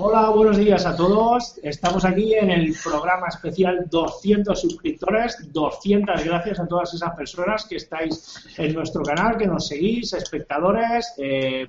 Hola, 0.00 0.30
buenos 0.30 0.56
días 0.56 0.86
a 0.86 0.94
todos. 0.94 1.58
Estamos 1.60 2.04
aquí 2.04 2.32
en 2.32 2.50
el 2.50 2.72
programa 2.84 3.26
especial 3.26 3.88
200 3.90 4.60
suscriptores. 4.60 5.52
200 5.52 6.24
gracias 6.24 6.60
a 6.60 6.68
todas 6.68 6.94
esas 6.94 7.16
personas 7.16 7.66
que 7.66 7.74
estáis 7.74 8.46
en 8.58 8.74
nuestro 8.74 9.02
canal, 9.02 9.36
que 9.36 9.48
nos 9.48 9.66
seguís, 9.66 10.12
espectadores, 10.12 11.14
eh, 11.18 11.66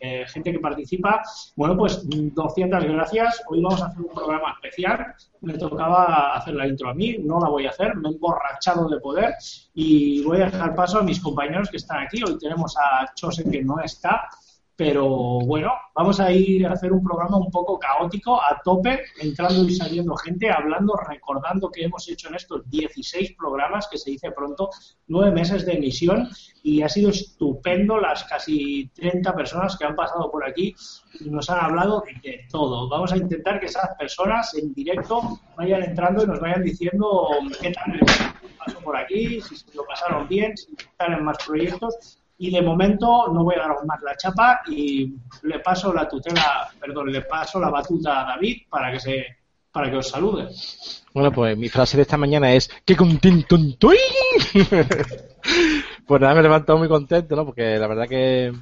eh, 0.00 0.24
gente 0.26 0.52
que 0.52 0.58
participa. 0.58 1.22
Bueno, 1.54 1.78
pues 1.78 2.02
200 2.04 2.84
gracias. 2.84 3.42
Hoy 3.48 3.62
vamos 3.62 3.80
a 3.80 3.86
hacer 3.86 4.02
un 4.02 4.14
programa 4.14 4.52
especial. 4.52 5.14
Me 5.40 5.54
tocaba 5.54 6.34
hacer 6.34 6.52
la 6.56 6.68
intro 6.68 6.90
a 6.90 6.94
mí, 6.94 7.16
no 7.20 7.40
la 7.40 7.48
voy 7.48 7.64
a 7.64 7.70
hacer, 7.70 7.96
me 7.96 8.10
he 8.10 8.12
emborrachado 8.12 8.86
de 8.86 9.00
poder 9.00 9.34
y 9.72 10.22
voy 10.24 10.42
a 10.42 10.50
dejar 10.50 10.74
paso 10.74 10.98
a 10.98 11.02
mis 11.02 11.20
compañeros 11.20 11.70
que 11.70 11.78
están 11.78 12.04
aquí. 12.04 12.22
Hoy 12.22 12.36
tenemos 12.36 12.76
a 12.76 13.10
Chose 13.14 13.50
que 13.50 13.64
no 13.64 13.80
está 13.80 14.28
pero 14.76 15.38
bueno, 15.40 15.72
vamos 15.94 16.20
a 16.20 16.30
ir 16.30 16.66
a 16.66 16.72
hacer 16.72 16.92
un 16.92 17.02
programa 17.02 17.38
un 17.38 17.50
poco 17.50 17.78
caótico, 17.78 18.36
a 18.36 18.60
tope, 18.62 19.00
entrando 19.18 19.64
y 19.64 19.74
saliendo 19.74 20.14
gente, 20.16 20.50
hablando, 20.50 20.94
recordando 21.08 21.70
que 21.70 21.84
hemos 21.84 22.06
hecho 22.10 22.28
en 22.28 22.34
estos 22.34 22.68
16 22.68 23.34
programas, 23.38 23.88
que 23.88 23.96
se 23.96 24.10
dice 24.10 24.30
pronto, 24.32 24.68
nueve 25.06 25.30
meses 25.30 25.64
de 25.64 25.72
emisión, 25.72 26.28
y 26.62 26.82
ha 26.82 26.90
sido 26.90 27.08
estupendo 27.08 27.98
las 27.98 28.24
casi 28.24 28.88
30 28.94 29.34
personas 29.34 29.76
que 29.78 29.86
han 29.86 29.96
pasado 29.96 30.30
por 30.30 30.46
aquí 30.46 30.74
y 31.20 31.30
nos 31.30 31.48
han 31.48 31.64
hablado 31.64 32.04
de 32.22 32.40
todo. 32.50 32.88
Vamos 32.90 33.12
a 33.12 33.16
intentar 33.16 33.58
que 33.58 33.66
esas 33.66 33.96
personas 33.96 34.54
en 34.54 34.74
directo 34.74 35.40
vayan 35.56 35.84
entrando 35.84 36.22
y 36.22 36.26
nos 36.26 36.40
vayan 36.40 36.62
diciendo 36.62 37.28
qué 37.62 37.70
tal 37.72 37.98
pasó 38.58 38.78
por 38.80 38.96
aquí, 38.96 39.40
si 39.40 39.56
se 39.56 39.74
lo 39.74 39.86
pasaron 39.86 40.28
bien, 40.28 40.54
si 40.54 40.74
están 40.78 41.14
en 41.14 41.24
más 41.24 41.38
proyectos 41.46 42.18
y 42.38 42.50
de 42.50 42.62
momento 42.62 43.28
no 43.32 43.44
voy 43.44 43.54
a 43.54 43.60
dar 43.60 43.84
más 43.86 44.02
la 44.02 44.16
chapa 44.16 44.60
y 44.68 45.14
le 45.42 45.58
paso 45.60 45.92
la 45.92 46.08
tutela, 46.08 46.68
perdón, 46.78 47.10
le 47.10 47.22
paso 47.22 47.58
la 47.58 47.70
batuta 47.70 48.22
a 48.22 48.34
David 48.34 48.62
para 48.68 48.92
que 48.92 49.00
se 49.00 49.26
para 49.72 49.90
que 49.90 49.96
os 49.96 50.08
salude. 50.08 50.48
Bueno, 51.12 51.30
pues 51.30 51.56
mi 51.56 51.68
frase 51.68 51.98
de 51.98 52.02
esta 52.02 52.16
mañana 52.16 52.52
es 52.52 52.70
¡Qué 52.84 52.96
contento 52.96 53.56
estoy! 53.56 53.98
pues 56.06 56.20
nada, 56.20 56.34
me 56.34 56.40
he 56.40 56.42
levantado 56.42 56.78
muy 56.78 56.88
contento, 56.88 57.36
¿no? 57.36 57.44
Porque 57.44 57.76
la 57.76 57.86
verdad 57.86 58.08
que 58.08 58.52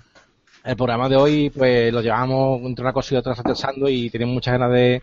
el 0.64 0.77
programa 0.77 1.08
de 1.08 1.17
hoy 1.17 1.50
pues 1.50 1.92
lo 1.92 2.00
llevamos 2.00 2.62
entre 2.62 2.83
una 2.83 2.92
cosa 2.92 3.14
y 3.14 3.19
otra 3.19 3.34
retrasando 3.34 3.89
y 3.89 4.11
tenemos 4.11 4.34
muchas 4.34 4.58
ganas 4.58 4.72
de, 4.72 5.02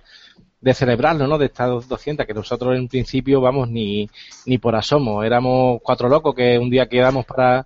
de 0.59 0.73
celebrarlo, 0.73 1.27
¿no? 1.27 1.37
De 1.37 1.45
estas 1.45 1.87
200, 1.87 2.25
que 2.25 2.33
nosotros 2.33 2.75
en 2.75 2.87
principio, 2.87 3.41
vamos, 3.41 3.69
ni, 3.69 4.09
ni 4.45 4.57
por 4.57 4.75
asomo. 4.75 5.23
Éramos 5.23 5.79
cuatro 5.81 6.09
locos 6.09 6.35
que 6.35 6.57
un 6.57 6.69
día 6.69 6.87
quedamos 6.87 7.25
para 7.25 7.65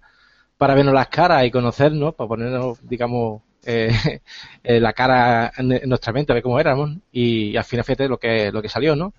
para 0.58 0.76
vernos 0.76 0.94
las 0.94 1.08
caras 1.08 1.46
y 1.46 1.52
conocernos, 1.52 2.16
para 2.16 2.28
ponernos, 2.28 2.80
digamos, 2.88 3.42
eh, 3.66 3.90
eh, 4.64 4.80
la 4.80 4.94
cara 4.94 5.52
en, 5.58 5.90
nuestra 5.90 6.14
mente, 6.14 6.32
a 6.32 6.36
ver 6.36 6.44
cómo 6.44 6.60
éramos, 6.60 6.92
y, 7.12 7.56
al 7.58 7.64
final 7.64 7.84
fíjate 7.84 8.08
lo 8.08 8.18
que, 8.18 8.52
lo 8.52 8.62
que 8.62 8.70
salió, 8.70 8.96
¿no? 8.96 9.14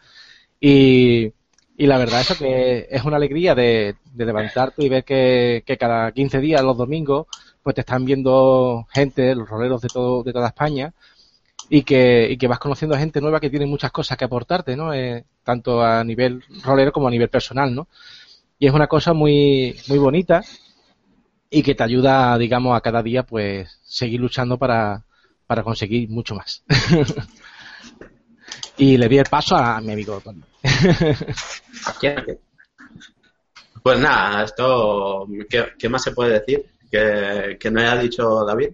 Y, 0.60 1.32
y 1.76 1.86
la 1.86 1.98
verdad 1.98 2.22
es 2.22 2.38
que 2.38 2.86
es 2.90 3.04
una 3.04 3.16
alegría 3.16 3.54
de, 3.54 3.96
de 4.12 4.24
levantarte 4.24 4.82
y 4.82 4.88
ver 4.88 5.04
que, 5.04 5.62
que, 5.66 5.76
cada 5.76 6.10
15 6.12 6.40
días, 6.40 6.62
los 6.62 6.76
domingos, 6.76 7.26
pues 7.62 7.74
te 7.74 7.82
están 7.82 8.04
viendo 8.04 8.86
gente, 8.90 9.34
los 9.34 9.48
roleros 9.48 9.82
de, 9.82 9.88
todo, 9.88 10.22
de 10.22 10.32
toda 10.32 10.48
España, 10.48 10.94
y 11.68 11.82
que, 11.82 12.28
y 12.30 12.36
que 12.38 12.46
vas 12.46 12.58
conociendo 12.60 12.96
gente 12.96 13.20
nueva 13.20 13.40
que 13.40 13.50
tiene 13.50 13.66
muchas 13.66 13.90
cosas 13.90 14.16
que 14.16 14.24
aportarte, 14.24 14.76
¿no? 14.76 14.94
Eh, 14.94 15.24
tanto 15.42 15.82
a 15.82 16.04
nivel 16.04 16.42
rolero 16.62 16.92
como 16.92 17.08
a 17.08 17.10
nivel 17.10 17.28
personal, 17.28 17.74
¿no? 17.74 17.88
Y 18.58 18.66
es 18.66 18.72
una 18.72 18.86
cosa 18.86 19.12
muy, 19.12 19.76
muy 19.88 19.98
bonita 19.98 20.42
y 21.50 21.62
que 21.62 21.74
te 21.74 21.82
ayuda, 21.82 22.38
digamos, 22.38 22.76
a 22.76 22.80
cada 22.80 23.02
día, 23.02 23.24
pues, 23.24 23.78
seguir 23.82 24.20
luchando 24.20 24.58
para, 24.58 25.04
para 25.46 25.62
conseguir 25.62 26.08
mucho 26.08 26.34
más. 26.34 26.64
y 28.76 28.96
le 28.96 29.08
di 29.08 29.18
el 29.18 29.26
paso 29.26 29.56
a 29.56 29.80
mi 29.80 29.92
amigo 29.92 30.20
Tony. 30.20 30.42
pues 33.82 34.00
nada, 34.00 34.44
esto, 34.44 35.26
¿qué, 35.48 35.88
más 35.88 36.02
se 36.02 36.12
puede 36.12 36.40
decir? 36.40 36.66
Que, 36.90 37.56
que 37.58 37.70
no 37.70 37.80
haya 37.80 37.96
dicho 37.96 38.44
David. 38.44 38.70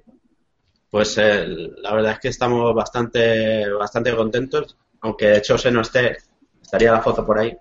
Pues 0.90 1.16
la 1.16 1.94
verdad 1.94 2.12
es 2.12 2.18
que 2.18 2.28
estamos 2.28 2.74
bastante, 2.74 3.68
bastante 3.70 4.14
contentos, 4.14 4.76
aunque 5.00 5.40
Chose 5.40 5.70
no 5.70 5.80
esté, 5.80 6.18
estaría 6.60 6.92
la 6.92 7.00
foto 7.00 7.24
por 7.24 7.38
ahí. 7.38 7.56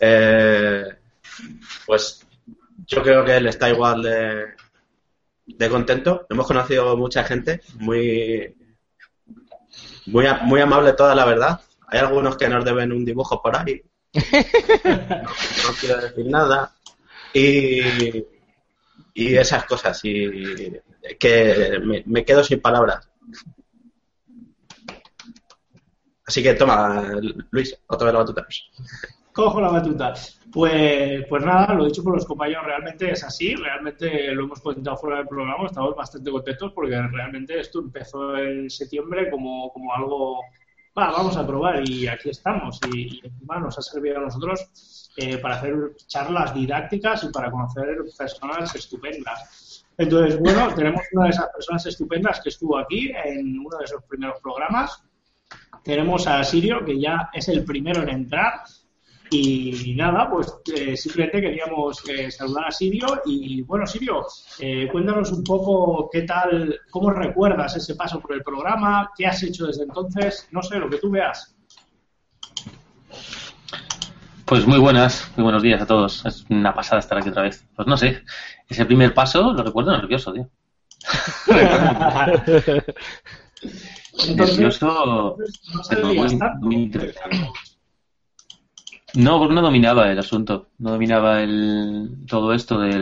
Eh, 0.00 0.84
pues 1.86 2.26
yo 2.88 3.02
creo 3.02 3.24
que 3.24 3.36
él 3.36 3.46
está 3.46 3.68
igual 3.68 4.02
de, 4.02 4.46
de 5.46 5.70
contento. 5.70 6.26
Hemos 6.28 6.46
conocido 6.46 6.96
mucha 6.96 7.22
gente, 7.22 7.60
muy, 7.74 8.56
muy, 10.06 10.26
muy 10.42 10.60
amable 10.60 10.94
toda 10.94 11.14
la 11.14 11.26
verdad. 11.26 11.60
Hay 11.86 12.00
algunos 12.00 12.36
que 12.36 12.48
nos 12.48 12.64
deben 12.64 12.92
un 12.92 13.04
dibujo 13.04 13.40
por 13.40 13.56
ahí. 13.56 13.82
No, 14.84 15.74
quiero 15.78 16.00
decir 16.00 16.26
nada. 16.26 16.72
Y, 17.34 18.24
y 19.14 19.36
esas 19.36 19.64
cosas. 19.64 20.00
Y 20.04 20.72
que 21.18 22.02
me, 22.06 22.24
quedo 22.24 22.42
sin 22.42 22.60
palabras. 22.60 23.08
Así 26.26 26.42
que 26.42 26.54
toma, 26.54 27.12
Luis, 27.50 27.78
otra 27.86 28.06
vez 28.06 28.14
la 28.14 28.20
batuta. 28.20 28.46
Cojo 29.38 29.60
la 29.60 29.68
batuta. 29.68 30.14
Pues, 30.52 31.24
pues 31.28 31.44
nada, 31.44 31.72
lo 31.72 31.84
dicho 31.84 32.02
por 32.02 32.12
los 32.12 32.26
compañeros, 32.26 32.64
realmente 32.64 33.12
es 33.12 33.22
así, 33.22 33.54
realmente 33.54 34.34
lo 34.34 34.42
hemos 34.42 34.60
comentado 34.60 34.96
fuera 34.96 35.18
del 35.18 35.28
programa, 35.28 35.64
estamos 35.64 35.94
bastante 35.94 36.28
contentos 36.32 36.72
porque 36.72 37.00
realmente 37.00 37.60
esto 37.60 37.78
empezó 37.78 38.36
en 38.36 38.68
septiembre 38.68 39.30
como, 39.30 39.72
como 39.72 39.94
algo, 39.94 40.40
va, 40.98 41.12
vamos 41.12 41.36
a 41.36 41.46
probar 41.46 41.88
y 41.88 42.08
aquí 42.08 42.30
estamos 42.30 42.80
y, 42.92 43.20
encima 43.24 43.60
nos 43.60 43.78
ha 43.78 43.82
servido 43.82 44.18
a 44.18 44.22
nosotros 44.22 45.12
eh, 45.16 45.38
para 45.38 45.54
hacer 45.54 45.94
charlas 46.08 46.52
didácticas 46.52 47.22
y 47.22 47.28
para 47.28 47.48
conocer 47.48 47.96
personas 48.18 48.74
estupendas. 48.74 49.86
Entonces, 49.96 50.36
bueno, 50.40 50.66
tenemos 50.74 51.02
una 51.12 51.26
de 51.26 51.30
esas 51.30 51.48
personas 51.50 51.86
estupendas 51.86 52.40
que 52.40 52.48
estuvo 52.48 52.76
aquí 52.76 53.12
en 53.24 53.56
uno 53.60 53.78
de 53.78 53.84
esos 53.84 54.02
primeros 54.02 54.40
programas. 54.40 55.00
Tenemos 55.84 56.26
a 56.26 56.42
Sirio, 56.42 56.84
que 56.84 56.98
ya 56.98 57.30
es 57.32 57.48
el 57.48 57.64
primero 57.64 58.02
en 58.02 58.08
entrar 58.08 58.62
y 59.30 59.94
nada, 59.94 60.30
pues 60.30 60.54
eh, 60.74 60.96
simplemente 60.96 61.40
queríamos 61.40 62.02
eh, 62.08 62.30
saludar 62.30 62.66
a 62.68 62.70
Sirio 62.70 63.22
y 63.26 63.62
bueno, 63.62 63.86
Sirio, 63.86 64.26
eh, 64.58 64.88
cuéntanos 64.90 65.30
un 65.32 65.44
poco 65.44 66.08
qué 66.10 66.22
tal, 66.22 66.80
cómo 66.90 67.10
recuerdas 67.10 67.76
ese 67.76 67.94
paso 67.94 68.20
por 68.20 68.34
el 68.34 68.42
programa, 68.42 69.10
qué 69.16 69.26
has 69.26 69.42
hecho 69.42 69.66
desde 69.66 69.82
entonces, 69.82 70.48
no 70.50 70.62
sé, 70.62 70.78
lo 70.78 70.88
que 70.88 70.98
tú 70.98 71.10
veas. 71.10 71.54
Pues 74.44 74.66
muy 74.66 74.78
buenas, 74.78 75.30
muy 75.36 75.42
buenos 75.44 75.62
días 75.62 75.82
a 75.82 75.86
todos. 75.86 76.24
Es 76.24 76.46
una 76.48 76.74
pasada 76.74 77.00
estar 77.00 77.18
aquí 77.18 77.28
otra 77.28 77.42
vez. 77.42 77.66
Pues 77.76 77.86
no 77.86 77.98
sé, 77.98 78.22
ese 78.66 78.86
primer 78.86 79.12
paso 79.12 79.52
lo 79.52 79.62
recuerdo 79.62 79.92
nervioso, 79.92 80.32
tío. 80.32 80.48
nervioso, 84.34 85.36
pero 85.90 86.14
muy, 86.14 86.38
muy 86.60 86.76
interesante. 86.76 87.50
No, 89.14 89.38
porque 89.38 89.54
no 89.54 89.62
dominaba 89.62 90.10
el 90.10 90.18
asunto, 90.18 90.68
no 90.78 90.90
dominaba 90.90 91.42
el, 91.42 92.10
todo 92.26 92.52
esto 92.52 92.78
de 92.78 92.98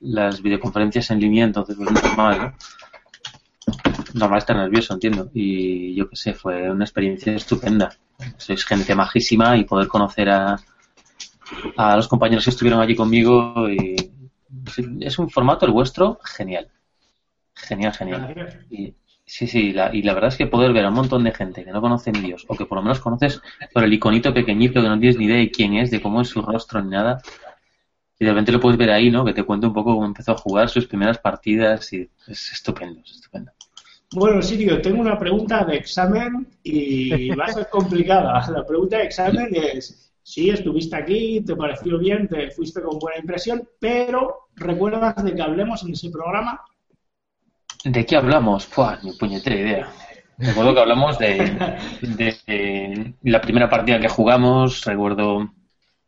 las 0.00 0.42
videoconferencias 0.42 1.10
en 1.10 1.20
línea, 1.20 1.44
entonces 1.44 1.76
pues 1.76 1.90
normal, 1.90 2.38
¿no? 2.38 2.54
Normal 4.14 4.38
estar 4.38 4.56
nervioso, 4.56 4.94
entiendo. 4.94 5.28
Y 5.34 5.94
yo 5.96 6.08
qué 6.08 6.16
sé, 6.16 6.34
fue 6.34 6.70
una 6.70 6.84
experiencia 6.84 7.34
estupenda. 7.34 7.90
Sois 8.36 8.64
gente 8.64 8.94
majísima 8.94 9.56
y 9.56 9.64
poder 9.64 9.88
conocer 9.88 10.30
a, 10.30 10.56
a 11.76 11.96
los 11.96 12.06
compañeros 12.06 12.44
que 12.44 12.50
estuvieron 12.50 12.80
allí 12.80 12.94
conmigo 12.94 13.68
y 13.68 13.96
es 15.00 15.18
un 15.18 15.30
formato 15.30 15.66
el 15.66 15.72
vuestro 15.72 16.18
genial. 16.22 16.70
Genial, 17.54 17.92
genial. 17.92 18.66
Y, 18.70 18.94
Sí, 19.26 19.46
sí, 19.46 19.72
la, 19.72 19.94
y 19.94 20.02
la 20.02 20.12
verdad 20.12 20.28
es 20.28 20.36
que 20.36 20.46
poder 20.46 20.72
ver 20.72 20.84
a 20.84 20.88
un 20.88 20.94
montón 20.94 21.24
de 21.24 21.32
gente 21.32 21.64
que 21.64 21.72
no 21.72 21.80
conoce 21.80 22.12
ni 22.12 22.20
Dios, 22.20 22.44
o 22.46 22.54
que 22.54 22.66
por 22.66 22.76
lo 22.76 22.82
menos 22.82 23.00
conoces 23.00 23.40
por 23.72 23.82
el 23.82 23.92
iconito 23.92 24.34
pequeñito 24.34 24.82
que 24.82 24.88
no 24.88 24.98
tienes 24.98 25.16
ni 25.16 25.24
idea 25.24 25.38
de 25.38 25.50
quién 25.50 25.74
es, 25.74 25.90
de 25.90 26.02
cómo 26.02 26.20
es 26.20 26.28
su 26.28 26.42
rostro 26.42 26.82
ni 26.82 26.90
nada, 26.90 27.22
y 28.18 28.24
de 28.24 28.30
repente 28.30 28.52
lo 28.52 28.60
puedes 28.60 28.78
ver 28.78 28.90
ahí, 28.90 29.10
¿no? 29.10 29.24
Que 29.24 29.32
te 29.32 29.42
cuente 29.42 29.66
un 29.66 29.72
poco 29.72 29.94
cómo 29.94 30.06
empezó 30.06 30.32
a 30.32 30.36
jugar 30.38 30.68
sus 30.68 30.86
primeras 30.86 31.18
partidas 31.18 31.92
y 31.92 32.08
es 32.28 32.52
estupendo, 32.52 33.00
es 33.00 33.12
estupendo. 33.12 33.50
Bueno, 34.12 34.40
Sirio, 34.42 34.80
tengo 34.80 35.00
una 35.00 35.18
pregunta 35.18 35.64
de 35.64 35.76
examen 35.76 36.46
y 36.62 37.30
va 37.30 37.46
a 37.46 37.52
ser 37.52 37.68
complicada. 37.68 38.46
La 38.52 38.64
pregunta 38.64 38.98
de 38.98 39.04
examen 39.04 39.48
es, 39.52 40.12
sí, 40.22 40.50
estuviste 40.50 40.94
aquí, 40.94 41.40
te 41.40 41.56
pareció 41.56 41.98
bien, 41.98 42.28
te 42.28 42.50
fuiste 42.52 42.80
con 42.80 42.98
buena 42.98 43.18
impresión, 43.18 43.68
pero 43.80 44.48
¿recuerdas 44.54 45.24
de 45.24 45.34
que 45.34 45.42
hablemos 45.42 45.82
en 45.82 45.92
ese 45.92 46.10
programa? 46.10 46.60
¿De 47.84 48.06
qué 48.06 48.16
hablamos? 48.16 48.66
Pua, 48.66 48.98
ni 49.02 49.12
puñetera 49.12 49.56
idea. 49.56 49.92
Recuerdo 50.38 50.74
que 50.74 50.80
hablamos 50.80 51.18
de, 51.18 53.14
la 53.22 53.40
primera 53.40 53.68
partida 53.68 54.00
que 54.00 54.08
jugamos, 54.08 54.84
recuerdo 54.84 55.52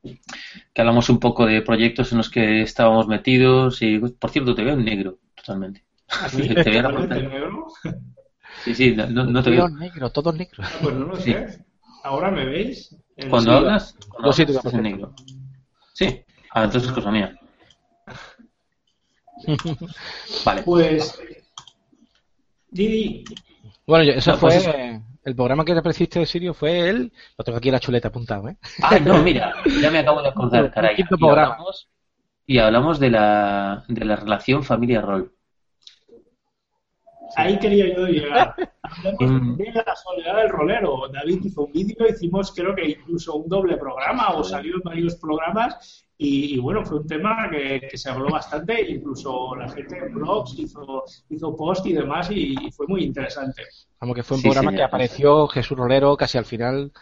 que 0.02 0.80
hablamos 0.80 1.08
un 1.10 1.20
poco 1.20 1.46
de 1.46 1.62
proyectos 1.62 2.12
en 2.12 2.18
los 2.18 2.30
que 2.30 2.62
estábamos 2.62 3.06
metidos 3.08 3.82
y, 3.82 3.98
por 3.98 4.30
cierto, 4.30 4.54
te 4.54 4.64
veo 4.64 4.74
en 4.74 4.84
negro, 4.84 5.18
totalmente. 5.34 5.84
¿Ah, 6.08 6.28
te 6.34 6.70
veo 6.70 7.06
negro? 7.06 7.66
Sí, 8.64 8.74
sí, 8.74 8.96
no, 8.96 9.24
no 9.24 9.42
te 9.42 9.50
veo. 9.50 9.68
negro, 9.68 10.10
todo 10.10 10.32
negro. 10.32 10.64
Ah, 10.64 10.70
pues 10.80 10.94
no 10.94 11.06
lo 11.06 11.16
sé. 11.16 11.62
¿Ahora 12.02 12.30
me 12.30 12.46
veis? 12.46 12.96
Cuando 13.28 13.52
hablas, 13.52 13.96
cuando 14.08 14.32
sí, 14.32 14.42
hablas, 14.42 14.56
estás 14.56 14.74
en 14.74 14.82
negro. 14.82 15.14
Sí, 15.92 16.22
ah, 16.52 16.64
entonces 16.64 16.88
es 16.88 16.94
cosa 16.94 17.10
mía. 17.10 17.38
Vale. 20.44 20.62
Pues. 20.62 21.20
Didi. 22.70 23.24
Bueno, 23.86 24.04
yo- 24.04 24.12
eso 24.12 24.32
No, 24.32 24.36
fue. 24.38 24.50
pues 24.50 24.66
eso. 24.66 24.72
El 25.24 25.34
programa 25.34 25.64
que 25.64 25.72
te 25.72 25.78
apareciste 25.80 26.20
de 26.20 26.26
Sirio 26.26 26.54
fue 26.54 26.88
él. 26.88 27.12
Lo 27.36 27.44
tengo 27.44 27.58
aquí 27.58 27.68
en 27.68 27.72
la 27.74 27.80
chuleta 27.80 28.08
apuntado, 28.08 28.48
¿eh? 28.48 28.56
Ah, 28.82 28.98
no, 29.00 29.22
mira, 29.22 29.54
ya 29.80 29.90
me 29.90 29.98
acabo 29.98 30.22
de 30.22 30.28
acordar, 30.28 30.70
caray. 30.74 30.94
Y 30.98 31.02
programa. 31.04 31.54
hablamos, 31.54 31.88
y 32.46 32.58
hablamos 32.58 33.00
de 33.00 33.10
la, 33.10 33.84
de 33.88 34.04
la 34.04 34.16
relación 34.16 34.62
familia-rol. 34.62 35.32
Ahí 37.34 37.58
quería 37.58 37.92
yo 37.94 38.06
llegar. 38.06 38.54
Hablemos 38.82 39.42
Mm. 39.42 39.56
de 39.56 39.72
la 39.84 39.96
soledad 39.96 40.36
del 40.36 40.48
rolero. 40.48 41.08
David 41.12 41.40
hizo 41.44 41.64
un 41.64 41.72
vídeo, 41.72 42.06
hicimos 42.08 42.52
creo 42.54 42.74
que 42.74 42.90
incluso 42.90 43.34
un 43.34 43.48
doble 43.48 43.76
programa 43.76 44.30
o 44.30 44.44
salió 44.44 44.76
en 44.76 44.82
varios 44.82 45.16
programas 45.16 46.05
y, 46.18 46.54
y 46.54 46.58
bueno, 46.58 46.84
fue 46.84 46.98
un 47.00 47.06
tema 47.06 47.48
que, 47.50 47.82
que 47.90 47.98
se 47.98 48.10
habló 48.10 48.30
bastante, 48.30 48.80
incluso 48.90 49.54
la 49.56 49.68
gente 49.68 49.98
en 49.98 50.14
blogs 50.14 50.58
hizo, 50.58 51.04
hizo 51.30 51.56
post 51.56 51.86
y 51.86 51.92
demás 51.94 52.30
y, 52.30 52.66
y 52.66 52.72
fue 52.72 52.86
muy 52.88 53.04
interesante. 53.04 53.62
Como 53.98 54.14
que 54.14 54.22
fue 54.22 54.36
un 54.36 54.42
Sí, 54.42 54.42
programa 54.42 54.72
señor. 54.72 54.74
que 54.74 54.82
apareció 54.82 55.48
Jesús 55.48 55.76
Rolero 55.76 56.16
casi 56.16 56.38
al 56.38 56.44
final, 56.44 56.92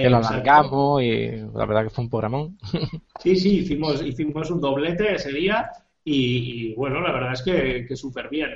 que 0.00 0.10
lo 0.10 0.18
exacto. 0.18 0.58
alargamos 0.58 1.02
y 1.02 1.28
la 1.54 1.66
verdad 1.66 1.84
que 1.84 1.90
fue 1.90 2.04
un 2.04 2.10
programón. 2.10 2.58
Sí, 3.16 3.36
sí, 3.36 3.58
hicimos, 3.58 4.00
hicimos 4.02 4.50
un 4.50 4.60
doblete 4.60 5.14
ese 5.14 5.32
día 5.32 5.70
y, 6.04 6.70
y, 6.70 6.74
bueno, 6.74 7.00
la 7.00 7.12
verdad 7.12 7.32
es 7.32 7.42
que, 7.42 7.84
que 7.86 7.96
súper 7.96 8.28
bien. 8.30 8.50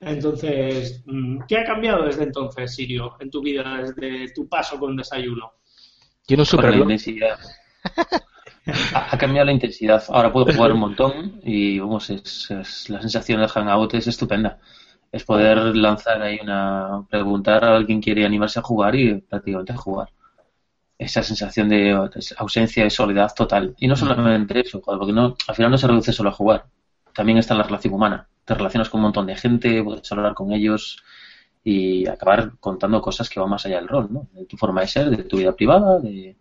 Entonces, 0.00 1.02
mm, 1.06 1.40
¿qué 1.48 1.58
ha 1.58 1.64
cambiado 1.64 2.04
desde 2.06 2.24
entonces, 2.24 2.74
Sirio, 2.74 3.16
en 3.20 3.30
tu 3.30 3.42
vida, 3.42 3.78
desde 3.82 4.32
tu 4.32 4.48
paso 4.48 4.78
con 4.78 4.96
desayuno? 4.96 5.52
Tiene 6.26 6.42
un 6.42 6.46
Por 6.46 6.46
super 6.46 6.74
la. 6.76 6.76
Ha, 8.66 9.14
ha 9.14 9.18
cambiado 9.18 9.46
la 9.46 9.52
intensidad. 9.52 10.02
Ahora 10.08 10.32
puedo 10.32 10.46
jugar 10.54 10.72
un 10.72 10.80
montón 10.80 11.40
y 11.42 11.78
vamos, 11.78 12.10
es, 12.10 12.50
es- 12.50 12.90
la 12.90 13.00
sensación 13.00 13.40
del 13.40 13.48
hangout 13.48 13.94
es 13.94 14.06
estupenda. 14.06 14.58
Es 15.12 15.24
poder 15.24 15.58
lanzar 15.76 16.22
ahí 16.22 16.38
una. 16.42 17.04
preguntar 17.10 17.64
a 17.64 17.76
alguien 17.76 18.00
quiere 18.00 18.24
animarse 18.24 18.60
a 18.60 18.62
jugar 18.62 18.94
y 18.94 19.20
prácticamente 19.20 19.74
jugar. 19.74 20.08
Esa 20.98 21.22
sensación 21.22 21.68
de 21.70 21.92
ausencia 22.38 22.86
y 22.86 22.90
soledad 22.90 23.32
total. 23.34 23.74
Y 23.78 23.88
no 23.88 23.96
solamente 23.96 24.60
eso, 24.60 24.80
porque 24.82 25.12
no, 25.12 25.36
al 25.48 25.54
final 25.56 25.70
no 25.72 25.78
se 25.78 25.88
reduce 25.88 26.12
solo 26.12 26.30
a 26.30 26.32
jugar. 26.32 26.66
También 27.14 27.38
está 27.38 27.54
la 27.54 27.64
relación 27.64 27.94
humana. 27.94 28.28
Te 28.44 28.54
relacionas 28.54 28.90
con 28.90 29.00
un 29.00 29.04
montón 29.04 29.26
de 29.26 29.36
gente, 29.36 29.82
puedes 29.84 30.10
hablar 30.12 30.34
con 30.34 30.52
ellos 30.52 31.02
y 31.64 32.06
acabar 32.08 32.52
contando 32.60 33.02
cosas 33.02 33.28
que 33.30 33.40
van 33.40 33.50
más 33.50 33.66
allá 33.66 33.76
del 33.78 33.88
rol, 33.88 34.08
¿no? 34.12 34.28
De 34.32 34.46
tu 34.46 34.56
forma 34.58 34.82
de 34.82 34.88
ser, 34.88 35.10
de 35.10 35.24
tu 35.24 35.38
vida 35.38 35.54
privada, 35.56 36.00
de, 36.00 36.36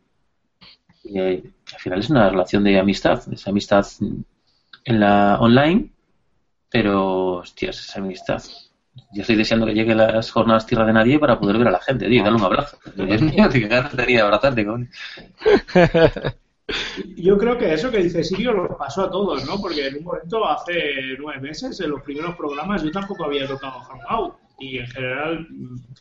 al 1.74 1.80
final 1.80 2.00
es 2.00 2.10
una 2.10 2.30
relación 2.30 2.63
de 2.63 2.80
amistad, 2.80 3.21
es 3.31 3.48
amistad 3.48 3.86
en 4.86 5.00
la 5.00 5.38
online, 5.39 5.92
pero 6.69 7.38
hostias, 7.38 7.80
esa 7.80 8.00
amistad. 8.00 8.42
Yo 9.12 9.21
estoy 9.21 9.36
deseando 9.36 9.66
que 9.66 9.74
lleguen 9.74 9.98
las 9.98 10.30
jornadas 10.31 10.66
tierra 10.66 10.86
de 10.86 10.94
nadie 10.94 11.19
para 11.19 11.39
poder 11.39 11.57
ver 11.57 11.68
a 11.69 11.71
la 11.71 11.80
gente, 11.80 12.07
tío, 12.07 12.19
y 12.19 12.24
darle 12.24 12.38
un 12.38 12.44
abrazo. 12.44 12.77
Dios 12.95 13.21
mío, 13.21 13.50
qué 13.51 13.62
ganas 13.62 13.95
tenía 13.95 14.18
de 14.18 14.24
abrazarte, 14.24 14.66
cabrón. 14.66 14.89
Yo 17.16 17.38
creo 17.38 17.57
que 17.57 17.74
eso 17.74 17.89
que 17.89 18.04
dice 18.04 18.24
Sirio 18.24 18.54
lo 18.54 18.77
pasó 18.77 19.04
a 19.04 19.12
todos, 19.12 19.45
¿no? 19.45 19.60
Porque 19.60 19.88
en 19.88 19.98
un 19.98 20.04
momento, 20.04 20.48
hace 20.48 20.94
nueve 21.18 21.42
meses, 21.42 21.80
en 21.80 21.89
los 21.89 22.01
primeros 22.04 22.36
programas, 22.36 22.83
yo 22.83 22.92
tampoco 22.92 23.25
había 23.25 23.48
tocado 23.48 23.80
Hangout. 23.81 24.36
Y 24.60 24.80
en 24.80 24.88
general, 24.88 25.48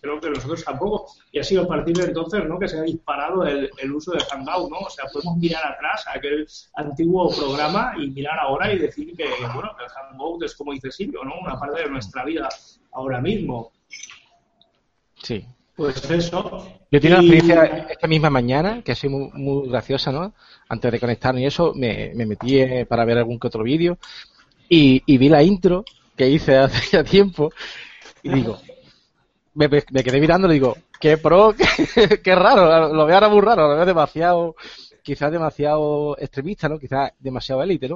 creo 0.00 0.20
que 0.20 0.30
nosotros 0.30 0.64
tampoco. 0.64 1.06
Y 1.32 1.38
ha 1.38 1.44
sido 1.44 1.62
a 1.62 1.68
partir 1.68 1.96
de 1.96 2.06
entonces, 2.06 2.44
¿no? 2.46 2.58
Que 2.58 2.68
se 2.68 2.78
ha 2.78 2.82
disparado 2.82 3.46
el, 3.46 3.70
el 3.78 3.92
uso 3.92 4.12
de 4.12 4.20
Hangout, 4.20 4.70
¿no? 4.70 4.78
O 4.78 4.90
sea, 4.90 5.04
podemos 5.12 5.36
mirar 5.36 5.64
atrás 5.64 6.06
a 6.08 6.18
aquel 6.18 6.46
antiguo 6.74 7.30
programa 7.30 7.92
y 7.98 8.10
mirar 8.10 8.38
ahora 8.40 8.72
y 8.72 8.78
decir 8.78 9.16
que, 9.16 9.26
bueno, 9.54 9.70
que 9.76 9.84
el 9.84 9.90
Hangout 9.90 10.42
es 10.42 10.54
como 10.54 10.72
dice 10.72 10.90
Sirio, 10.90 11.24
¿no? 11.24 11.34
Una 11.40 11.58
parte 11.58 11.82
de 11.82 11.90
nuestra 11.90 12.24
vida 12.24 12.48
ahora 12.92 13.20
mismo. 13.20 13.72
Sí. 15.22 15.44
Pues 15.76 16.10
eso. 16.10 16.66
Yo 16.90 17.00
tengo 17.00 17.18
una 17.18 17.24
experiencia 17.24 17.64
esta 17.88 18.08
misma 18.08 18.30
mañana, 18.30 18.82
que 18.82 18.90
ha 18.90 18.94
sido 18.96 19.12
muy, 19.12 19.30
muy 19.34 19.68
graciosa, 19.68 20.10
¿no? 20.10 20.34
Antes 20.68 20.90
de 20.90 20.98
conectarme 20.98 21.42
y 21.42 21.46
eso, 21.46 21.72
me, 21.76 22.10
me 22.16 22.26
metí 22.26 22.58
eh, 22.58 22.84
para 22.84 23.04
ver 23.04 23.18
algún 23.18 23.38
que 23.38 23.46
otro 23.46 23.62
vídeo 23.62 23.96
y, 24.68 25.02
y 25.06 25.18
vi 25.18 25.28
la 25.28 25.42
intro 25.42 25.84
que 26.16 26.28
hice 26.28 26.56
hace 26.58 26.96
ya 26.96 27.04
tiempo 27.04 27.52
y 28.22 28.30
digo, 28.30 28.58
me, 29.54 29.68
me- 29.68 30.04
quedé 30.04 30.20
mirando 30.20 30.48
y 30.48 30.54
digo, 30.54 30.76
qué 31.00 31.18
pro, 31.18 31.54
qué, 32.24 32.34
raro, 32.34 32.92
lo 32.92 33.06
veo 33.06 33.14
ahora 33.16 33.28
muy 33.28 33.40
raro, 33.40 33.68
lo 33.68 33.76
veo 33.76 33.86
demasiado, 33.86 34.56
quizás 35.02 35.32
demasiado 35.32 36.16
extremista, 36.18 36.68
¿no? 36.68 36.78
Quizás 36.78 37.12
demasiado 37.18 37.62
élite, 37.62 37.88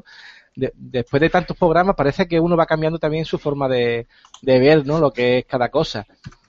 después 0.74 1.20
de 1.20 1.30
tantos 1.30 1.56
programas 1.56 1.96
parece 1.96 2.26
que 2.26 2.38
uno 2.40 2.56
va 2.56 2.66
cambiando 2.66 2.98
también 2.98 3.24
su 3.24 3.38
forma 3.38 3.68
de, 3.68 4.06
de 4.42 4.58
ver, 4.58 4.86
¿no? 4.86 4.98
Lo 4.98 5.12
que 5.12 5.38
es 5.38 5.44
cada 5.46 5.68
cosa. 5.70 6.06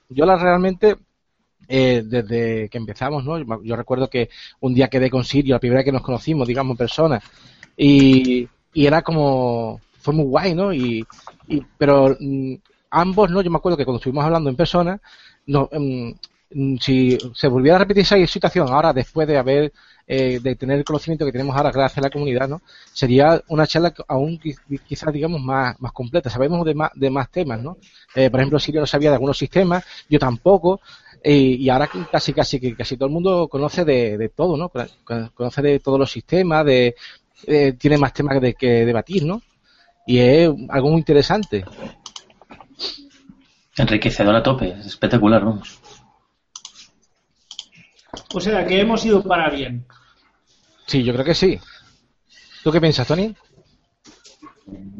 Yo 0.09 0.25
la 0.25 0.35
realmente 0.35 0.97
eh, 1.67 2.03
desde 2.05 2.69
que 2.69 2.77
empezamos, 2.77 3.23
¿no? 3.23 3.61
Yo, 3.63 3.75
recuerdo 3.75 4.09
que 4.09 4.29
un 4.59 4.73
día 4.73 4.89
quedé 4.89 5.09
con 5.09 5.23
Sirio, 5.23 5.55
la 5.55 5.59
primera 5.59 5.79
vez 5.79 5.85
que 5.85 5.91
nos 5.91 6.01
conocimos, 6.03 6.47
digamos, 6.47 6.71
en 6.73 6.77
persona, 6.77 7.21
y, 7.77 8.47
y 8.73 8.85
era 8.85 9.01
como, 9.01 9.79
fue 10.01 10.13
muy 10.13 10.25
guay, 10.25 10.53
¿no? 10.55 10.73
Y, 10.73 11.05
y- 11.47 11.61
pero 11.77 12.15
mm, 12.19 12.55
ambos, 12.93 13.29
¿no? 13.31 13.41
Yo 13.41 13.49
me 13.51 13.57
acuerdo 13.57 13.77
que 13.77 13.85
cuando 13.85 13.97
estuvimos 13.99 14.23
hablando 14.25 14.49
en 14.49 14.55
persona, 14.55 15.01
no, 15.47 15.69
mm, 15.71 16.11
mm, 16.51 16.77
si 16.79 17.17
se 17.33 17.47
volviera 17.47 17.75
a 17.77 17.79
repetir 17.79 18.03
esa 18.03 18.25
situación 18.27 18.67
ahora, 18.69 18.93
después 18.93 19.27
de 19.27 19.37
haber, 19.37 19.73
eh, 20.07 20.39
de 20.41 20.55
tener 20.55 20.77
el 20.77 20.83
conocimiento 20.85 21.25
que 21.25 21.31
tenemos 21.31 21.55
ahora 21.55 21.71
gracias 21.71 21.97
a 21.99 22.01
la 22.01 22.09
comunidad, 22.09 22.47
¿no? 22.49 22.61
Sería 22.91 23.41
una 23.47 23.65
charla 23.67 23.93
aún 24.07 24.39
qui- 24.39 24.57
quizás, 24.83 25.13
digamos, 25.13 25.41
más, 25.41 25.79
más 25.79 25.91
completa. 25.93 26.29
Sabemos 26.29 26.65
de 26.65 26.75
más, 26.75 26.91
de 26.95 27.09
más 27.09 27.29
temas, 27.31 27.59
¿no? 27.61 27.77
Eh, 28.15 28.29
por 28.29 28.39
ejemplo, 28.39 28.59
Sirio 28.59 28.81
no 28.81 28.87
sabía 28.87 29.09
de 29.09 29.15
algunos 29.15 29.37
sistemas, 29.37 29.83
yo 30.09 30.19
tampoco, 30.19 30.81
y, 31.23 31.55
y 31.65 31.69
ahora 31.69 31.89
casi 32.11 32.33
casi 32.33 32.59
que 32.59 32.75
casi 32.75 32.97
todo 32.97 33.07
el 33.07 33.13
mundo 33.13 33.47
conoce 33.49 33.85
de, 33.85 34.17
de 34.17 34.29
todo, 34.29 34.57
¿no? 34.57 34.69
Con- 35.03 35.29
Conoce 35.33 35.61
de 35.61 35.79
todos 35.79 35.99
los 35.99 36.11
sistemas, 36.11 36.65
de 36.65 36.95
eh, 37.47 37.73
tiene 37.73 37.97
más 37.97 38.13
temas 38.13 38.39
de 38.41 38.53
que 38.55 38.85
debatir, 38.85 39.25
¿no? 39.25 39.41
Y 40.05 40.19
es 40.19 40.49
algo 40.69 40.89
muy 40.89 40.99
interesante. 40.99 41.69
Enriquecedor 43.77 44.35
a 44.35 44.43
tope, 44.43 44.69
es 44.79 44.85
espectacular, 44.85 45.43
vamos. 45.43 45.79
O 48.33 48.39
sea, 48.39 48.65
que 48.65 48.79
hemos 48.79 49.03
ido 49.05 49.24
para 49.24 49.50
bien. 49.50 49.86
Sí, 50.86 51.03
yo 51.03 51.13
creo 51.13 51.25
que 51.25 51.33
sí. 51.36 51.59
¿Tú 52.63 52.71
qué 52.71 52.79
piensas, 52.79 53.07
Tony? 53.07 53.36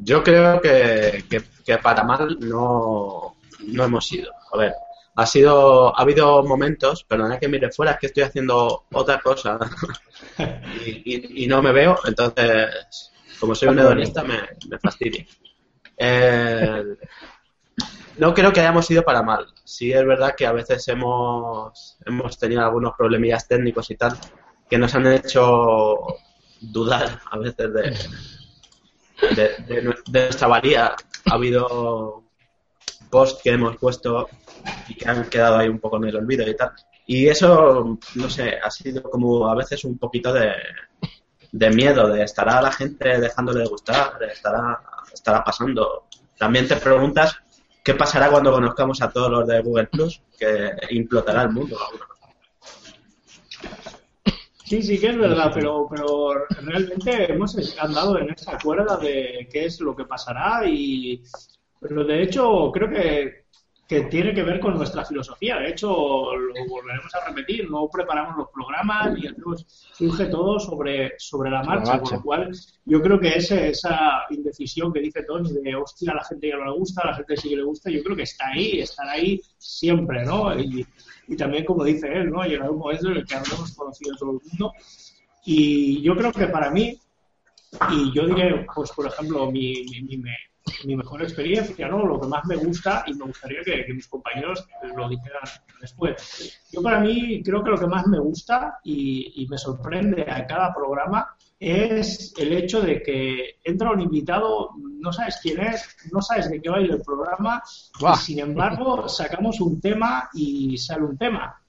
Yo 0.04 0.24
creo 0.24 0.60
que, 0.62 1.24
que- 1.30 1.44
que 1.66 1.78
para 1.78 2.04
mal 2.04 2.38
no, 2.42 3.36
no 3.68 3.84
hemos 3.84 4.12
ido. 4.12 4.32
A 4.52 4.58
ver, 4.58 4.74
ha 5.16 5.26
sido, 5.26 5.96
ha 5.98 6.02
habido 6.02 6.44
momentos, 6.44 7.04
perdona 7.04 7.40
que 7.40 7.48
mire 7.48 7.72
fuera, 7.72 7.94
es 7.94 8.00
que 8.00 8.08
estoy 8.08 8.24
haciendo 8.24 8.86
otra 8.92 9.20
cosa 9.20 9.60
y, 10.86 10.90
y- 11.16 11.44
y 11.44 11.48
no 11.48 11.62
me 11.62 11.72
veo, 11.72 11.98
entonces, 12.06 13.12
como 13.40 13.56
soy 13.56 13.70
un 13.70 13.80
hedonista, 13.80 14.24
me, 14.24 14.40
me 14.68 14.80
fastidia. 14.80 15.26
Eh, 15.98 16.84
no 18.18 18.34
creo 18.34 18.52
que 18.54 18.60
hayamos 18.62 18.90
ido 18.92 19.04
para 19.04 19.24
mal. 19.24 19.48
Sí 19.64 19.92
es 19.92 20.06
verdad 20.06 20.36
que 20.38 20.46
a 20.46 20.52
veces 20.52 20.88
hemos, 20.88 21.98
hemos 22.06 22.38
tenido 22.38 22.62
algunos 22.64 22.94
problemillas 22.98 23.48
técnicos 23.48 23.90
y 23.92 23.96
tal 23.96 24.18
que 24.70 24.78
nos 24.78 24.94
han 24.96 25.08
hecho 25.08 25.98
dudar 26.62 27.20
a 27.30 27.38
veces 27.38 27.74
de, 27.74 27.94
de, 29.36 29.46
de 29.68 29.84
nue- 29.84 30.04
de 30.08 30.20
nuestra 30.24 30.48
valía. 30.48 30.96
Ha 31.26 31.34
habido 31.34 32.24
posts 33.10 33.42
que 33.44 33.52
hemos 33.52 33.78
puesto 33.78 34.30
y 34.88 34.96
que 34.96 35.10
han 35.10 35.30
quedado 35.30 35.58
ahí 35.58 35.70
un 35.70 35.80
poco 35.80 35.98
en 35.98 36.06
el 36.06 36.16
olvido 36.18 36.48
y 36.50 36.56
tal. 36.56 36.72
Y 37.06 37.28
eso, 37.28 38.00
no 38.16 38.30
sé, 38.30 38.58
ha 38.64 38.72
sido 38.72 39.04
como 39.04 39.48
a 39.50 39.56
veces 39.56 39.84
un 39.86 39.98
poquito 39.98 40.34
de, 40.34 40.52
de 41.52 41.70
miedo, 41.70 42.08
de 42.10 42.24
estará 42.24 42.62
la 42.62 42.72
gente 42.72 43.20
dejándole 43.20 43.62
de 43.62 43.68
gustar, 43.68 44.18
estará, 44.32 44.82
estará 45.14 45.44
pasando. 45.44 46.06
También 46.38 46.68
te 46.68 46.76
preguntas 46.78 47.38
qué 47.84 47.94
pasará 47.94 48.30
cuando 48.30 48.52
conozcamos 48.52 49.02
a 49.02 49.12
todos 49.12 49.30
los 49.30 49.48
de 49.48 49.62
Google 49.62 49.88
Plus, 49.88 50.22
que 50.40 50.72
implotará 50.92 51.44
el 51.44 51.50
mundo. 51.50 51.78
Sí, 54.64 54.82
sí 54.82 54.98
que 54.98 55.08
es 55.08 55.18
verdad, 55.18 55.52
pero, 55.54 55.88
pero 55.90 56.46
realmente 56.62 57.32
hemos 57.32 57.56
andado 57.78 58.18
en 58.18 58.32
esa 58.32 58.58
cuerda 58.58 58.98
de 58.98 59.48
qué 59.52 59.66
es 59.66 59.80
lo 59.82 59.96
que 59.96 60.06
pasará 60.06 60.66
y 60.66 61.22
pero 61.80 62.06
de 62.06 62.24
hecho 62.24 62.72
creo 62.72 62.90
que, 62.90 63.43
que 63.94 64.02
tiene 64.06 64.34
que 64.34 64.42
ver 64.42 64.60
con 64.60 64.74
nuestra 64.74 65.06
filosofía. 65.06 65.58
De 65.58 65.70
hecho, 65.70 65.88
lo 65.88 66.68
volveremos 66.68 67.14
a 67.14 67.28
repetir, 67.28 67.70
no 67.70 67.88
preparamos 67.88 68.38
los 68.38 68.50
programas 68.50 69.16
y 69.20 69.28
surge 69.94 70.26
todo 70.26 70.60
sobre, 70.60 71.14
sobre 71.20 71.52
la 71.52 71.64
marcha, 71.64 72.00
con 72.00 72.14
lo 72.14 72.22
cual 72.24 72.52
yo 72.86 73.02
creo 73.04 73.20
que 73.20 73.36
ese, 73.36 73.70
esa 73.70 74.24
indecisión 74.32 74.92
que 74.92 75.00
dice 75.00 75.24
Tony 75.24 75.54
de 75.54 75.76
hostia, 75.76 76.12
a 76.12 76.16
la 76.16 76.24
gente 76.24 76.48
ya 76.48 76.58
no 76.58 76.66
le 76.66 76.72
gusta, 76.72 77.02
a 77.04 77.08
la 77.12 77.16
gente 77.18 77.38
sí 77.38 77.50
que 77.50 77.58
le 77.58 77.64
gusta, 77.64 77.92
yo 77.92 78.04
creo 78.04 78.16
que 78.16 78.24
está 78.24 78.48
ahí, 78.48 78.80
estará 78.80 79.12
ahí 79.12 79.40
siempre, 79.60 80.26
¿no? 80.26 80.60
Y, 80.60 80.86
y 81.28 81.38
también, 81.38 81.64
como 81.64 81.84
dice 81.84 82.12
él, 82.12 82.32
¿no? 82.32 82.44
Llega 82.44 82.72
un 82.72 82.80
momento 82.80 83.10
en 83.10 83.18
el 83.18 83.26
que 83.28 83.36
hemos 83.36 83.76
conocido 83.76 84.16
a 84.16 84.18
todo 84.18 84.32
el 84.32 84.40
mundo. 84.44 84.74
Y 85.46 86.02
yo 86.02 86.16
creo 86.16 86.32
que 86.32 86.48
para 86.48 86.72
mí, 86.72 86.98
y 87.92 88.12
yo 88.12 88.26
diré, 88.26 88.66
pues 88.74 88.92
por 88.92 89.06
ejemplo, 89.06 89.52
mi, 89.52 89.86
mi, 89.92 90.18
mi, 90.18 90.24
mejor 90.86 91.22
experiencia, 91.22 91.88
¿no? 91.88 92.06
Lo 92.06 92.20
que 92.20 92.28
más 92.28 92.46
me 92.46 92.56
gusta, 92.56 93.04
y 93.08 93.14
me 93.14 93.26
gustaría 93.26 93.62
que, 93.64 93.94
mis 93.94 94.08
compañeros 94.08 94.68
lo 94.96 95.10
dijeran 95.10 95.44
después. 95.80 96.62
Yo 96.72 96.82
para 96.82 97.00
mí 97.00 97.42
creo 97.44 97.64
que 97.64 97.72
lo 97.72 97.78
que 97.78 97.88
más 97.88 98.08
me 98.08 98.20
gusta 98.20 98.80
y, 98.84 99.44
y 99.44 99.48
me 99.48 99.58
sorprende 99.58 100.26
a 100.30 100.46
cada 100.46 100.74
programa 100.74 101.36
es 101.60 102.34
el 102.38 102.54
hecho 102.54 102.82
de 102.82 103.02
que 103.02 103.60
entra 103.64 103.92
un 103.92 104.02
invitado, 104.02 104.72
no 104.78 105.14
sabes 105.14 105.40
quién 105.42 105.62
es, 105.62 105.96
no 106.12 106.22
sabes 106.22 106.50
de 106.50 106.62
qué 106.62 106.70
va 106.70 106.78
a 106.78 106.82
ir 106.82 106.92
el 106.92 107.02
programa, 107.02 107.64
y 108.00 108.18
sin 108.18 108.40
embargo 108.40 109.08
sacamos 109.08 109.62
un 109.62 109.80
tema 109.80 110.30
y 110.34 110.78
sale 110.78 111.04
un 111.04 111.18
tema. 111.18 111.60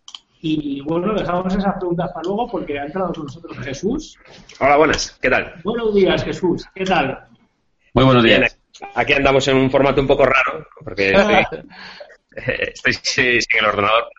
Y 0.40 0.82
bueno, 0.82 1.14
dejamos 1.14 1.54
esas 1.54 1.76
preguntas 1.76 2.10
para 2.12 2.24
luego 2.24 2.48
porque 2.50 2.78
ha 2.78 2.84
entrado 2.84 3.12
con 3.14 3.24
nosotros 3.24 3.56
Jesús. 3.58 4.18
Hola, 4.60 4.76
buenas, 4.76 5.16
¿qué 5.22 5.30
tal? 5.30 5.54
Buenos 5.64 5.94
días, 5.94 6.22
Jesús, 6.24 6.66
¿qué 6.74 6.84
tal? 6.84 7.26
Muy 7.94 8.04
buenos 8.04 8.24
días. 8.24 8.53
Aquí 8.94 9.12
andamos 9.12 9.46
en 9.48 9.56
un 9.56 9.70
formato 9.70 10.00
un 10.00 10.06
poco 10.06 10.26
raro, 10.26 10.66
porque 10.82 11.12
estoy, 12.32 12.94
sin 13.40 13.58
el 13.58 13.66
ordenador. 13.66 14.10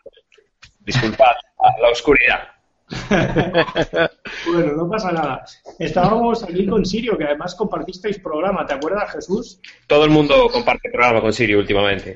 Disculpad 0.80 1.34
la 1.80 1.90
oscuridad. 1.90 2.48
bueno, 4.46 4.72
no 4.76 4.88
pasa 4.88 5.10
nada. 5.10 5.44
Estábamos 5.78 6.44
aquí 6.44 6.66
con 6.66 6.84
Sirio, 6.86 7.18
que 7.18 7.24
además 7.24 7.54
compartisteis 7.54 8.20
programa, 8.20 8.64
¿te 8.64 8.74
acuerdas, 8.74 9.10
Jesús? 9.12 9.60
Todo 9.86 10.04
el 10.04 10.10
mundo 10.10 10.48
comparte 10.48 10.90
programa 10.90 11.20
con 11.20 11.32
Sirio 11.32 11.58
últimamente. 11.58 12.14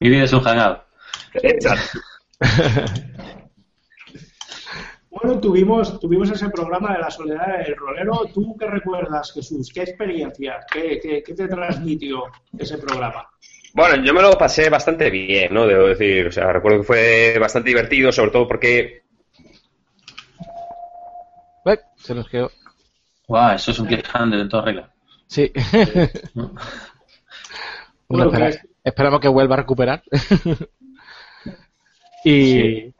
Mi 0.00 0.08
vida 0.08 0.24
es 0.24 0.32
un 0.32 0.40
hangout. 0.40 0.80
Exacto. 1.34 2.00
Bueno, 5.22 5.40
tuvimos, 5.40 6.00
tuvimos 6.00 6.30
ese 6.30 6.48
programa 6.50 6.94
de 6.94 6.98
la 6.98 7.10
soledad 7.10 7.58
del 7.58 7.76
rolero. 7.76 8.28
¿Tú 8.34 8.56
qué 8.58 8.66
recuerdas, 8.66 9.32
Jesús? 9.32 9.70
¿Qué 9.72 9.82
experiencia? 9.82 10.58
qué 10.72 11.22
te 11.22 11.48
transmitió 11.48 12.24
ese 12.58 12.78
programa? 12.78 13.28
Bueno, 13.74 14.04
yo 14.04 14.12
me 14.12 14.20
lo 14.20 14.36
pasé 14.36 14.68
bastante 14.68 15.08
bien, 15.10 15.54
¿no? 15.54 15.66
Debo 15.66 15.86
decir, 15.86 16.26
o 16.26 16.32
sea, 16.32 16.52
recuerdo 16.52 16.78
que 16.78 16.86
fue 16.86 17.38
bastante 17.38 17.70
divertido, 17.70 18.12
sobre 18.12 18.30
todo 18.30 18.46
porque... 18.46 19.02
Uy, 21.64 21.78
se 21.96 22.14
nos 22.14 22.28
quedó. 22.28 22.50
Guau, 23.26 23.54
eso 23.54 23.70
es 23.70 23.78
un 23.78 23.86
cliffhanger 23.86 24.40
en 24.40 24.48
toda 24.48 24.64
regla. 24.64 24.92
Sí. 25.26 25.50
bueno, 28.08 28.30
esperamos 28.84 29.20
que 29.20 29.28
vuelva 29.28 29.54
a 29.54 29.58
recuperar. 29.58 30.02
y... 32.24 32.92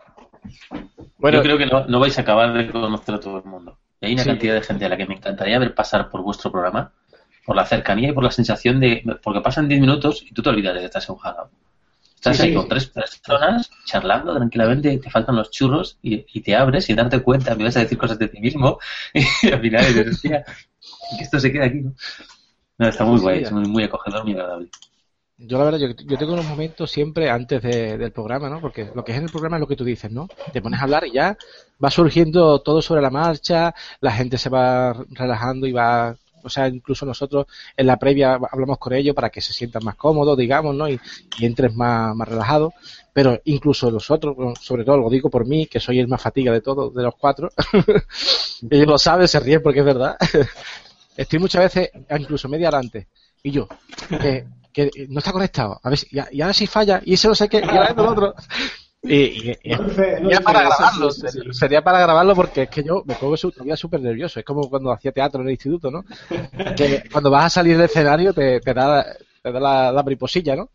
Bueno, 1.19 1.39
yo 1.39 1.43
creo 1.43 1.59
que 1.59 1.67
no, 1.67 1.87
no, 1.87 2.01
vais 2.01 2.19
a 2.19 2.23
acabar 2.23 2.53
de 2.53 2.71
conocer 2.71 3.15
a 3.15 3.21
todo 3.21 3.39
el 3.39 3.45
mundo. 3.45 3.79
Y 4.01 4.07
hay 4.07 4.15
una 4.15 4.25
cantidad 4.25 4.55
de 4.55 4.63
gente 4.63 4.85
a 4.85 4.89
la 4.89 4.97
que 4.97 5.07
me 5.07 5.15
encantaría 5.15 5.59
ver 5.59 5.75
pasar 5.75 6.11
por 6.11 6.23
vuestro 6.23 6.51
programa 6.51 6.93
por 7.45 7.57
la 7.57 7.67
cercanía 7.67 8.11
y 8.11 8.13
por 8.13 8.25
la 8.25 8.31
sensación 8.31 8.81
de. 8.81 9.03
Porque 9.23 9.41
pasan 9.41 9.69
10 9.69 9.81
minutos 9.81 10.25
y 10.29 10.33
tú 10.33 10.43
te 10.43 10.51
olvidas 10.51 10.75
de 10.75 10.81
que 10.81 10.87
estás 10.87 11.09
en 11.09 11.15
un 11.15 11.21
hangout. 11.21 11.51
Estás 12.15 12.39
ahí 12.39 12.55
con 12.55 12.69
tres 12.69 12.87
personas 12.87 13.69
charlando 13.85 14.33
tranquilamente, 14.37 14.97
te 14.99 15.11
faltan 15.11 15.35
los 15.35 15.51
churros 15.51 15.99
y, 16.03 16.41
te 16.41 16.55
abres 16.55 16.89
y 16.89 16.95
darte 16.95 17.21
cuenta, 17.21 17.57
me 17.57 17.65
vas 17.65 17.77
a 17.77 17.81
decir 17.81 17.99
cosas 17.99 18.17
de 18.17 18.29
ti 18.29 18.39
mismo 18.39 18.79
y 19.43 19.51
al 19.51 19.61
final 19.61 19.85
dices, 19.85 20.21
que 20.21 20.45
esto 21.21 21.41
se 21.41 21.51
queda 21.51 21.65
aquí, 21.65 21.81
¿no? 21.81 21.95
no 22.79 22.89
está 22.89 23.05
muy 23.05 23.19
guay, 23.19 23.43
es 23.43 23.51
muy, 23.51 23.65
muy 23.65 23.83
acogedor, 23.83 24.23
muy 24.23 24.35
agradable. 24.35 24.71
Yo 25.45 25.59
la 25.59 25.65
verdad, 25.65 25.79
yo, 25.79 26.19
tengo 26.19 26.35
unos 26.35 26.47
momentos 26.47 26.91
siempre 26.91 27.29
antes 27.29 27.63
del 27.63 28.13
programa, 28.13 28.49
¿no? 28.49 28.61
Porque 28.61 28.91
lo 28.95 29.05
que 29.05 29.13
es 29.13 29.19
en 29.19 29.25
el 29.25 29.31
programa 29.31 29.57
es 29.57 29.61
lo 29.61 29.67
que 29.67 29.77
tú 29.77 29.85
dices, 29.85 30.11
¿no? 30.11 30.29
Te 30.53 30.63
pones 30.63 30.81
a 30.81 30.85
hablar 30.85 31.07
y 31.07 31.13
ya 31.13 31.37
va 31.83 31.91
surgiendo 31.91 32.61
todo 32.61 32.81
sobre 32.81 33.03
la 33.03 33.11
marcha, 33.11 33.75
la 34.01 34.13
gente 34.13 34.39
se 34.39 34.49
va 34.49 34.95
relajando 35.11 35.67
y 35.67 35.73
va 35.73 36.17
o 36.45 36.49
sea, 36.49 36.69
incluso 36.69 37.07
nosotros 37.07 37.47
en 37.77 37.87
la 37.87 37.97
previa 37.99 38.35
hablamos 38.51 38.79
con 38.79 38.93
ellos 38.93 39.15
para 39.15 39.31
que 39.31 39.41
se 39.41 39.53
sientan 39.53 39.85
más 39.85 39.97
cómodos, 39.97 40.37
digamos, 40.37 40.75
¿no? 40.75 40.89
Y, 40.89 41.01
entres 41.41 41.75
más, 41.75 42.15
más 42.15 42.29
relajado. 42.29 42.73
Pero 43.13 43.41
incluso 43.45 43.91
nosotros, 43.91 44.37
sobre 44.61 44.85
todo 44.85 44.97
lo 44.97 45.11
digo 45.11 45.31
por 45.31 45.47
mí, 45.47 45.67
que 45.67 45.81
soy 45.81 45.99
el 45.99 46.09
más 46.09 46.23
fatiga 46.23 46.53
de 46.53 46.61
todos, 46.61 46.95
de 46.95 47.03
los 47.03 47.15
cuatro, 47.15 47.51
ellos 48.71 48.87
lo 48.87 48.99
saben, 48.99 49.29
se 49.29 49.41
ríen 49.41 49.63
porque 49.63 49.81
es 49.81 49.87
verdad. 49.87 50.17
Estoy 51.17 51.39
muchas 51.39 51.63
veces, 51.63 51.91
incluso 52.19 52.49
media 52.49 52.69
adelante, 52.69 53.07
y 53.43 53.51
yo, 53.51 53.69
que, 54.09 54.47
que 54.73 54.91
no 55.09 55.19
está 55.19 55.33
conectado, 55.33 55.81
a 55.83 55.91
ver, 55.91 55.99
y, 56.11 56.37
y 56.37 56.41
ahora 56.41 56.55
si 56.55 56.67
falla, 56.67 57.01
y 57.05 57.15
ese 57.15 57.29
no 57.29 57.35
sé 57.35 57.49
qué, 57.49 57.59
y 57.59 57.69
ahora 57.69 57.89
el 57.91 58.01
otro. 58.01 58.35
Y, 59.05 59.53
sería 59.97 60.41
para 60.41 60.63
grabarlo, 60.63 61.11
sería, 61.11 61.83
para 61.83 62.01
grabarlo 62.01 62.37
porque 62.37 62.63
es 62.63 62.69
que 62.69 62.85
yo 62.85 63.03
me 63.05 63.17
pongo 63.17 63.37
todavía 63.37 63.77
súper 63.77 64.01
nervioso. 64.01 64.39
Es 64.39 64.47
como 64.47 64.71
cuando 64.71 64.93
hacía 64.93 65.11
teatro 65.11 65.41
en 65.41 65.49
el 65.49 65.55
instituto, 65.55 65.91
¿no? 65.91 66.05
Que 66.77 67.03
cuando 67.11 67.29
vas 67.29 67.47
a 67.47 67.51
salir 67.51 67.77
del 67.77 67.87
escenario 67.87 68.33
te, 68.33 68.61
te 68.61 68.73
da, 68.73 69.05
te 69.43 69.51
da 69.51 69.59
la, 69.59 69.91
la 69.93 70.03
briposilla, 70.03 70.55
¿no? 70.55 70.71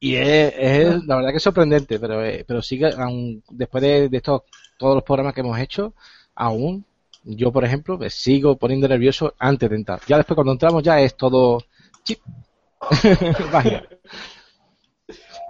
y 0.00 0.16
es, 0.16 1.04
la 1.06 1.16
verdad 1.16 1.30
que 1.30 1.36
es 1.36 1.42
sorprendente, 1.42 2.00
pero, 2.00 2.24
eh, 2.24 2.44
pero 2.46 2.60
sigue, 2.60 2.92
aún 2.92 3.44
después 3.50 3.82
de, 3.82 4.08
de 4.08 4.16
estos, 4.16 4.42
todos 4.78 4.96
los 4.96 5.04
programas 5.04 5.32
que 5.32 5.42
hemos 5.42 5.58
hecho, 5.60 5.94
aún 6.34 6.84
yo, 7.22 7.52
por 7.52 7.64
ejemplo, 7.64 7.98
me 7.98 8.10
sigo 8.10 8.56
poniendo 8.56 8.88
nervioso 8.88 9.34
antes 9.38 9.70
de 9.70 9.76
entrar. 9.76 10.00
Ya 10.08 10.16
después 10.16 10.34
cuando 10.34 10.52
entramos 10.52 10.82
ya 10.82 11.00
es 11.00 11.16
todo 11.16 11.60
chip. 12.06 12.20
Vaya. 13.52 13.82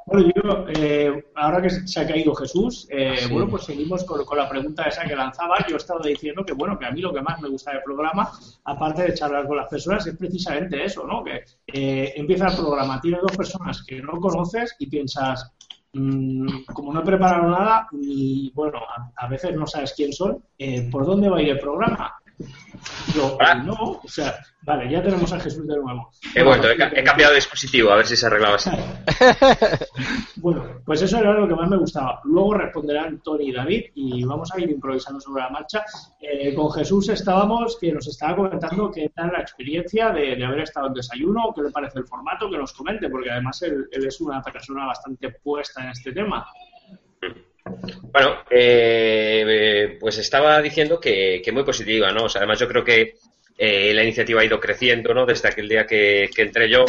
Bueno, 0.07 0.31
yo, 0.37 0.67
eh, 0.69 1.27
ahora 1.35 1.61
que 1.61 1.69
se 1.69 2.01
ha 2.01 2.07
caído 2.07 2.33
Jesús, 2.33 2.87
eh, 2.91 3.27
bueno, 3.29 3.49
pues 3.49 3.65
seguimos 3.65 4.05
con, 4.05 4.25
la 4.39 4.49
pregunta 4.49 4.85
esa 4.85 5.05
que 5.05 5.17
lanzaba. 5.17 5.67
Yo 5.69 5.75
he 5.75 5.79
estado 5.79 5.99
diciendo 5.99 6.45
que, 6.45 6.53
bueno, 6.53 6.79
que 6.79 6.87
a 6.87 6.93
mí 6.93 7.01
lo 7.01 7.13
que 7.13 7.23
más 7.23 7.41
me 7.41 7.49
gusta 7.49 7.73
del 7.73 7.83
programa, 7.83 8.31
aparte 8.65 9.03
de 9.03 9.15
charlar 9.15 9.49
con 9.49 9.57
las 9.57 9.69
personas, 9.69 10.07
es 10.07 10.17
precisamente 10.17 10.85
eso, 10.85 11.05
¿no? 11.05 11.25
Que 11.25 11.43
eh, 11.67 12.13
empieza 12.15 12.47
el 12.47 12.57
programa, 12.57 13.01
tiene 13.01 13.19
dos 13.21 13.37
personas 13.37 13.83
que 13.83 14.01
no 14.01 14.21
conoces 14.21 14.77
y 14.79 14.87
piensas, 14.87 15.53
mm, 15.93 16.67
como 16.73 16.93
no 16.93 17.01
he 17.01 17.05
preparado 17.05 17.51
nada, 17.51 17.89
y 17.91 18.53
bueno, 18.55 18.79
a, 19.17 19.27
veces 19.27 19.57
no 19.57 19.67
sabes 19.67 19.93
quién 19.93 20.13
son, 20.13 20.41
¿por 20.93 21.05
dónde 21.05 21.29
va 21.29 21.39
a 21.39 21.43
ir 21.43 21.49
el 21.49 21.59
programa? 21.59 22.15
No, 23.65 24.01
o 24.05 24.09
sea, 24.09 24.37
vale, 24.63 24.91
ya 24.91 25.03
tenemos 25.03 25.33
a 25.33 25.41
Jesús 25.41 25.67
de 25.67 25.77
nuevo. 25.77 26.11
He 26.35 26.43
vuelto, 26.43 26.71
he, 26.71 27.05
cambiado 27.05 27.33
de 27.33 27.37
dispositivo, 27.37 27.91
a 27.91 27.97
ver 27.97 28.07
si 28.07 28.17
se 28.17 28.27
arreglaba 28.27 28.57
así. 28.57 28.71
bueno, 30.37 30.83
pues 30.85 31.01
eso 31.03 31.19
era 31.19 31.33
lo 31.33 31.49
que 31.49 31.55
más 31.55 31.69
me 31.71 31.79
gustaba. 31.79 32.21
Luego 32.25 32.55
responderán 32.55 33.21
Tony 33.21 33.49
y 33.49 33.53
David 33.53 33.85
y 33.95 34.25
vamos 34.25 34.53
a 34.53 34.61
ir 34.61 34.71
improvisando 34.71 35.21
sobre 35.21 35.43
la 35.43 35.51
marcha. 35.51 35.85
Eh, 36.21 36.55
con 36.55 36.71
Jesús 36.71 37.09
estábamos, 37.09 37.79
que 37.81 37.93
nos 37.93 38.07
estaba 38.07 38.37
comentando 38.37 38.91
qué 38.91 39.09
tal 39.15 39.33
la 39.33 39.41
experiencia 39.41 40.11
de, 40.11 40.45
haber 40.45 40.61
estado 40.61 40.89
en 40.89 40.95
desayuno, 40.95 41.53
qué 41.55 41.63
le 41.63 41.71
parece 41.71 41.99
el 41.99 42.07
formato, 42.07 42.51
que 42.51 42.59
nos 42.59 42.73
comente, 42.73 43.09
porque 43.09 43.31
además 43.31 43.63
él, 43.63 43.89
él 43.91 44.07
es 44.07 44.21
una 44.21 44.43
persona 44.43 44.87
bastante 44.87 45.31
puesta 45.31 45.83
en 45.83 45.91
este 45.91 46.13
tema. 46.13 46.47
Bueno, 48.13 48.45
eh, 48.51 49.97
pues 50.01 50.19
estaba 50.19 50.61
diciendo 50.63 51.01
que, 51.01 51.43
muy 51.53 51.65
positiva, 51.65 52.11
¿no? 52.13 52.25
O 52.25 52.29
sea, 52.29 52.41
además 52.41 52.59
yo 52.59 52.69
creo 52.69 52.85
que 52.85 53.15
eh, 53.59 53.93
la 53.93 54.03
iniciativa 54.03 54.41
ha 54.41 54.45
ido 54.45 54.61
creciendo, 54.61 55.13
¿no? 55.13 55.27
Desde 55.27 55.49
aquel 55.49 55.69
día 55.69 55.87
que, 55.87 56.31
entré 56.37 56.71
yo 56.71 56.85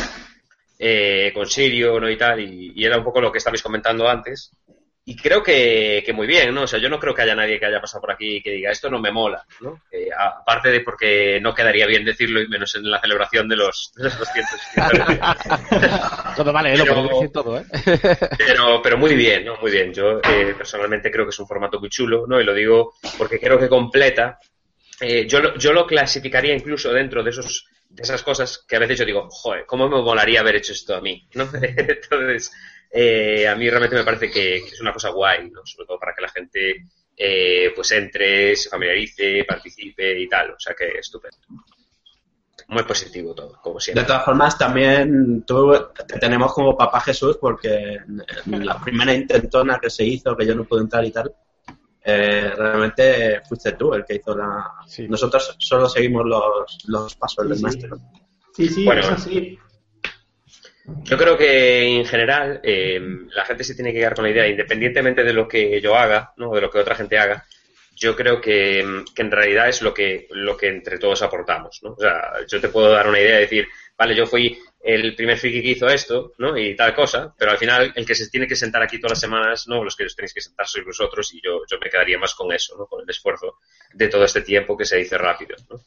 eh, 0.79 1.31
con 1.34 1.48
Sirio, 1.48 2.00
¿no? 2.00 2.10
Y 2.10 2.17
tal, 2.17 2.39
y, 2.39 2.84
era 2.84 2.98
un 2.98 3.03
poco 3.03 3.22
lo 3.22 3.31
que 3.31 3.39
estabais 3.39 3.62
comentando 3.62 4.07
antes. 4.07 4.51
Y 5.09 5.15
creo 5.15 5.41
que, 5.41 6.03
muy 6.13 6.27
bien, 6.27 6.53
¿no? 6.53 6.63
O 6.63 6.67
sea, 6.67 6.79
yo 6.79 6.89
no 6.89 6.99
creo 6.99 7.15
que 7.15 7.21
haya 7.21 7.33
nadie 7.33 7.57
que 7.57 7.65
haya 7.65 7.79
pasado 7.79 8.01
por 8.01 8.11
aquí 8.11 8.41
que 8.41 8.51
diga 8.51 8.71
esto 8.71 8.89
no 8.89 8.99
me 8.99 9.09
mola, 9.09 9.45
¿no? 9.61 9.81
aparte 10.17 10.69
de 10.69 10.81
porque 10.81 11.39
no 11.41 11.55
quedaría 11.55 11.87
bien 11.87 12.03
decirlo 12.03 12.41
y 12.41 12.49
menos 12.49 12.75
en 12.75 12.91
la 12.91 12.99
celebración 12.99 13.47
de 13.47 13.55
los, 13.55 13.93
de 13.95 14.03
los 14.03 14.19
200 14.19 14.59
todo 16.35 16.51
vale, 16.51 16.73
pero, 16.77 16.95
lo 16.95 17.07
decir 17.07 17.31
todo, 17.31 17.57
¿eh? 17.57 17.65
pero, 18.37 18.81
pero 18.81 18.97
muy 18.97 19.15
bien, 19.15 19.45
¿no? 19.45 19.55
Muy 19.61 19.71
bien. 19.71 19.93
Yo 19.93 20.19
eh, 20.19 20.53
personalmente 20.57 21.09
creo 21.09 21.23
que 21.23 21.29
es 21.29 21.39
un 21.39 21.47
formato 21.47 21.79
muy 21.79 21.87
chulo, 21.87 22.25
¿no? 22.27 22.41
Y 22.41 22.43
lo 22.43 22.53
digo 22.53 22.95
porque 23.17 23.39
creo 23.39 23.57
que 23.57 23.69
completa. 23.69 24.39
Eh, 24.99 25.25
yo, 25.25 25.55
yo 25.55 25.71
lo 25.71 25.87
clasificaría 25.87 26.53
incluso 26.53 26.91
dentro 26.91 27.23
de 27.23 27.29
esos 27.29 27.65
de 27.89 28.03
esas 28.03 28.21
cosas 28.23 28.65
que 28.67 28.75
a 28.75 28.79
veces 28.79 28.99
yo 28.99 29.05
digo, 29.05 29.29
joder, 29.29 29.65
¿cómo 29.65 29.87
me 29.87 30.01
molaría 30.01 30.41
haber 30.41 30.57
hecho 30.57 30.73
esto 30.73 30.95
a 30.95 31.01
mí? 31.01 31.25
¿no? 31.33 31.49
Entonces, 31.61 32.51
eh, 32.91 33.48
a 33.48 33.56
mí 33.56 33.70
realmente 33.70 33.96
me 33.96 34.03
parece 34.03 34.29
que, 34.29 34.58
es 34.58 34.82
una 34.82 34.94
cosa 34.94 35.10
guay, 35.10 35.50
¿no? 35.50 35.65
sobre 35.65 35.88
todo 35.88 36.00
para 36.00 36.13
que 36.13 36.22
la 36.22 36.29
gente 36.29 36.84
eh, 37.15 37.72
pues 37.75 37.91
entre, 37.91 38.56
se 38.56 38.70
familiarice, 38.70 39.44
participe 39.48 40.20
y 40.20 40.27
tal, 40.27 40.51
o 40.51 40.60
sea 40.60 40.74
que 40.74 41.00
estupendo. 41.00 41.38
muy 42.67 42.84
positivo 42.84 43.34
todo, 43.34 43.60
como 43.62 43.79
siempre. 43.79 44.03
De 44.03 44.08
todas 44.08 44.24
formas, 44.24 44.58
también 44.58 45.44
tú 45.46 45.74
te 46.08 46.20
tenemos 46.20 46.53
como 46.53 46.77
papá 46.77 47.01
Jesús 47.01 47.38
porque 47.39 47.98
la 48.46 48.79
primera 48.79 49.13
intentona 49.13 49.79
que 49.79 49.89
se 49.89 50.06
hizo, 50.06 50.36
que 50.38 50.46
yo 50.46 50.56
no 50.56 50.65
pude 50.65 50.82
entrar 50.82 51.03
y 51.06 51.12
tal, 51.12 51.34
eh, 52.03 52.53
realmente 52.56 53.41
fuiste 53.50 53.74
tú 53.74 53.94
el 53.94 54.06
que 54.06 54.15
hizo 54.15 54.36
la... 54.36 54.75
Nosotros 55.10 55.58
solo 55.60 55.89
seguimos 55.89 56.25
los, 56.25 56.86
los 56.88 57.15
pasos 57.15 57.50
del 57.50 57.60
maestro. 57.60 57.98
Sí, 58.53 58.70
sí, 58.70 58.86
bueno, 58.86 59.01
así. 59.10 59.60
Yo 61.03 61.17
creo 61.17 61.38
que 61.38 61.84
en 61.84 62.06
general 62.06 62.62
eh, 62.63 63.00
la 63.34 63.46
gente 63.46 63.63
se 63.63 63.75
tiene 63.75 63.91
que 63.91 64.00
quedar 64.00 64.15
con 64.15 64.24
la 64.24 64.32
idea, 64.32 64.48
independientemente 64.48 65.24
de 65.24 65.34
lo 65.34 65.48
que 65.48 65.82
yo 65.82 65.96
haga, 65.96 66.34
¿no? 66.38 66.53
de 66.53 66.62
lo 66.62 66.70
que 66.70 66.79
otra 66.79 66.96
gente 66.96 67.17
haga, 67.17 67.46
yo 67.94 68.15
creo 68.15 68.39
que, 68.39 68.79
en 68.79 69.32
realidad 69.32 69.67
es 69.67 69.82
lo 69.82 69.94
que, 69.94 70.27
lo 70.29 70.56
que 70.56 70.67
entre 70.67 70.98
todos 71.00 71.22
aportamos. 71.24 71.79
¿no? 71.84 71.91
O 71.94 72.00
sea, 72.00 72.46
yo 72.48 72.62
te 72.62 72.70
puedo 72.70 72.91
dar 72.91 73.08
una 73.10 73.20
idea 73.20 73.36
de 73.36 73.41
decir, 73.41 73.67
vale, 73.98 74.15
yo 74.15 74.25
fui 74.25 74.58
el 74.79 75.15
primer 75.15 75.38
friki 75.38 75.62
que 75.62 75.72
hizo 75.72 75.88
esto, 75.88 76.34
¿no? 76.38 76.58
Y 76.58 76.75
tal 76.75 76.94
cosa, 76.94 77.34
pero 77.38 77.51
al 77.51 77.58
final 77.58 77.91
el 77.94 78.06
que 78.06 78.15
se 78.15 78.29
tiene 78.29 78.48
que 78.48 78.56
sentar 78.56 78.82
aquí 78.82 79.00
todas 79.00 79.13
las 79.13 79.20
semanas, 79.20 79.67
¿no? 79.67 79.84
Los 79.84 79.96
que 79.96 80.06
os 80.06 80.15
tenéis 80.15 80.34
que 80.34 80.39
sentar 80.39 80.67
sois 80.67 80.86
vosotros 80.86 81.34
y 81.34 81.41
yo, 81.44 81.63
yo 81.70 81.77
me 81.79 81.89
quedaría 81.89 82.17
más 82.17 82.36
con 82.36 82.53
eso, 82.53 82.77
¿no? 82.77 82.86
Con 82.86 83.01
el 83.01 83.10
esfuerzo 83.10 83.58
de 83.94 84.08
todo 84.08 84.24
este 84.24 84.41
tiempo 84.41 84.77
que 84.77 84.86
se 84.86 84.98
dice 84.98 85.17
rápido, 85.17 85.58
¿no? 85.70 85.82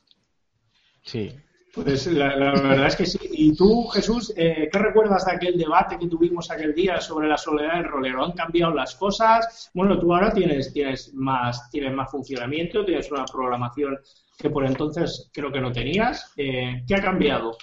Sí, 1.02 1.33
pues 1.74 2.06
la, 2.08 2.36
verdad 2.36 2.86
es 2.86 2.96
que 2.96 3.06
sí. 3.06 3.18
¿Y 3.32 3.54
tú, 3.54 3.86
Jesús, 3.88 4.32
eh, 4.36 4.68
qué 4.72 4.78
recuerdas 4.78 5.24
de 5.26 5.32
aquel 5.32 5.56
debate 5.56 5.98
que 5.98 6.08
tuvimos 6.08 6.50
aquel 6.50 6.74
día 6.74 7.00
sobre 7.00 7.28
la 7.28 7.36
soledad 7.36 7.76
del 7.76 7.84
rolero? 7.84 8.24
¿Han 8.24 8.32
cambiado 8.32 8.74
las 8.74 8.96
cosas? 8.96 9.70
Bueno, 9.72 9.98
tú 9.98 10.14
ahora 10.14 10.32
tienes, 10.32 10.72
tienes, 10.72 11.14
más, 11.14 11.70
tienes 11.70 11.92
más 11.92 12.10
funcionamiento, 12.10 12.84
tienes 12.84 13.10
una 13.12 13.24
programación 13.24 13.98
que 14.36 14.50
por 14.50 14.66
entonces 14.66 15.30
creo 15.32 15.52
que 15.52 15.60
no 15.60 15.70
tenías. 15.70 16.32
Eh, 16.36 16.82
¿Qué 16.86 16.96
ha 16.96 17.02
cambiado? 17.02 17.56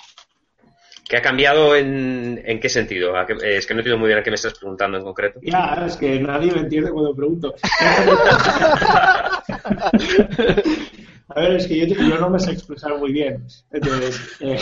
¿Qué 1.10 1.18
ha 1.18 1.22
cambiado 1.22 1.76
en, 1.76 2.42
en 2.46 2.60
qué 2.60 2.70
sentido? 2.70 3.14
es 3.22 3.66
que 3.66 3.74
no 3.74 3.80
entiendo 3.80 3.98
muy 3.98 4.08
bien 4.08 4.20
a 4.20 4.24
qué 4.24 4.30
me 4.30 4.36
estás 4.36 4.58
preguntando 4.58 4.98
en 4.98 5.04
concreto. 5.04 5.40
Ya, 5.42 5.84
es 5.86 5.96
que 5.96 6.20
nadie 6.20 6.52
me 6.52 6.62
entiende 6.62 6.92
cuando 6.92 7.16
pregunto. 7.16 7.56
A 11.30 11.42
ver, 11.42 11.58
es 11.58 11.68
que 11.68 11.88
yo, 11.88 12.20
no 12.20 12.30
me 12.30 12.40
sé 12.40 12.52
expresar 12.52 12.98
muy 12.98 13.12
bien. 13.12 13.46
Entonces, 13.72 14.38
eh, 14.40 14.58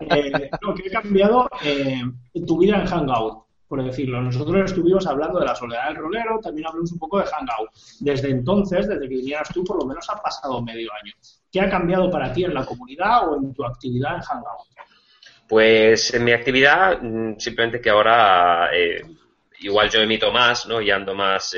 eh, 0.00 0.50
que 0.76 0.86
he 0.86 0.90
cambiado 0.90 1.48
eh, 1.64 2.02
tu 2.46 2.58
vida 2.58 2.80
en 2.80 2.86
Hangout, 2.86 3.44
por 3.66 3.82
decirlo. 3.82 4.20
Nosotros 4.20 4.70
estuvimos 4.70 5.06
hablando 5.06 5.40
de 5.40 5.46
la 5.46 5.54
soledad 5.54 5.88
del 5.88 5.96
rolero, 5.96 6.38
también 6.42 6.66
hablamos 6.66 6.92
un 6.92 6.98
poco 6.98 7.18
de 7.18 7.24
Hangout. 7.24 7.70
Desde 8.00 8.30
entonces, 8.30 8.86
desde 8.86 9.08
que 9.08 9.16
vinieras 9.16 9.48
tú, 9.48 9.64
por 9.64 9.78
lo 9.78 9.86
menos 9.86 10.06
ha 10.10 10.20
pasado 10.20 10.60
medio 10.62 10.90
año. 11.02 11.14
¿Qué 11.50 11.60
ha 11.60 11.70
cambiado 11.70 12.10
para 12.10 12.30
ti 12.32 12.44
en 12.44 12.52
la 12.52 12.66
comunidad 12.66 13.30
o 13.30 13.36
en 13.38 13.54
tu 13.54 13.64
actividad 13.64 14.16
en 14.16 14.20
Hangout? 14.20 14.68
Pues 15.48 16.12
en 16.12 16.24
mi 16.24 16.32
actividad, 16.32 17.00
mm, 17.00 17.38
simplemente 17.38 17.80
que 17.80 17.90
ahora 17.90 18.68
igual 19.60 19.88
yo 19.88 20.00
emito 20.00 20.30
más, 20.30 20.66
¿no? 20.66 20.82
Y 20.82 20.90
ando 20.90 21.14
más 21.14 21.54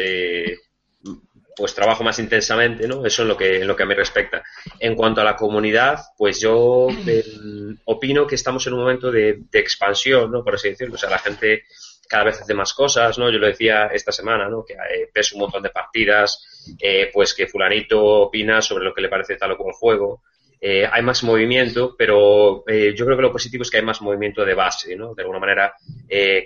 pues 1.56 1.74
trabajo 1.74 2.04
más 2.04 2.18
intensamente, 2.18 2.86
¿no? 2.86 3.06
Eso 3.06 3.22
es 3.22 3.28
lo 3.28 3.36
que, 3.36 3.56
en 3.62 3.66
lo 3.66 3.74
que 3.74 3.82
a 3.82 3.86
mí 3.86 3.94
respecta. 3.94 4.44
En 4.78 4.94
cuanto 4.94 5.22
a 5.22 5.24
la 5.24 5.36
comunidad, 5.36 5.98
pues 6.18 6.38
yo 6.38 6.88
opino 7.86 8.26
que 8.26 8.34
estamos 8.34 8.66
en 8.66 8.74
un 8.74 8.80
momento 8.80 9.10
de, 9.10 9.40
expansión, 9.54 10.30
¿no? 10.30 10.44
Por 10.44 10.54
así 10.54 10.68
decirlo. 10.68 10.96
O 10.96 10.98
sea, 10.98 11.08
la 11.08 11.18
gente 11.18 11.64
cada 12.06 12.24
vez 12.24 12.40
hace 12.42 12.52
más 12.52 12.74
cosas, 12.74 13.18
¿no? 13.18 13.30
Yo 13.30 13.38
lo 13.38 13.46
decía 13.46 13.86
esta 13.86 14.12
semana, 14.12 14.50
¿no? 14.50 14.64
Que 14.64 14.74
eh, 14.74 15.08
ves 15.14 15.32
un 15.32 15.40
montón 15.40 15.62
de 15.62 15.70
partidas, 15.70 16.44
eh, 16.78 17.10
pues 17.12 17.32
que 17.32 17.46
fulanito 17.46 18.04
opina 18.04 18.60
sobre 18.60 18.84
lo 18.84 18.92
que 18.92 19.00
le 19.00 19.08
parece 19.08 19.36
tal 19.36 19.52
o 19.52 19.56
cual 19.56 19.72
juego. 19.72 20.22
Eh, 20.60 20.86
hay 20.90 21.02
más 21.02 21.24
movimiento, 21.24 21.94
pero 21.96 22.64
yo 22.66 23.04
creo 23.04 23.16
que 23.16 23.22
lo 23.22 23.32
positivo 23.32 23.62
es 23.62 23.70
que 23.70 23.78
hay 23.78 23.84
más 23.84 24.02
movimiento 24.02 24.44
de 24.44 24.54
base, 24.54 24.94
¿no? 24.94 25.14
De 25.14 25.22
alguna 25.22 25.38
manera 25.38 25.74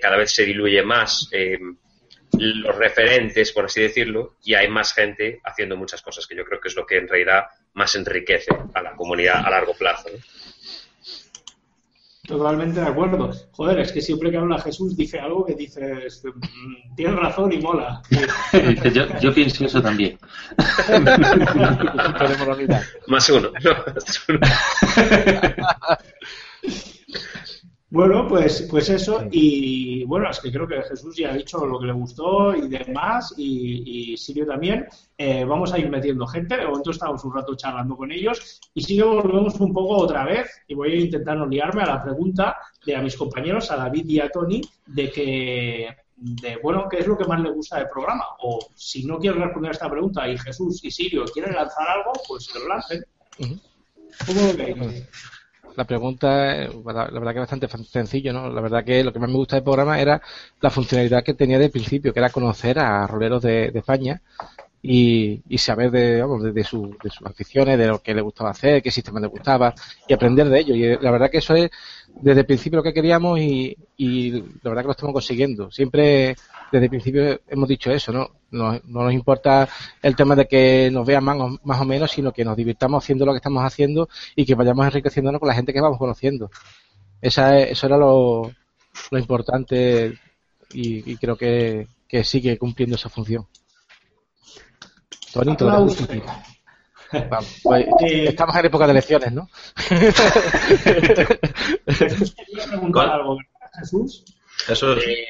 cada 0.01 0.17
vez 0.17 0.31
se 0.31 0.45
diluye 0.45 0.83
más 0.83 1.29
los 2.37 2.75
referentes, 2.75 3.51
por 3.51 3.65
así 3.65 3.81
decirlo, 3.81 4.35
y 4.43 4.53
hay 4.53 4.67
más 4.67 4.93
gente 4.93 5.39
haciendo 5.43 5.77
muchas 5.77 6.01
cosas, 6.01 6.27
que 6.27 6.35
yo 6.35 6.45
creo 6.45 6.59
que 6.59 6.69
es 6.69 6.75
lo 6.75 6.85
que 6.85 6.97
en 6.97 7.07
realidad 7.07 7.45
más 7.73 7.95
enriquece 7.95 8.51
a 8.73 8.81
la 8.81 8.95
comunidad 8.95 9.45
a 9.45 9.49
largo 9.49 9.73
plazo. 9.73 10.09
Totalmente 12.27 12.79
de 12.79 12.87
acuerdo. 12.87 13.31
Joder, 13.51 13.79
es 13.79 13.91
que 13.91 14.01
siempre 14.01 14.31
que 14.31 14.37
habla 14.37 14.61
Jesús 14.61 14.95
dice 14.95 15.19
algo 15.19 15.45
que 15.45 15.55
dices, 15.55 16.23
mm, 16.23 16.95
tienes 16.95 17.17
razón 17.17 17.51
y 17.51 17.57
mola. 17.57 18.01
yo, 18.93 19.19
yo, 19.19 19.33
pienso 19.33 19.65
eso 19.65 19.81
también. 19.81 20.17
más 23.07 23.29
uno. 23.29 23.51
Bueno, 27.91 28.25
pues, 28.25 28.69
pues 28.71 28.87
eso, 28.87 29.27
y 29.31 30.05
bueno, 30.05 30.29
es 30.29 30.39
que 30.39 30.49
creo 30.49 30.65
que 30.65 30.81
Jesús 30.81 31.13
ya 31.17 31.31
ha 31.31 31.35
dicho 31.35 31.65
lo 31.65 31.77
que 31.77 31.87
le 31.87 31.91
gustó 31.91 32.55
y 32.55 32.69
demás, 32.69 33.33
y, 33.35 34.13
y 34.13 34.17
Sirio 34.17 34.47
también. 34.47 34.87
Eh, 35.17 35.43
vamos 35.43 35.73
a 35.73 35.77
ir 35.77 35.89
metiendo 35.89 36.25
gente, 36.25 36.55
de 36.55 36.65
momento 36.65 36.91
estamos 36.91 37.21
un 37.25 37.35
rato 37.35 37.53
charlando 37.53 37.97
con 37.97 38.09
ellos, 38.09 38.61
y 38.73 38.81
si 38.81 39.01
volvemos 39.01 39.59
un 39.59 39.73
poco 39.73 39.97
otra 39.97 40.23
vez, 40.23 40.47
y 40.69 40.73
voy 40.73 40.93
a 40.93 41.01
intentar 41.01 41.35
no 41.35 41.45
liarme 41.45 41.83
a 41.83 41.87
la 41.87 42.01
pregunta 42.01 42.55
de 42.85 42.95
a 42.95 43.01
mis 43.01 43.17
compañeros, 43.17 43.69
a 43.71 43.75
David 43.75 44.05
y 44.07 44.21
a 44.21 44.29
Tony, 44.29 44.61
de 44.85 45.11
que, 45.11 45.87
de 46.15 46.59
bueno, 46.63 46.87
¿qué 46.89 46.99
es 46.99 47.07
lo 47.07 47.17
que 47.17 47.25
más 47.25 47.41
le 47.41 47.51
gusta 47.51 47.79
del 47.79 47.89
programa? 47.89 48.23
O 48.43 48.57
si 48.73 49.03
no 49.03 49.19
quieren 49.19 49.41
responder 49.41 49.67
a 49.67 49.73
esta 49.73 49.91
pregunta 49.91 50.29
y 50.29 50.37
Jesús 50.37 50.81
y 50.85 50.91
Sirio 50.91 51.25
quieren 51.25 51.53
lanzar 51.53 51.89
algo, 51.89 52.13
pues 52.25 52.47
que 52.47 52.57
lo 52.57 52.69
lancen. 52.69 53.03
¿Cómo 54.25 54.41
lo 54.47 54.53
veis? 54.55 55.09
La 55.75 55.85
pregunta, 55.85 56.55
la, 56.57 57.05
verdad 57.05 57.33
que 57.33 57.41
es 57.41 57.49
bastante 57.49 57.67
sencillo, 57.85 58.33
¿no? 58.33 58.49
La 58.49 58.61
verdad 58.61 58.83
que 58.83 59.03
lo 59.03 59.13
que 59.13 59.19
más 59.19 59.29
me 59.29 59.35
gusta 59.35 59.55
del 59.55 59.63
programa 59.63 59.99
era 59.99 60.21
la 60.59 60.69
funcionalidad 60.69 61.23
que 61.23 61.33
tenía 61.33 61.59
de 61.59 61.69
principio, 61.69 62.13
que 62.13 62.19
era 62.19 62.29
conocer 62.29 62.79
a 62.79 63.07
roleros 63.07 63.41
de, 63.41 63.71
España 63.73 64.21
y, 64.81 65.41
saber 65.57 65.91
de, 65.91 66.21
vamos, 66.21 66.43
de, 66.53 66.63
su, 66.63 66.95
de, 67.03 67.09
sus 67.09 67.25
aficiones, 67.25 67.77
de 67.77 67.87
lo 67.87 67.99
que 67.99 68.13
le 68.13 68.21
gustaba 68.21 68.51
hacer, 68.51 68.81
qué 68.81 68.91
sistema 68.91 69.19
le 69.19 69.27
gustaba 69.27 69.73
y 70.07 70.13
aprender 70.13 70.49
de 70.49 70.59
ello. 70.59 70.75
Y 70.75 71.03
la 71.03 71.11
verdad 71.11 71.29
que 71.29 71.37
eso 71.39 71.55
es 71.55 71.69
desde 72.21 72.41
el 72.41 72.45
principio 72.45 72.77
lo 72.77 72.83
que 72.83 72.93
queríamos 72.93 73.39
y, 73.39 73.77
y 73.97 74.31
la 74.31 74.69
verdad 74.69 74.81
que 74.81 74.87
lo 74.87 74.91
estamos 74.91 75.13
consiguiendo. 75.13 75.71
Siempre 75.71 76.35
desde 76.71 76.85
el 76.85 76.89
principio 76.89 77.41
hemos 77.47 77.67
dicho 77.67 77.91
eso, 77.91 78.11
¿no? 78.11 78.29
No, 78.51 78.79
nos 78.85 79.13
importa 79.13 79.67
el 80.01 80.15
tema 80.15 80.35
de 80.35 80.47
que 80.47 80.89
nos 80.91 81.05
vean 81.05 81.23
más 81.23 81.37
o, 81.37 81.59
más 81.63 81.81
o 81.81 81.85
menos, 81.85 82.11
sino 82.11 82.31
que 82.31 82.45
nos 82.45 82.55
divirtamos 82.55 83.03
haciendo 83.03 83.25
lo 83.25 83.33
que 83.33 83.37
estamos 83.37 83.63
haciendo 83.63 84.09
y 84.35 84.45
que 84.45 84.55
vayamos 84.55 84.85
enriqueciéndonos 84.85 85.39
con 85.39 85.49
la 85.49 85.55
gente 85.55 85.73
que 85.73 85.81
vamos 85.81 85.97
conociendo. 85.97 86.49
Esa 87.21 87.57
eso 87.59 87.85
era 87.85 87.97
lo, 87.97 88.51
lo 89.11 89.19
importante 89.19 90.17
y, 90.73 91.17
creo 91.17 91.35
que, 91.35 91.87
sigue 92.23 92.57
cumpliendo 92.57 92.95
esa 92.95 93.09
función. 93.09 93.45
Tony, 95.33 95.55
pues, 97.63 97.85
eh, 98.01 98.25
estamos 98.29 98.55
en 98.55 98.65
época 98.65 98.85
de 98.85 98.91
elecciones, 98.91 99.33
¿no? 99.33 99.49
Jesús? 103.79 104.23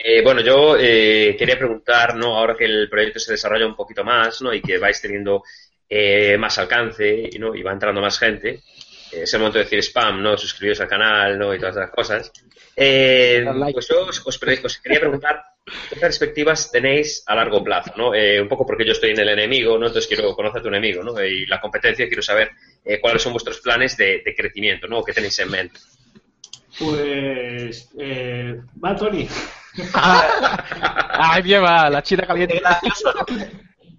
Eh, 0.03 0.21
bueno, 0.23 0.41
yo 0.41 0.75
eh, 0.79 1.35
quería 1.37 1.57
preguntar, 1.57 2.15
¿no? 2.15 2.37
Ahora 2.37 2.55
que 2.57 2.65
el 2.65 2.89
proyecto 2.89 3.19
se 3.19 3.33
desarrolla 3.33 3.65
un 3.65 3.75
poquito 3.75 4.03
más, 4.03 4.41
¿no? 4.41 4.53
Y 4.53 4.61
que 4.61 4.77
vais 4.77 5.01
teniendo 5.01 5.43
eh, 5.89 6.37
más 6.37 6.57
alcance, 6.57 7.29
¿no? 7.39 7.55
Y 7.55 7.63
va 7.63 7.71
entrando 7.71 8.01
más 8.01 8.17
gente. 8.19 8.61
es 9.11 9.33
el 9.33 9.39
momento 9.39 9.59
de 9.59 9.65
decir 9.65 9.79
spam, 9.79 10.21
¿no? 10.21 10.37
Suscribiros 10.37 10.81
al 10.81 10.87
canal, 10.87 11.37
¿no? 11.37 11.53
Y 11.53 11.59
todas 11.59 11.75
esas 11.75 11.91
cosas. 11.91 12.31
pues 13.73 13.87
yo 13.87 14.05
os, 14.05 14.79
quería 14.81 14.99
preguntar 14.99 15.43
qué 15.89 15.95
perspectivas 15.95 16.71
tenéis 16.71 17.23
a 17.27 17.35
largo 17.35 17.63
plazo, 17.63 17.93
¿no? 17.95 18.11
un 18.11 18.47
poco 18.47 18.65
porque 18.65 18.85
yo 18.85 18.93
estoy 18.93 19.11
en 19.11 19.19
el 19.19 19.29
enemigo, 19.29 19.77
¿no? 19.77 19.87
Entonces 19.87 20.07
quiero 20.07 20.33
conocer 20.35 20.59
a 20.59 20.63
tu 20.63 20.69
enemigo, 20.69 21.03
¿no? 21.03 21.23
Y 21.23 21.45
la 21.45 21.61
competencia, 21.61 22.07
quiero 22.07 22.23
saber 22.23 22.51
cuáles 22.99 23.21
son 23.21 23.33
vuestros 23.33 23.59
planes 23.59 23.95
de, 23.97 24.21
de 24.25 24.35
crecimiento, 24.35 24.87
¿no? 24.87 25.03
¿Qué 25.03 25.13
tenéis 25.13 25.37
en 25.39 25.51
mente? 25.51 25.79
Pues. 26.81 27.89
Eh, 27.97 28.59
va, 28.83 28.95
Tony. 28.95 29.27
Ay, 29.93 31.41
bien, 31.41 31.63
va, 31.63 31.89
la 31.89 32.01
china 32.01 32.25
caliente. 32.25 32.61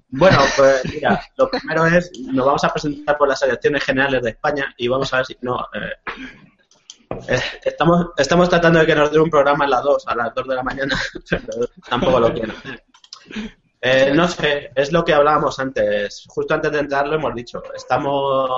Bueno, 0.08 0.38
pues 0.56 0.82
mira, 0.92 1.22
lo 1.36 1.48
primero 1.48 1.86
es, 1.86 2.10
nos 2.20 2.44
vamos 2.44 2.64
a 2.64 2.68
presentar 2.68 3.16
por 3.16 3.28
las 3.28 3.40
elecciones 3.42 3.82
generales 3.82 4.22
de 4.22 4.30
España 4.30 4.74
y 4.76 4.88
vamos 4.88 5.12
a 5.12 5.18
ver 5.18 5.26
si 5.26 5.38
no... 5.40 5.58
Eh, 5.72 7.40
estamos, 7.64 8.08
estamos 8.16 8.48
tratando 8.50 8.80
de 8.80 8.86
que 8.86 8.94
nos 8.94 9.10
dé 9.10 9.18
un 9.18 9.30
programa 9.30 9.64
a 9.64 9.68
las 9.68 9.82
2, 9.82 10.08
a 10.08 10.14
las 10.14 10.34
2 10.34 10.48
de 10.48 10.54
la 10.54 10.62
mañana, 10.62 11.00
pero 11.30 11.66
tampoco 11.88 12.20
lo 12.20 12.34
quiero. 12.34 12.52
Eh, 13.80 14.12
no 14.14 14.28
sé, 14.28 14.70
es 14.74 14.92
lo 14.92 15.02
que 15.02 15.14
hablábamos 15.14 15.58
antes. 15.58 16.26
Justo 16.28 16.54
antes 16.54 16.72
de 16.72 16.80
entrar 16.80 17.08
lo 17.08 17.14
hemos 17.14 17.34
dicho. 17.34 17.62
Estamos, 17.74 18.50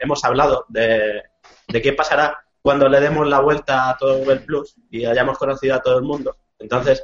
hemos 0.00 0.24
hablado 0.24 0.66
de, 0.68 1.22
de 1.68 1.82
qué 1.82 1.94
pasará 1.94 2.44
cuando 2.68 2.86
le 2.86 3.00
demos 3.00 3.26
la 3.26 3.40
vuelta 3.40 3.88
a 3.88 3.96
todo 3.96 4.18
Google 4.18 4.40
Plus 4.40 4.74
y 4.90 5.06
hayamos 5.06 5.38
conocido 5.38 5.76
a 5.76 5.80
todo 5.80 5.96
el 5.96 6.04
mundo. 6.04 6.36
Entonces, 6.58 7.02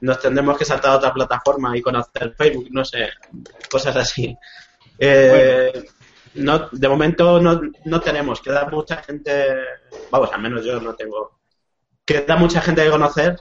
nos 0.00 0.18
tendremos 0.18 0.58
que 0.58 0.64
saltar 0.64 0.90
a 0.90 0.96
otra 0.96 1.14
plataforma 1.14 1.78
y 1.78 1.82
conocer 1.82 2.34
Facebook, 2.36 2.66
no 2.72 2.84
sé, 2.84 3.10
cosas 3.70 3.94
así. 3.94 4.36
Eh, 4.98 5.84
no, 6.34 6.68
de 6.72 6.88
momento 6.88 7.38
no, 7.38 7.60
no 7.84 8.00
tenemos, 8.00 8.40
queda 8.40 8.66
mucha 8.66 8.96
gente, 9.04 9.54
vamos, 10.10 10.32
al 10.32 10.42
menos 10.42 10.64
yo 10.64 10.80
no 10.80 10.96
tengo, 10.96 11.38
queda 12.04 12.34
mucha 12.34 12.60
gente 12.60 12.82
que 12.82 12.90
conocer, 12.90 13.36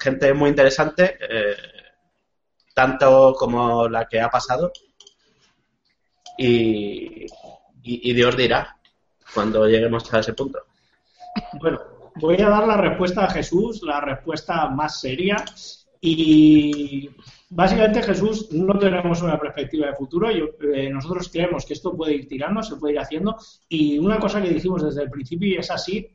gente 0.00 0.34
muy 0.34 0.50
interesante, 0.50 1.18
eh, 1.20 1.56
tanto 2.74 3.36
como 3.38 3.88
la 3.88 4.08
que 4.08 4.20
ha 4.20 4.28
pasado, 4.28 4.72
y, 6.36 7.26
y, 7.84 8.12
Dios 8.12 8.36
dirá 8.36 8.76
cuando 9.32 9.68
lleguemos 9.68 10.12
a 10.12 10.18
ese 10.18 10.32
punto. 10.32 10.58
Bueno, 11.60 11.80
voy 12.16 12.40
a 12.40 12.48
dar 12.48 12.66
la 12.66 12.76
respuesta 12.76 13.24
a 13.24 13.30
Jesús, 13.30 13.82
la 13.82 14.00
respuesta 14.00 14.68
más 14.68 15.00
seria, 15.00 15.44
y 16.00 17.08
básicamente 17.48 18.02
Jesús 18.02 18.50
no 18.50 18.76
tenemos 18.78 19.22
una 19.22 19.38
perspectiva 19.38 19.86
de 19.86 19.94
futuro. 19.94 20.28
Eh, 20.30 20.90
nosotros 20.90 21.28
creemos 21.32 21.64
que 21.64 21.74
esto 21.74 21.96
puede 21.96 22.14
ir 22.14 22.28
tirando, 22.28 22.62
se 22.62 22.76
puede 22.76 22.94
ir 22.94 22.98
haciendo. 22.98 23.36
Y 23.68 23.98
una 23.98 24.18
cosa 24.18 24.42
que 24.42 24.50
dijimos 24.50 24.82
desde 24.82 25.04
el 25.04 25.10
principio 25.10 25.48
y 25.48 25.56
es 25.56 25.70
así, 25.70 26.08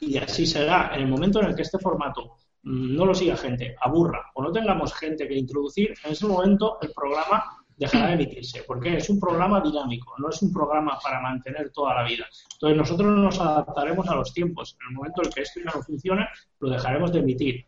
y 0.00 0.18
así 0.18 0.44
será, 0.44 0.92
en 0.94 1.02
el 1.02 1.08
momento 1.08 1.40
en 1.40 1.46
el 1.46 1.54
que 1.54 1.62
este 1.62 1.78
formato 1.78 2.36
mm, 2.62 2.94
no 2.94 3.06
lo 3.06 3.14
siga 3.14 3.36
gente, 3.36 3.74
aburra 3.80 4.30
o 4.34 4.42
no 4.42 4.52
tengamos 4.52 4.92
gente 4.94 5.26
que 5.26 5.34
introducir, 5.34 5.94
en 6.04 6.12
ese 6.12 6.26
momento 6.26 6.76
el 6.82 6.92
programa 6.92 7.64
dejará 7.76 8.08
de 8.08 8.14
emitirse, 8.14 8.64
porque 8.66 8.96
es 8.96 9.10
un 9.10 9.20
programa 9.20 9.60
dinámico, 9.60 10.14
no 10.18 10.30
es 10.30 10.40
un 10.42 10.52
programa 10.52 10.98
para 11.02 11.20
mantener 11.20 11.70
toda 11.70 11.94
la 11.94 12.08
vida. 12.08 12.26
Entonces 12.54 12.76
nosotros 12.76 13.18
nos 13.18 13.38
adaptaremos 13.40 14.08
a 14.08 14.14
los 14.14 14.32
tiempos. 14.32 14.76
En 14.80 14.88
el 14.88 14.96
momento 14.96 15.22
en 15.22 15.30
que 15.30 15.42
esto 15.42 15.60
ya 15.60 15.72
no 15.74 15.82
funcione, 15.82 16.26
lo 16.60 16.70
dejaremos 16.70 17.12
de 17.12 17.20
emitir 17.20 17.66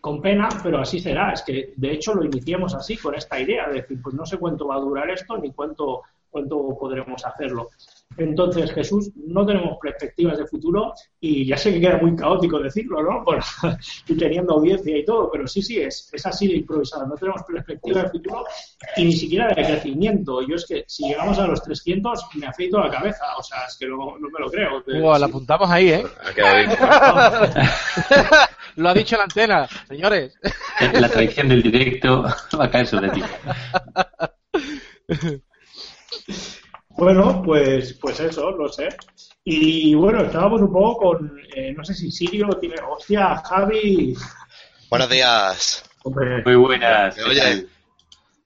con 0.00 0.22
pena, 0.22 0.48
pero 0.62 0.78
así 0.80 0.98
será. 0.98 1.32
Es 1.32 1.42
que, 1.42 1.74
de 1.76 1.92
hecho, 1.92 2.14
lo 2.14 2.24
iniciamos 2.24 2.74
así, 2.74 2.96
con 2.96 3.14
esta 3.14 3.38
idea 3.38 3.68
de 3.68 3.82
decir, 3.82 4.00
pues 4.02 4.14
no 4.14 4.24
sé 4.24 4.38
cuánto 4.38 4.66
va 4.66 4.76
a 4.76 4.80
durar 4.80 5.10
esto 5.10 5.36
ni 5.36 5.52
cuánto, 5.52 6.02
cuánto 6.30 6.76
podremos 6.78 7.24
hacerlo. 7.24 7.68
Entonces, 8.16 8.72
Jesús, 8.72 9.10
no 9.14 9.46
tenemos 9.46 9.78
perspectivas 9.80 10.36
de 10.38 10.46
futuro 10.46 10.92
y 11.20 11.46
ya 11.46 11.56
sé 11.56 11.72
que 11.72 11.80
queda 11.80 11.98
muy 11.98 12.14
caótico 12.16 12.58
decirlo, 12.58 13.02
¿no? 13.02 13.24
y 14.08 14.16
teniendo 14.16 14.54
audiencia 14.54 14.96
y 14.96 15.04
todo, 15.04 15.30
pero 15.30 15.46
sí, 15.46 15.62
sí, 15.62 15.78
es, 15.80 16.10
es 16.12 16.26
así 16.26 16.48
de 16.48 16.56
improvisado. 16.56 17.06
No 17.06 17.14
tenemos 17.14 17.42
perspectiva 17.44 18.02
de 18.02 18.10
futuro 18.10 18.44
y 18.96 19.04
ni 19.04 19.12
siquiera 19.12 19.48
de 19.48 19.54
crecimiento. 19.54 20.42
Yo 20.42 20.56
es 20.56 20.66
que 20.66 20.84
si 20.86 21.08
llegamos 21.08 21.38
a 21.38 21.46
los 21.46 21.62
300 21.62 22.26
me 22.34 22.46
afeito 22.46 22.80
la 22.80 22.90
cabeza, 22.90 23.24
o 23.38 23.42
sea, 23.42 23.64
es 23.66 23.76
que 23.78 23.86
no, 23.86 24.18
no 24.18 24.28
me 24.28 24.40
lo 24.40 24.50
creo. 24.50 24.82
Wow, 25.00 25.18
la 25.18 25.26
apuntamos 25.26 25.70
ahí, 25.70 25.90
¿eh? 25.90 26.04
Lo 28.76 28.88
ha 28.88 28.94
dicho 28.94 29.16
la 29.16 29.24
antena, 29.24 29.68
señores. 29.88 30.38
La 30.92 31.08
tradición 31.08 31.48
del 31.48 31.62
directo 31.62 32.22
va 32.58 32.64
a 32.64 32.70
caer 32.70 32.86
sobre 32.86 33.10
ti. 33.10 33.22
Bueno, 37.00 37.42
pues, 37.42 37.94
pues 37.94 38.20
eso, 38.20 38.50
lo 38.50 38.68
sé. 38.68 38.90
Y 39.42 39.94
bueno, 39.94 40.20
estábamos 40.20 40.60
un 40.60 40.70
poco 40.70 40.98
con, 40.98 41.40
eh, 41.56 41.72
no 41.72 41.82
sé 41.82 41.94
si 41.94 42.10
Sirio 42.10 42.50
tiene, 42.60 42.76
hostia, 42.86 43.36
Javi. 43.36 44.14
Buenos 44.90 45.08
días. 45.08 45.82
Muy 46.44 46.56
buenas. 46.56 47.16
Oye. 47.26 47.66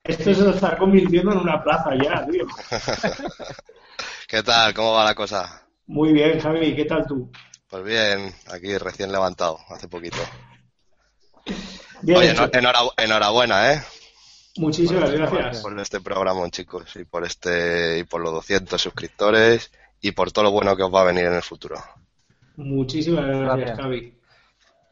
Esto 0.05 0.33
se 0.33 0.51
está 0.51 0.79
convirtiendo 0.79 1.33
en 1.33 1.39
una 1.39 1.65
plaza 1.65 1.97
ya, 2.01 2.25
tío. 2.31 2.47
¿Qué 4.29 4.41
tal? 4.45 4.73
¿Cómo 4.73 4.93
va 4.93 5.05
la 5.05 5.17
cosa? 5.17 5.67
Muy 5.89 6.13
bien, 6.13 6.39
Javi, 6.39 6.77
¿qué 6.77 6.85
tal 6.85 7.05
tú? 7.09 7.33
Pues 7.69 7.83
bien, 7.83 8.33
aquí 8.53 8.79
recién 8.79 9.11
levantado, 9.11 9.59
hace 9.69 9.89
poquito. 9.89 10.19
Oye, 12.07 12.37
enhorabuena, 12.99 13.73
¿eh? 13.73 13.83
Muchísimas 14.57 15.11
gracias. 15.11 15.63
Por 15.63 15.79
este 15.81 16.01
programa, 16.01 16.49
chicos, 16.51 16.95
y 16.97 17.05
por 17.05 17.25
este 17.25 17.99
y 17.99 18.05
por 18.05 18.21
los 18.21 18.33
200 18.33 18.81
suscriptores 18.81 19.73
y 20.01 20.13
por 20.13 20.31
todo 20.31 20.45
lo 20.45 20.51
bueno 20.53 20.77
que 20.77 20.83
os 20.83 20.95
va 20.95 21.01
a 21.01 21.05
venir 21.05 21.25
en 21.25 21.35
el 21.35 21.43
futuro. 21.43 21.77
Muchísimas 22.57 23.27
gracias, 23.27 23.77
Javi. 23.79 24.15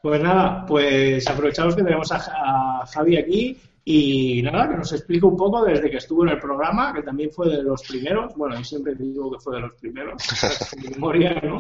Pues 0.03 0.21
nada, 0.21 0.67
pues 0.67 1.29
aprovechamos 1.29 1.77
que 1.77 1.83
tenemos 1.83 2.11
a 2.11 2.85
Javi 2.87 3.17
aquí 3.17 3.61
y 3.85 4.43
nada, 4.43 4.69
que 4.69 4.77
nos 4.77 4.93
explique 4.93 5.27
un 5.27 5.37
poco 5.37 5.65
desde 5.65 5.91
que 5.91 5.97
estuvo 5.97 6.23
en 6.23 6.31
el 6.31 6.39
programa, 6.39 6.93
que 6.95 7.03
también 7.03 7.33
fue 7.33 7.49
de 7.49 7.65
los 7.65 7.83
primeros, 7.83 8.33
bueno, 8.37 8.57
yo 8.57 8.63
siempre 8.63 8.95
digo 8.95 9.33
que 9.33 9.41
fue 9.41 9.57
de 9.57 9.63
los 9.63 9.75
primeros, 9.75 10.23
memoria, 10.91 11.41
¿no? 11.43 11.59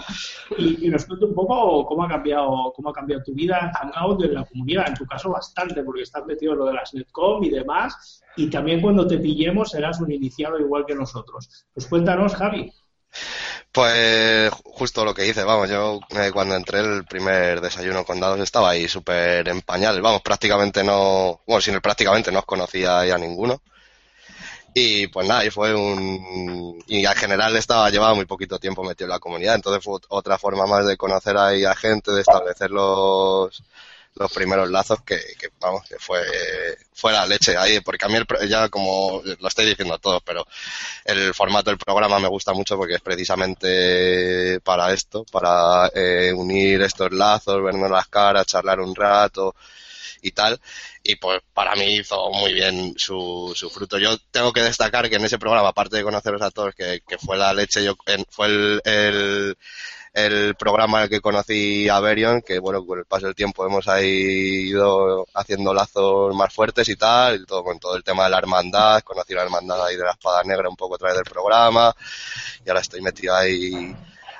Y, 0.56 0.88
nos 0.88 1.04
cuente 1.06 1.24
un 1.24 1.34
poco 1.34 1.84
cómo 1.84 2.04
ha 2.04 2.08
cambiado 2.08 2.72
cómo 2.76 2.90
ha 2.90 2.92
cambiado 2.92 3.24
tu 3.24 3.34
vida 3.34 3.58
en 3.60 3.70
Hangout, 3.90 4.24
en 4.24 4.34
la 4.34 4.44
comunidad, 4.44 4.88
en 4.88 4.94
tu 4.94 5.04
caso 5.04 5.30
bastante, 5.30 5.82
porque 5.82 6.02
estás 6.02 6.24
metido 6.24 6.52
en 6.52 6.58
lo 6.60 6.66
de 6.66 6.74
las 6.74 6.94
Netcom 6.94 7.42
y 7.42 7.50
demás, 7.50 8.22
y 8.36 8.48
también 8.48 8.80
cuando 8.80 9.06
te 9.06 9.18
pillemos 9.18 9.70
serás 9.70 10.00
un 10.00 10.12
iniciado 10.12 10.60
igual 10.60 10.86
que 10.86 10.94
nosotros. 10.94 11.66
Pues 11.74 11.88
cuéntanos, 11.88 12.36
Javi. 12.36 12.72
Pues 13.72 14.50
justo 14.64 15.02
lo 15.04 15.14
que 15.14 15.26
hice, 15.26 15.44
vamos, 15.44 15.70
yo 15.70 15.98
eh, 16.10 16.30
cuando 16.30 16.54
entré 16.54 16.80
el 16.80 17.06
primer 17.06 17.60
desayuno 17.62 18.04
con 18.04 18.20
dados 18.20 18.38
estaba 18.40 18.70
ahí 18.70 18.86
súper 18.86 19.48
en 19.48 19.62
pañal, 19.62 20.02
vamos, 20.02 20.20
prácticamente 20.20 20.84
no, 20.84 21.40
bueno, 21.46 21.60
sin 21.62 21.74
el 21.74 21.80
prácticamente 21.80 22.30
no 22.30 22.40
os 22.40 22.44
conocía 22.44 23.04
ya 23.06 23.16
ninguno. 23.16 23.62
Y 24.74 25.06
pues 25.08 25.26
nada, 25.28 25.44
y 25.44 25.50
fue 25.50 25.74
un... 25.74 26.82
Y 26.86 27.04
en 27.04 27.14
general 27.14 27.56
estaba, 27.56 27.90
llevaba 27.90 28.14
muy 28.14 28.24
poquito 28.26 28.58
tiempo 28.58 28.82
metido 28.84 29.06
en 29.06 29.10
la 29.12 29.18
comunidad, 29.18 29.54
entonces 29.54 29.84
fue 29.84 29.98
otra 30.08 30.38
forma 30.38 30.66
más 30.66 30.86
de 30.86 30.96
conocer 30.96 31.36
ahí 31.36 31.64
a 31.64 31.74
gente, 31.74 32.12
de 32.12 32.20
establecer 32.22 32.70
los, 32.70 33.62
los 34.14 34.32
primeros 34.32 34.70
lazos 34.70 35.02
que, 35.02 35.18
que, 35.38 35.48
vamos 35.60 35.88
que 35.88 35.98
fue 35.98 36.20
fue 36.92 37.12
la 37.12 37.26
leche 37.26 37.56
ahí 37.56 37.80
porque 37.80 38.04
a 38.04 38.08
mí 38.08 38.18
ya 38.48 38.68
como 38.68 39.22
lo 39.24 39.48
estoy 39.48 39.66
diciendo 39.66 39.94
a 39.94 39.98
todos 39.98 40.22
pero 40.24 40.46
el 41.04 41.32
formato 41.34 41.70
del 41.70 41.78
programa 41.78 42.18
me 42.18 42.28
gusta 42.28 42.52
mucho 42.52 42.76
porque 42.76 42.94
es 42.94 43.00
precisamente 43.00 44.60
para 44.60 44.92
esto 44.92 45.24
para 45.24 45.90
eh, 45.94 46.32
unir 46.34 46.82
estos 46.82 47.10
lazos 47.12 47.62
vernos 47.62 47.90
las 47.90 48.08
caras 48.08 48.46
charlar 48.46 48.80
un 48.80 48.94
rato 48.94 49.54
y 50.22 50.30
tal. 50.30 50.58
Y 51.02 51.16
pues 51.16 51.40
para 51.52 51.74
mí 51.74 51.96
hizo 51.96 52.30
muy 52.30 52.54
bien 52.54 52.94
su, 52.96 53.52
su 53.54 53.68
fruto. 53.68 53.98
Yo 53.98 54.16
tengo 54.30 54.52
que 54.52 54.62
destacar 54.62 55.10
que 55.10 55.16
en 55.16 55.24
ese 55.24 55.38
programa 55.38 55.68
aparte 55.68 55.96
de 55.96 56.04
conoceros 56.04 56.40
a 56.42 56.50
todos 56.50 56.74
que, 56.74 57.02
que 57.06 57.18
fue 57.18 57.36
la 57.36 57.52
leche 57.52 57.84
yo 57.84 57.96
fue 58.30 58.46
el, 58.46 58.80
el 58.84 59.58
el 60.12 60.54
programa 60.56 60.98
en 60.98 61.04
el 61.04 61.10
que 61.10 61.20
conocí 61.20 61.88
a 61.88 61.98
Berion, 62.00 62.42
que 62.42 62.58
bueno, 62.58 62.84
con 62.84 62.98
el 62.98 63.06
paso 63.06 63.26
del 63.26 63.34
tiempo 63.34 63.66
hemos 63.66 63.88
ahí 63.88 64.68
ido 64.68 65.26
haciendo 65.34 65.72
lazos 65.72 66.34
más 66.34 66.52
fuertes 66.52 66.88
y 66.88 66.96
tal, 66.96 67.36
y 67.36 67.46
todo, 67.46 67.64
con 67.64 67.78
todo 67.78 67.96
el 67.96 68.04
tema 68.04 68.24
de 68.24 68.30
la 68.30 68.38
hermandad, 68.38 69.00
conocí 69.02 69.34
la 69.34 69.42
hermandad 69.42 69.86
ahí 69.86 69.96
de 69.96 70.04
la 70.04 70.12
espada 70.12 70.42
negra 70.44 70.68
un 70.68 70.76
poco 70.76 70.96
a 70.96 70.98
través 70.98 71.16
del 71.16 71.24
programa, 71.24 71.94
y 72.64 72.68
ahora 72.68 72.82
estoy 72.82 73.00
metido 73.00 73.34
ahí 73.34 73.94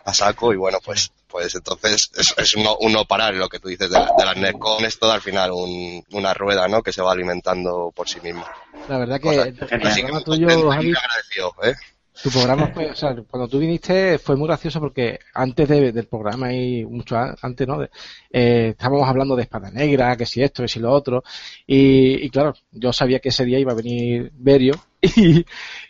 a 0.04 0.12
saco, 0.12 0.52
y 0.52 0.56
bueno, 0.56 0.78
pues 0.84 1.12
pues 1.32 1.54
entonces 1.54 2.10
es, 2.14 2.34
es 2.36 2.56
uno, 2.56 2.76
uno 2.80 3.06
parar 3.06 3.32
lo 3.32 3.48
que 3.48 3.58
tú 3.58 3.68
dices 3.68 3.88
de, 3.88 3.98
de 3.98 4.24
las 4.26 4.36
Netcom 4.36 4.84
es 4.84 4.98
todo 4.98 5.12
al 5.12 5.22
final 5.22 5.50
un, 5.52 6.04
una 6.12 6.34
rueda 6.34 6.68
¿no? 6.68 6.82
que 6.82 6.92
se 6.92 7.00
va 7.00 7.12
alimentando 7.12 7.90
por 7.96 8.06
sí 8.06 8.20
mismo 8.20 8.44
la 8.86 8.98
verdad 8.98 9.18
que, 9.18 9.40
el 9.40 9.54
programa 9.54 10.20
tuyo 10.20 10.48
agradecido, 10.48 11.54
¿eh? 11.62 11.74
Tu 12.20 12.30
programa 12.30 12.68
fue, 12.68 12.90
o 12.90 12.94
sea, 12.96 13.16
cuando 13.28 13.48
tú 13.48 13.58
viniste 13.58 14.18
fue 14.18 14.36
muy 14.36 14.46
gracioso 14.46 14.80
porque 14.80 15.18
antes 15.34 15.68
del 15.68 16.06
programa 16.06 16.52
y 16.52 16.84
mucho 16.84 17.16
antes, 17.16 17.66
¿no? 17.66 17.82
Eh, 17.82 18.68
estábamos 18.70 19.08
hablando 19.08 19.34
de 19.34 19.42
espada 19.42 19.70
negra, 19.70 20.16
que 20.16 20.26
si 20.26 20.42
esto, 20.42 20.62
que 20.62 20.68
si 20.68 20.80
lo 20.80 20.92
otro, 20.92 21.24
y, 21.66 22.28
claro, 22.30 22.54
yo 22.70 22.92
sabía 22.92 23.18
que 23.20 23.30
ese 23.30 23.44
día 23.44 23.58
iba 23.58 23.72
a 23.72 23.76
venir 23.76 24.30
Berio 24.34 24.74
y, 25.00 25.44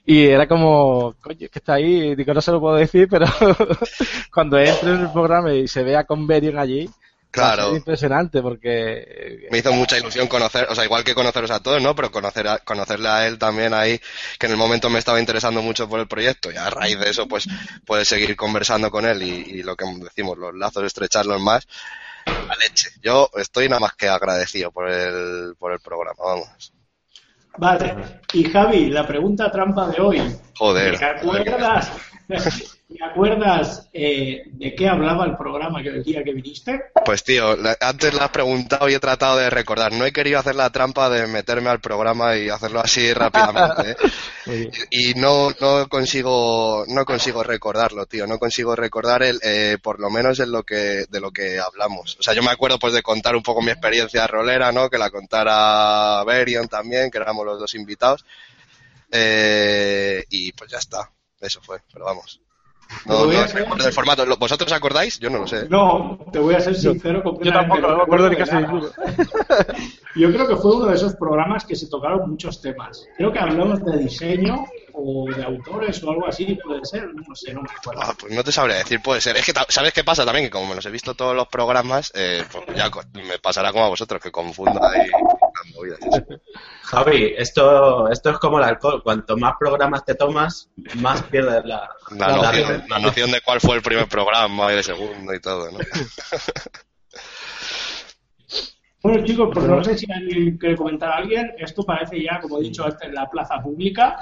y 0.06 0.24
era 0.26 0.46
como, 0.46 1.14
coño, 1.20 1.38
que 1.38 1.58
está 1.58 1.74
ahí, 1.74 2.14
digo, 2.14 2.32
no 2.34 2.40
se 2.40 2.52
lo 2.52 2.60
puedo 2.60 2.76
decir, 2.76 3.08
pero 3.10 3.26
cuando 4.32 4.58
entre 4.58 4.90
en 4.92 5.00
el 5.00 5.12
programa 5.12 5.52
y 5.52 5.66
se 5.66 5.82
vea 5.82 6.04
con 6.04 6.26
Berio 6.26 6.58
allí, 6.58 6.88
Claro. 7.32 7.74
impresionante 7.74 8.42
porque... 8.42 9.48
Me 9.50 9.58
hizo 9.58 9.72
mucha 9.72 9.98
ilusión 9.98 10.28
conocer, 10.28 10.66
o 10.68 10.74
sea, 10.74 10.84
igual 10.84 11.02
que 11.02 11.14
conoceros 11.14 11.50
a 11.50 11.60
todos, 11.60 11.80
¿no? 11.80 11.96
Pero 11.96 12.12
conocer 12.12 12.46
a, 12.46 12.58
conocerle 12.58 13.08
a 13.08 13.26
él 13.26 13.38
también 13.38 13.72
ahí, 13.72 13.98
que 14.38 14.46
en 14.46 14.52
el 14.52 14.58
momento 14.58 14.90
me 14.90 14.98
estaba 14.98 15.18
interesando 15.18 15.62
mucho 15.62 15.88
por 15.88 15.98
el 15.98 16.06
proyecto 16.06 16.52
y 16.52 16.56
a 16.56 16.68
raíz 16.68 17.00
de 17.00 17.08
eso, 17.08 17.26
pues, 17.26 17.48
puedes 17.86 18.06
seguir 18.06 18.36
conversando 18.36 18.90
con 18.90 19.06
él 19.06 19.22
y, 19.22 19.62
lo 19.62 19.74
que 19.76 19.86
decimos, 20.04 20.36
los 20.36 20.54
lazos, 20.54 20.84
estrecharlos 20.84 21.40
más. 21.40 21.66
A 22.26 22.54
leche. 22.56 22.90
Yo 23.02 23.30
estoy 23.34 23.68
nada 23.68 23.80
más 23.80 23.94
que 23.94 24.08
agradecido 24.08 24.70
por 24.70 24.90
el, 24.90 25.54
por 25.58 25.72
el 25.72 25.80
programa, 25.80 26.18
vamos. 26.22 26.72
Vale. 27.56 28.20
Y 28.34 28.44
Javi, 28.44 28.90
la 28.90 29.06
pregunta 29.06 29.50
trampa 29.50 29.88
de 29.88 30.00
hoy. 30.00 30.36
Joder. 30.54 30.98
¿Te 30.98 31.04
acuerdas? 31.04 31.90
¿Te 32.96 33.04
acuerdas 33.04 33.88
eh, 33.92 34.42
de 34.46 34.74
qué 34.74 34.88
hablaba 34.88 35.24
el 35.24 35.36
programa 35.36 35.82
que 35.82 35.88
el 35.88 36.02
día 36.02 36.22
que 36.22 36.32
viniste? 36.32 36.90
Pues 37.04 37.24
tío, 37.24 37.56
antes 37.80 38.14
la 38.14 38.24
has 38.24 38.30
preguntado 38.30 38.88
y 38.88 38.94
he 38.94 38.98
tratado 38.98 39.38
de 39.38 39.50
recordar. 39.50 39.92
No 39.92 40.04
he 40.04 40.12
querido 40.12 40.38
hacer 40.38 40.54
la 40.54 40.70
trampa 40.70 41.08
de 41.08 41.26
meterme 41.26 41.70
al 41.70 41.80
programa 41.80 42.36
y 42.36 42.48
hacerlo 42.48 42.80
así 42.80 43.12
rápidamente. 43.12 43.96
¿eh? 44.46 44.70
y, 44.90 45.14
no, 45.14 45.50
no 45.60 45.88
consigo, 45.88 46.84
no 46.88 47.04
consigo 47.04 47.42
recordarlo, 47.42 48.06
tío. 48.06 48.26
No 48.26 48.38
consigo 48.38 48.76
recordar 48.76 49.22
el, 49.22 49.38
eh, 49.42 49.78
por 49.82 50.00
lo 50.00 50.10
menos 50.10 50.40
en 50.40 50.52
lo 50.52 50.62
que, 50.62 51.06
de 51.08 51.20
lo 51.20 51.30
que 51.30 51.58
hablamos. 51.58 52.16
O 52.18 52.22
sea, 52.22 52.34
yo 52.34 52.42
me 52.42 52.50
acuerdo 52.50 52.78
pues 52.78 52.92
de 52.92 53.02
contar 53.02 53.36
un 53.36 53.42
poco 53.42 53.62
mi 53.62 53.70
experiencia 53.70 54.26
rolera, 54.26 54.70
¿no? 54.72 54.90
Que 54.90 54.98
la 54.98 55.10
contara 55.10 56.22
Berion 56.24 56.68
también, 56.68 57.10
que 57.10 57.18
éramos 57.18 57.46
los 57.46 57.58
dos 57.58 57.74
invitados. 57.74 58.24
y 59.10 60.52
pues 60.52 60.70
ya 60.70 60.78
está 60.78 61.10
Eso 61.40 61.60
fue, 61.62 61.80
pero 61.92 62.04
vamos. 62.04 62.40
No, 63.06 63.26
no 63.26 63.46
recuerdo 63.46 63.86
el 63.86 63.92
formato. 63.92 64.36
¿Vosotros 64.36 64.72
acordáis? 64.72 65.18
Yo 65.18 65.30
no 65.30 65.38
lo 65.38 65.46
sé. 65.46 65.68
No, 65.68 66.18
te 66.32 66.38
voy 66.38 66.54
a 66.54 66.60
ser 66.60 66.74
sincero. 66.74 67.22
Yo, 67.24 67.40
yo 67.42 67.52
tampoco, 67.52 67.80
no 67.80 67.96
me 67.96 68.02
acuerdo 68.02 68.28
ni 68.28 68.36
casi 68.36 68.56
ninguno. 68.56 68.88
Yo 70.14 70.30
creo 70.30 70.46
que 70.46 70.56
fue 70.56 70.76
uno 70.76 70.86
de 70.86 70.94
esos 70.94 71.14
programas 71.14 71.64
que 71.64 71.74
se 71.74 71.88
tocaron 71.88 72.28
muchos 72.28 72.60
temas. 72.60 73.06
Creo 73.16 73.32
que 73.32 73.38
hablamos 73.38 73.82
de 73.82 73.96
diseño 73.96 74.66
o 74.92 75.26
de 75.34 75.42
autores 75.42 76.02
o 76.04 76.10
algo 76.10 76.26
así, 76.26 76.58
puede 76.62 76.84
ser, 76.84 77.08
no 77.14 77.34
sé, 77.34 77.54
no 77.54 77.62
me 77.62 77.70
acuerdo. 77.70 78.02
Ah, 78.02 78.14
pues 78.18 78.34
no 78.34 78.44
te 78.44 78.52
sabría 78.52 78.76
decir, 78.76 79.00
puede 79.02 79.22
ser. 79.22 79.36
Es 79.38 79.46
que, 79.46 79.54
¿sabes 79.68 79.92
qué 79.94 80.04
pasa 80.04 80.26
también? 80.26 80.46
Que 80.46 80.50
como 80.50 80.66
me 80.66 80.74
los 80.74 80.84
he 80.84 80.90
visto 80.90 81.14
todos 81.14 81.34
los 81.34 81.48
programas, 81.48 82.12
eh, 82.14 82.44
pues 82.52 82.76
ya 82.76 82.90
me 83.14 83.38
pasará 83.38 83.72
como 83.72 83.86
a 83.86 83.88
vosotros, 83.88 84.20
que 84.20 84.30
confundo 84.30 84.78
ahí 84.84 85.08
las 85.08 85.74
movidas. 85.74 85.98
Javi, 86.92 87.32
esto, 87.38 88.10
esto 88.10 88.30
es 88.30 88.38
como 88.38 88.58
el 88.58 88.64
alcohol. 88.64 89.02
Cuanto 89.02 89.34
más 89.38 89.54
programas 89.58 90.04
te 90.04 90.14
tomas, 90.14 90.68
más 90.96 91.22
pierdes 91.22 91.64
la, 91.64 91.88
la, 92.10 92.28
la, 92.28 92.36
noción, 92.36 92.84
la 92.86 92.98
noción 92.98 93.30
de 93.30 93.40
cuál 93.40 93.60
fue 93.62 93.76
el 93.76 93.82
primer 93.82 94.06
programa 94.08 94.70
y 94.70 94.76
el 94.76 94.84
segundo 94.84 95.32
y 95.32 95.40
todo, 95.40 95.70
¿no? 95.72 95.78
Bueno, 99.04 99.24
chicos, 99.24 99.50
pues 99.52 99.66
no 99.66 99.82
sé 99.82 99.98
si 99.98 100.06
alguien 100.12 100.56
quiere 100.58 100.76
comentar 100.76 101.10
a 101.10 101.16
alguien. 101.16 101.50
Esto 101.58 101.82
parece 101.82 102.22
ya, 102.22 102.38
como 102.40 102.58
he 102.58 102.62
dicho 102.62 102.84
antes, 102.84 103.02
en 103.02 103.14
la 103.14 103.28
plaza 103.28 103.60
pública. 103.60 104.16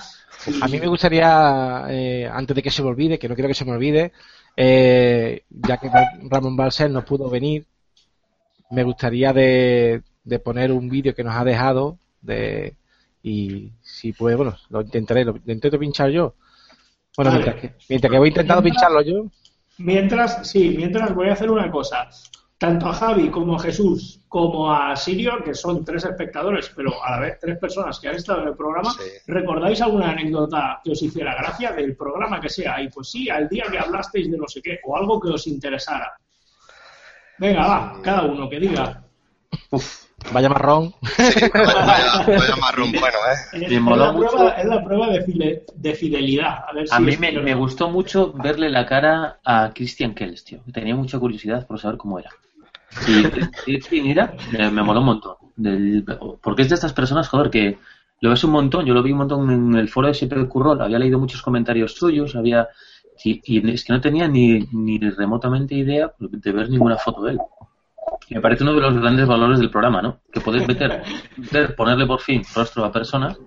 A 0.62 0.68
mí 0.68 0.80
me 0.80 0.86
gustaría, 0.86 1.84
eh, 1.90 2.26
antes 2.32 2.56
de 2.56 2.62
que 2.62 2.70
se 2.70 2.82
me 2.82 2.88
olvide, 2.88 3.18
que 3.18 3.28
no 3.28 3.34
quiero 3.34 3.48
que 3.48 3.54
se 3.54 3.66
me 3.66 3.72
olvide, 3.72 4.12
eh, 4.56 5.42
ya 5.50 5.76
que 5.76 5.90
Ramón 6.30 6.56
Balsel 6.56 6.94
no 6.94 7.04
pudo 7.04 7.28
venir, 7.28 7.66
me 8.70 8.82
gustaría 8.82 9.34
de, 9.34 10.02
poner 10.42 10.72
un 10.72 10.88
vídeo 10.88 11.14
que 11.14 11.24
nos 11.24 11.34
ha 11.34 11.44
dejado 11.44 11.98
de 12.20 12.76
y 13.22 13.70
si 13.82 14.12
puede, 14.12 14.36
bueno, 14.36 14.56
lo 14.70 14.80
intentaré, 14.80 15.24
lo, 15.24 15.36
intento 15.46 15.78
pinchar 15.78 16.10
yo. 16.10 16.34
Bueno, 17.16 17.32
mientras 17.32 17.56
que, 17.56 17.74
mientras 17.88 18.10
que 18.10 18.18
voy 18.18 18.28
intentando 18.28 18.62
pincharlo 18.62 19.02
yo. 19.02 19.26
Mientras, 19.78 20.48
sí, 20.48 20.74
mientras 20.76 21.14
voy 21.14 21.28
a 21.28 21.32
hacer 21.32 21.50
una 21.50 21.70
cosa 21.70 22.08
tanto 22.60 22.88
a 22.88 22.92
Javi 22.92 23.30
como 23.30 23.56
a 23.56 23.58
Jesús 23.58 24.20
como 24.28 24.70
a 24.70 24.94
Sirio, 24.94 25.42
que 25.42 25.54
son 25.54 25.82
tres 25.82 26.04
espectadores, 26.04 26.70
pero 26.76 27.02
a 27.02 27.12
la 27.12 27.20
vez 27.20 27.38
tres 27.40 27.58
personas 27.58 27.98
que 27.98 28.08
han 28.08 28.16
estado 28.16 28.42
en 28.42 28.48
el 28.48 28.54
programa, 28.54 28.94
¿recordáis 29.26 29.80
alguna 29.80 30.10
anécdota 30.10 30.78
que 30.84 30.92
os 30.92 31.02
hiciera 31.02 31.34
gracia 31.34 31.72
del 31.72 31.96
programa 31.96 32.38
que 32.38 32.50
sea? 32.50 32.82
Y 32.82 32.88
pues 32.90 33.10
sí, 33.10 33.30
al 33.30 33.48
día 33.48 33.64
que 33.70 33.78
hablasteis 33.78 34.30
de 34.30 34.36
no 34.36 34.46
sé 34.46 34.60
qué, 34.60 34.78
o 34.84 34.94
algo 34.94 35.18
que 35.18 35.30
os 35.30 35.46
interesara. 35.46 36.12
Venga, 37.38 37.66
va, 37.66 38.02
cada 38.02 38.24
uno 38.24 38.46
que 38.48 38.60
diga. 38.60 39.02
Uf, 39.70 40.04
vaya 40.32 40.48
marrón. 40.48 40.94
vaya, 41.54 42.56
marrón 42.60 42.92
bueno, 42.92 43.18
¿eh? 43.32 43.66
Es, 43.66 43.72
la, 43.72 44.14
prueba, 44.14 44.50
es 44.50 44.64
la, 44.66 44.84
prueba, 44.84 45.08
de, 45.08 45.94
fidelidad. 45.94 46.64
A, 46.90 47.00
mí 47.00 47.16
me, 47.16 47.32
me, 47.32 47.54
gustó 47.54 47.90
mucho 47.90 48.32
verle 48.32 48.68
la 48.68 48.86
cara 48.86 49.40
a 49.44 49.72
Christian 49.74 50.14
Kells, 50.14 50.44
tío. 50.44 50.60
Tenía 50.72 50.94
mucha 50.94 51.18
curiosidad 51.18 51.66
por 51.66 51.78
saber 51.78 51.96
cómo 51.96 52.18
era. 52.18 52.30
Y, 53.66 54.00
mira, 54.02 54.34
me, 54.52 54.82
moló 54.82 55.00
un 55.00 55.06
montón. 55.06 55.34
porque 56.42 56.62
es 56.62 56.68
de 56.68 56.74
estas 56.74 56.92
personas, 56.92 57.28
joder, 57.28 57.50
que 57.50 57.78
lo 58.20 58.30
ves 58.30 58.44
un 58.44 58.50
montón. 58.50 58.84
Yo 58.86 58.94
lo 58.94 59.02
vi 59.02 59.12
un 59.12 59.18
montón 59.18 59.50
en 59.50 59.74
el 59.76 59.88
foro 59.88 60.08
de 60.08 60.14
Siempre 60.14 60.46
Currol. 60.46 60.80
Había 60.82 60.98
leído 60.98 61.18
muchos 61.18 61.42
comentarios 61.42 61.94
suyos. 61.94 62.34
había 62.36 62.68
y, 63.24 63.70
es 63.70 63.84
que 63.84 63.92
no 63.92 64.00
tenía 64.00 64.28
ni, 64.28 64.66
ni 64.72 64.98
remotamente 64.98 65.74
idea 65.74 66.12
de 66.18 66.52
ver 66.52 66.70
ninguna 66.70 66.96
foto 66.96 67.22
de 67.22 67.32
él. 67.32 67.38
Me 68.28 68.40
parece 68.40 68.62
uno 68.62 68.74
de 68.74 68.80
los 68.80 68.94
grandes 69.00 69.26
valores 69.26 69.58
del 69.58 69.70
programa, 69.70 70.02
¿no? 70.02 70.20
Que 70.32 70.40
puedes 70.40 70.66
meter, 70.66 71.02
ponerle 71.76 72.06
por 72.06 72.20
fin 72.20 72.42
rostro 72.54 72.84
a 72.84 72.92
personas 72.92 73.38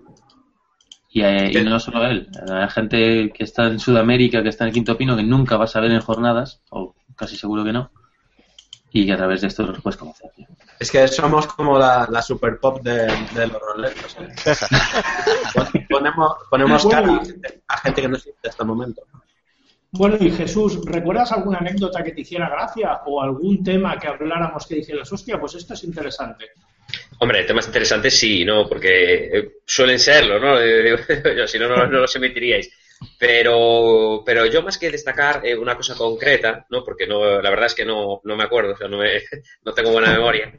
y, 1.10 1.22
eh, 1.22 1.52
y, 1.54 1.64
no 1.64 1.80
solo 1.80 2.00
a 2.00 2.10
él. 2.10 2.28
Hay 2.52 2.70
gente 2.70 3.32
que 3.34 3.44
está 3.44 3.68
en 3.68 3.80
Sudamérica, 3.80 4.44
que 4.44 4.50
está 4.50 4.66
en 4.66 4.70
el 4.70 4.74
Quinto 4.74 4.98
Pino, 4.98 5.16
que 5.16 5.24
nunca 5.24 5.56
vas 5.58 5.76
a 5.76 5.80
ver 5.80 5.92
en 5.92 6.02
jornadas, 6.02 6.62
o 6.70 6.96
casi 7.16 7.38
seguro 7.38 7.64
que 7.64 7.72
no 7.72 7.92
y 8.96 9.08
que 9.08 9.14
a 9.14 9.18
través 9.18 9.42
de 9.42 9.48
esto 9.48 9.64
los 9.64 9.82
puedes 9.82 9.98
conocer. 9.98 10.30
Es 10.80 10.92
que 10.92 11.08
somos 11.08 11.48
como 11.48 11.80
la, 11.80 12.08
la 12.10 12.22
super 12.22 12.60
pop 12.60 12.80
de, 12.84 13.08
de 13.34 13.48
los 13.48 13.60
roleros. 13.60 14.18
¿eh? 14.20 14.56
ponemos 15.90 16.34
ponemos 16.50 16.86
cara 16.86 17.20
a 17.68 17.78
gente, 17.78 18.02
que 18.02 18.08
no 18.08 18.16
existe 18.16 18.50
hasta 18.50 18.64
el 18.64 18.70
momento. 18.70 19.02
Bueno, 19.96 20.18
y 20.20 20.32
Jesús, 20.32 20.84
¿recuerdas 20.86 21.32
alguna 21.34 21.60
anécdota 21.60 22.04
que 22.04 22.14
te 22.14 22.22
hiciera 22.22 22.50
gracia 22.50 23.02
o 23.06 23.22
algún 23.22 23.64
tema 23.64 24.00
que 24.00 24.08
habláramos 24.08 24.66
que 24.66 24.76
dijeras, 24.76 25.14
hostia, 25.14 25.40
pues 25.40 25.54
esto 25.54 25.76
es 25.76 25.84
interesante? 25.84 26.50
Hombre, 27.20 27.44
temas 27.44 27.68
interesantes 27.68 28.18
sí, 28.18 28.44
¿no? 28.44 28.68
Porque 28.68 29.26
eh, 29.32 29.52
suelen 29.64 30.00
serlo, 30.00 30.40
¿no? 30.40 30.58
si 31.48 31.60
no, 31.60 31.68
no, 31.70 31.86
no 31.86 32.00
los 32.00 32.16
emitiríais. 32.16 32.72
Pero, 33.20 34.24
pero 34.26 34.48
yo 34.48 34.64
más 34.64 34.80
que 34.80 34.90
destacar 34.90 35.46
eh, 35.46 35.56
una 35.56 35.78
cosa 35.78 35.94
concreta, 35.94 36.66
¿no? 36.72 36.84
Porque 36.84 37.06
no, 37.06 37.40
la 37.40 37.50
verdad 37.52 37.68
es 37.68 37.76
que 37.76 37.86
no, 37.86 38.20
no 38.24 38.36
me 38.36 38.46
acuerdo, 38.46 38.74
o 38.74 38.78
sea, 38.78 38.88
no, 38.88 38.98
me, 38.98 39.22
no 39.64 39.74
tengo 39.74 39.92
buena 39.92 40.12
memoria. 40.12 40.52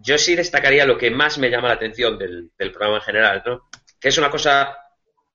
Yo 0.00 0.18
sí 0.18 0.34
destacaría 0.34 0.86
lo 0.86 0.98
que 0.98 1.08
más 1.08 1.38
me 1.38 1.50
llama 1.50 1.68
la 1.68 1.74
atención 1.74 2.18
del, 2.18 2.50
del 2.58 2.72
programa 2.72 2.96
en 2.96 3.04
general, 3.04 3.42
¿no? 3.46 3.68
Que 4.00 4.08
es 4.08 4.18
una 4.18 4.28
cosa 4.28 4.76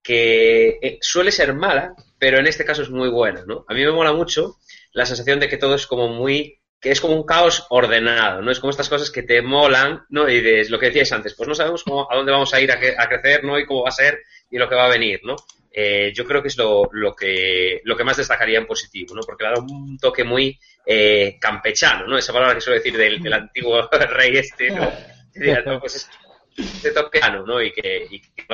que 0.08 0.80
eh, 0.82 1.00
suele 1.02 1.34
ser 1.34 1.54
mala, 1.54 1.94
pero 2.18 2.40
en 2.40 2.48
este 2.48 2.64
caso 2.64 2.82
es 2.82 2.90
muy 2.90 3.10
buena, 3.10 3.44
¿no? 3.46 3.66
A 3.68 3.74
mí 3.74 3.84
me 3.84 3.92
mola 3.92 4.14
mucho 4.14 4.56
la 4.94 5.06
sensación 5.06 5.42
de 5.42 5.50
que 5.50 5.58
todo 5.58 5.76
es 5.76 5.86
como 5.86 6.08
muy 6.08 6.62
que 6.80 6.92
es 6.92 7.02
como 7.02 7.16
un 7.16 7.26
caos 7.26 7.66
ordenado, 7.72 8.42
¿no? 8.42 8.50
Es 8.50 8.62
como 8.62 8.70
estas 8.70 8.88
cosas 8.88 9.12
que 9.12 9.24
te 9.24 9.42
molan, 9.42 10.06
¿no? 10.10 10.30
Y 10.30 10.40
de 10.40 10.70
lo 10.70 10.80
que 10.80 10.86
decíais 10.86 11.12
antes, 11.12 11.34
pues 11.34 11.50
no 11.50 11.56
sabemos 11.56 11.84
cómo, 11.84 12.10
a 12.10 12.16
dónde 12.16 12.32
vamos 12.32 12.54
a 12.54 12.62
ir 12.62 12.72
a, 12.72 12.76
a, 12.76 13.10
crecer, 13.10 13.44
¿no? 13.44 13.60
Y 13.60 13.66
cómo 13.66 13.84
va 13.84 13.90
a 13.90 13.92
ser 13.92 14.20
y 14.50 14.58
lo 14.58 14.70
que 14.70 14.76
va 14.76 14.86
a 14.86 14.90
venir, 14.90 15.20
¿no? 15.24 15.36
Eh, 15.74 16.14
yo 16.16 16.24
creo 16.24 16.42
que 16.42 16.48
es 16.48 16.58
lo, 16.58 16.88
lo, 16.94 17.14
que, 17.14 17.82
lo 17.84 17.98
que 17.98 18.04
más 18.06 18.16
destacaría 18.16 18.60
en 18.60 18.68
positivo, 18.68 19.14
¿no? 19.14 19.22
Porque 19.24 19.44
le 19.44 19.50
da 19.50 19.60
un 19.60 19.98
toque 19.98 20.24
muy 20.24 20.58
eh, 20.86 21.38
campechano, 21.42 22.08
¿no? 22.08 22.18
Esa 22.18 22.32
palabra 22.32 22.56
que 22.56 22.62
suelo 22.62 22.80
decir 22.80 22.96
del, 22.96 23.22
del 23.22 23.34
antiguo 23.34 23.90
rey 24.12 24.38
este, 24.38 24.72
¿no? 24.72 24.90
Pues 25.82 25.96
es 25.96 26.10
de 26.58 26.92
toqueano, 26.92 27.46
¿no? 27.46 27.62
Y 27.62 27.72
que, 27.72 28.08
y 28.10 28.20
que 28.20 28.46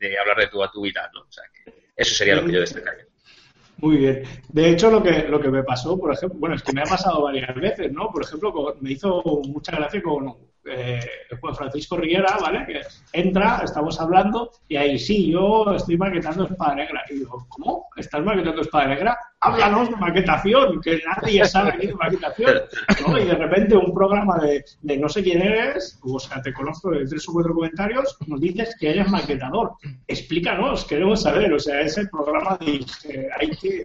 de 0.00 0.18
hablar 0.18 0.36
de 0.38 0.48
tu 0.48 0.62
a 0.62 0.70
tu 0.70 0.82
vida, 0.82 1.08
¿no? 1.14 1.20
O 1.20 1.32
sea, 1.32 1.44
que 1.52 1.72
eso 1.96 2.14
sería 2.14 2.36
lo 2.36 2.44
que 2.44 2.52
yo 2.52 2.60
destacaría. 2.60 3.06
Muy 3.78 3.96
bien. 3.98 4.24
De 4.48 4.70
hecho, 4.70 4.90
lo 4.90 5.02
que, 5.02 5.28
lo 5.28 5.40
que 5.40 5.50
me 5.50 5.62
pasó, 5.62 5.98
por 5.98 6.12
ejemplo, 6.12 6.38
bueno, 6.40 6.56
es 6.56 6.62
que 6.62 6.72
me 6.72 6.80
ha 6.80 6.84
pasado 6.84 7.22
varias 7.22 7.54
veces, 7.54 7.92
¿no? 7.92 8.10
Por 8.10 8.24
ejemplo, 8.24 8.76
me 8.80 8.92
hizo 8.92 9.22
mucha 9.46 9.76
gracia 9.76 10.02
con 10.02 10.36
eh, 10.64 11.00
Juan 11.40 11.54
Francisco 11.54 11.96
Riera, 11.96 12.36
¿vale? 12.40 12.64
Que 12.66 12.80
entra, 13.12 13.60
estamos 13.64 14.00
hablando, 14.00 14.50
y 14.68 14.76
ahí 14.76 14.98
sí, 14.98 15.30
yo 15.30 15.72
estoy 15.74 15.96
maquetando 15.96 16.44
Espada 16.44 16.74
Negra. 16.74 17.02
Y 17.10 17.20
digo, 17.20 17.46
¿cómo? 17.48 17.88
¿Estás 17.96 18.22
maquetando 18.22 18.62
Espada 18.62 18.88
Negra? 18.88 19.18
Háblanos 19.40 19.90
de 19.90 19.96
maquetación, 19.96 20.80
que 20.80 21.00
nadie 21.06 21.44
sabe 21.44 21.70
aquí 21.70 21.86
de 21.86 21.94
maquetación. 21.94 22.56
Y 23.20 23.24
de 23.24 23.34
repente 23.34 23.76
un 23.76 23.94
programa 23.94 24.38
de, 24.38 24.64
de, 24.82 24.96
no 24.98 25.08
sé 25.08 25.22
quién 25.22 25.42
eres, 25.42 25.98
o 26.02 26.18
sea, 26.18 26.42
te 26.42 26.52
conozco 26.52 26.90
de 26.90 27.06
tres 27.06 27.28
o 27.28 27.32
cuatro 27.32 27.54
comentarios, 27.54 28.16
nos 28.26 28.40
dices 28.40 28.76
que 28.78 28.90
eres 28.90 29.08
maquetador. 29.08 29.72
Explícanos, 30.06 30.84
queremos 30.84 31.22
saber, 31.22 31.52
o 31.52 31.58
sea, 31.58 31.80
ese 31.80 32.06
programa 32.08 32.58
de... 32.60 32.84
hay 33.38 33.50
que... 33.50 33.84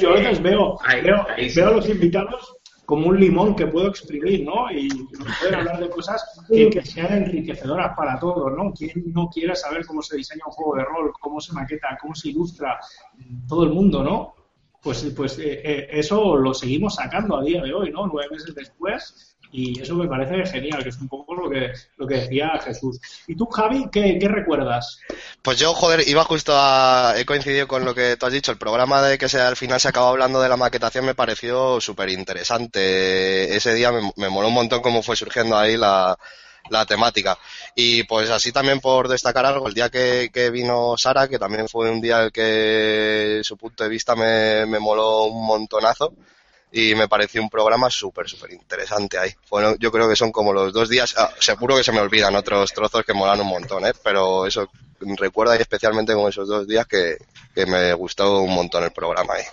Yo 0.00 0.10
a 0.10 0.14
veces 0.14 0.40
veo, 0.40 0.78
veo, 1.02 1.26
veo 1.54 1.68
a 1.68 1.72
los 1.72 1.88
invitados 1.88 2.57
como 2.88 3.08
un 3.08 3.20
limón 3.20 3.54
que 3.54 3.66
puedo 3.66 3.88
exprimir, 3.88 4.46
¿no? 4.46 4.72
Y 4.72 4.88
nos 4.88 5.38
pueden 5.38 5.56
hablar 5.56 5.78
de 5.78 5.90
cosas 5.90 6.40
que, 6.48 6.80
sean 6.82 7.22
enriquecedoras 7.22 7.94
para 7.94 8.18
todos, 8.18 8.50
¿no? 8.56 8.72
¿Quién 8.72 9.12
no 9.12 9.28
quiere 9.28 9.54
saber 9.54 9.84
cómo 9.84 10.00
se 10.00 10.16
diseña 10.16 10.44
un 10.46 10.52
juego 10.52 10.76
de 10.76 10.84
rol, 10.84 11.12
cómo 11.20 11.38
se 11.38 11.52
maqueta, 11.52 11.98
cómo 12.00 12.14
se 12.14 12.30
ilustra? 12.30 12.80
Todo 13.46 13.64
el 13.64 13.74
mundo, 13.74 14.02
¿no? 14.02 14.34
Pues, 14.82 15.04
pues 15.14 15.38
eh, 15.38 15.60
eh, 15.62 15.88
eso 15.90 16.34
lo 16.34 16.54
seguimos 16.54 16.94
sacando 16.94 17.36
a 17.36 17.44
día 17.44 17.60
de 17.60 17.74
hoy, 17.74 17.90
¿no? 17.90 18.06
Nueve 18.06 18.30
meses 18.32 18.54
después 18.54 19.36
y 19.50 19.80
eso 19.80 19.94
me 19.94 20.06
parece 20.06 20.44
genial, 20.46 20.82
que 20.82 20.90
es 20.90 21.00
un 21.00 21.08
poco 21.08 21.34
lo 21.34 21.48
que, 21.48 21.72
lo 21.96 22.06
que 22.06 22.16
decía 22.16 22.58
Jesús. 22.62 23.00
¿Y 23.26 23.34
tú, 23.34 23.46
Javi, 23.46 23.86
qué, 23.90 24.18
recuerdas? 24.28 25.00
Pues 25.42 25.58
yo, 25.58 25.72
joder, 25.74 26.06
iba 26.06 26.24
justo 26.24 26.52
a... 26.54 27.14
He 27.16 27.24
coincidido 27.24 27.66
con 27.66 27.84
lo 27.84 27.94
que 27.94 28.16
tú 28.16 28.26
has 28.26 28.32
dicho. 28.32 28.52
El 28.52 28.58
programa 28.58 29.02
de 29.02 29.16
que 29.16 29.28
se, 29.28 29.40
al 29.40 29.56
final 29.56 29.80
se 29.80 29.88
acabó 29.88 30.08
hablando 30.08 30.40
de 30.40 30.48
la 30.48 30.56
maquetación 30.56 31.06
me 31.06 31.14
pareció 31.14 31.80
súper 31.80 32.10
interesante. 32.10 33.56
Ese 33.56 33.74
día 33.74 33.90
me, 33.90 34.12
me 34.16 34.28
moló 34.28 34.48
un 34.48 34.54
montón 34.54 34.82
cómo 34.82 35.02
fue 35.02 35.16
surgiendo 35.16 35.56
ahí 35.56 35.76
la, 35.76 36.18
la 36.68 36.84
temática. 36.84 37.38
Y 37.74 38.02
pues 38.04 38.30
así 38.30 38.52
también 38.52 38.80
por 38.80 39.08
destacar 39.08 39.46
algo, 39.46 39.68
el 39.68 39.74
día 39.74 39.88
que, 39.88 40.30
que, 40.32 40.50
vino 40.50 40.94
Sara, 40.98 41.28
que 41.28 41.38
también 41.38 41.68
fue 41.68 41.90
un 41.90 42.00
día 42.00 42.30
que 42.30 43.40
su 43.42 43.56
punto 43.56 43.84
de 43.84 43.90
vista 43.90 44.14
me, 44.14 44.66
me 44.66 44.78
moló 44.78 45.24
un 45.24 45.46
montonazo 45.46 46.12
y 46.70 46.94
me 46.94 47.08
pareció 47.08 47.42
un 47.42 47.48
programa 47.48 47.90
súper, 47.90 48.28
súper 48.28 48.52
interesante 48.52 49.18
ahí. 49.18 49.30
Bueno, 49.50 49.74
yo 49.78 49.90
creo 49.90 50.08
que 50.08 50.16
son 50.16 50.32
como 50.32 50.52
los 50.52 50.72
dos 50.72 50.88
días, 50.88 51.14
ah, 51.16 51.30
seguro 51.38 51.76
que 51.76 51.84
se 51.84 51.92
me 51.92 52.00
olvidan 52.00 52.36
otros 52.36 52.72
trozos 52.72 53.04
que 53.04 53.14
molan 53.14 53.40
un 53.40 53.48
montón, 53.48 53.86
¿eh? 53.86 53.92
pero 54.02 54.46
eso 54.46 54.68
recuerda 55.16 55.56
especialmente 55.56 56.12
con 56.14 56.28
esos 56.28 56.48
dos 56.48 56.66
días 56.66 56.86
que, 56.86 57.16
que 57.54 57.66
me 57.66 57.92
gustó 57.94 58.40
un 58.40 58.54
montón 58.54 58.84
el 58.84 58.90
programa 58.90 59.34
ahí. 59.34 59.44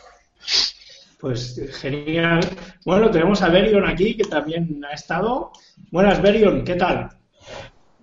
Pues 1.20 1.60
genial. 1.80 2.42
Bueno, 2.86 3.10
tenemos 3.10 3.42
a 3.42 3.50
Berion 3.50 3.88
aquí, 3.88 4.18
que 4.18 4.26
también 4.26 4.82
ha 4.90 4.94
estado. 4.94 5.52
Buenas, 5.92 6.22
Berion, 6.22 6.64
¿qué 6.64 6.76
tal? 6.76 7.10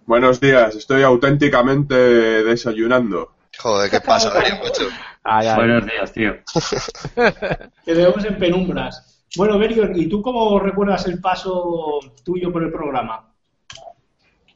Buenos 0.06 0.40
días, 0.40 0.74
estoy 0.74 1.02
auténticamente 1.02 1.94
desayunando. 1.94 3.34
Joder, 3.58 3.90
¿qué 3.90 4.00
pasa, 4.00 4.32
Berion, 4.32 4.58
Buenos 5.24 5.86
días, 5.86 6.12
tío. 6.12 6.34
Te 7.84 7.94
vemos 7.94 8.24
en 8.24 8.38
penumbras. 8.38 9.24
Bueno, 9.36 9.58
Berio, 9.58 9.90
¿y 9.94 10.08
tú 10.08 10.20
cómo 10.20 10.58
recuerdas 10.58 11.06
el 11.06 11.20
paso 11.20 12.00
tuyo 12.24 12.52
por 12.52 12.62
el 12.64 12.72
programa? 12.72 13.28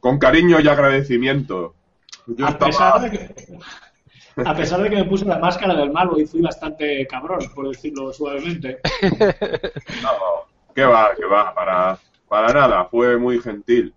Con 0.01 0.19
cariño 0.19 0.61
y 0.61 0.69
agradecimiento. 0.69 1.75
Yo 2.27 2.47
a, 2.47 2.51
estaba- 2.51 2.67
pesar 2.67 3.01
de 3.01 3.11
que, 3.11 3.35
a 4.45 4.55
pesar 4.55 4.83
de 4.83 4.91
que 4.91 4.97
me 4.97 5.05
puse 5.05 5.25
la 5.25 5.39
máscara 5.39 5.75
del 5.75 5.93
malo 5.93 6.19
y 6.19 6.27
fui 6.27 6.41
bastante 6.43 7.07
cabrón, 7.07 7.41
por 7.55 7.69
decirlo 7.69 8.13
suavemente. 8.13 8.81
No, 10.03 10.11
que 10.75 10.85
va, 10.85 11.15
que 11.17 11.25
va, 11.25 11.55
para, 11.55 11.99
para 12.29 12.53
nada, 12.53 12.85
fue 12.87 13.17
muy 13.17 13.41
gentil. 13.41 13.95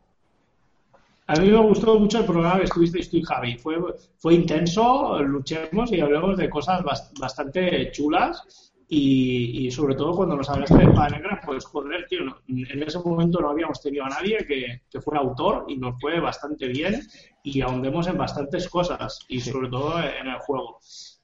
A 1.31 1.35
mí 1.39 1.47
me 1.49 1.59
gustó 1.61 1.99
mucho 1.99 2.19
el 2.19 2.25
programa 2.25 2.57
que 2.57 2.65
estuvisteis 2.65 3.09
tú 3.09 3.17
y 3.17 3.23
Javi. 3.23 3.57
Fue, 3.57 3.75
fue 4.17 4.33
intenso, 4.33 5.21
luchemos 5.21 5.91
y 5.91 5.99
hablamos 6.01 6.37
de 6.37 6.49
cosas 6.49 6.81
bas- 6.83 7.11
bastante 7.19 7.91
chulas. 7.91 8.43
Y, 8.91 9.67
y 9.67 9.69
sobre 9.71 9.93
todo 9.93 10.13
cuando 10.13 10.35
nos 10.35 10.49
hablaste 10.49 10.75
de 10.77 10.85
Espada 10.85 11.09
Negra, 11.09 11.39
pues 11.45 11.63
joder, 11.65 12.07
tío, 12.09 12.21
no- 12.25 12.37
en 12.47 12.81
ese 12.81 12.97
momento 12.97 13.39
no 13.39 13.51
habíamos 13.51 13.79
tenido 13.79 14.05
a 14.05 14.09
nadie 14.09 14.37
que, 14.47 14.81
que 14.89 14.99
fuera 15.01 15.19
autor 15.21 15.65
y 15.67 15.77
nos 15.77 15.99
fue 16.01 16.19
bastante 16.19 16.67
bien 16.67 16.99
y 17.43 17.61
ahondemos 17.61 18.07
en 18.07 18.17
bastantes 18.17 18.67
cosas 18.67 19.19
y 19.27 19.39
sobre 19.39 19.69
todo 19.69 19.99
en 19.99 20.25
el 20.27 20.39
juego. 20.39 20.79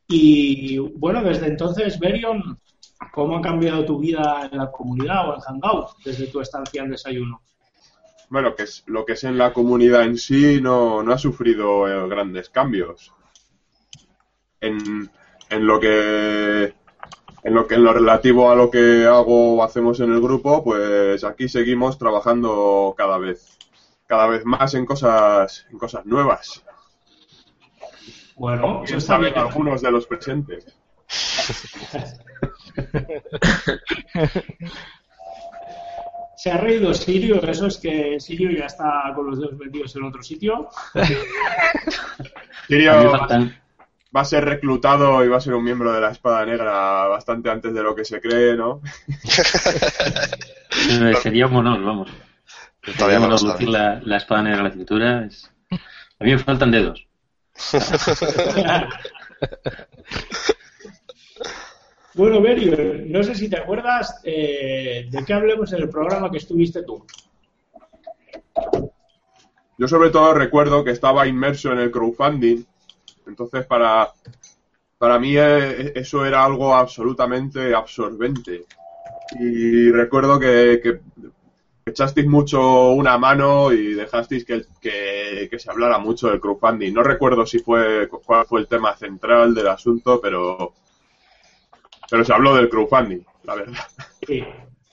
Y 0.08 0.78
bueno, 0.78 1.24
desde 1.24 1.48
entonces, 1.48 1.98
Berion, 2.00 2.60
¿cómo 3.12 3.38
ha 3.38 3.42
cambiado 3.42 3.84
tu 3.84 3.98
vida 3.98 4.48
en 4.52 4.60
la 4.60 4.70
comunidad 4.72 5.30
o 5.32 5.34
en 5.34 5.42
Hangout 5.42 5.88
desde 6.06 6.28
tu 6.28 6.42
estancia 6.42 6.84
en 6.84 6.92
desayuno? 6.92 7.42
Bueno, 8.30 8.56
que 8.56 8.64
es, 8.64 8.84
lo 8.88 9.06
que 9.06 9.14
es 9.14 9.24
en 9.24 9.38
la 9.38 9.54
comunidad 9.54 10.04
en 10.04 10.18
sí 10.18 10.60
no, 10.62 11.04
no 11.04 11.14
ha 11.14 11.18
sufrido 11.18 11.88
eh, 11.88 12.08
grandes 12.10 12.50
cambios. 12.50 13.14
En, 14.62 15.10
en 15.50 15.68
lo 15.68 15.80
que 15.80 16.74
en 17.44 17.54
lo 17.54 17.68
que 17.68 17.76
en 17.76 17.84
lo 17.84 17.94
relativo 17.94 18.50
a 18.50 18.56
lo 18.56 18.72
que 18.72 19.06
hago 19.06 19.56
o 19.58 19.64
hacemos 19.64 20.00
en 20.00 20.12
el 20.12 20.22
grupo, 20.22 20.64
pues 20.64 21.24
aquí 21.24 21.48
seguimos 21.48 22.00
trabajando 22.00 22.96
cada 22.98 23.18
vez 23.20 23.58
cada 24.08 24.28
vez 24.28 24.46
más 24.46 24.74
en 24.74 24.86
cosas 24.86 25.66
en 25.72 25.78
cosas 25.78 26.06
nuevas. 26.06 26.64
Bueno, 28.36 28.84
eso 28.84 28.86
Quién 28.86 28.98
está 28.98 29.14
sabe 29.14 29.30
bien. 29.32 29.40
algunos 29.40 29.82
de 29.82 29.92
los 29.92 30.08
presentes. 30.08 30.66
Se 36.38 36.52
ha 36.52 36.58
reído 36.58 36.94
Sirio, 36.94 37.42
eso 37.42 37.68
es 37.68 37.78
que 37.78 38.20
Sirio 38.20 38.52
ya 38.52 38.66
está 38.66 39.12
con 39.16 39.28
los 39.30 39.40
dedos 39.40 39.58
metidos 39.58 39.96
en 39.96 40.04
otro 40.04 40.22
sitio. 40.22 40.70
Sirio 42.68 43.12
va, 44.16 44.22
a 44.22 44.26
ser 44.26 44.46
reclutado 44.46 45.24
y 45.24 45.28
va 45.28 45.38
a 45.38 45.42
ser 45.42 45.54
un 45.54 45.64
miembro 45.64 45.92
de 45.92 46.02
la 46.02 46.12
Espada 46.12 46.46
Negra 46.46 47.08
bastante 47.08 47.50
antes 47.50 47.74
de 47.74 47.84
lo 47.84 47.96
que 47.96 48.06
se 48.06 48.20
cree, 48.22 48.56
¿no? 48.56 48.82
sería 51.22 51.48
un 51.48 51.56
honor, 51.56 51.84
vamos. 51.84 52.10
Todavía 52.98 53.20
no 53.20 53.30
lucir 53.30 53.70
la, 53.70 54.00
la 54.04 54.18
espada 54.18 54.44
negra 54.44 54.60
en 54.60 54.64
la 54.66 54.72
cintura. 54.72 55.26
es- 55.26 55.52
A 56.20 56.24
mí 56.24 56.32
me 56.32 56.38
faltan 56.38 56.72
dedos. 56.72 57.08
bueno, 62.16 62.42
Berio, 62.42 63.06
no 63.08 63.24
sé 63.24 63.36
si 63.36 63.50
te 63.50 63.58
acuerdas 63.58 64.22
eh, 64.24 65.08
de 65.10 65.26
qué 65.26 65.34
hablemos 65.34 65.74
en 65.74 65.82
el 65.82 65.90
programa 65.90 66.32
que 66.32 66.38
estuviste 66.38 66.84
tú. 66.84 67.06
Yo 69.78 69.88
sobre 69.88 70.10
todo 70.12 70.34
recuerdo 70.34 70.84
que 70.84 70.92
estaba 70.92 71.28
inmerso 71.28 71.74
en 71.74 71.80
el 71.80 71.92
crowdfunding, 71.92 72.64
entonces 73.28 73.66
para, 73.66 74.14
para 74.98 75.20
mí 75.20 75.36
eh, 75.36 75.92
eso 75.94 76.26
era 76.26 76.46
algo 76.46 76.74
absolutamente 76.74 77.76
absorbente. 77.76 78.64
Y 79.38 79.92
recuerdo 79.92 80.40
que, 80.40 81.02
echasteis 81.86 82.28
mucho 82.28 82.92
una 82.92 83.18
mano 83.18 83.74
y 83.74 83.94
dejasteis 83.94 84.46
que, 84.46 84.66
que, 84.80 85.50
que 85.52 85.60
se 85.60 85.70
hablara 85.70 85.98
mucho 85.98 86.30
del 86.30 86.40
crowdfunding. 86.40 86.94
No 86.94 87.04
recuerdo 87.04 87.46
si 87.46 87.60
fue 87.60 88.08
cuál 88.08 88.46
fue 88.46 88.62
el 88.62 88.68
tema 88.68 88.96
central 88.96 89.54
del 89.54 89.68
asunto, 89.68 90.22
pero, 90.22 90.74
pero 92.10 92.24
se 92.24 92.34
habló 92.34 92.56
del 92.56 92.70
crowdfunding, 92.70 93.20
la 93.44 93.56
verdad. 93.56 93.84
Sí. 94.26 94.44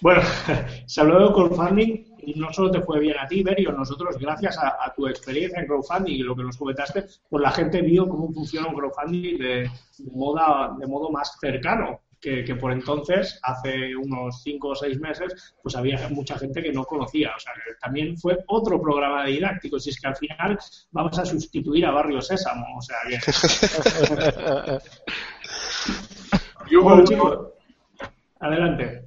Bueno, 0.00 0.22
se 0.86 1.00
habló 1.00 1.28
de 1.28 1.34
crowdfunding 1.34 2.12
y 2.24 2.34
no 2.34 2.52
solo 2.52 2.70
te 2.70 2.80
fue 2.82 3.00
bien 3.00 3.16
a 3.18 3.26
ti, 3.26 3.42
Berio, 3.42 3.72
nosotros, 3.72 4.16
gracias 4.18 4.58
a, 4.58 4.76
a 4.80 4.92
tu 4.94 5.06
experiencia 5.06 5.60
en 5.60 5.66
crowdfunding 5.66 6.14
y 6.14 6.22
lo 6.22 6.36
que 6.36 6.44
nos 6.44 6.56
comentaste, 6.56 7.04
pues 7.28 7.42
la 7.42 7.50
gente 7.50 7.82
vio 7.82 8.08
cómo 8.08 8.32
funciona 8.32 8.68
un 8.68 8.74
crowdfunding 8.74 9.38
de, 9.38 9.70
de 9.98 10.10
moda, 10.12 10.74
de 10.78 10.86
modo 10.86 11.10
más 11.10 11.36
cercano. 11.40 12.00
Que, 12.20 12.44
que 12.44 12.54
por 12.54 12.70
entonces, 12.70 13.40
hace 13.42 13.96
unos 13.96 14.42
5 14.44 14.68
o 14.68 14.76
6 14.76 15.00
meses, 15.00 15.56
pues 15.60 15.74
había 15.74 16.08
mucha 16.08 16.38
gente 16.38 16.62
que 16.62 16.72
no 16.72 16.84
conocía. 16.84 17.32
O 17.36 17.40
sea, 17.40 17.52
que 17.54 17.74
también 17.80 18.16
fue 18.16 18.38
otro 18.46 18.80
programa 18.80 19.24
de 19.24 19.32
didácticos. 19.32 19.84
Y 19.88 19.90
es 19.90 20.00
que 20.00 20.06
al 20.06 20.14
final 20.14 20.56
vamos 20.92 21.18
a 21.18 21.24
sustituir 21.24 21.84
a 21.84 21.90
Barrio 21.90 22.22
Sésamo. 22.22 22.64
O 22.78 22.80
sea 22.80 22.96
que. 23.08 23.18
Y 26.72 26.76
hubo 26.76 26.88
Bueno, 26.94 27.04
uno 27.10 27.48
adelante. 28.40 29.04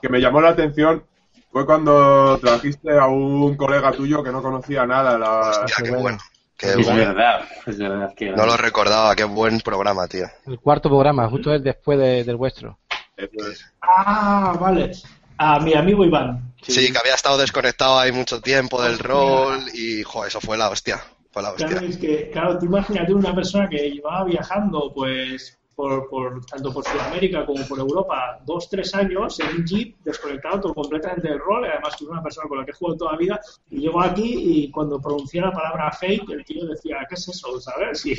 que 0.00 0.08
me 0.08 0.20
llamó 0.20 0.40
la 0.40 0.48
atención 0.50 1.04
fue 1.52 1.66
cuando 1.66 2.38
trajiste 2.38 2.98
a 2.98 3.06
un 3.08 3.56
colega 3.58 3.92
tuyo 3.92 4.22
que 4.22 4.32
no 4.32 4.40
conocía 4.42 4.86
nada. 4.86 5.18
La... 5.18 5.40
Hostia, 5.64 5.84
qué 5.84 5.90
bueno. 5.90 6.18
Qué 6.56 6.68
Es 6.70 6.76
bueno. 6.76 6.96
verdad, 6.96 7.40
es 7.66 7.78
verdad 7.78 8.14
que 8.16 8.30
No 8.30 8.46
lo 8.46 8.56
recordaba, 8.56 9.14
qué 9.14 9.24
buen 9.24 9.60
programa, 9.60 10.08
tío. 10.08 10.24
El 10.46 10.58
cuarto 10.58 10.88
programa, 10.88 11.28
justo 11.28 11.52
el 11.52 11.62
después 11.62 11.98
de- 11.98 12.24
del 12.24 12.36
vuestro. 12.36 12.78
Es. 13.18 13.64
Ah, 13.82 14.56
vale. 14.58 14.92
A 15.36 15.60
mi 15.60 15.74
amigo 15.74 16.04
Iván. 16.06 16.54
Sí, 16.62 16.90
que 16.90 16.98
había 16.98 17.14
estado 17.14 17.36
desconectado 17.36 17.98
ahí 17.98 18.12
mucho 18.12 18.40
tiempo 18.40 18.82
del 18.82 18.98
rol 18.98 19.58
y, 19.74 20.02
joder, 20.04 20.28
eso 20.28 20.40
fue 20.40 20.56
la 20.56 20.70
hostia. 20.70 21.00
Fue 21.30 21.42
la 21.42 21.52
Claro, 21.52 21.74
hostia. 21.74 21.88
es 21.90 21.96
que, 21.98 22.30
claro, 22.30 22.58
tú 22.58 22.64
imagínate 22.66 23.12
una 23.12 23.34
persona 23.34 23.68
que 23.68 23.90
llevaba 23.90 24.24
viajando, 24.24 24.90
pues, 24.94 25.56
por, 25.78 26.08
por 26.08 26.44
tanto 26.44 26.72
por 26.72 26.84
Sudamérica 26.84 27.46
como 27.46 27.64
por 27.64 27.78
Europa, 27.78 28.40
dos, 28.44 28.68
tres 28.68 28.92
años 28.96 29.38
en 29.38 29.58
un 29.58 29.64
jeep, 29.64 29.96
desconectado 30.02 30.60
todo 30.60 30.74
completamente 30.74 31.28
del 31.28 31.38
rol, 31.38 31.66
además 31.66 31.94
que 31.94 32.04
es 32.04 32.10
una 32.10 32.20
persona 32.20 32.48
con 32.48 32.58
la 32.58 32.64
que 32.64 32.72
he 32.72 32.74
jugado 32.74 32.98
toda 32.98 33.12
la 33.12 33.18
vida, 33.18 33.40
y 33.70 33.82
llego 33.82 34.00
aquí 34.00 34.64
y 34.64 34.70
cuando 34.72 35.00
pronuncié 35.00 35.40
la 35.40 35.52
palabra 35.52 35.92
fake, 35.92 36.30
el 36.30 36.44
tío 36.44 36.66
decía, 36.66 37.06
¿qué 37.08 37.14
es 37.14 37.28
eso? 37.28 37.60
¿Sabes? 37.60 38.04
Y, 38.06 38.14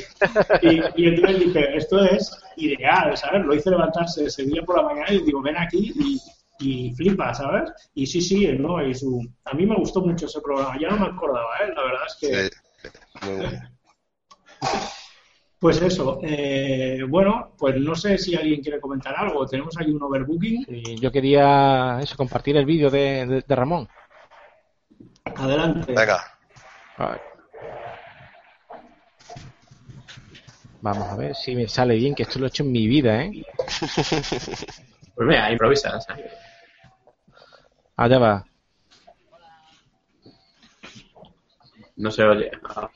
y, 0.62 0.80
y 0.96 1.10
le 1.10 1.34
dice, 1.34 1.76
esto 1.76 2.02
es 2.02 2.34
ideal, 2.56 3.14
¿sabes? 3.14 3.44
Lo 3.44 3.54
hice 3.54 3.68
levantarse 3.68 4.24
ese 4.24 4.44
día 4.44 4.62
por 4.62 4.78
la 4.78 4.84
mañana 4.84 5.12
y 5.12 5.20
digo, 5.20 5.42
ven 5.42 5.58
aquí 5.58 5.92
y, 5.94 6.18
y 6.60 6.94
flipa, 6.94 7.34
¿sabes? 7.34 7.70
Y 7.92 8.06
sí, 8.06 8.22
sí, 8.22 8.48
¿no? 8.58 8.82
Y 8.82 8.94
su... 8.94 9.20
A 9.44 9.52
mí 9.52 9.66
me 9.66 9.76
gustó 9.76 10.00
mucho 10.00 10.24
ese 10.24 10.40
programa, 10.40 10.78
ya 10.80 10.88
no 10.88 10.96
me 10.96 11.08
acordaba, 11.08 11.58
¿eh? 11.58 11.74
La 11.76 11.82
verdad 11.82 12.06
es 12.06 12.16
que... 12.18 12.48
Sí, 12.48 13.26
muy 13.26 13.36
bueno. 13.36 13.60
Pues 15.60 15.80
eso, 15.82 16.18
eh, 16.22 17.00
bueno, 17.06 17.52
pues 17.58 17.76
no 17.76 17.94
sé 17.94 18.16
si 18.16 18.34
alguien 18.34 18.62
quiere 18.62 18.80
comentar 18.80 19.14
algo. 19.14 19.46
Tenemos 19.46 19.76
ahí 19.76 19.90
un 19.90 20.02
overbooking. 20.02 20.64
Yo 20.98 21.12
quería 21.12 21.98
eso, 22.00 22.16
compartir 22.16 22.56
el 22.56 22.64
vídeo 22.64 22.90
de, 22.90 23.26
de- 23.26 23.44
de 23.46 23.54
Ramón. 23.54 23.86
Adelante. 25.36 25.92
Venga, 25.92 26.24
A 26.96 27.06
ver. 27.10 27.20
Vamos 30.80 31.08
a 31.10 31.16
ver 31.16 31.34
si 31.36 31.54
me 31.54 31.68
sale 31.68 31.94
bien, 31.96 32.14
que 32.14 32.22
esto 32.22 32.38
lo 32.38 32.46
he 32.46 32.48
hecho 32.48 32.62
en 32.62 32.72
mi 32.72 32.86
vida, 32.86 33.22
¿eh? 33.24 33.44
Pues 35.14 35.28
mira, 35.28 35.52
improvisa. 35.52 36.00
¿sabes? 36.00 36.24
Allá 37.96 38.18
va. 38.18 38.46
No 41.96 42.10
se 42.10 42.24
oye. 42.24 42.50
Ah, 42.64 42.90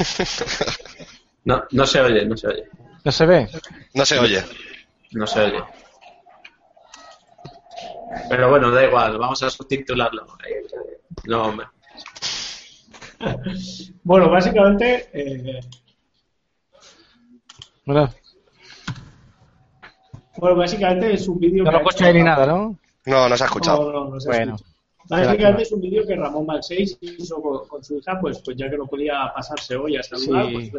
No, 1.44 1.64
no 1.72 1.86
se 1.86 2.00
oye, 2.00 2.26
no 2.26 2.36
se 2.36 2.48
oye. 2.48 2.64
¿No 3.02 3.10
se 3.10 3.24
ve? 3.26 3.48
no 3.94 4.04
se 4.04 4.18
oye. 4.18 4.44
No 5.12 5.26
se 5.26 5.40
oye. 5.40 5.62
Pero 8.28 8.50
bueno, 8.50 8.70
da 8.70 8.84
igual, 8.84 9.16
vamos 9.18 9.42
a 9.42 9.48
subtitularlo. 9.48 10.26
No, 11.24 11.42
hombre. 11.44 11.66
Bueno, 14.04 14.28
básicamente, 14.30 15.08
eh, 15.12 15.60
Bueno, 17.86 18.12
bueno, 20.36 20.56
básicamente 20.56 21.14
es 21.14 21.26
un 21.26 21.38
vídeo. 21.40 21.64
no 21.64 21.72
lo 21.72 21.78
escucháis 21.78 22.14
ni 22.14 22.22
nada, 22.22 22.46
¿no? 22.46 22.76
No, 23.06 23.28
no 23.30 23.36
se 23.36 23.44
ha 23.44 23.46
escuchado. 23.46 23.90
No, 23.92 24.04
no, 24.04 24.10
no 24.10 24.20
se 24.20 24.28
Bueno. 24.28 24.54
escucha. 24.56 24.69
Básicamente 25.08 25.62
es 25.62 25.72
un 25.72 25.80
vídeo 25.80 26.06
que 26.06 26.14
Ramón 26.14 26.46
Balseis 26.46 26.96
hizo 27.00 27.40
con, 27.40 27.82
su 27.82 27.98
hija, 27.98 28.18
pues, 28.20 28.40
pues 28.44 28.56
ya 28.56 28.70
que 28.70 28.76
no 28.76 28.86
podía 28.86 29.32
pasarse 29.34 29.76
hoy 29.76 29.96
a 29.96 30.02
saludar, 30.02 30.52
pues 30.52 30.70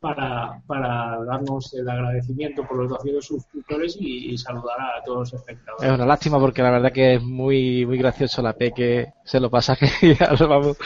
para, 0.00 0.60
para 0.66 1.24
darnos 1.24 1.74
el 1.74 1.88
agradecimiento 1.88 2.66
por 2.66 2.78
los 2.78 2.88
200 2.90 3.24
suscriptores 3.24 3.96
y, 4.00 4.36
saludar 4.38 4.80
a 4.80 5.02
todos 5.04 5.18
los 5.18 5.34
espectadores. 5.34 5.88
Es 5.88 5.94
una 5.94 6.06
lástima 6.06 6.38
porque 6.38 6.62
la 6.62 6.70
verdad 6.70 6.92
que 6.92 7.14
es 7.14 7.22
muy 7.22 7.84
muy 7.84 7.98
gracioso 7.98 8.40
la 8.42 8.52
P 8.52 8.72
que 8.72 9.12
se 9.24 9.40
lo 9.40 9.50
pasa 9.50 9.76
que 10.00 10.16
vamos. 10.46 10.76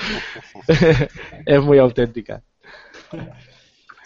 es 1.46 1.62
muy 1.62 1.78
auténtica. 1.78 2.42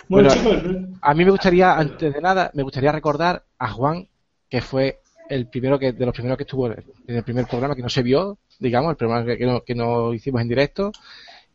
Bueno, 0.09 0.29
chicos, 0.31 0.63
a 1.01 1.15
mí 1.15 1.25
me 1.25 1.31
gustaría, 1.31 1.77
antes 1.77 2.13
de 2.13 2.21
nada, 2.21 2.51
me 2.55 2.63
gustaría 2.63 2.93
recordar 2.93 3.45
a 3.59 3.71
Juan, 3.71 4.09
que 4.49 4.61
fue 4.61 5.01
el 5.29 5.49
primero 5.49 5.79
que 5.79 5.93
de 5.93 6.07
los 6.07 6.15
primeros 6.15 6.37
que 6.37 6.45
estuvo 6.45 6.67
en 6.69 6.85
el 7.07 7.25
primer 7.25 7.47
programa 7.47 7.75
que 7.75 7.83
no 7.83 7.89
se 7.89 8.03
vio, 8.03 8.39
digamos, 8.59 8.91
el 8.91 8.97
programa 8.97 9.37
que, 9.37 9.47
no, 9.47 9.63
que 9.63 9.75
no 9.75 10.15
hicimos 10.15 10.41
en 10.43 10.49
directo 10.49 10.93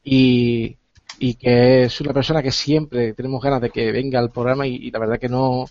y, 0.03 0.77
y, 1.19 1.35
que 1.35 1.83
es 1.83 2.01
una 2.01 2.13
persona 2.13 2.41
que 2.41 2.51
siempre 2.51 3.13
tenemos 3.13 3.41
ganas 3.41 3.61
de 3.61 3.69
que 3.69 3.91
venga 3.91 4.19
al 4.19 4.31
programa 4.31 4.67
y, 4.67 4.91
la 4.91 4.99
verdad 4.99 5.19
que 5.19 5.29
no, 5.29 5.65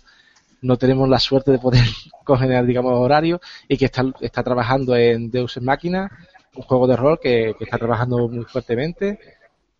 no 0.61 0.77
tenemos 0.77 1.09
la 1.09 1.19
suerte 1.19 1.51
de 1.51 1.59
poder 1.59 1.83
coger, 2.23 2.65
digamos, 2.65 2.93
horario 2.93 3.41
y 3.67 3.77
que 3.77 3.85
está, 3.85 4.03
está 4.21 4.43
trabajando 4.43 4.95
en 4.95 5.29
Deus 5.31 5.57
Ex 5.57 5.65
Máquina, 5.65 6.09
un 6.55 6.63
juego 6.63 6.87
de 6.87 6.95
rol 6.95 7.19
que, 7.21 7.55
que 7.57 7.63
está 7.65 7.77
trabajando 7.77 8.27
muy 8.27 8.45
fuertemente. 8.45 9.19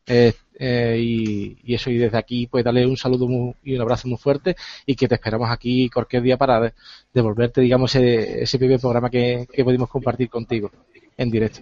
Eh, 0.07 0.33
eh, 0.63 0.97
y, 0.99 1.73
eso, 1.73 1.89
y 1.89 1.97
desde 1.97 2.17
aquí, 2.17 2.47
pues 2.47 2.63
darle 2.63 2.85
un 2.85 2.97
saludo 2.97 3.55
y 3.63 3.75
un 3.75 3.81
abrazo 3.81 4.07
muy 4.07 4.17
fuerte 4.17 4.55
y 4.85 4.95
que 4.95 5.07
te 5.07 5.15
esperamos 5.15 5.49
aquí 5.49 5.89
cualquier 5.89 6.21
día 6.21 6.37
para 6.37 6.73
devolverte, 7.13 7.61
digamos, 7.61 7.95
ese, 7.95 8.43
ese 8.43 8.59
primer 8.59 8.79
programa 8.79 9.09
que, 9.09 9.47
que 9.51 9.63
pudimos 9.63 9.89
compartir 9.89 10.29
contigo 10.29 10.71
en 11.17 11.31
directo. 11.31 11.61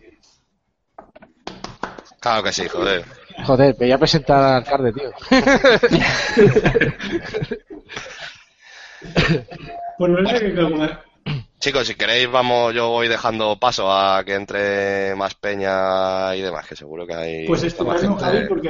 Claro 2.20 2.44
que 2.44 2.52
sí, 2.52 2.68
joder. 2.68 3.06
Joder, 3.46 3.76
me 3.80 3.86
voy 3.86 3.94
a 3.94 3.98
presentar 3.98 4.44
al 4.44 4.56
alcalde, 4.58 4.92
tío. 4.94 5.10
pues 9.98 10.12
no 10.12 10.30
sé 10.30 10.40
qué 10.40 10.50
Chicos, 11.60 11.88
si 11.88 11.96
queréis, 11.96 12.32
vamos, 12.32 12.74
yo 12.74 12.88
voy 12.88 13.10
dejando 13.10 13.60
paso 13.60 13.92
a 13.92 14.24
que 14.24 14.34
entre 14.36 15.14
más 15.16 15.36
peña 15.36 16.34
y 16.34 16.40
demás, 16.42 16.66
que 16.66 16.74
seguro 16.78 17.06
que 17.06 17.14
hay. 17.14 17.48
Pues 17.48 17.64
estupendo, 17.64 18.16
Javi, 18.16 18.48
porque 18.48 18.70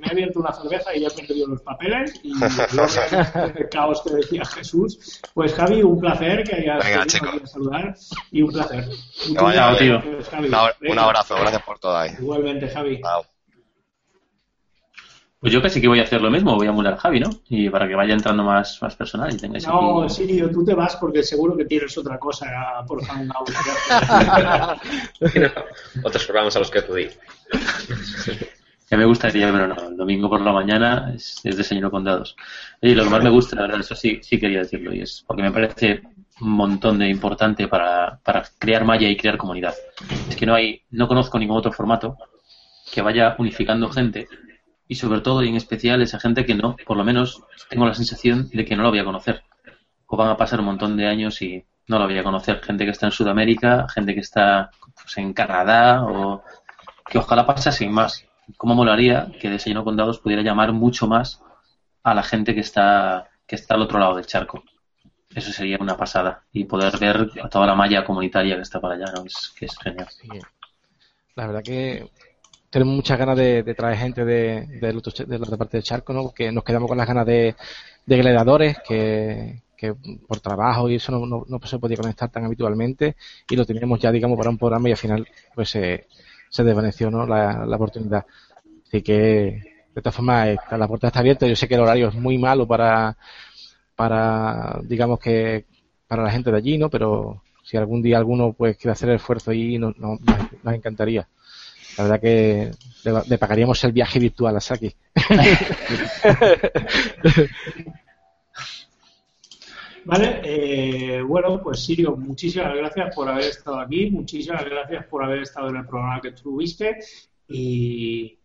me 0.00 0.06
he 0.08 0.10
abierto 0.10 0.40
una 0.40 0.52
cerveza 0.52 0.92
y 0.96 1.02
ya 1.02 1.06
he 1.06 1.10
perdido 1.12 1.46
los 1.46 1.62
papeles 1.62 2.20
y 2.24 2.32
el 2.32 3.68
caos 3.70 4.02
que 4.02 4.14
decía 4.14 4.44
Jesús. 4.44 5.20
Pues 5.34 5.54
Javi, 5.54 5.84
un 5.84 6.00
placer 6.00 6.42
que 6.42 6.56
hayas 6.56 6.84
Venga, 6.84 7.06
chicos. 7.06 7.48
saludar 7.48 7.94
y 8.32 8.42
un 8.42 8.50
placer. 8.52 8.84
vaya, 9.40 9.78
tío. 9.78 10.02
un 10.88 10.98
abrazo, 10.98 11.36
gracias 11.36 11.62
por 11.62 11.78
todo 11.78 11.96
ahí. 11.96 12.10
Igualmente, 12.18 12.68
Javi. 12.68 13.00
Pues 15.38 15.52
yo 15.52 15.60
casi 15.60 15.80
que 15.80 15.88
voy 15.88 16.00
a 16.00 16.04
hacer 16.04 16.22
lo 16.22 16.30
mismo, 16.30 16.56
voy 16.56 16.66
a 16.66 16.70
emular 16.70 16.94
a 16.94 16.96
Javi, 16.96 17.20
¿no? 17.20 17.28
Y 17.48 17.68
para 17.68 17.86
que 17.86 17.94
vaya 17.94 18.14
entrando 18.14 18.42
más, 18.42 18.80
más 18.80 18.96
personal 18.96 19.32
y 19.32 19.36
tengáis 19.36 19.66
No, 19.66 20.02
aquí... 20.02 20.14
Sirio, 20.14 20.50
tú 20.50 20.64
te 20.64 20.74
vas 20.74 20.96
porque 20.96 21.22
seguro 21.22 21.56
que 21.56 21.66
tienes 21.66 21.96
otra 21.98 22.18
cosa 22.18 22.46
por 22.86 23.04
Hangout. 23.04 23.50
otros 26.02 26.24
programas 26.24 26.56
a 26.56 26.58
los 26.58 26.70
que 26.70 26.78
acudir. 26.78 27.12
Ya 28.88 28.96
me 28.96 29.04
gustaría, 29.04 29.50
pero 29.50 29.66
no, 29.66 29.88
el 29.88 29.96
domingo 29.96 30.28
por 30.28 30.40
la 30.40 30.52
mañana 30.52 31.12
es, 31.12 31.40
es 31.42 31.56
desayuno 31.56 31.90
con 31.90 32.04
dados. 32.04 32.36
Y 32.80 32.94
lo 32.94 33.02
que 33.02 33.10
más 33.10 33.20
me 33.20 33.30
gusta, 33.30 33.56
la 33.56 33.62
verdad, 33.62 33.80
eso 33.80 33.96
sí, 33.96 34.20
sí 34.22 34.38
quería 34.38 34.60
decirlo, 34.60 34.94
y 34.94 35.00
es 35.00 35.24
porque 35.26 35.42
me 35.42 35.50
parece 35.50 36.02
un 36.40 36.50
montón 36.50 37.00
de 37.00 37.08
importante 37.08 37.66
para, 37.66 38.20
para 38.22 38.44
crear 38.58 38.84
malla 38.84 39.08
y 39.08 39.16
crear 39.16 39.36
comunidad. 39.36 39.74
Es 40.28 40.36
que 40.36 40.46
no 40.46 40.54
hay, 40.54 40.82
no 40.90 41.08
conozco 41.08 41.36
ningún 41.36 41.56
otro 41.56 41.72
formato 41.72 42.16
que 42.92 43.02
vaya 43.02 43.34
unificando 43.38 43.88
gente 43.88 44.28
y 44.88 44.94
sobre 44.94 45.20
todo 45.20 45.42
y 45.42 45.48
en 45.48 45.56
especial 45.56 46.02
esa 46.02 46.20
gente 46.20 46.44
que 46.44 46.54
no, 46.54 46.76
por 46.86 46.96
lo 46.96 47.04
menos 47.04 47.42
tengo 47.68 47.86
la 47.86 47.94
sensación 47.94 48.48
de 48.50 48.64
que 48.64 48.76
no 48.76 48.82
lo 48.82 48.90
voy 48.90 49.00
a 49.00 49.04
conocer. 49.04 49.42
O 50.06 50.16
van 50.16 50.30
a 50.30 50.36
pasar 50.36 50.60
un 50.60 50.66
montón 50.66 50.96
de 50.96 51.06
años 51.06 51.42
y 51.42 51.64
no 51.88 51.98
lo 51.98 52.06
voy 52.06 52.18
a 52.18 52.22
conocer. 52.22 52.62
Gente 52.62 52.84
que 52.84 52.92
está 52.92 53.06
en 53.06 53.12
Sudamérica, 53.12 53.86
gente 53.88 54.14
que 54.14 54.20
está 54.20 54.70
pues, 54.94 55.18
en 55.18 55.32
Canadá 55.32 56.04
o 56.04 56.42
que 57.08 57.18
ojalá 57.18 57.44
pasase 57.46 57.78
sin 57.78 57.92
más. 57.92 58.24
¿Cómo 58.56 58.74
molaría 58.74 59.28
que 59.40 59.50
Desayuno 59.50 59.84
con 59.84 59.96
Dados 59.96 60.20
pudiera 60.20 60.42
llamar 60.42 60.72
mucho 60.72 61.08
más 61.08 61.42
a 62.04 62.14
la 62.14 62.22
gente 62.22 62.54
que 62.54 62.60
está, 62.60 63.28
que 63.46 63.56
está 63.56 63.74
al 63.74 63.82
otro 63.82 63.98
lado 63.98 64.14
del 64.14 64.26
charco? 64.26 64.62
Eso 65.34 65.52
sería 65.52 65.78
una 65.80 65.96
pasada. 65.96 66.44
Y 66.52 66.64
poder 66.64 66.96
ver 66.98 67.28
a 67.42 67.48
toda 67.48 67.66
la 67.66 67.74
malla 67.74 68.04
comunitaria 68.04 68.54
que 68.54 68.62
está 68.62 68.80
para 68.80 68.94
allá, 68.94 69.12
¿no? 69.14 69.24
Es, 69.24 69.52
que 69.58 69.66
es 69.66 69.76
genial. 69.78 70.08
La 71.34 71.46
verdad 71.46 71.62
que 71.62 72.08
tenemos 72.76 72.94
muchas 72.94 73.18
ganas 73.18 73.38
de, 73.38 73.74
traer 73.74 73.96
gente 73.96 74.22
de, 74.22 74.66
de, 74.66 74.92
la 74.92 75.44
otra 75.46 75.56
parte 75.56 75.78
del 75.78 75.82
charco, 75.82 76.12
¿no? 76.12 76.24
Porque 76.24 76.52
nos 76.52 76.62
quedamos 76.62 76.86
con 76.86 76.98
las 76.98 77.08
ganas 77.08 77.24
de, 77.24 77.56
de 78.04 78.16
gladiadores 78.18 78.76
que, 78.86 79.62
por 80.28 80.40
trabajo 80.40 80.90
y 80.90 80.96
eso 80.96 81.10
no, 81.10 81.46
no, 81.48 81.60
se 81.66 81.78
podía 81.78 81.96
conectar 81.96 82.28
tan 82.28 82.44
habitualmente 82.44 83.16
y 83.48 83.56
lo 83.56 83.64
teníamos 83.64 83.98
ya, 83.98 84.12
digamos, 84.12 84.36
para 84.36 84.50
un 84.50 84.58
programa 84.58 84.90
y 84.90 84.92
al 84.92 84.98
final 84.98 85.26
pues 85.54 85.70
se 85.70 86.04
desvaneció 86.50 87.10
¿no? 87.10 87.26
la, 87.26 87.64
oportunidad. 87.76 88.26
Así 88.86 89.00
que, 89.00 89.86
de 89.94 90.02
todas 90.02 90.14
formas, 90.14 90.58
la 90.70 90.86
puerta 90.86 91.06
está 91.06 91.20
abierta. 91.20 91.46
Yo 91.46 91.56
sé 91.56 91.66
que 91.68 91.76
el 91.76 91.80
horario 91.80 92.08
es 92.08 92.14
muy 92.14 92.36
malo 92.36 92.66
para, 92.66 93.16
para 93.94 94.80
digamos 94.84 95.18
que, 95.18 95.64
para 96.06 96.24
la 96.24 96.30
gente 96.30 96.50
de 96.50 96.58
allí, 96.58 96.76
¿no? 96.76 96.90
Pero 96.90 97.42
si 97.64 97.78
algún 97.78 98.02
día 98.02 98.18
alguno 98.18 98.52
pues 98.52 98.76
quiere 98.76 98.92
hacer 98.92 99.08
el 99.08 99.16
esfuerzo 99.16 99.52
ahí, 99.52 99.78
nos 99.78 99.94
encantaría. 100.66 101.26
La 101.96 102.04
verdad 102.04 102.20
que 102.20 102.70
le, 103.28 103.38
pagaríamos 103.38 103.82
el 103.84 103.92
viaje 103.92 104.18
virtual 104.18 104.56
a 104.56 104.60
Saki. 104.60 104.92
Vale, 110.04 110.40
eh, 110.44 111.22
bueno, 111.22 111.60
pues 111.60 111.84
Sirio, 111.84 112.16
muchísimas 112.16 112.76
gracias 112.76 113.14
por 113.14 113.28
haber 113.28 113.46
estado 113.46 113.80
aquí, 113.80 114.08
muchísimas 114.08 114.64
gracias 114.64 115.04
por 115.06 115.24
haber 115.24 115.42
estado 115.42 115.70
en 115.70 115.76
el 115.76 115.86
programa 115.86 116.20
que 116.20 116.30
tuviste 116.30 116.98
y 117.48 118.38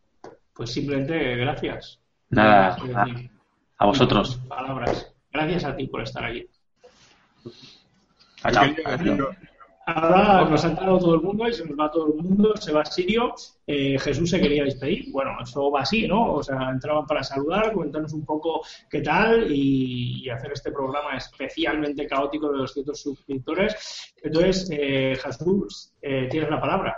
pues 0.53 0.71
simplemente 0.71 1.35
gracias. 1.35 1.99
Nada, 2.29 2.77
a 3.77 3.85
vosotros. 3.85 4.39
Palabras. 4.47 5.13
Gracias 5.31 5.65
a 5.65 5.75
ti 5.75 5.87
por 5.87 6.01
estar 6.01 6.25
aquí. 6.25 6.47
Chao. 8.51 9.35
Ahora 9.85 10.47
nos 10.47 10.63
ha 10.63 10.69
entrado 10.69 10.99
todo 10.99 11.15
el 11.15 11.21
mundo 11.21 11.47
y 11.47 11.53
se 11.53 11.65
nos 11.65 11.77
va 11.77 11.91
todo 11.91 12.07
el 12.07 12.23
mundo, 12.23 12.55
se 12.55 12.71
va 12.71 12.85
Sirio. 12.85 13.33
Eh, 13.65 13.97
Jesús 13.99 14.29
se 14.29 14.39
quería 14.39 14.63
despedir. 14.63 15.11
Bueno, 15.11 15.31
eso 15.41 15.71
va 15.71 15.81
así, 15.81 16.07
¿no? 16.07 16.33
O 16.33 16.43
sea, 16.43 16.69
entraban 16.71 17.05
para 17.05 17.23
saludar, 17.23 17.73
comentarnos 17.73 18.13
un 18.13 18.25
poco 18.25 18.63
qué 18.89 19.01
tal 19.01 19.51
y, 19.51 20.29
hacer 20.29 20.51
este 20.53 20.71
programa 20.71 21.17
especialmente 21.17 22.07
caótico 22.07 22.51
de 22.51 22.59
200 22.59 23.01
suscriptores. 23.01 24.13
Entonces, 24.23 24.69
eh, 24.71 25.17
Jesús, 25.21 25.93
eh, 26.01 26.27
tienes 26.29 26.49
la 26.49 26.61
palabra. 26.61 26.97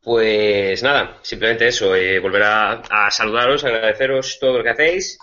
Pues 0.00 0.82
nada, 0.82 1.18
simplemente 1.22 1.68
eso, 1.68 1.88
volver 1.88 2.42
a, 2.42 2.72
a 2.72 3.10
saludaros, 3.10 3.64
agradeceros 3.64 4.38
todo 4.40 4.58
lo 4.58 4.64
que 4.64 4.70
hacéis 4.70 5.18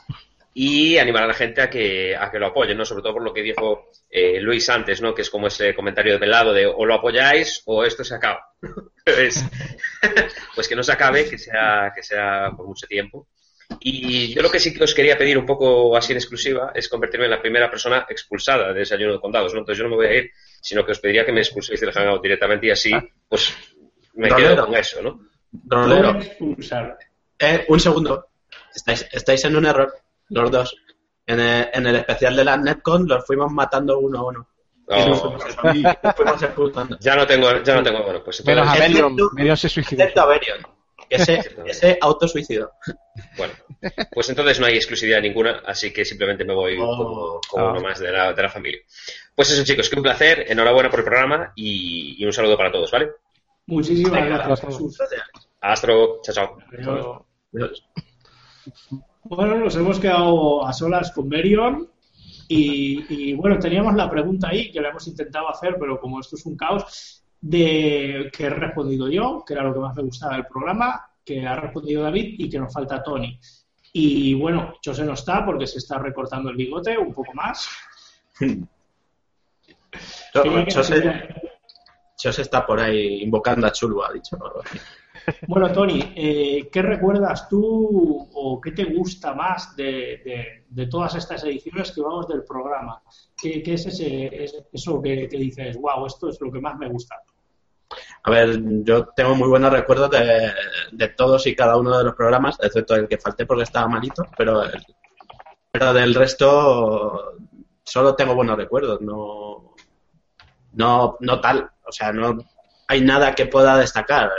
y 0.61 0.97
animar 0.97 1.23
a 1.23 1.27
la 1.27 1.33
gente 1.33 1.61
a 1.61 1.69
que, 1.69 2.13
a 2.17 2.29
que 2.29 2.37
lo 2.37 2.47
apoyen, 2.47 2.77
¿no? 2.77 2.83
Sobre 2.83 3.01
todo 3.01 3.13
por 3.13 3.23
lo 3.23 3.33
que 3.33 3.41
dijo 3.41 3.91
eh, 4.09 4.41
Luis 4.41 4.67
antes, 4.69 5.01
¿no? 5.01 5.15
Que 5.15 5.21
es 5.21 5.29
como 5.29 5.47
ese 5.47 5.73
comentario 5.73 6.19
de 6.19 6.27
lado 6.27 6.51
de 6.51 6.65
o 6.65 6.85
lo 6.85 6.95
apoyáis 6.95 7.63
o 7.65 7.85
esto 7.85 8.03
se 8.03 8.15
acaba. 8.15 8.45
pues, 9.05 9.45
pues 10.55 10.67
que 10.67 10.75
no 10.75 10.83
se 10.83 10.91
acabe, 10.91 11.29
que 11.29 11.37
sea, 11.37 11.93
que 11.95 12.03
sea 12.03 12.51
por 12.57 12.67
mucho 12.67 12.87
tiempo. 12.87 13.29
Y 13.79 14.33
yo 14.33 14.41
lo 14.41 14.51
que 14.51 14.59
sí 14.59 14.73
que 14.73 14.83
os 14.83 14.93
quería 14.93 15.17
pedir 15.17 15.37
un 15.37 15.45
poco 15.45 15.95
así 15.95 16.11
en 16.11 16.17
exclusiva 16.17 16.73
es 16.75 16.89
convertirme 16.89 17.27
en 17.27 17.31
la 17.31 17.41
primera 17.41 17.71
persona 17.71 18.05
expulsada 18.09 18.73
de 18.73 18.79
Desayuno 18.79 19.13
de 19.13 19.21
Condados, 19.21 19.53
¿no? 19.53 19.61
Entonces 19.61 19.77
yo 19.77 19.85
no 19.85 19.91
me 19.91 19.95
voy 19.95 20.07
a 20.07 20.13
ir, 20.13 20.31
sino 20.59 20.85
que 20.85 20.91
os 20.91 20.99
pediría 20.99 21.25
que 21.25 21.31
me 21.31 21.39
expulséis 21.39 21.79
del 21.79 21.93
Hangout 21.93 22.21
directamente 22.21 22.67
y 22.67 22.71
así, 22.71 22.91
pues 23.29 23.55
me 24.15 24.27
quedo 24.27 24.65
con 24.65 24.75
eso, 24.75 25.01
¿no? 25.01 25.21
Eh, 27.39 27.63
un 27.69 27.79
segundo. 27.79 28.27
Estáis, 28.75 29.07
estáis 29.13 29.45
en 29.45 29.55
un 29.55 29.65
error 29.65 29.93
los 30.29 30.51
dos. 30.51 30.75
En 31.25 31.39
el, 31.39 31.69
en 31.73 31.87
el 31.87 31.95
especial 31.97 32.35
de 32.35 32.43
la 32.43 32.57
Netcon 32.57 33.07
los 33.07 33.25
fuimos 33.25 33.51
matando 33.51 33.99
uno 33.99 34.19
a 34.19 34.23
uno. 34.27 34.47
Oh. 34.91 35.37
Ya 36.99 37.15
no 37.15 37.27
tengo, 37.27 37.61
ya 37.61 37.75
no 37.75 37.83
tengo, 37.83 38.03
bueno, 38.03 38.23
pues 38.23 38.41
Pero 38.43 38.63
a 38.63 38.75
Berion, 38.75 39.15
se 39.55 39.69
suicidó. 39.69 40.01
Excepto 40.01 40.21
a 40.21 40.25
Berion, 40.25 40.65
ese, 41.07 41.41
ese 41.65 41.97
autosuicidio. 42.01 42.71
Bueno, 43.37 43.53
pues 44.11 44.29
entonces 44.29 44.59
no 44.59 44.65
hay 44.65 44.75
exclusividad 44.75 45.21
ninguna, 45.21 45.61
así 45.63 45.93
que 45.93 46.03
simplemente 46.03 46.43
me 46.43 46.55
voy 46.55 46.77
oh. 46.81 47.39
como, 47.47 47.69
uno 47.69 47.81
más 47.81 47.99
de 47.99 48.11
la, 48.11 48.33
de 48.33 48.41
la 48.41 48.49
familia. 48.49 48.79
Pues 49.35 49.51
eso, 49.51 49.63
chicos, 49.63 49.87
que 49.89 49.95
un 49.95 50.03
placer, 50.03 50.45
enhorabuena 50.47 50.89
por 50.89 50.99
el 50.99 51.05
programa 51.05 51.53
y, 51.55 52.25
un 52.25 52.33
saludo 52.33 52.57
para 52.57 52.71
todos, 52.71 52.89
¿vale? 52.89 53.11
Muchísimas 53.67 54.25
gracias, 54.25 54.61
Jesús. 54.61 54.97
Hasta 55.61 55.87
luego, 55.87 56.21
chao, 56.23 56.57
chao. 56.73 57.27
Bueno, 59.23 59.57
nos 59.57 59.75
hemos 59.75 59.99
quedado 59.99 60.65
a 60.65 60.73
solas 60.73 61.11
con 61.11 61.27
Merion 61.27 61.89
y, 62.47 63.33
bueno, 63.33 63.59
teníamos 63.59 63.93
la 63.95 64.09
pregunta 64.09 64.49
ahí 64.49 64.71
que 64.71 64.81
la 64.81 64.89
hemos 64.89 65.07
intentado 65.07 65.49
hacer, 65.49 65.77
pero 65.79 65.99
como 65.99 66.19
esto 66.19 66.35
es 66.35 66.45
un 66.45 66.55
caos, 66.55 67.23
de 67.41 68.31
que 68.35 68.45
he 68.45 68.49
respondido 68.49 69.07
yo, 69.07 69.43
que 69.45 69.53
era 69.53 69.63
lo 69.63 69.73
que 69.73 69.79
más 69.79 69.95
me 69.95 70.03
gustaba 70.03 70.35
del 70.35 70.47
programa, 70.47 71.11
que 71.23 71.45
ha 71.45 71.55
respondido 71.55 72.03
David 72.03 72.35
y 72.39 72.49
que 72.49 72.59
nos 72.59 72.73
falta 72.73 73.03
Tony. 73.03 73.39
Y 73.93 74.33
bueno, 74.33 74.73
José 74.83 75.03
no 75.03 75.13
está 75.13 75.45
porque 75.45 75.67
se 75.67 75.77
está 75.77 75.99
recortando 75.99 76.49
el 76.49 76.55
bigote 76.55 76.97
un 76.97 77.13
poco 77.13 77.33
más. 77.33 77.69
José, 82.21 82.41
está 82.41 82.65
por 82.65 82.79
ahí 82.79 83.21
invocando 83.23 83.67
a 83.67 83.71
Chulbo, 83.71 84.03
ha 84.03 84.13
dicho. 84.13 84.37
Bueno, 85.47 85.71
Tony, 85.71 86.13
eh, 86.15 86.69
¿qué 86.71 86.81
recuerdas 86.81 87.47
tú 87.49 88.29
o 88.33 88.61
qué 88.61 88.71
te 88.71 88.85
gusta 88.85 89.33
más 89.33 89.75
de, 89.75 90.65
todas 90.89 91.15
estas 91.15 91.43
ediciones 91.43 91.91
que 91.91 92.01
vamos 92.01 92.27
del 92.27 92.43
programa? 92.43 93.01
¿Qué, 93.35 93.61
es 93.65 93.85
ese, 93.85 94.45
eso 94.71 95.01
que, 95.01 95.27
dices, 95.27 95.77
wow, 95.77 96.05
esto 96.05 96.29
es 96.29 96.39
lo 96.41 96.51
que 96.51 96.59
más 96.59 96.77
me 96.77 96.89
gusta? 96.89 97.15
A 98.23 98.31
ver, 98.31 98.59
yo 98.83 99.07
tengo 99.15 99.35
muy 99.35 99.47
buenos 99.47 99.71
recuerdos 99.71 100.11
de, 100.11 101.07
todos 101.09 101.47
y 101.47 101.55
cada 101.55 101.77
uno 101.77 101.97
de 101.97 102.03
los 102.03 102.15
programas, 102.15 102.57
excepto 102.61 102.95
el 102.95 103.07
que 103.07 103.17
falté 103.17 103.45
porque 103.45 103.63
estaba 103.63 103.87
malito, 103.87 104.23
pero, 104.37 104.63
pero 105.71 105.93
del 105.93 106.13
resto 106.13 107.33
solo 107.83 108.15
tengo 108.15 108.35
buenos 108.35 108.57
recuerdos, 108.57 109.01
no, 109.01 109.73
no, 110.73 111.17
no 111.19 111.41
tal, 111.41 111.69
o 111.83 111.91
sea, 111.91 112.11
no 112.11 112.37
hay 112.87 113.01
nada 113.01 113.33
que 113.33 113.47
pueda 113.47 113.77
destacar 113.77 114.29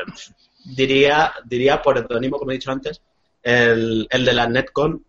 diría, 0.65 1.33
diría 1.45 1.83
por 1.83 1.99
el 1.99 2.31
como 2.31 2.51
he 2.51 2.55
dicho 2.55 2.71
antes, 2.71 3.03
el, 3.43 4.07
el 4.11 4.25
de 4.25 4.33
la 4.33 4.49
Netcon, 4.49 5.05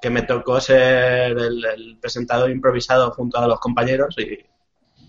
que 0.00 0.10
me 0.10 0.22
tocó 0.22 0.60
ser 0.60 1.38
el, 1.38 1.96
presentador 2.00 2.50
improvisado 2.50 3.12
junto 3.12 3.38
a 3.38 3.46
los 3.46 3.60
compañeros 3.60 4.16
y, 4.18 4.38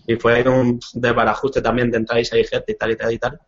y 0.06 0.16
fue 0.16 0.48
un 0.48 0.78
desbarajuste 0.92 1.60
también 1.60 1.90
de 1.90 1.98
entrar 1.98 2.20
y 2.20 2.24
salir 2.24 2.46
gente 2.46 2.72
y 2.72 2.76
tal 2.76 2.92
y 2.92 2.96
tal 2.96 3.12
y 3.12 3.18
tal. 3.18 3.40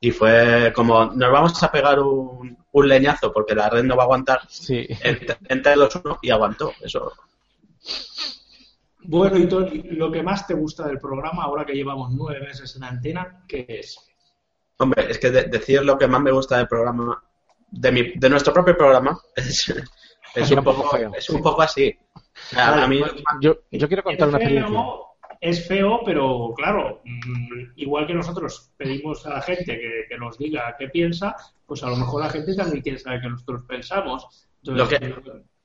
Y 0.00 0.10
fue 0.10 0.72
como, 0.74 1.06
nos 1.06 1.32
vamos 1.32 1.62
a 1.62 1.70
pegar 1.70 1.98
un, 2.00 2.58
un 2.72 2.88
leñazo 2.88 3.32
porque 3.32 3.54
la 3.54 3.70
red 3.70 3.84
no 3.84 3.96
va 3.96 4.02
a 4.02 4.06
aguantar. 4.06 4.40
Sí. 4.48 4.86
Entre, 5.48 5.76
los 5.76 5.94
uno 5.96 6.18
y 6.20 6.30
aguantó. 6.30 6.72
Eso. 6.80 7.12
Bueno, 9.02 9.38
y 9.38 9.46
Tony, 9.46 9.82
lo 9.90 10.10
que 10.10 10.22
más 10.22 10.46
te 10.46 10.54
gusta 10.54 10.86
del 10.86 10.98
programa, 10.98 11.44
ahora 11.44 11.64
que 11.64 11.74
llevamos 11.74 12.10
nueve 12.12 12.40
meses 12.40 12.74
en 12.76 12.84
antena, 12.84 13.44
¿qué 13.46 13.66
es? 13.68 13.98
Hombre, 14.78 15.06
es 15.10 15.18
que 15.18 15.30
decir 15.30 15.84
lo 15.84 15.96
que 15.96 16.08
más 16.08 16.20
me 16.20 16.32
gusta 16.32 16.58
del 16.58 16.68
programa, 16.68 17.22
de, 17.70 17.92
mi, 17.92 18.12
de 18.14 18.28
nuestro 18.28 18.52
propio 18.52 18.76
programa, 18.76 19.18
es, 19.36 19.68
un, 20.50 20.64
poco, 20.64 20.96
es 20.96 21.30
un 21.30 21.42
poco 21.42 21.62
así. 21.62 21.96
a 22.56 22.86
mí, 22.86 23.00
yo, 23.40 23.58
yo 23.70 23.88
quiero 23.88 24.02
contar 24.02 24.28
una 24.28 24.38
experiencia. 24.38 24.80
Es 25.40 25.68
feo, 25.68 26.00
pero 26.04 26.54
claro, 26.56 27.02
mm, 27.04 27.72
igual 27.76 28.06
que 28.06 28.14
nosotros 28.14 28.72
pedimos 28.76 29.26
a 29.26 29.30
la 29.30 29.42
gente 29.42 29.78
que, 30.08 30.16
nos 30.18 30.38
diga 30.38 30.74
qué 30.78 30.88
piensa, 30.88 31.36
pues 31.66 31.82
a 31.82 31.90
lo 31.90 31.96
mejor 31.96 32.22
la 32.22 32.30
gente 32.30 32.54
también 32.54 32.82
quiere 32.82 32.98
saber 32.98 33.20
qué 33.20 33.28
nosotros 33.28 33.62
pensamos. 33.68 34.48
Entonces, 34.62 35.12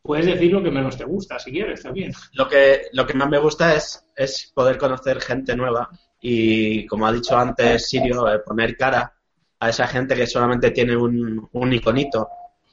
puedes 0.02 0.26
decir 0.26 0.52
lo 0.52 0.62
que 0.62 0.72
menos 0.72 0.98
te 0.98 1.06
gusta, 1.06 1.40
si 1.40 1.52
quieres, 1.52 1.82
también. 1.82 2.12
Lo 2.34 2.48
que, 2.48 2.88
lo 2.92 3.08
que 3.08 3.14
más 3.14 3.30
me 3.30 3.38
gusta 3.38 3.74
es, 3.74 4.06
es 4.16 4.52
poder 4.54 4.78
conocer 4.78 5.22
gente 5.22 5.56
nueva 5.56 5.90
y, 6.22 6.86
como 6.86 7.08
ha 7.08 7.14
dicho 7.14 7.38
antes 7.38 7.88
Sirio, 7.88 8.32
eh, 8.32 8.40
poner 8.40 8.76
cara 8.76 9.14
a 9.60 9.70
esa 9.70 9.88
gente 9.88 10.16
que 10.16 10.28
solamente 10.28 10.72
tiene 10.72 10.96
un, 10.96 11.48
un 11.52 11.74
iconito 11.74 12.30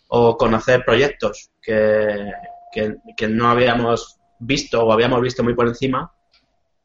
o 0.08 0.36
conocer 0.36 0.84
proyectos 0.84 1.50
que, 1.60 2.30
que, 3.16 3.28
no 3.28 3.48
habíamos 3.48 4.18
visto 4.38 4.84
o 4.84 4.92
habíamos 4.92 5.20
visto 5.20 5.42
muy 5.42 5.54
por 5.54 5.66
encima 5.66 6.12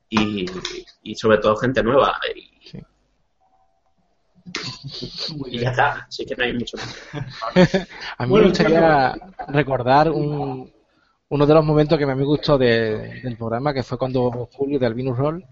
y, 0.09 0.45
y 1.03 1.16
sobre 1.16 1.38
todo 1.38 1.55
gente 1.57 1.84
nueva. 1.84 2.20
Y, 5.45 5.59
ya 5.59 5.70
está, 5.70 6.05
así 6.07 6.26
que 6.26 6.36
no 6.36 6.43
hay 6.43 6.53
mucho 6.53 6.76
a 8.18 8.26
mí 8.26 8.34
me 8.34 8.43
gustaría 8.43 9.14
recordar 9.47 10.09
un, 10.09 10.72
uno 11.30 11.45
de 11.45 11.53
los 11.53 11.64
momentos 11.64 11.97
que 11.97 12.05
me 12.07 12.24
gustó 12.24 12.57
de, 12.57 13.22
del 13.22 13.38
programa, 13.38 13.74
que 13.74 13.84
fue 13.84 13.97
cuando 13.97 14.49
Julio 14.51 14.80
de 14.80 14.88
Albinus 14.88 15.18
Roll 15.18 15.45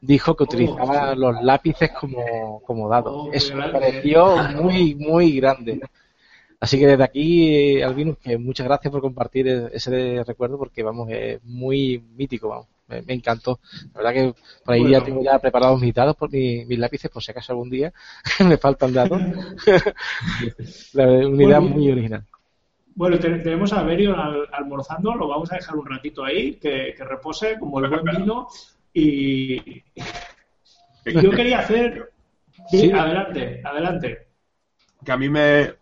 dijo 0.00 0.36
que 0.36 0.44
utilizaba 0.44 1.12
oh, 1.12 1.14
los 1.14 1.42
lápices 1.42 1.90
como, 1.92 2.60
como 2.64 2.88
dados. 2.88 3.14
Oh, 3.14 3.30
Eso 3.32 3.54
me 3.56 3.68
pareció 3.68 4.36
muy, 4.54 4.94
muy 4.94 5.36
grande. 5.40 5.80
Así 6.58 6.78
que 6.78 6.86
desde 6.86 7.04
aquí, 7.04 7.82
Albinus, 7.82 8.18
que 8.18 8.38
muchas 8.38 8.66
gracias 8.66 8.90
por 8.90 9.00
compartir 9.00 9.46
e-, 9.48 9.68
ese 9.72 10.24
recuerdo 10.26 10.58
porque, 10.58 10.82
vamos, 10.82 11.08
es 11.10 11.42
muy 11.44 12.02
mítico, 12.16 12.48
vamos. 12.48 12.66
Me, 12.88 13.02
encantó. 13.08 13.58
La 13.94 14.00
verdad 14.00 14.12
que 14.12 14.34
por 14.64 14.74
ahí 14.74 14.88
ya 14.88 15.02
tengo 15.02 15.20
ya 15.20 15.40
preparados 15.40 15.80
mis 15.80 15.92
dados, 15.92 16.14
por 16.14 16.30
mis 16.30 16.78
lápices, 16.78 17.10
por 17.10 17.20
si 17.20 17.32
acaso 17.32 17.52
algún 17.52 17.68
día 17.68 17.92
me 18.48 18.56
faltan 18.58 18.92
dados. 18.94 19.20
una 20.94 21.42
idea 21.44 21.60
muy 21.60 21.90
original. 21.90 22.24
Bueno, 22.94 23.18
tenemos 23.18 23.72
a 23.72 23.82
Berio 23.82 24.16
almorzando, 24.52 25.14
lo 25.16 25.28
vamos 25.28 25.52
a 25.52 25.56
dejar 25.56 25.76
un 25.76 25.84
ratito 25.84 26.24
ahí, 26.24 26.54
que, 26.54 26.94
que 26.96 27.04
repose 27.04 27.58
como 27.58 27.80
el 27.80 27.90
buen 27.90 28.04
vino 28.04 28.48
y 28.98 29.84
yo 31.04 31.30
quería 31.30 31.58
hacer... 31.58 32.10
Sí, 32.70 32.90
adelante, 32.90 33.60
adelante. 33.62 34.26
Que 35.04 35.12
a 35.12 35.18
mí 35.18 35.28
me, 35.28 35.74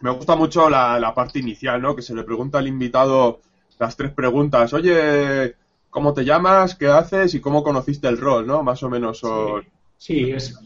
me 0.00 0.10
gusta 0.10 0.36
mucho 0.36 0.70
la, 0.70 1.12
parte 1.12 1.40
inicial, 1.40 1.82
¿no? 1.82 1.96
Que 1.96 2.02
se 2.02 2.14
le 2.14 2.22
pregunta 2.22 2.58
al 2.58 2.68
invitado 2.68 3.40
las 3.80 3.96
tres 3.96 4.12
preguntas. 4.12 4.72
Oye, 4.72 5.56
¿cómo 5.90 6.14
te 6.14 6.24
llamas? 6.24 6.76
¿Qué 6.76 6.86
haces? 6.86 7.34
¿Y 7.34 7.40
cómo 7.40 7.64
conociste 7.64 8.06
el 8.06 8.16
rol, 8.16 8.46
no? 8.46 8.62
Más 8.62 8.80
o 8.84 8.88
menos 8.88 9.18
son... 9.18 9.64
Sí, 9.98 10.30
es... 10.30 10.56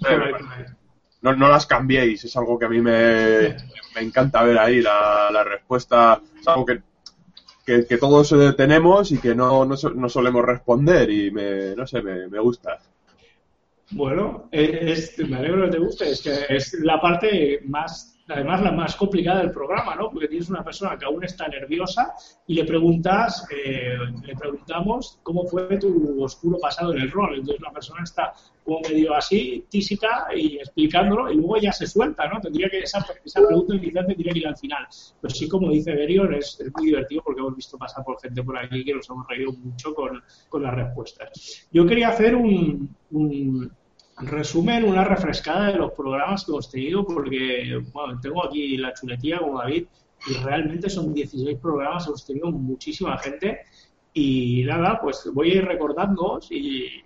No, 1.22 1.34
no, 1.34 1.48
las 1.48 1.64
cambiéis, 1.64 2.22
es 2.24 2.36
algo 2.36 2.58
que 2.58 2.66
a 2.66 2.68
mí 2.68 2.82
me, 2.82 3.56
me 3.94 4.02
encanta 4.02 4.42
ver 4.42 4.58
ahí, 4.58 4.82
la, 4.82 5.30
la 5.32 5.42
respuesta. 5.42 6.20
Es 6.38 6.46
algo 6.46 6.66
que 6.66 6.82
que, 7.64 7.98
todos 7.98 8.32
eh, 8.32 8.52
tenemos 8.56 9.10
y 9.12 9.18
que 9.18 9.34
no, 9.34 9.64
no, 9.64 9.74
no, 9.94 10.08
solemos 10.08 10.44
responder 10.44 11.10
y 11.10 11.30
me, 11.30 11.74
no 11.74 11.86
sé, 11.86 12.02
me, 12.02 12.28
me 12.28 12.38
gusta. 12.38 12.78
Bueno, 13.90 14.48
es, 14.50 15.18
me 15.18 15.36
alegro 15.36 15.64
que 15.64 15.70
te 15.72 15.78
guste, 15.78 16.10
es 16.10 16.22
que 16.22 16.46
es 16.48 16.74
la 16.80 17.00
parte 17.00 17.60
más 17.64 18.13
además 18.28 18.62
la 18.62 18.72
más 18.72 18.96
complicada 18.96 19.40
del 19.40 19.50
programa, 19.50 19.94
¿no? 19.94 20.10
Porque 20.10 20.28
tienes 20.28 20.48
una 20.48 20.64
persona 20.64 20.96
que 20.96 21.04
aún 21.04 21.22
está 21.24 21.46
nerviosa 21.48 22.14
y 22.46 22.54
le 22.54 22.64
preguntas, 22.64 23.46
eh, 23.54 23.96
le 24.24 24.34
preguntamos 24.34 25.18
cómo 25.22 25.44
fue 25.46 25.78
tu 25.78 26.22
oscuro 26.22 26.58
pasado 26.58 26.94
en 26.94 27.02
el 27.02 27.10
rol. 27.10 27.34
Entonces 27.34 27.60
la 27.60 27.70
persona 27.70 28.02
está 28.02 28.32
como 28.64 28.80
medio 28.80 29.14
así, 29.14 29.66
tísica 29.68 30.26
y 30.34 30.56
explicándolo 30.56 31.30
y 31.30 31.36
luego 31.36 31.58
ya 31.58 31.72
se 31.72 31.86
suelta, 31.86 32.26
¿no? 32.28 32.40
Tendría 32.40 32.68
que 32.70 32.78
esa, 32.78 33.04
esa 33.22 33.46
pregunta 33.46 33.74
inicial 33.74 34.06
tendría 34.06 34.32
que 34.32 34.38
ir 34.38 34.48
al 34.48 34.56
final. 34.56 34.86
Pero 35.20 35.34
sí, 35.34 35.48
como 35.48 35.70
dice 35.70 35.92
Berion, 35.94 36.32
es, 36.34 36.62
muy 36.74 36.86
divertido 36.86 37.22
porque 37.24 37.40
hemos 37.40 37.56
visto 37.56 37.76
pasar 37.76 38.04
por 38.04 38.18
gente 38.20 38.42
por 38.42 38.56
aquí 38.56 38.84
que 38.84 38.94
nos 38.94 39.08
hemos 39.10 39.26
reído 39.28 39.52
mucho 39.52 39.94
con, 39.94 40.22
con 40.48 40.62
las 40.62 40.74
respuestas. 40.74 41.68
Yo 41.70 41.84
quería 41.84 42.08
hacer 42.08 42.34
un 42.34 42.90
resumen, 44.18 44.84
una 44.84 45.04
refrescada 45.04 45.68
de 45.68 45.78
los 45.78 45.92
programas 45.92 46.44
que 46.44 46.52
hemos 46.52 46.70
tenido, 46.70 47.04
porque 47.04 47.82
bueno, 47.92 48.20
tengo 48.20 48.46
aquí 48.46 48.76
la 48.76 48.92
chuletilla 48.92 49.38
como 49.38 49.58
David, 49.58 49.86
y 50.26 50.34
realmente 50.42 50.88
son 50.88 51.12
16 51.12 51.58
programas, 51.58 52.06
hemos 52.06 52.24
tenido 52.24 52.50
muchísima 52.50 53.18
gente. 53.18 53.60
Y 54.12 54.64
nada, 54.64 55.00
pues 55.00 55.28
voy 55.32 55.50
a 55.50 55.54
ir 55.56 55.64
recordando 55.64 56.40
y, 56.50 57.02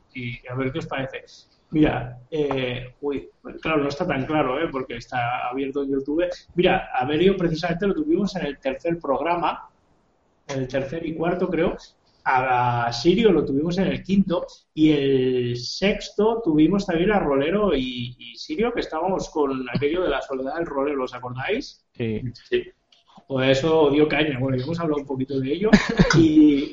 a 0.49 0.55
ver 0.55 0.73
qué 0.73 0.79
os 0.81 0.87
parece. 0.87 1.25
Mira, 1.71 2.19
eh, 2.31 2.95
uy, 3.01 3.29
claro, 3.61 3.83
no 3.83 3.89
está 3.89 4.07
tan 4.07 4.27
claro, 4.27 4.61
¿eh? 4.61 4.69
porque 4.71 4.97
está 4.97 5.49
abierto 5.49 5.85
YouTube. 5.85 6.29
Mira, 6.55 6.91
Averio 6.95 7.37
precisamente 7.37 7.87
lo 7.87 7.95
tuvimos 7.95 8.37
en 8.37 8.47
el 8.47 8.59
tercer 8.59 8.99
programa, 8.99 9.69
en 10.47 10.61
el 10.61 10.69
tercer 10.69 11.05
y 11.07 11.15
cuarto 11.15 11.49
creo, 11.49 11.77
a 12.31 12.93
Sirio 12.93 13.33
lo 13.33 13.45
tuvimos 13.45 13.79
en 13.79 13.87
el 13.87 14.03
quinto 14.03 14.47
y 14.75 14.91
el 14.91 15.57
sexto 15.57 16.43
tuvimos 16.45 16.85
también 16.85 17.11
a 17.13 17.19
Rolero 17.19 17.75
y, 17.75 18.35
Sirio 18.37 18.73
que 18.73 18.81
estábamos 18.81 19.31
con 19.31 19.67
aquello 19.75 20.03
de 20.03 20.11
la 20.11 20.21
soledad 20.21 20.57
del 20.57 20.67
Rolero, 20.67 21.05
¿os 21.05 21.15
acordáis? 21.15 21.87
Sí. 21.95 22.23
sí. 22.49 22.65
Pues 23.27 23.59
eso 23.59 23.91
dio 23.91 24.07
caña, 24.09 24.39
bueno, 24.39 24.63
hemos 24.63 24.79
hablado 24.79 25.01
un 25.01 25.07
poquito 25.07 25.41
de 25.41 25.53
ello. 25.53 25.71
Y, 26.19 26.73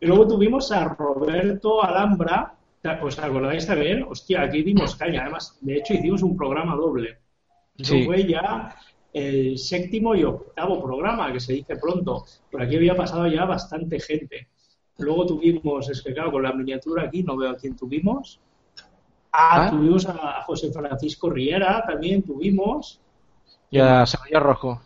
luego 0.00 0.26
tuvimos 0.26 0.72
a 0.72 0.88
Roberto 0.88 1.82
Alhambra, 1.82 2.54
¿os 3.02 3.18
acordáis 3.18 3.66
también? 3.66 4.02
Hostia, 4.02 4.42
aquí 4.42 4.62
dimos 4.62 4.96
caña, 4.96 5.22
además, 5.22 5.58
de 5.60 5.76
hecho 5.76 5.94
hicimos 5.94 6.22
un 6.22 6.36
programa 6.36 6.74
doble. 6.74 7.18
Sí. 7.78 8.04
fue 8.04 8.26
ya 8.26 8.76
el 9.12 9.58
séptimo 9.58 10.14
y 10.14 10.24
octavo 10.24 10.82
programa, 10.82 11.32
que 11.32 11.40
se 11.40 11.52
dice 11.52 11.76
pronto. 11.76 12.24
Por 12.50 12.62
aquí 12.62 12.76
había 12.76 12.96
pasado 12.96 13.28
ya 13.28 13.44
bastante 13.44 14.00
gente. 14.00 14.48
Luego 15.02 15.26
tuvimos, 15.26 15.88
es 15.90 16.02
que 16.02 16.12
claro, 16.14 16.32
con 16.32 16.42
la 16.42 16.52
miniatura 16.52 17.04
aquí 17.04 17.22
no 17.22 17.36
veo 17.36 17.50
a 17.50 17.56
quién 17.56 17.76
tuvimos. 17.76 18.40
Ah, 19.32 19.66
ah. 19.66 19.70
tuvimos 19.70 20.06
a 20.06 20.42
José 20.42 20.70
Francisco 20.72 21.30
Riera, 21.30 21.84
también 21.86 22.22
tuvimos. 22.22 23.00
Y 23.70 23.78
a 23.78 24.04
Señor 24.06 24.42
Rojo. 24.42 24.82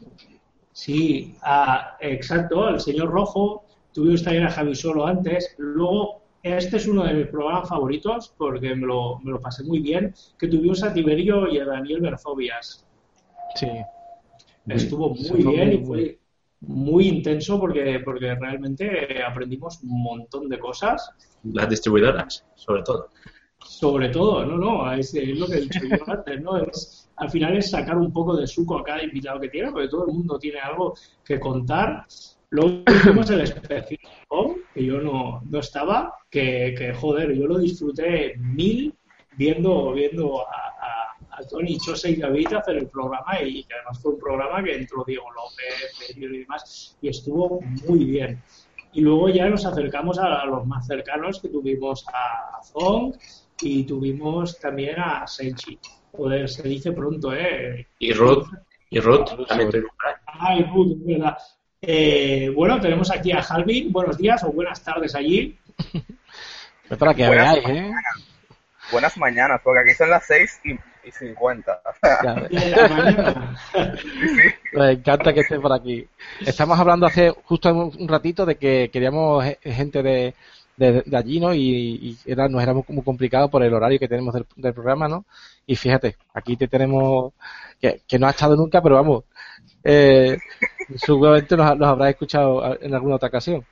Sí, 0.72 1.34
a, 1.42 1.96
exacto, 2.00 2.64
al 2.64 2.80
señor 2.80 3.08
Rojo. 3.08 3.64
Tuvimos 3.92 4.22
también 4.22 4.44
a 4.44 4.50
Javi 4.50 4.74
Solo 4.74 5.06
antes. 5.06 5.54
Luego, 5.56 6.20
este 6.42 6.76
es 6.76 6.86
uno 6.86 7.04
de 7.04 7.14
mis 7.14 7.26
programas 7.28 7.68
favoritos 7.68 8.34
porque 8.36 8.74
me 8.74 8.86
lo, 8.86 9.18
me 9.20 9.30
lo 9.30 9.40
pasé 9.40 9.64
muy 9.64 9.80
bien, 9.80 10.14
que 10.38 10.48
tuvimos 10.48 10.82
a 10.82 10.92
Tiberio 10.92 11.48
y 11.48 11.58
a 11.58 11.64
Daniel 11.64 12.02
Berzovias. 12.02 12.86
Sí. 13.54 13.68
Estuvo 14.66 15.14
muy 15.14 15.42
bien 15.44 15.72
y 15.72 15.84
fue 15.84 16.18
muy 16.60 17.08
intenso 17.08 17.60
porque, 17.60 18.00
porque 18.04 18.34
realmente 18.34 19.22
aprendimos 19.22 19.82
un 19.82 20.02
montón 20.02 20.48
de 20.48 20.58
cosas. 20.58 21.10
Las 21.44 21.68
distribuidoras, 21.68 22.44
sobre 22.54 22.82
todo. 22.82 23.10
Sobre 23.58 24.10
todo, 24.10 24.44
no, 24.44 24.58
no, 24.58 24.92
es, 24.92 25.14
lo 25.14 25.46
que 25.46 25.54
he 25.54 25.60
dicho 25.62 25.80
yo 25.82 25.96
antes, 26.06 26.40
¿no? 26.40 26.56
Es, 26.58 27.10
al 27.16 27.30
final 27.30 27.56
es 27.56 27.70
sacar 27.70 27.96
un 27.96 28.12
poco 28.12 28.36
de 28.36 28.46
suco 28.46 28.78
a 28.78 28.84
cada 28.84 29.02
invitado 29.02 29.40
que 29.40 29.48
tiene, 29.48 29.72
porque 29.72 29.88
todo 29.88 30.06
el 30.06 30.12
mundo 30.12 30.38
tiene 30.38 30.60
algo 30.60 30.94
que 31.24 31.40
contar. 31.40 32.06
Luego 32.50 32.82
tuvimos 32.84 33.28
el 33.30 33.40
especial, 33.40 33.98
que 34.74 34.84
yo 34.84 35.00
no, 35.00 35.42
no 35.48 35.58
estaba, 35.58 36.14
que, 36.30 36.74
que, 36.78 36.92
joder, 36.94 37.34
yo 37.34 37.46
lo 37.46 37.58
disfruté 37.58 38.36
mil 38.38 38.94
viendo, 39.36 39.92
viendo 39.92 40.40
a, 40.42 40.68
a, 40.80 41.05
a 41.36 41.46
Tony 41.46 41.78
Chose 41.78 42.10
y 42.10 42.16
David 42.16 42.54
hacer 42.54 42.76
el 42.76 42.88
programa 42.88 43.40
y 43.42 43.64
que 43.64 43.74
además 43.74 44.00
fue 44.00 44.12
un 44.12 44.18
programa 44.18 44.62
que 44.62 44.74
entró 44.74 45.04
Diego 45.06 45.26
López, 45.32 46.16
y 46.16 46.26
demás, 46.26 46.96
y 47.00 47.08
estuvo 47.08 47.60
muy 47.86 48.04
bien. 48.04 48.42
Y 48.92 49.02
luego 49.02 49.28
ya 49.28 49.48
nos 49.48 49.66
acercamos 49.66 50.18
a, 50.18 50.44
los 50.46 50.66
más 50.66 50.86
cercanos, 50.86 51.40
que 51.40 51.48
tuvimos 51.48 52.06
a 52.08 52.62
Zong 52.62 53.14
y 53.60 53.84
tuvimos 53.84 54.58
también 54.58 54.98
a 54.98 55.26
Senchi. 55.26 55.78
Joder, 56.12 56.48
se 56.48 56.66
dice 56.66 56.92
pronto, 56.92 57.34
¿eh? 57.34 57.86
Y 57.98 58.12
Ruth, 58.12 58.46
y 58.88 59.00
Ruth 59.00 59.46
también 59.46 59.70
tuvimos 59.70 59.92
Ah, 60.26 60.56
y 60.56 60.62
Ruth, 60.64 60.92
es 60.92 61.06
verdad. 61.06 61.36
Eh, 61.82 62.50
bueno, 62.54 62.80
tenemos 62.80 63.10
aquí 63.10 63.32
a 63.32 63.40
Halvin. 63.40 63.92
Buenos 63.92 64.16
días 64.18 64.42
o 64.44 64.52
buenas 64.52 64.82
tardes 64.82 65.14
allí. 65.14 65.58
para 66.98 67.14
que 67.14 67.26
buenas, 67.26 67.54
veáis, 67.54 67.68
¿eh? 67.68 67.72
mañanas. 67.72 68.04
buenas 68.90 69.16
mañanas, 69.18 69.60
porque 69.62 69.80
aquí 69.80 69.94
son 69.94 70.10
las 70.10 70.26
6 70.26 70.60
y, 70.64 70.72
y 71.06 71.12
50. 71.12 71.80
Claro. 72.20 72.48
Me 74.72 74.92
encanta 74.92 75.32
que 75.32 75.40
estés 75.40 75.60
por 75.60 75.72
aquí. 75.72 76.06
Estamos 76.40 76.78
hablando 76.78 77.06
hace 77.06 77.30
justo 77.30 77.72
un 77.72 78.08
ratito 78.08 78.44
de 78.44 78.56
que 78.56 78.90
queríamos 78.92 79.44
gente 79.62 80.02
de, 80.02 80.34
de, 80.76 81.02
de 81.06 81.16
allí, 81.16 81.38
¿no? 81.40 81.54
Y, 81.54 81.60
y, 81.60 82.18
era, 82.26 82.48
nos 82.48 82.62
era 82.62 82.74
muy, 82.74 82.84
muy, 82.88 83.04
complicado 83.04 83.48
por 83.48 83.62
el 83.62 83.72
horario 83.72 83.98
que 83.98 84.08
tenemos 84.08 84.34
del, 84.34 84.46
del, 84.56 84.74
programa, 84.74 85.08
¿no? 85.08 85.24
Y 85.66 85.76
fíjate, 85.76 86.16
aquí 86.34 86.56
te 86.56 86.66
tenemos, 86.68 87.32
que, 87.80 88.02
que 88.06 88.18
no 88.18 88.26
ha 88.26 88.30
estado 88.30 88.56
nunca, 88.56 88.82
pero 88.82 88.96
vamos, 88.96 89.24
eh, 89.84 90.36
seguramente 90.96 91.56
nos, 91.56 91.78
nos 91.78 91.88
habrás 91.88 92.10
escuchado 92.10 92.76
en 92.80 92.94
alguna 92.94 93.16
otra 93.16 93.28
ocasión. 93.28 93.64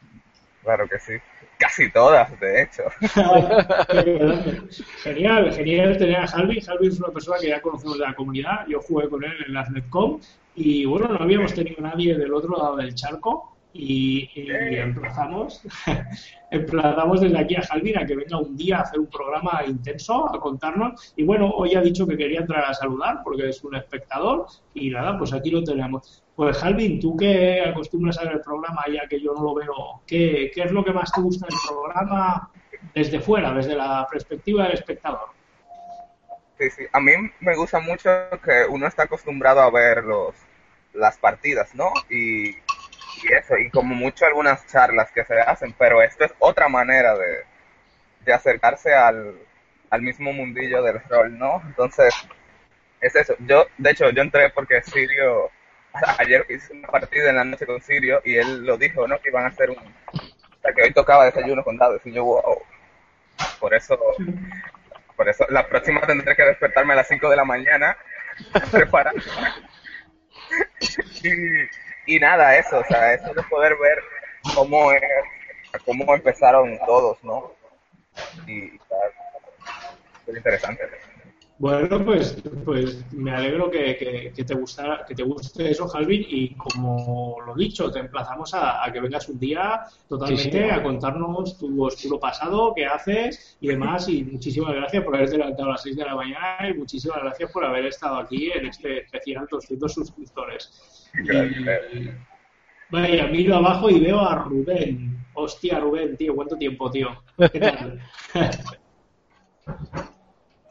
Claro 0.62 0.88
que 0.88 0.98
sí. 0.98 1.12
Casi 1.58 1.90
todas, 1.90 2.38
de 2.40 2.62
hecho. 2.62 2.82
genial, 5.02 5.52
genial 5.54 5.96
tener 5.96 6.16
a 6.16 6.24
Halvin. 6.24 6.62
Halvin 6.66 6.90
es 6.90 6.98
una 6.98 7.12
persona 7.12 7.38
que 7.40 7.48
ya 7.48 7.62
conocemos 7.62 7.98
de 7.98 8.04
la 8.04 8.14
comunidad. 8.14 8.66
Yo 8.68 8.80
jugué 8.80 9.08
con 9.08 9.24
él 9.24 9.32
en 9.46 9.54
las 9.54 9.70
Netcom 9.70 10.20
y 10.56 10.84
bueno, 10.84 11.08
no 11.08 11.22
habíamos 11.22 11.54
tenido 11.54 11.80
nadie 11.80 12.16
del 12.16 12.32
otro 12.32 12.56
lado 12.56 12.76
del 12.76 12.94
charco 12.94 13.53
y, 13.74 14.30
emplazamos, 14.36 15.62
emplazamos 16.50 17.20
desde 17.20 17.38
aquí 17.38 17.56
a 17.56 17.62
Jalvin 17.62 17.98
a 17.98 18.06
que 18.06 18.14
venga 18.14 18.38
un 18.38 18.56
día 18.56 18.78
a 18.78 18.82
hacer 18.82 19.00
un 19.00 19.08
programa 19.08 19.62
intenso, 19.66 20.32
a 20.32 20.40
contarnos. 20.40 21.12
Y 21.16 21.24
bueno, 21.24 21.50
hoy 21.50 21.74
ha 21.74 21.80
dicho 21.80 22.06
que 22.06 22.16
quería 22.16 22.40
entrar 22.40 22.64
a 22.64 22.72
saludar 22.72 23.20
porque 23.24 23.48
es 23.48 23.62
un 23.64 23.74
espectador 23.74 24.46
y 24.72 24.90
nada, 24.90 25.18
pues 25.18 25.32
aquí 25.32 25.50
lo 25.50 25.64
tenemos. 25.64 26.22
Pues 26.36 26.56
Jalvin, 26.58 27.00
tú 27.00 27.16
que 27.16 27.62
acostumbras 27.62 28.18
a 28.18 28.24
ver 28.24 28.34
el 28.34 28.40
programa 28.40 28.82
ya 28.92 29.08
que 29.08 29.20
yo 29.20 29.34
no 29.34 29.42
lo 29.42 29.54
veo, 29.54 30.02
¿qué, 30.06 30.52
¿qué 30.54 30.62
es 30.62 30.70
lo 30.70 30.84
que 30.84 30.92
más 30.92 31.12
te 31.12 31.20
gusta 31.20 31.46
del 31.46 31.58
programa 31.68 32.50
desde 32.94 33.18
fuera, 33.18 33.52
desde 33.52 33.74
la 33.74 34.06
perspectiva 34.08 34.64
del 34.64 34.74
espectador? 34.74 35.28
Sí, 36.58 36.70
sí. 36.70 36.84
A 36.92 37.00
mí 37.00 37.12
me 37.40 37.56
gusta 37.56 37.80
mucho 37.80 38.08
que 38.44 38.64
uno 38.68 38.86
está 38.86 39.02
acostumbrado 39.04 39.60
a 39.60 39.70
ver 39.70 40.04
los, 40.04 40.36
las 40.92 41.18
partidas, 41.18 41.74
¿no? 41.74 41.90
Y, 42.08 42.54
y 43.24 43.32
eso, 43.32 43.56
y 43.56 43.70
como 43.70 43.94
mucho 43.94 44.26
algunas 44.26 44.66
charlas 44.66 45.10
que 45.12 45.24
se 45.24 45.40
hacen, 45.40 45.74
pero 45.78 46.02
esto 46.02 46.24
es 46.24 46.34
otra 46.38 46.68
manera 46.68 47.16
de, 47.16 47.44
de 48.24 48.32
acercarse 48.32 48.94
al, 48.94 49.34
al 49.90 50.02
mismo 50.02 50.32
mundillo 50.32 50.82
del 50.82 51.00
rol, 51.08 51.38
¿no? 51.38 51.62
Entonces, 51.66 52.14
es 53.00 53.14
eso. 53.16 53.34
Yo, 53.40 53.66
de 53.78 53.90
hecho, 53.90 54.10
yo 54.10 54.22
entré 54.22 54.50
porque 54.50 54.82
Sirio, 54.82 55.50
ayer 56.18 56.44
hice 56.48 56.72
una 56.72 56.88
partida 56.88 57.30
en 57.30 57.36
la 57.36 57.44
noche 57.44 57.66
con 57.66 57.80
Sirio 57.80 58.20
y 58.24 58.36
él 58.36 58.64
lo 58.64 58.76
dijo, 58.76 59.06
¿no? 59.06 59.20
Que 59.20 59.28
iban 59.28 59.44
a 59.44 59.48
hacer 59.48 59.70
un, 59.70 59.78
o 59.78 60.60
sea, 60.62 60.72
que 60.72 60.82
hoy 60.82 60.92
tocaba 60.92 61.26
desayuno 61.26 61.62
con 61.62 61.76
dados 61.76 62.00
y 62.04 62.12
yo, 62.12 62.24
wow. 62.24 62.62
Por 63.58 63.74
eso, 63.74 63.98
por 65.16 65.28
eso, 65.28 65.44
la 65.50 65.66
próxima 65.66 66.00
tendré 66.02 66.36
que 66.36 66.44
despertarme 66.44 66.92
a 66.92 66.96
las 66.96 67.08
5 67.08 67.28
de 67.30 67.36
la 67.36 67.44
mañana, 67.44 67.96
preparar. 68.70 69.14
y, 71.22 71.30
y 72.06 72.18
nada, 72.18 72.56
eso, 72.56 72.78
o 72.78 72.84
sea, 72.84 73.14
eso 73.14 73.32
de 73.34 73.42
poder 73.44 73.76
ver 73.76 73.98
cómo, 74.54 74.90
cómo 75.84 76.14
empezaron 76.14 76.78
todos, 76.86 77.22
¿no? 77.24 77.52
Y 78.46 78.78
es 80.26 80.36
interesante. 80.36 80.82
Bueno, 81.56 82.04
pues, 82.04 82.36
pues 82.64 83.04
me 83.12 83.30
alegro 83.30 83.70
que, 83.70 83.96
que, 83.96 84.32
que, 84.34 84.44
te 84.44 84.54
gustara, 84.54 85.04
que 85.06 85.14
te 85.14 85.22
guste 85.22 85.70
eso, 85.70 85.86
Jalvin, 85.86 86.26
y 86.28 86.54
como 86.54 87.36
lo 87.46 87.54
dicho, 87.54 87.92
te 87.92 88.00
emplazamos 88.00 88.52
a, 88.54 88.84
a 88.84 88.92
que 88.92 89.00
vengas 89.00 89.28
un 89.28 89.38
día 89.38 89.84
totalmente 90.08 90.42
sí, 90.42 90.50
sí. 90.50 90.70
a 90.70 90.82
contarnos 90.82 91.56
tu 91.56 91.84
oscuro 91.84 92.18
pasado, 92.18 92.72
qué 92.74 92.86
haces 92.86 93.56
y 93.60 93.68
demás, 93.68 94.08
y 94.08 94.24
muchísimas 94.24 94.74
gracias 94.74 95.04
por 95.04 95.14
haberte 95.14 95.38
levantado 95.38 95.68
a 95.68 95.72
las 95.72 95.82
6 95.82 95.96
de 95.96 96.04
la 96.04 96.16
mañana 96.16 96.68
y 96.68 96.74
muchísimas 96.74 97.22
gracias 97.22 97.52
por 97.52 97.64
haber 97.64 97.86
estado 97.86 98.16
aquí 98.16 98.50
en 98.50 98.66
este 98.66 99.02
especial 99.02 99.46
200 99.48 99.94
suscriptores. 99.94 101.08
Y, 101.22 102.08
vaya, 102.90 103.28
miro 103.28 103.54
abajo 103.54 103.90
y 103.90 104.00
veo 104.00 104.20
a 104.20 104.34
Rubén. 104.42 105.24
Hostia, 105.34 105.78
Rubén, 105.78 106.16
tío, 106.16 106.34
¿cuánto 106.34 106.56
tiempo, 106.56 106.90
tío? 106.90 107.10
¿Qué 107.52 107.60
tal? 107.60 108.00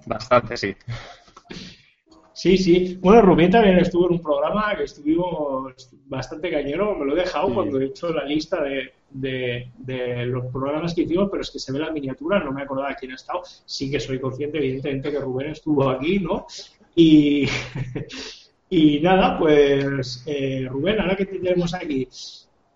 Bastante, 0.06 0.58
sí. 0.58 0.76
Sí, 2.34 2.58
sí. 2.58 2.97
Bueno, 2.99 3.22
Rubén 3.22 3.51
también 3.51 3.78
estuvo 3.78 4.08
en 4.08 4.14
un 4.14 4.22
programa 4.22 4.76
que 4.76 4.84
estuvimos 4.84 5.74
bastante 6.08 6.49
cañero. 6.49 6.95
Me 6.95 7.06
lo 7.06 7.14
he 7.14 7.22
dejado 7.22 7.47
sí. 7.47 7.54
cuando 7.54 7.80
he 7.80 7.86
hecho 7.86 8.12
la 8.12 8.26
lista 8.26 8.64
de, 8.64 8.91
de, 9.12 9.72
de, 9.78 10.26
los 10.26 10.45
programas 10.51 10.93
que 10.95 11.04
hicimos, 11.04 11.30
pero 11.30 11.41
es 11.41 11.51
que 11.51 11.60
se 11.60 11.72
ve 11.72 11.80
la 11.80 11.91
miniatura, 11.91 12.39
no 12.39 12.51
me 12.51 12.64
acordaba 12.64 12.95
quién 12.95 13.12
ha 13.12 13.16
estado. 13.16 13.43
Sí 13.66 13.89
que 13.91 13.99
soy 13.99 14.20
consciente, 14.20 14.58
evidentemente, 14.58 15.12
que 15.12 15.20
Rubén 15.20 15.51
estuvo 15.51 15.88
aquí, 15.89 16.20
¿no? 16.20 16.47
Y, 16.95 17.47
y 18.70 18.99
nada, 18.99 19.38
pues 19.38 20.24
eh, 20.26 20.68
Rubén, 20.70 20.99
ahora 20.99 21.16
que 21.16 21.28
te 21.28 21.38
tenemos 21.38 21.74
aquí, 21.76 22.08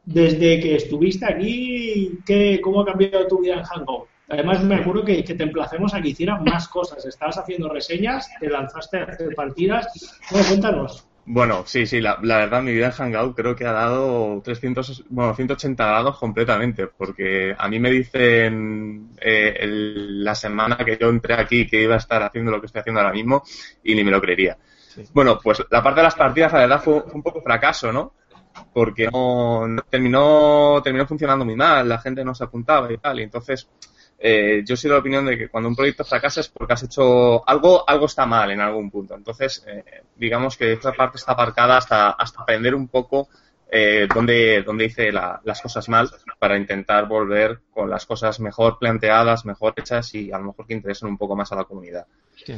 desde 0.06 0.60
que 0.60 0.76
estuviste 0.76 1.26
aquí, 1.26 2.20
¿qué, 2.26 2.62
¿cómo 2.62 2.82
ha 2.82 2.86
cambiado 2.86 3.28
tu 3.28 3.42
vida 3.42 3.56
en 3.56 3.64
Hangout? 3.64 4.08
Además, 4.30 4.64
me 4.64 4.76
acuerdo 4.76 5.06
que, 5.06 5.24
que, 5.24 5.36
te 5.36 5.44
emplacemos 5.44 5.94
a 5.94 6.02
que 6.02 6.10
hicieras 6.10 6.42
más 6.42 6.68
cosas. 6.68 7.06
Estabas 7.06 7.38
haciendo 7.38 7.70
reseñas, 7.70 8.30
te 8.40 8.50
lanzaste 8.50 9.00
a 9.00 9.04
hacer 9.04 9.34
partidas. 9.36 9.88
Bueno, 10.30 10.48
cuéntanos. 10.48 11.08
Bueno, 11.30 11.64
sí, 11.66 11.86
sí, 11.86 12.00
la, 12.00 12.18
la, 12.22 12.38
verdad, 12.38 12.62
mi 12.62 12.72
vida 12.72 12.86
en 12.86 12.92
Hangout 12.94 13.36
creo 13.36 13.54
que 13.54 13.66
ha 13.66 13.74
dado 13.74 14.42
300, 14.42 15.04
bueno, 15.10 15.36
180 15.36 15.86
grados 15.86 16.18
completamente, 16.18 16.88
porque 16.88 17.54
a 17.58 17.68
mí 17.68 17.80
me 17.80 17.92
dicen 17.92 19.10
eh, 19.20 19.54
el, 19.60 20.24
la 20.24 20.34
semana 20.36 20.78
que 20.78 20.98
yo 20.98 21.10
entré 21.10 21.34
aquí 21.34 21.68
que 21.68 21.84
iba 21.84 21.96
a 21.96 21.98
estar 21.98 22.24
haciendo 22.24 22.50
lo 22.50 22.62
que 22.62 22.68
estoy 22.68 22.80
haciendo 22.80 23.02
ahora 23.02 23.12
mismo 23.12 23.44
y 23.84 23.94
ni 23.94 24.06
me 24.06 24.12
lo 24.12 24.22
creería. 24.22 24.58
Sí. 24.88 25.04
Bueno, 25.14 25.38
pues 25.44 25.66
la 25.70 25.84
parte 25.84 26.00
de 26.00 26.06
las 26.06 26.16
partidas, 26.16 26.54
la 26.54 26.60
verdad, 26.60 26.82
fue, 26.82 27.02
fue 27.02 27.16
un 27.16 27.24
poco 27.24 27.42
fracaso, 27.42 27.92
¿no? 27.92 28.14
Porque 28.74 29.10
no, 29.12 29.68
no, 29.68 29.82
terminó, 29.82 30.80
terminó 30.82 31.06
funcionando 31.06 31.44
muy 31.44 31.58
mal, 31.58 31.90
la 31.90 32.00
gente 32.00 32.24
no 32.24 32.34
se 32.34 32.46
apuntaba 32.46 32.90
y 32.90 32.98
tal, 33.00 33.20
y 33.20 33.24
entonces 33.24 33.70
eh, 34.20 34.64
yo 34.66 34.76
soy 34.76 34.90
de 34.90 34.96
la 34.96 35.00
opinión 35.00 35.26
de 35.26 35.38
que 35.38 35.48
cuando 35.48 35.70
un 35.70 35.76
proyecto 35.76 36.04
fracasa 36.04 36.40
es 36.42 36.48
porque 36.48 36.74
has 36.74 36.84
hecho 36.84 37.48
algo, 37.48 37.88
algo 37.88 38.08
está 38.08 38.26
mal 38.26 38.50
en 38.50 38.62
algún 38.62 38.90
punto. 38.90 39.16
Entonces, 39.16 39.64
eh, 39.68 39.84
digamos 40.16 40.58
que 40.58 40.74
esta 40.74 40.92
parte 40.94 41.18
está 41.18 41.34
aparcada 41.34 41.78
hasta, 41.78 42.12
hasta 42.12 42.42
aprender 42.42 42.74
un 42.74 42.88
poco 42.88 43.30
eh, 43.70 44.08
dónde, 44.12 44.64
dónde 44.64 44.86
hice 44.86 45.12
la, 45.12 45.40
las 45.44 45.62
cosas 45.62 45.88
mal 45.90 46.10
para 46.40 46.58
intentar 46.58 47.08
volver 47.08 47.60
con 47.72 47.90
las 47.90 48.06
cosas 48.06 48.40
mejor 48.40 48.80
planteadas, 48.80 49.46
mejor 49.46 49.74
hechas 49.76 50.16
y 50.16 50.32
a 50.32 50.40
lo 50.40 50.46
mejor 50.46 50.66
que 50.66 50.74
interesen 50.74 51.10
un 51.10 51.18
poco 51.18 51.36
más 51.36 51.52
a 51.52 51.56
la 51.56 51.66
comunidad. 51.66 52.08
Sí. 52.44 52.54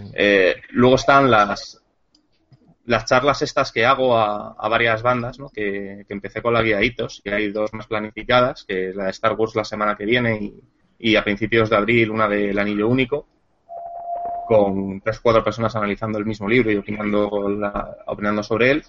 luego 0.72 0.96
están 0.96 1.32
las, 1.32 1.82
las 2.86 3.06
charlas 3.06 3.42
estas 3.42 3.72
que 3.72 3.86
hago 3.86 4.18
a, 4.18 4.56
a 4.58 4.70
varias 4.70 5.02
bandas, 5.02 5.40
¿no? 5.40 5.50
que, 5.50 6.06
que, 6.08 6.14
empecé 6.14 6.42
con 6.42 6.54
la 6.54 6.62
guía 6.62 6.82
Hitos 6.82 7.22
y 7.24 7.30
hay 7.32 7.52
dos 7.52 7.74
más 7.74 7.88
planificadas, 7.88 8.66
que 8.66 8.94
la 8.94 9.06
de 9.06 9.12
Star 9.12 9.34
Wars 9.34 9.56
la 9.56 9.66
semana 9.66 9.96
que 9.96 10.06
viene 10.06 10.38
y 10.42 10.62
y 11.00 11.16
a 11.16 11.24
principios 11.24 11.70
de 11.70 11.78
abril 11.78 12.12
una 12.12 12.28
del 12.28 12.60
Anillo 12.60 12.88
Único, 12.88 13.26
con 14.48 15.00
tres 15.02 15.20
o 15.20 15.22
cuatro 15.24 15.44
personas 15.44 15.76
analizando 15.76 16.18
el 16.18 16.26
mismo 16.26 16.48
libro 16.50 16.72
y 16.72 16.76
opinando, 16.76 17.50
la, 17.50 17.98
opinando 18.08 18.44
sobre 18.44 18.72
él. 18.72 18.84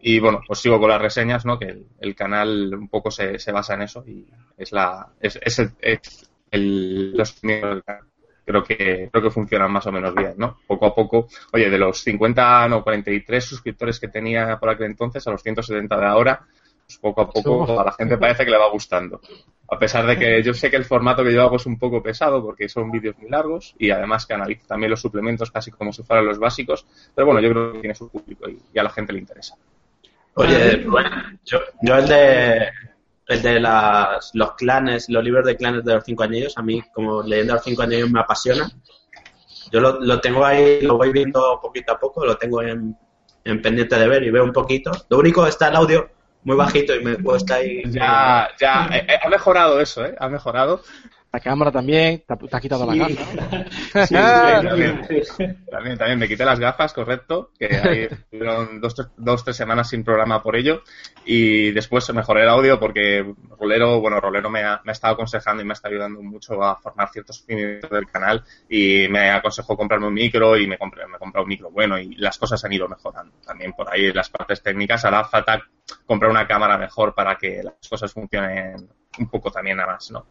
Y 0.00 0.18
bueno, 0.18 0.40
pues 0.46 0.60
sigo 0.60 0.80
con 0.80 0.90
las 0.90 1.00
reseñas, 1.00 1.44
¿no? 1.44 1.58
Que 1.58 1.84
el, 2.00 2.14
canal 2.14 2.74
un 2.74 2.88
poco 2.88 3.10
se, 3.10 3.38
se, 3.38 3.52
basa 3.52 3.74
en 3.74 3.82
eso 3.82 4.04
y 4.06 4.26
es 4.56 4.72
la 4.72 5.08
es, 5.20 5.38
es, 5.42 5.58
el, 5.58 5.72
es, 5.80 6.30
el, 6.50 7.16
los. 7.16 7.40
Creo 8.44 8.64
que, 8.64 9.10
creo 9.12 9.22
que 9.22 9.30
funcionan 9.30 9.70
más 9.70 9.86
o 9.86 9.92
menos 9.92 10.14
bien, 10.14 10.32
¿no? 10.38 10.56
Poco 10.66 10.86
a 10.86 10.94
poco. 10.94 11.28
Oye, 11.52 11.68
de 11.68 11.76
los 11.76 11.98
50, 12.02 12.68
no, 12.68 12.82
43 12.82 13.44
suscriptores 13.44 14.00
que 14.00 14.08
tenía 14.08 14.58
por 14.58 14.70
aquel 14.70 14.86
entonces 14.86 15.26
a 15.26 15.32
los 15.32 15.42
170 15.42 15.98
de 15.98 16.06
ahora, 16.06 16.46
pues 16.88 16.98
poco 16.98 17.20
a 17.20 17.30
poco 17.30 17.78
a 17.78 17.84
la 17.84 17.92
gente 17.92 18.16
parece 18.16 18.46
que 18.46 18.50
le 18.50 18.56
va 18.56 18.70
gustando. 18.70 19.20
A 19.70 19.78
pesar 19.78 20.06
de 20.06 20.18
que 20.18 20.42
yo 20.42 20.54
sé 20.54 20.70
que 20.70 20.76
el 20.76 20.86
formato 20.86 21.22
que 21.22 21.34
yo 21.34 21.42
hago 21.42 21.56
es 21.56 21.66
un 21.66 21.78
poco 21.78 22.02
pesado 22.02 22.42
porque 22.42 22.66
son 22.66 22.90
vídeos 22.90 23.14
muy 23.18 23.28
largos 23.28 23.74
y 23.78 23.90
además 23.90 24.24
que 24.24 24.32
analizo 24.32 24.66
también 24.66 24.90
los 24.90 25.00
suplementos 25.02 25.50
casi 25.50 25.70
como 25.70 25.92
si 25.92 26.02
fueran 26.02 26.24
los 26.24 26.38
básicos, 26.38 26.86
pero 27.14 27.26
bueno, 27.26 27.40
yo 27.40 27.50
creo 27.50 27.72
que 27.74 27.80
tiene 27.80 27.94
su 27.94 28.08
público 28.08 28.48
y, 28.48 28.58
y 28.72 28.78
a 28.78 28.82
la 28.82 28.88
gente 28.88 29.12
le 29.12 29.18
interesa. 29.18 29.54
Oye, 30.32 30.86
bueno, 30.86 31.10
yo, 31.44 31.58
yo 31.82 31.96
el 31.98 32.08
de 32.08 32.68
el 33.26 33.42
de 33.42 33.60
las, 33.60 34.30
los 34.32 34.52
clanes, 34.54 35.10
los 35.10 35.22
libros 35.22 35.44
de 35.44 35.56
clanes 35.56 35.84
de 35.84 35.92
los 35.92 36.04
cinco 36.04 36.22
anillos, 36.22 36.56
a 36.56 36.62
mí 36.62 36.82
como 36.94 37.22
leyenda 37.22 37.52
de 37.52 37.58
los 37.58 37.64
cinco 37.64 37.82
anillos 37.82 38.10
me 38.10 38.20
apasiona. 38.20 38.70
Yo 39.70 39.80
lo, 39.80 40.00
lo 40.00 40.18
tengo 40.22 40.42
ahí, 40.46 40.80
lo 40.80 40.96
voy 40.96 41.12
viendo 41.12 41.60
poquito 41.60 41.92
a 41.92 41.98
poco, 42.00 42.24
lo 42.24 42.38
tengo 42.38 42.62
en, 42.62 42.96
en 43.44 43.60
pendiente 43.60 43.98
de 43.98 44.08
ver 44.08 44.22
y 44.22 44.30
veo 44.30 44.44
un 44.44 44.52
poquito. 44.52 44.90
Lo 45.10 45.18
único 45.18 45.46
está 45.46 45.68
el 45.68 45.76
audio 45.76 46.08
muy 46.44 46.56
bajito 46.56 46.94
y 46.94 47.04
me 47.04 47.16
cuesta 47.16 47.56
ahí. 47.56 47.82
Ya, 47.86 48.48
ya, 48.58 48.88
eh, 48.92 49.06
eh, 49.08 49.18
ha 49.22 49.28
mejorado 49.28 49.80
eso, 49.80 50.04
¿eh? 50.04 50.14
Ha 50.18 50.28
mejorado. 50.28 50.82
La 51.30 51.40
cámara 51.40 51.70
también, 51.70 52.22
te, 52.26 52.32
ha- 52.32 52.36
te 52.38 52.56
has 52.56 52.62
quitado 52.62 52.86
la 52.86 52.92
Sí. 52.94 52.98
gafa. 52.98 53.66
Sí, 54.06 54.14
también, 54.14 55.02
sí. 55.22 55.44
también, 55.70 55.98
también 55.98 56.18
me 56.18 56.26
quité 56.28 56.44
las 56.44 56.58
gafas, 56.58 56.92
correcto, 56.94 57.50
que 57.58 57.66
ahí 57.66 58.08
estuvieron 58.10 58.80
dos, 58.80 58.94
dos, 59.16 59.44
tres 59.44 59.56
semanas 59.56 59.88
sin 59.90 60.04
programa 60.04 60.42
por 60.42 60.56
ello, 60.56 60.82
y 61.26 61.70
después 61.72 62.10
mejoré 62.14 62.42
el 62.44 62.48
audio 62.48 62.80
porque 62.80 63.34
Rolero, 63.58 64.00
bueno, 64.00 64.20
Rolero 64.20 64.48
me 64.48 64.62
ha, 64.62 64.80
me 64.84 64.90
ha 64.90 64.92
estado 64.92 65.14
aconsejando 65.14 65.62
y 65.62 65.66
me 65.66 65.74
está 65.74 65.88
ayudando 65.88 66.22
mucho 66.22 66.62
a 66.62 66.76
formar 66.76 67.10
ciertos 67.10 67.44
cimientos 67.44 67.90
del 67.90 68.06
canal, 68.06 68.42
y 68.68 69.06
me 69.08 69.30
aconsejó 69.30 69.76
comprarme 69.76 70.06
un 70.06 70.14
micro 70.14 70.56
y 70.56 70.66
me 70.66 70.78
compré, 70.78 71.06
me 71.06 71.18
compré 71.18 71.42
un 71.42 71.48
micro 71.48 71.70
bueno, 71.70 71.98
y 71.98 72.14
las 72.16 72.38
cosas 72.38 72.64
han 72.64 72.72
ido 72.72 72.88
mejorando. 72.88 73.34
También 73.44 73.72
por 73.74 73.92
ahí 73.92 74.12
las 74.12 74.30
partes 74.30 74.62
técnicas, 74.62 75.04
hará 75.04 75.24
falta 75.24 75.60
comprar 76.06 76.30
una 76.30 76.46
cámara 76.46 76.78
mejor 76.78 77.14
para 77.14 77.36
que 77.36 77.62
las 77.62 77.74
cosas 77.88 78.12
funcionen 78.12 78.88
un 79.18 79.28
poco 79.28 79.50
también 79.50 79.78
a 79.80 79.86
más, 79.86 80.10
¿no? 80.10 80.26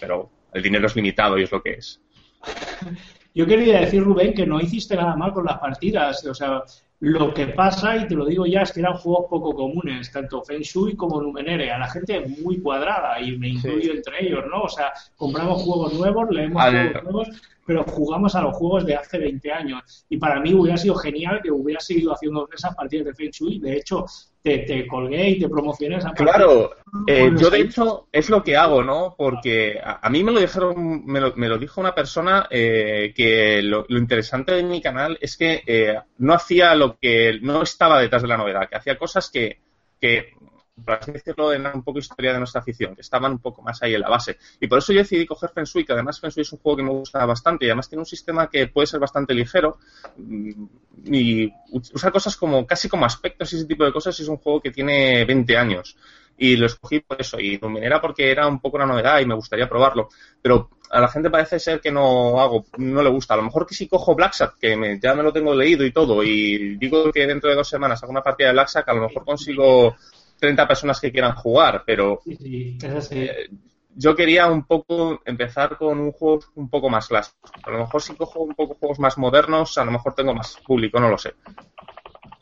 Pero 0.00 0.30
el 0.52 0.62
dinero 0.62 0.86
es 0.86 0.96
limitado 0.96 1.38
y 1.38 1.42
es 1.44 1.52
lo 1.52 1.62
que 1.62 1.72
es. 1.74 2.00
Yo 3.34 3.46
quería 3.46 3.80
decir, 3.80 4.02
Rubén, 4.04 4.32
que 4.32 4.46
no 4.46 4.60
hiciste 4.60 4.94
nada 4.96 5.16
mal 5.16 5.32
con 5.32 5.44
las 5.44 5.58
partidas. 5.58 6.24
O 6.26 6.34
sea, 6.34 6.62
lo 7.00 7.34
que 7.34 7.48
pasa, 7.48 7.96
y 7.96 8.06
te 8.06 8.14
lo 8.14 8.24
digo 8.24 8.46
ya, 8.46 8.62
es 8.62 8.72
que 8.72 8.78
eran 8.80 8.94
juegos 8.94 9.26
poco 9.28 9.52
comunes, 9.54 10.12
tanto 10.12 10.40
Feng 10.42 10.60
Shui 10.62 10.94
como 10.94 11.20
Numenere. 11.20 11.70
A 11.72 11.78
la 11.78 11.88
gente 11.88 12.20
muy 12.42 12.60
cuadrada, 12.60 13.20
y 13.20 13.36
me 13.36 13.48
incluyo 13.48 13.92
entre 13.92 14.24
ellos, 14.24 14.44
¿no? 14.48 14.62
O 14.62 14.68
sea, 14.68 14.92
compramos 15.16 15.62
juegos 15.62 15.94
nuevos, 15.94 16.30
leemos 16.30 16.62
Al- 16.62 16.92
juegos 16.92 17.02
nuevos, 17.02 17.28
pero 17.66 17.84
jugamos 17.84 18.34
a 18.34 18.42
los 18.42 18.56
juegos 18.56 18.86
de 18.86 18.96
hace 18.96 19.18
20 19.18 19.52
años. 19.52 20.04
Y 20.08 20.16
para 20.16 20.40
mí 20.40 20.52
hubiera 20.54 20.76
sido 20.76 20.94
genial 20.96 21.40
que 21.42 21.50
hubiera 21.50 21.80
seguido 21.80 22.12
haciendo 22.12 22.48
esas 22.52 22.74
partidas 22.74 23.06
de 23.06 23.14
Feng 23.14 23.30
Shui. 23.30 23.58
De 23.58 23.76
hecho, 23.76 24.04
te, 24.42 24.58
te 24.58 24.86
colgué 24.86 25.30
y 25.30 25.38
te 25.38 25.48
promocioné 25.48 25.96
esa. 25.96 26.12
Claro, 26.12 26.72
eh, 27.06 27.22
Bueno, 27.22 27.40
yo 27.40 27.50
de 27.50 27.60
hecho 27.60 28.08
es 28.12 28.28
lo 28.28 28.42
que 28.42 28.56
hago, 28.56 28.82
¿no? 28.82 29.14
Porque 29.16 29.80
a, 29.82 30.06
a 30.06 30.10
mí 30.10 30.22
me 30.22 30.32
lo 30.32 30.40
dijeron, 30.40 31.04
me 31.06 31.20
lo, 31.20 31.34
me 31.36 31.48
lo 31.48 31.58
dijo 31.58 31.80
una 31.80 31.94
persona 31.94 32.46
eh, 32.50 33.12
que 33.16 33.62
lo, 33.62 33.86
lo 33.88 33.98
interesante 33.98 34.52
de 34.52 34.62
mi 34.62 34.82
canal 34.82 35.16
es 35.20 35.36
que 35.36 35.62
eh, 35.66 35.98
no 36.18 36.34
hacía 36.34 36.74
lo 36.74 36.98
que 36.98 37.38
no 37.40 37.62
estaba 37.62 38.00
detrás 38.00 38.22
de 38.22 38.28
la 38.28 38.36
novedad, 38.36 38.68
que 38.68 38.76
hacía 38.76 38.98
cosas 38.98 39.30
que, 39.30 39.58
que 40.00 40.34
por 40.82 40.94
así 40.94 41.12
decirlo, 41.12 41.52
eran 41.52 41.76
un 41.76 41.82
poco 41.82 41.98
historia 41.98 42.32
de 42.32 42.38
nuestra 42.38 42.60
afición, 42.60 42.94
que 42.94 43.02
estaban 43.02 43.32
un 43.32 43.38
poco 43.38 43.62
más 43.62 43.82
ahí 43.82 43.94
en 43.94 44.00
la 44.00 44.08
base. 44.08 44.38
Y 44.60 44.66
por 44.66 44.78
eso 44.78 44.92
yo 44.92 44.98
decidí 45.00 45.24
coger 45.26 45.50
Feng 45.50 45.64
Shui, 45.64 45.84
que 45.84 45.92
además 45.92 46.20
Feng 46.20 46.30
Shui 46.30 46.42
es 46.42 46.52
un 46.52 46.58
juego 46.58 46.76
que 46.76 46.82
me 46.82 46.90
gusta 46.90 47.24
bastante 47.26 47.64
y 47.64 47.68
además 47.68 47.88
tiene 47.88 48.00
un 48.00 48.06
sistema 48.06 48.48
que 48.48 48.66
puede 48.68 48.86
ser 48.86 49.00
bastante 49.00 49.34
ligero 49.34 49.78
mm, 50.16 50.64
y 51.06 51.52
usa 51.72 52.10
cosas 52.10 52.36
como 52.36 52.66
casi 52.66 52.88
como 52.88 53.04
aspectos 53.04 53.52
y 53.52 53.56
ese 53.56 53.66
tipo 53.66 53.84
de 53.84 53.92
cosas. 53.92 54.18
Es 54.18 54.28
un 54.28 54.38
juego 54.38 54.60
que 54.60 54.70
tiene 54.70 55.24
20 55.24 55.56
años 55.56 55.96
y 56.36 56.56
lo 56.56 56.66
escogí 56.66 57.00
por 57.00 57.20
eso. 57.20 57.38
Y 57.38 57.58
Numenera 57.58 58.00
porque 58.00 58.30
era 58.30 58.46
un 58.46 58.60
poco 58.60 58.76
una 58.76 58.86
novedad 58.86 59.20
y 59.20 59.26
me 59.26 59.34
gustaría 59.34 59.68
probarlo. 59.68 60.08
Pero 60.42 60.70
a 60.90 61.00
la 61.00 61.08
gente 61.08 61.30
parece 61.30 61.58
ser 61.58 61.80
que 61.80 61.90
no 61.90 62.40
hago, 62.40 62.66
no 62.78 63.02
le 63.02 63.10
gusta. 63.10 63.34
A 63.34 63.36
lo 63.36 63.42
mejor 63.44 63.66
que 63.66 63.74
si 63.74 63.88
cojo 63.88 64.14
Black 64.14 64.34
que 64.60 64.76
me- 64.76 64.98
ya 65.00 65.14
me 65.14 65.22
lo 65.22 65.32
tengo 65.32 65.54
leído 65.54 65.84
y 65.84 65.92
todo, 65.92 66.22
y 66.22 66.76
digo 66.76 67.10
que 67.12 67.26
dentro 67.26 67.50
de 67.50 67.56
dos 67.56 67.68
semanas 67.68 68.02
hago 68.02 68.12
una 68.12 68.22
partida 68.22 68.48
de 68.48 68.54
Black 68.54 68.70
a 68.86 68.94
lo 68.94 69.02
mejor 69.02 69.24
consigo 69.24 69.96
30 70.44 70.68
personas 70.68 71.00
que 71.00 71.10
quieran 71.10 71.34
jugar, 71.34 71.82
pero 71.86 72.20
Sí, 72.24 72.36
sí, 72.36 72.78
eh, 73.12 73.48
yo 73.96 74.14
quería 74.14 74.46
un 74.48 74.66
poco 74.66 75.22
empezar 75.24 75.76
con 75.78 75.98
un 75.98 76.12
juego 76.12 76.40
un 76.56 76.68
poco 76.68 76.90
más 76.90 77.08
clásico. 77.08 77.48
A 77.62 77.70
lo 77.70 77.78
mejor 77.78 78.02
si 78.02 78.14
cojo 78.14 78.40
un 78.40 78.54
poco 78.54 78.74
juegos 78.74 78.98
más 78.98 79.16
modernos, 79.16 79.78
a 79.78 79.84
lo 79.84 79.92
mejor 79.92 80.14
tengo 80.14 80.34
más 80.34 80.58
público, 80.66 81.00
no 81.00 81.08
lo 81.08 81.18
sé. 81.18 81.34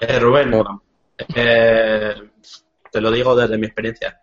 Eh, 0.00 0.18
Rubén, 0.18 0.52
eh, 1.34 2.14
te 2.90 3.00
lo 3.00 3.10
digo 3.10 3.36
desde 3.36 3.58
mi 3.58 3.66
experiencia. 3.66 4.18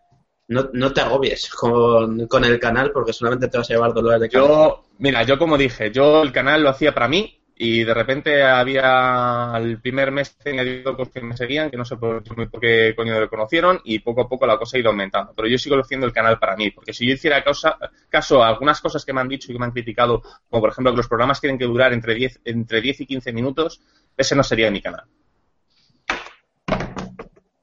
No, 0.47 0.69
no 0.73 0.91
te 0.91 1.01
agobies 1.01 1.49
con, 1.49 2.27
con 2.27 2.43
el 2.43 2.59
canal 2.59 2.91
porque 2.91 3.13
solamente 3.13 3.47
te 3.47 3.59
vas 3.59 3.69
a 3.69 3.73
llevar 3.73 3.93
dolores 3.93 4.19
de 4.19 4.29
cabeza. 4.29 4.51
Yo, 4.51 4.85
mira, 4.97 5.23
yo 5.23 5.37
como 5.37 5.57
dije, 5.57 5.91
yo 5.91 6.23
el 6.23 6.31
canal 6.31 6.63
lo 6.63 6.69
hacía 6.69 6.93
para 6.93 7.07
mí 7.07 7.38
y 7.61 7.83
de 7.83 7.93
repente 7.93 8.41
había 8.41 9.51
el 9.57 9.81
primer 9.81 10.11
mes 10.13 10.33
tenía 10.37 10.63
10 10.63 10.81
locos 10.85 11.09
que 11.09 11.19
me 11.19 11.35
seguían, 11.35 11.69
que 11.69 11.75
no 11.75 11.83
sé 11.83 11.97
por, 11.97 12.23
por 12.23 12.59
qué 12.61 12.93
coño 12.95 13.19
lo 13.19 13.29
conocieron 13.29 13.81
y 13.83 13.99
poco 13.99 14.21
a 14.21 14.29
poco 14.29 14.47
la 14.47 14.57
cosa 14.57 14.77
ha 14.77 14.79
ido 14.79 14.89
aumentando. 14.91 15.33
Pero 15.35 15.49
yo 15.49 15.57
sigo 15.57 15.77
haciendo 15.77 16.05
el 16.07 16.13
canal 16.13 16.39
para 16.39 16.55
mí, 16.55 16.71
porque 16.71 16.93
si 16.93 17.05
yo 17.05 17.13
hiciera 17.15 17.43
causa- 17.43 17.77
caso 18.07 18.41
a 18.41 18.47
algunas 18.47 18.79
cosas 18.79 19.03
que 19.03 19.11
me 19.11 19.19
han 19.19 19.27
dicho 19.27 19.51
y 19.51 19.55
que 19.55 19.59
me 19.59 19.65
han 19.65 19.71
criticado, 19.73 20.21
como 20.49 20.61
por 20.61 20.69
ejemplo 20.71 20.93
que 20.93 20.97
los 20.97 21.09
programas 21.09 21.41
tienen 21.41 21.59
que 21.59 21.65
durar 21.65 21.91
entre 21.91 22.15
10, 22.15 22.39
entre 22.45 22.79
10 22.79 23.01
y 23.01 23.05
15 23.05 23.33
minutos, 23.33 23.81
ese 24.15 24.37
no 24.37 24.43
sería 24.43 24.71
mi 24.71 24.81
canal. 24.81 25.03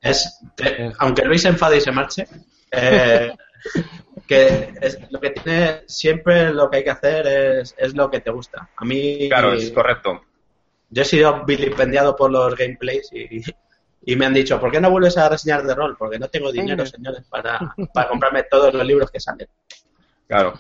Es, 0.01 0.39
te- 0.57 0.93
aunque 0.99 1.25
Luis 1.25 1.41
se 1.43 1.49
enfade 1.49 1.79
y 1.79 1.81
se 1.81 1.91
marche, 1.91 2.27
eh, 2.71 3.33
que 4.27 4.73
es, 4.81 4.99
lo 5.11 5.21
que 5.21 5.31
tiene 5.31 5.83
siempre 5.87 6.53
lo 6.53 6.71
que 6.71 6.79
hay 6.79 6.85
que 6.85 6.91
hacer 6.91 7.27
es, 7.27 7.75
es 7.79 7.95
lo 7.95 8.11
que 8.11 8.21
te 8.21 8.31
gusta. 8.31 8.69
A 8.77 8.85
mí, 8.85 9.29
Claro, 9.29 9.53
es 9.53 9.71
correcto. 9.71 10.23
yo 10.91 11.03
he 11.03 11.05
sido 11.05 11.45
vilipendiado 11.45 12.17
por 12.17 12.31
los 12.31 12.55
gameplays 12.57 13.11
y, 13.13 13.43
y 14.05 14.17
me 14.17 14.27
han 14.27 14.35
dicho, 14.35 14.61
¿por 14.61 14.71
qué 14.71 14.81
no 14.81 14.91
vuelves 14.91 15.17
a 15.19 15.29
reseñar 15.29 15.65
de 15.65 15.75
rol? 15.75 15.97
Porque 15.99 16.19
no 16.19 16.29
tengo 16.29 16.51
dinero, 16.53 16.85
señores, 16.87 17.25
para, 17.29 17.59
para 17.95 18.09
comprarme 18.09 18.45
todos 18.45 18.73
los 18.75 18.85
libros 18.87 19.11
que 19.11 19.21
salen. 19.21 19.49
Claro. 20.27 20.59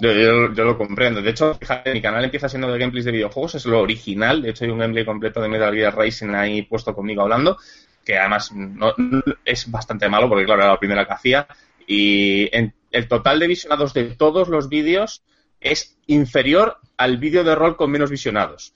Yo, 0.00 0.12
yo- 0.12 0.52
yo 0.52 0.64
lo 0.64 0.76
comprendo. 0.76 1.22
De 1.22 1.30
hecho, 1.30 1.54
fíjate, 1.54 1.92
mi 1.94 2.02
canal 2.02 2.22
empieza 2.22 2.48
siendo 2.48 2.70
de 2.70 2.78
gameplays 2.78 3.06
de 3.06 3.12
videojuegos, 3.12 3.54
es 3.54 3.64
lo 3.64 3.80
original. 3.80 4.42
De 4.42 4.50
hecho, 4.50 4.64
hay 4.64 4.70
un 4.70 4.78
gameplay 4.78 5.04
completo 5.04 5.40
de 5.40 5.48
Metal 5.48 5.74
Gear 5.74 5.96
Rising 5.96 6.34
ahí 6.34 6.60
puesto 6.62 6.94
conmigo 6.94 7.22
hablando, 7.22 7.56
que 8.04 8.18
además 8.18 8.52
no- 8.52 8.92
no- 8.98 9.22
es 9.46 9.70
bastante 9.70 10.06
malo 10.10 10.28
porque, 10.28 10.44
claro, 10.44 10.60
era 10.62 10.72
la 10.72 10.78
primera 10.78 11.06
que 11.06 11.12
hacía. 11.14 11.46
Y 11.90 12.54
en- 12.54 12.74
el 12.90 13.08
total 13.08 13.40
de 13.40 13.46
visionados 13.46 13.94
de 13.94 14.04
todos 14.14 14.48
los 14.48 14.68
vídeos 14.68 15.24
es 15.58 15.98
inferior 16.06 16.76
al 16.98 17.16
vídeo 17.16 17.42
de 17.44 17.54
rol 17.54 17.76
con 17.76 17.90
menos 17.90 18.10
visionados. 18.10 18.74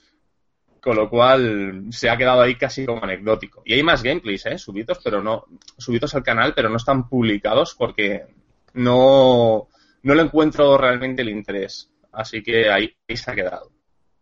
Con 0.80 0.96
lo 0.96 1.08
cual 1.10 1.84
se 1.90 2.08
ha 2.10 2.16
quedado 2.16 2.40
ahí 2.40 2.56
casi 2.56 2.86
como 2.86 3.04
anecdótico. 3.04 3.62
Y 3.66 3.74
hay 3.74 3.82
más 3.82 4.02
gameplays, 4.02 4.46
¿eh? 4.46 4.58
Subidos, 4.58 4.98
pero 5.04 5.22
no, 5.22 5.44
subidos 5.78 6.14
al 6.14 6.22
canal, 6.24 6.54
pero 6.54 6.70
no 6.70 6.76
están 6.78 7.08
publicados 7.08 7.74
porque 7.76 8.24
no, 8.72 9.68
no 10.02 10.14
le 10.14 10.22
encuentro 10.22 10.76
realmente 10.78 11.20
el 11.22 11.28
interés. 11.28 11.90
Así 12.12 12.42
que 12.42 12.70
ahí, 12.70 12.92
ahí 13.08 13.16
se 13.16 13.30
ha 13.30 13.34
quedado. 13.34 13.70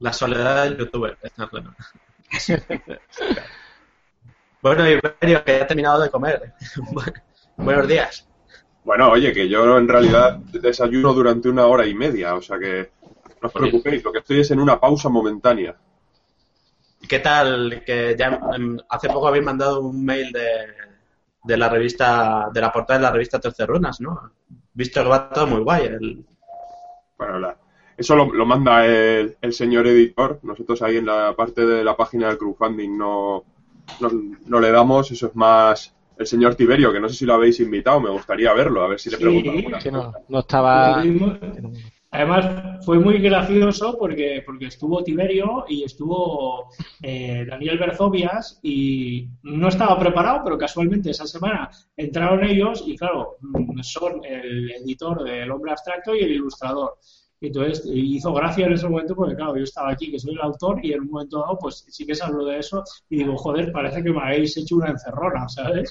La 0.01 0.13
soledad 0.13 0.65
del 0.65 0.79
youtuber, 0.79 1.17
está 1.23 1.47
claro. 1.49 1.75
bueno, 4.63 4.87
Iberio, 4.89 5.45
que 5.45 5.59
ya 5.59 5.63
ha 5.63 5.67
terminado 5.67 6.03
de 6.03 6.11
comer. 6.11 6.55
Buenos 7.57 7.89
días. 7.89 8.27
Bueno, 8.85 9.11
oye, 9.11 9.33
que 9.33 9.49
yo 9.49 9.79
en 9.79 9.89
realidad 9.89 10.37
desayuno 10.39 11.13
durante 11.15 11.49
una 11.49 11.67
hora 11.67 11.87
y 11.87 11.95
media, 11.95 12.35
o 12.35 12.43
sea 12.43 12.59
que 12.59 12.91
no 13.41 13.49
os 13.49 13.53
preocupéis, 13.55 14.03
lo 14.05 14.13
que 14.13 14.19
estoy 14.19 14.41
es 14.41 14.51
en 14.51 14.61
una 14.61 14.79
pausa 14.81 15.09
momentánea. 15.09 15.77
¿Qué 17.09 17.19
tal? 17.21 17.83
Que 17.85 18.15
ya 18.19 18.41
em, 18.55 18.77
hace 18.89 19.09
poco 19.09 19.29
habéis 19.29 19.45
mandado 19.45 19.81
un 19.81 20.05
mail 20.05 20.31
de, 20.33 20.49
de 21.45 21.57
la 21.57 21.69
revista, 21.69 22.49
de 22.53 22.61
la 22.61 22.73
portada 22.73 22.99
de 22.99 23.05
la 23.05 23.13
revista 23.13 23.41
Tercerunas, 23.41 24.01
¿no? 24.01 24.33
Visto 24.75 25.03
que 25.03 25.09
va 25.09 25.29
todo 25.31 25.47
muy 25.47 25.61
guay. 25.63 25.87
El, 25.87 26.25
Bueno, 27.19 27.39
la- 27.39 27.57
eso 27.97 28.17
lo, 28.17 28.33
lo 28.33 28.47
manda 28.47 28.87
el, 28.87 29.37
el 29.41 29.53
señor 29.53 29.87
editor. 29.87 30.39
Nosotros 30.43 30.81
ahí 30.83 30.97
en 30.97 31.07
la 31.07 31.35
parte 31.37 31.67
de 31.67 31.85
la 31.85 31.97
página 31.97 32.29
del 32.29 32.39
crowdfunding 32.39 32.97
no, 32.97 33.45
no, 34.01 34.11
no 34.47 34.61
le 34.61 34.71
damos, 34.71 35.11
eso 35.11 35.27
es 35.27 35.35
más 35.37 35.95
el 36.21 36.27
señor 36.27 36.55
Tiberio, 36.55 36.93
que 36.93 37.01
no 37.01 37.09
sé 37.09 37.17
si 37.17 37.25
lo 37.25 37.33
habéis 37.33 37.61
invitado, 37.61 37.99
me 37.99 38.11
gustaría 38.11 38.53
verlo, 38.53 38.83
a 38.83 38.89
ver 38.89 39.01
si 39.01 39.09
le 39.09 39.17
Sí, 39.17 39.23
pregunto 39.23 39.51
alguna 39.51 39.79
Que 39.79 39.91
no, 39.91 40.13
estaba. 40.39 41.03
Además, 42.13 42.85
fue 42.85 42.99
muy 42.99 43.19
gracioso 43.19 43.97
porque, 43.99 44.43
porque 44.45 44.67
estuvo 44.67 45.03
Tiberio 45.03 45.65
y 45.69 45.85
estuvo 45.85 46.69
eh, 47.03 47.47
Daniel 47.49 47.79
Berzobias 47.79 48.59
y 48.63 49.29
no 49.45 49.69
estaba 49.69 49.99
preparado, 49.99 50.43
pero 50.45 50.59
casualmente 50.59 51.11
esa 51.11 51.27
semana 51.27 51.71
entraron 51.97 52.45
ellos 52.45 52.83
y, 52.85 52.99
claro, 52.99 53.37
mm, 53.41 53.81
son 53.83 54.23
el 54.25 54.73
editor 54.73 55.23
del 55.23 55.51
Hombre 55.51 55.71
Abstracto 55.71 56.15
y 56.15 56.21
el 56.21 56.33
ilustrador. 56.33 56.99
Y 57.43 57.47
entonces 57.47 57.83
hizo 57.87 58.35
gracia 58.35 58.67
en 58.67 58.75
ese 58.75 58.87
momento 58.87 59.15
porque, 59.15 59.35
claro, 59.35 59.57
yo 59.57 59.65
estaba 59.65 59.91
aquí, 59.91 60.11
que 60.11 60.19
soy 60.19 60.35
el 60.35 60.43
autor, 60.43 60.79
y 60.85 60.93
en 60.93 61.01
un 61.01 61.11
momento 61.11 61.41
dado, 61.41 61.57
pues 61.59 61.87
sí 61.89 62.05
que 62.05 62.15
se 62.15 62.23
habló 62.23 62.45
de 62.45 62.59
eso, 62.59 62.85
y 63.09 63.17
digo, 63.17 63.35
joder, 63.39 63.73
parece 63.73 64.03
que 64.03 64.11
me 64.11 64.21
habéis 64.21 64.57
hecho 64.59 64.77
una 64.77 64.91
encerrona, 64.91 65.49
¿sabes? 65.49 65.91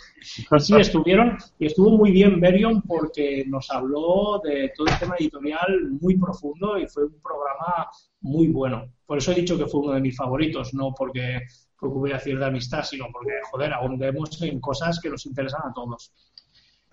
Sí, 0.60 0.76
estuvieron, 0.76 1.38
y 1.58 1.66
estuvo 1.66 1.90
muy 1.98 2.12
bien 2.12 2.40
Berion 2.40 2.84
porque 2.84 3.46
nos 3.48 3.72
habló 3.72 4.40
de 4.44 4.72
todo 4.76 4.88
el 4.88 5.00
tema 5.00 5.16
editorial 5.18 5.90
muy 6.00 6.18
profundo 6.18 6.78
y 6.78 6.88
fue 6.88 7.06
un 7.06 7.20
programa 7.20 7.90
muy 8.22 8.50
bueno. 8.50 8.86
Por 9.08 9.18
eso 9.18 9.32
he 9.32 9.36
dicho 9.36 9.58
que 9.58 9.66
fue 9.66 9.82
uno 9.82 9.94
de 9.94 10.02
mis 10.02 10.16
favoritos, 10.16 10.74
no 10.76 10.94
porque, 10.96 11.40
hubiera 11.82 12.20
decir 12.20 12.38
de 12.38 12.46
amistad, 12.46 12.84
sino 12.84 13.08
porque, 13.12 13.34
joder, 13.50 13.74
aún 13.74 13.98
vemos 13.98 14.40
en 14.44 14.60
cosas 14.60 15.00
que 15.00 15.10
nos 15.10 15.26
interesan 15.26 15.62
a 15.68 15.74
todos. 15.74 16.12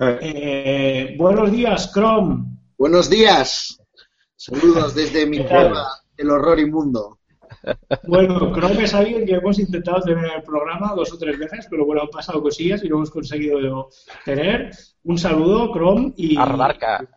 Eh, 0.00 0.18
Eh, 0.22 1.14
buenos 1.18 1.52
días, 1.52 1.92
Chrome. 1.92 2.44
Buenos 2.78 3.10
días. 3.10 3.82
Saludos 4.36 4.94
desde 4.94 5.26
mi 5.26 5.44
cueva, 5.44 5.88
el 6.16 6.30
horror 6.30 6.60
inmundo. 6.60 7.18
Bueno, 8.06 8.52
Chrome 8.54 8.84
es 8.84 8.94
alguien 8.94 9.24
que 9.24 9.34
hemos 9.34 9.58
intentado 9.58 10.00
tener 10.02 10.24
en 10.24 10.30
el 10.36 10.42
programa 10.42 10.92
dos 10.94 11.12
o 11.12 11.18
tres 11.18 11.38
veces, 11.38 11.66
pero 11.70 11.84
bueno, 11.86 12.02
han 12.02 12.08
pasado 12.08 12.42
cosillas 12.42 12.82
y 12.84 12.88
lo 12.88 12.96
hemos 12.96 13.10
conseguido 13.10 13.88
tener. 14.24 14.70
Un 15.04 15.18
saludo, 15.18 15.72
Chrome, 15.72 16.12
y 16.16 16.36
Arbarca. 16.36 17.08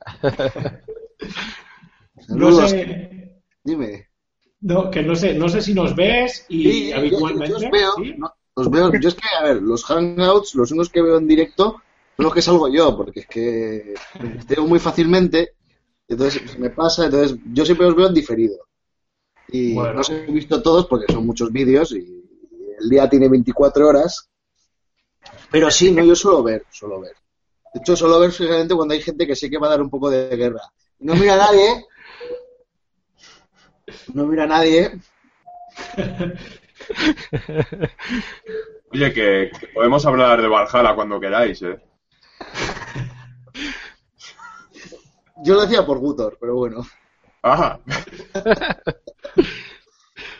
no 2.30 2.52
Saludos. 2.52 2.70
sé, 2.72 3.42
Dime. 3.64 4.08
no, 4.62 4.90
que 4.90 5.04
no 5.04 5.16
sé, 5.16 5.34
no 5.34 5.50
sé 5.50 5.62
si 5.62 5.74
nos 5.74 5.96
ves 5.96 6.46
y 6.50 6.72
Sí, 6.72 6.92
habitualmente. 6.94 7.50
yo 7.50 7.58
os 7.58 7.70
veo, 7.72 7.92
¿sí? 7.98 8.16
no, 8.18 8.34
os 8.54 8.70
veo. 8.70 8.92
Yo 9.00 9.10
es 9.10 9.16
que, 9.16 9.28
a 9.40 9.44
ver, 9.44 9.62
los 9.62 9.84
hangouts, 9.86 10.56
los 10.56 10.72
únicos 10.72 10.90
que 10.90 11.02
veo 11.02 11.18
en 11.18 11.28
directo 11.28 11.82
son 12.16 12.26
los 12.26 12.34
que 12.34 12.42
salgo 12.42 12.68
yo, 12.70 12.96
porque 12.96 13.22
es 13.22 13.28
que 13.28 13.94
me 14.22 14.44
tengo 14.46 14.68
muy 14.68 14.80
fácilmente, 14.80 15.54
entonces 16.10 16.51
se 16.51 16.57
me 16.60 16.70
pasa, 16.70 17.05
entonces 17.05 17.38
yo 17.53 17.66
siempre 17.66 17.86
los 17.88 17.95
veo 17.95 18.07
en 18.07 18.14
diferido. 18.14 18.57
Y 19.47 19.74
Bueno. 19.74 19.93
no 19.95 20.03
sé, 20.03 20.26
he 20.26 20.32
visto 20.32 20.62
todos 20.62 20.86
porque 20.88 21.12
son 21.12 21.26
muchos 21.26 21.51
vídeos 21.51 21.91
y 21.93 22.24
el 22.80 22.89
día 22.89 23.10
tiene 23.10 23.30
24 23.30 23.88
horas. 23.88 24.30
Pero 25.51 25.70
sí, 25.72 25.91
no, 25.91 26.03
yo 26.03 26.16
suelo 26.16 26.43
ver, 26.43 26.66
suelo 26.70 26.99
ver. 27.01 27.14
De 27.74 27.80
hecho, 27.82 27.95
suelo 27.95 28.20
ver 28.20 28.32
fíjate 28.32 28.74
cuando 28.76 28.93
hay 28.93 29.01
gente 29.01 29.28
que 29.28 29.36
sé 29.36 29.49
que 29.49 29.57
va 29.57 29.68
a 29.68 29.72
dar 29.72 29.82
un 29.82 29.89
poco 29.89 30.10
de 30.10 30.36
guerra. 30.36 30.62
No 30.99 31.16
mira 31.16 31.36
a 31.36 31.38
nadie. 31.38 31.86
No 34.14 34.26
mira 34.26 34.43
a 34.43 34.47
nadie. 34.47 34.91
Oye, 38.91 39.14
que, 39.14 39.51
que 39.60 39.68
podemos 39.68 40.05
hablar 40.05 40.41
de 40.41 40.47
Valhalla 40.47 40.95
cuando 40.95 41.20
queráis, 41.20 41.62
¿eh? 41.62 41.80
Yo 45.44 45.56
lo 45.56 45.62
decía 45.62 45.86
por 45.86 46.00
Gutor, 46.00 46.38
pero 46.40 46.56
bueno. 46.56 46.86
Ajá. 47.42 47.80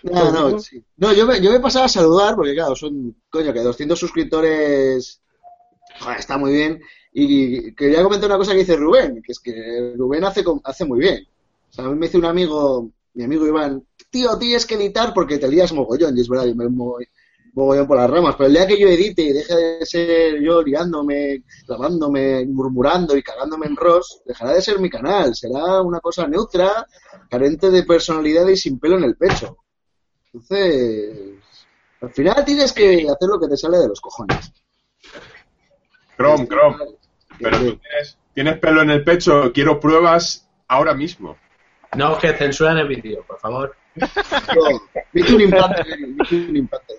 No, 0.04 0.32
no, 0.32 0.60
sí. 0.60 0.84
No, 0.98 1.14
yo 1.14 1.26
me, 1.26 1.42
yo 1.42 1.52
me 1.52 1.60
pasaba 1.60 1.86
a 1.86 1.90
saludar 1.90 2.36
porque, 2.36 2.54
claro, 2.54 2.76
son, 2.76 3.16
coño, 3.30 3.54
que 3.54 3.60
200 3.60 4.00
suscriptores. 4.00 5.22
Joder, 6.00 6.20
está 6.20 6.38
muy 6.38 6.54
bien. 6.54 6.82
Y 7.12 7.74
quería 7.74 8.04
comentar 8.04 8.30
una 8.30 8.38
cosa 8.38 8.52
que 8.54 8.60
dice 8.60 8.78
Rubén, 8.78 9.22
que 9.22 9.32
es 9.32 9.40
que 9.40 9.94
Rubén 9.98 10.24
hace, 10.24 10.44
hace 10.64 10.86
muy 10.86 11.00
bien. 11.00 11.28
O 11.70 11.74
sea, 11.74 11.86
a 11.86 11.90
mí 11.90 11.96
me 11.96 12.06
dice 12.06 12.18
un 12.18 12.26
amigo, 12.26 12.90
mi 13.14 13.24
amigo 13.24 13.48
Iván, 13.48 13.86
tío, 14.10 14.38
tienes 14.38 14.66
que 14.66 14.76
editar 14.76 15.14
porque 15.14 15.38
te 15.38 15.48
lías 15.48 15.74
mogollón. 15.74 16.18
Y 16.18 16.22
es 16.22 16.30
verdad, 16.30 16.46
yo 16.46 16.56
me 16.56 16.70
mogollón 17.54 17.88
por 17.88 17.98
las 17.98 18.10
ramas. 18.10 18.36
Pero 18.38 18.48
el 18.48 18.54
día 18.54 18.68
que 18.68 18.80
yo 18.80 18.88
edite 18.88 19.22
y 19.22 19.34
deje 19.34 19.56
de 19.56 19.86
ser 19.86 20.42
yo 20.42 20.62
liándome, 20.62 21.44
clavándome, 21.66 22.46
murmurando 22.46 23.16
y 23.16 23.24
cagándome 23.24 23.68
en 23.68 23.76
Ross, 23.76 24.22
dejará 24.26 24.54
de 24.54 24.62
ser 24.62 24.80
mi 24.80 24.90
canal. 24.90 25.36
Será 25.36 25.82
una 25.82 26.00
cosa 26.00 26.28
neutra, 26.28 26.86
carente 27.30 27.70
de 27.70 27.84
personalidad 27.84 28.48
y 28.48 28.58
sin 28.58 28.80
pelo 28.80 28.98
en 28.98 29.04
el 29.04 29.16
pecho. 29.16 29.58
Entonces, 30.26 31.40
al 32.02 32.12
final 32.12 32.46
tienes 32.46 32.72
que 32.72 33.08
hacer 33.10 33.28
lo 33.28 33.40
que 33.40 33.48
te 33.48 33.58
sale 33.58 33.78
de 33.78 33.88
los 33.88 34.00
cojones. 34.00 34.52
Chrome, 36.18 36.48
Chrome. 36.48 36.78
Pero 37.40 37.58
tú 37.58 37.78
tienes, 37.78 38.18
tienes 38.34 38.60
pelo 38.60 38.82
en 38.82 38.90
el 38.90 39.04
pecho, 39.04 39.52
quiero 39.54 39.80
pruebas 39.80 40.48
ahora 40.68 40.94
mismo. 40.94 41.38
No, 41.96 42.18
que 42.18 42.34
censuran 42.34 42.78
el 42.78 42.88
vídeo, 42.88 43.24
por 43.26 43.40
favor. 43.40 43.76
Viste 45.14 45.34
un 45.34 45.42
implante, 45.42 45.84
un 46.32 46.56
implante. 46.56 46.94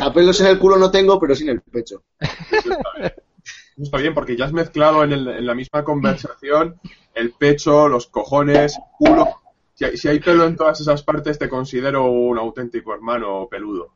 A 0.00 0.12
pelos 0.12 0.40
en 0.40 0.46
el 0.46 0.58
culo 0.58 0.76
no 0.76 0.90
tengo, 0.90 1.18
pero 1.18 1.34
sí 1.34 1.44
en 1.44 1.50
el 1.50 1.60
pecho. 1.60 2.02
Eso 2.20 2.72
está 2.72 2.90
bien. 2.98 3.12
Eso 3.76 3.82
está 3.82 3.96
bien, 3.98 4.14
porque 4.14 4.36
ya 4.36 4.44
has 4.46 4.52
mezclado 4.52 5.02
en, 5.04 5.12
el- 5.12 5.28
en 5.28 5.46
la 5.46 5.54
misma 5.54 5.82
conversación 5.84 6.80
el 7.14 7.32
pecho, 7.32 7.88
los 7.88 8.06
cojones, 8.06 8.78
culo. 8.98 9.28
Si 9.74 9.84
hay, 9.84 9.96
si 9.96 10.08
hay 10.08 10.20
pelo 10.20 10.44
en 10.46 10.54
todas 10.56 10.80
esas 10.80 11.02
partes, 11.02 11.38
te 11.38 11.48
considero 11.48 12.04
un 12.06 12.38
auténtico 12.38 12.94
hermano 12.94 13.48
peludo. 13.50 13.92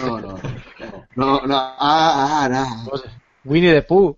No, 0.00 0.20
no, 0.20 0.28
no. 0.32 1.06
No, 1.16 1.40
no. 1.46 1.56
Ah, 1.56 2.44
ah, 2.44 2.48
no. 2.48 2.92
Winnie 3.44 3.72
the 3.72 3.82
Pooh. 3.82 4.16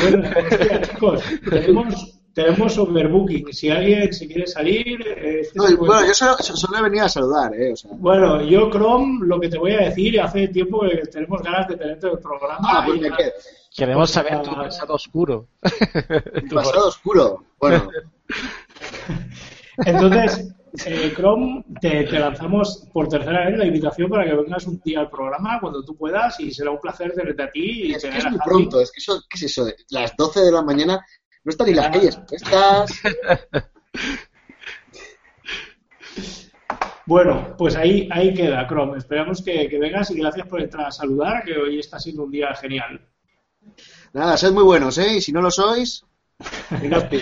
Bueno, 0.00 0.28
hostia, 0.50 0.80
chicos, 0.82 1.22
tenemos, 1.48 2.18
tenemos 2.36 2.76
overbooking. 2.76 3.50
Si 3.50 3.70
alguien 3.70 4.12
se 4.12 4.26
quiere 4.26 4.46
salir, 4.46 5.00
este 5.08 5.58
No, 5.58 5.74
bueno, 5.78 6.06
yo 6.06 6.12
solo, 6.12 6.36
solo 6.36 6.78
he 6.78 6.82
venido 6.82 7.06
a 7.06 7.08
saludar, 7.08 7.54
¿eh? 7.54 7.72
O 7.72 7.76
sea, 7.76 7.90
Bueno, 7.94 8.42
yo, 8.42 8.68
Chrome, 8.70 9.26
lo 9.26 9.40
que 9.40 9.48
te 9.48 9.56
voy 9.56 9.72
a 9.72 9.86
decir, 9.86 10.14
y 10.14 10.18
hace 10.18 10.48
tiempo 10.48 10.82
que 10.82 10.98
tenemos 11.10 11.40
ganas 11.42 11.66
de 11.66 11.78
tenerte 11.78 12.08
en 12.08 12.12
el 12.12 12.18
programa. 12.18 12.58
ah, 12.60 12.82
pues 12.86 13.00
me 13.00 13.10
quedo. 13.10 13.30
Queremos 13.74 14.10
saber 14.10 14.42
tu 14.42 14.54
pasado 14.54 14.94
oscuro. 14.94 15.48
Un 16.42 16.48
pasado 16.50 16.88
oscuro. 16.88 17.42
Bueno, 17.58 17.88
Entonces, 19.86 20.54
eh, 20.84 21.12
Chrome, 21.16 21.64
te, 21.80 22.04
te 22.04 22.18
lanzamos 22.18 22.86
por 22.92 23.08
tercera 23.08 23.46
vez 23.46 23.56
la 23.56 23.66
invitación 23.66 24.10
para 24.10 24.26
que 24.26 24.34
vengas 24.34 24.66
un 24.66 24.78
día 24.84 25.00
al 25.00 25.08
programa 25.08 25.58
cuando 25.58 25.82
tú 25.82 25.96
puedas 25.96 26.38
y 26.40 26.52
será 26.52 26.70
un 26.70 26.80
placer 26.80 27.14
tenerte 27.14 27.42
a 27.42 27.50
ti 27.50 27.86
y 27.86 27.94
es 27.94 28.02
que 28.02 28.18
es 28.18 28.24
muy 28.26 28.38
pronto. 28.44 28.78
Es 28.78 28.92
que 28.92 28.98
eso, 28.98 29.22
¿qué 29.26 29.36
es 29.36 29.42
eso? 29.44 29.64
de 29.64 29.74
Las 29.88 30.14
12 30.16 30.40
de 30.40 30.52
la 30.52 30.60
mañana 30.62 31.02
no 31.46 31.50
están 31.50 31.68
ni 31.68 31.74
las 31.74 31.88
calles 31.88 32.16
puestas. 32.16 32.90
Bueno, 37.08 37.54
pues 37.56 37.76
ahí, 37.76 38.08
ahí 38.10 38.34
queda, 38.34 38.66
Chrome. 38.66 38.98
Esperamos 38.98 39.40
que, 39.40 39.68
que 39.68 39.78
vengas 39.78 40.10
y 40.10 40.18
gracias 40.18 40.48
por 40.48 40.60
entrar 40.60 40.86
a 40.86 40.90
saludar, 40.90 41.44
que 41.44 41.56
hoy 41.56 41.78
está 41.78 42.00
siendo 42.00 42.24
un 42.24 42.32
día 42.32 42.52
genial. 42.56 43.00
Nada, 44.12 44.36
sed 44.36 44.50
muy 44.50 44.64
buenos, 44.64 44.98
¿eh? 44.98 45.18
Y 45.18 45.20
si 45.20 45.30
no 45.30 45.40
lo 45.40 45.52
sois, 45.52 46.04
venga. 46.82 47.08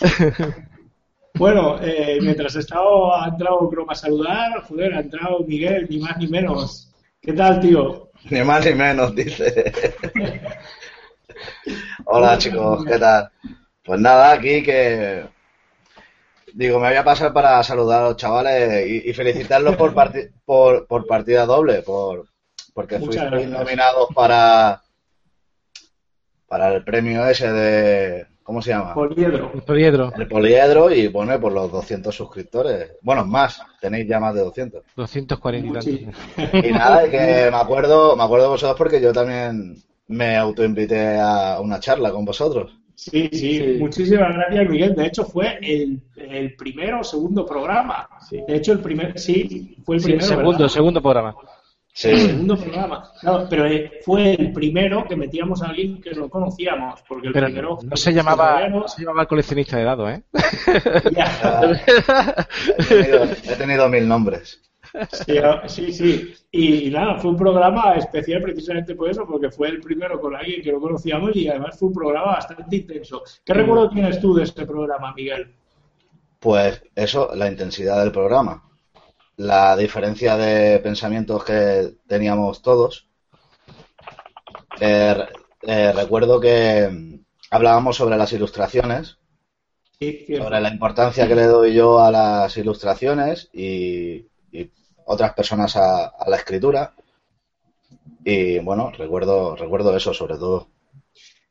Bueno, 1.36 1.78
eh, 1.82 2.20
mientras 2.22 2.56
he 2.56 2.60
estado, 2.60 3.14
ha 3.14 3.28
entrado 3.28 3.68
Chrome 3.68 3.92
a 3.92 3.94
saludar, 3.96 4.62
joder, 4.62 4.94
ha 4.94 5.00
entrado 5.00 5.40
Miguel, 5.40 5.88
ni 5.90 5.98
más 5.98 6.16
ni 6.16 6.28
menos. 6.28 6.94
¿Qué 7.20 7.34
tal, 7.34 7.60
tío? 7.60 8.08
Ni 8.30 8.42
más 8.42 8.64
ni 8.64 8.74
menos, 8.74 9.14
dice. 9.14 9.72
Hola 12.04 12.38
chicos, 12.38 12.84
¿qué 12.84 12.98
tal? 12.98 13.30
Pues 13.84 14.00
nada, 14.00 14.32
aquí 14.32 14.62
que... 14.62 15.26
Digo, 16.52 16.78
me 16.78 16.88
voy 16.88 16.96
a 16.96 17.04
pasar 17.04 17.32
para 17.32 17.62
saludar 17.64 18.02
a 18.02 18.08
los 18.08 18.16
chavales 18.16 18.86
y, 18.88 19.10
y 19.10 19.12
felicitarlos 19.12 19.76
por, 19.76 19.92
parti- 19.92 20.30
por, 20.44 20.86
por 20.86 21.06
partida 21.06 21.44
doble, 21.46 21.82
por 21.82 22.28
porque 22.72 22.98
fuisteis 22.98 23.48
nominados 23.48 24.08
para 24.14 24.80
para 26.46 26.72
el 26.74 26.84
premio 26.84 27.26
ese 27.26 27.50
de... 27.52 28.26
¿Cómo 28.44 28.60
se 28.62 28.70
llama? 28.70 28.92
Poliedro. 28.94 29.50
Poliedro. 29.66 30.12
El 30.16 30.28
poliedro 30.28 30.94
y 30.94 31.08
pone 31.08 31.38
por 31.38 31.50
los 31.52 31.72
200 31.72 32.14
suscriptores. 32.14 32.92
Bueno, 33.00 33.24
más, 33.24 33.60
tenéis 33.80 34.06
ya 34.06 34.20
más 34.20 34.34
de 34.34 34.42
200. 34.42 34.82
240 34.94 35.66
y 35.66 35.72
tantos. 35.72 35.84
Sí. 35.84 36.06
Y 36.68 36.70
nada, 36.72 37.10
que 37.10 37.48
me 37.50 37.56
acuerdo, 37.56 38.14
me 38.16 38.22
acuerdo 38.22 38.44
de 38.44 38.50
vosotros 38.50 38.76
porque 38.78 39.00
yo 39.00 39.12
también 39.14 39.76
me 40.08 40.36
autoinvité 40.36 41.18
a 41.18 41.58
una 41.60 41.80
charla 41.80 42.10
con 42.12 42.24
vosotros. 42.26 42.78
Sí, 42.96 43.28
sí, 43.32 43.76
muchísimas 43.80 44.32
gracias, 44.34 44.68
Miguel. 44.70 44.94
De 44.94 45.06
hecho, 45.06 45.24
fue 45.24 45.58
el, 45.60 46.00
el 46.16 46.54
primero 46.54 47.00
o 47.00 47.04
segundo 47.04 47.44
programa. 47.44 48.08
De 48.30 48.56
hecho, 48.56 48.72
el 48.72 48.78
primer, 48.80 49.18
sí, 49.18 49.76
fue 49.84 49.96
el 49.96 50.00
Sí, 50.02 50.06
primero. 50.08 50.26
segundo, 50.26 50.50
¿verdad? 50.52 50.68
segundo 50.68 51.02
programa. 51.02 51.34
El 52.02 52.18
Sí, 52.18 52.26
segundo 52.26 52.56
programa. 52.56 53.08
Pero 53.48 53.66
eh, 53.66 54.00
fue 54.04 54.34
el 54.34 54.52
primero 54.52 55.04
que 55.06 55.14
metíamos 55.14 55.62
a 55.62 55.68
alguien 55.68 56.00
que 56.00 56.10
no 56.10 56.28
conocíamos. 56.28 57.00
Porque 57.06 57.28
el 57.28 57.32
Pero 57.32 57.46
primero. 57.46 57.78
no 57.84 57.96
se 57.96 58.12
llamaba, 58.12 58.68
no 58.68 58.88
se 58.88 59.02
llamaba 59.02 59.22
el 59.22 59.28
coleccionista 59.28 59.76
de 59.76 59.84
dados, 59.84 60.10
¿eh? 60.10 60.22
Ya. 61.12 61.60
he 62.78 62.84
tenido, 62.84 63.24
he 63.24 63.56
tenido 63.56 63.88
mil 63.88 64.08
nombres. 64.08 64.60
Sí, 65.26 65.38
ah, 65.38 65.62
sí, 65.66 65.92
sí. 65.92 66.34
Y, 66.52 66.90
nada, 66.90 67.16
fue 67.18 67.30
un 67.30 67.36
programa 67.36 67.94
especial 67.94 68.42
precisamente 68.42 68.94
por 68.94 69.10
eso, 69.10 69.26
porque 69.26 69.50
fue 69.50 69.68
el 69.68 69.80
primero 69.80 70.20
con 70.20 70.34
alguien 70.34 70.62
que 70.62 70.72
no 70.72 70.80
conocíamos 70.80 71.34
y 71.34 71.48
además 71.48 71.78
fue 71.78 71.88
un 71.88 71.94
programa 71.94 72.26
bastante 72.32 72.76
intenso. 72.76 73.22
¿Qué 73.44 73.54
recuerdo 73.54 73.90
tienes 73.90 74.20
tú 74.20 74.34
de 74.34 74.44
este 74.44 74.66
programa, 74.66 75.12
Miguel? 75.14 75.52
Pues 76.38 76.82
eso, 76.94 77.30
la 77.34 77.48
intensidad 77.48 78.00
del 78.02 78.12
programa, 78.12 78.62
la 79.36 79.76
diferencia 79.76 80.36
de 80.36 80.78
pensamientos 80.80 81.44
que 81.44 81.94
teníamos 82.06 82.62
todos. 82.62 83.08
Eh, 84.80 85.16
eh, 85.62 85.92
recuerdo 85.92 86.40
que 86.40 87.20
hablábamos 87.50 87.96
sobre 87.96 88.16
las 88.16 88.32
ilustraciones, 88.32 89.18
sobre 90.00 90.60
la 90.60 90.68
importancia 90.68 91.26
que 91.26 91.34
le 91.34 91.46
doy 91.46 91.74
yo 91.74 92.00
a 92.00 92.10
las 92.10 92.56
ilustraciones 92.56 93.48
y, 93.52 94.26
y 94.52 94.70
otras 95.06 95.32
personas 95.34 95.76
a, 95.76 96.06
a, 96.06 96.28
la 96.28 96.36
escritura. 96.36 96.94
Y 98.24 98.58
bueno, 98.58 98.90
recuerdo, 98.90 99.56
recuerdo 99.56 99.96
eso 99.96 100.12
sobre 100.12 100.36
todo. 100.36 100.68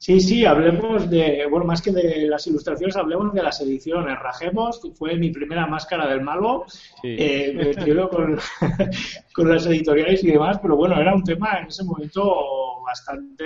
Sí, 0.04 0.20
sí, 0.20 0.46
hablemos 0.46 1.10
de, 1.10 1.48
bueno, 1.50 1.66
más 1.66 1.82
que 1.82 1.90
de 1.90 2.28
las 2.28 2.46
ilustraciones, 2.48 2.98
hablemos 2.98 3.34
de 3.34 3.42
las 3.42 3.62
ediciones. 3.62 4.20
Rajemos, 4.20 4.82
fue 4.96 5.16
mi 5.16 5.30
primera 5.30 5.66
máscara 5.66 6.10
del 6.10 6.20
malo, 6.20 6.66
sí. 6.68 7.16
eh, 7.18 7.74
con, 8.12 8.38
con 9.34 9.50
las 9.50 9.66
editoriales 9.66 10.22
y 10.26 10.32
demás, 10.32 10.60
pero 10.62 10.76
bueno, 10.76 11.00
era 11.00 11.16
un 11.16 11.24
tema 11.24 11.58
en 11.58 11.68
ese 11.68 11.86
momento 11.86 12.82
bastante, 12.86 13.46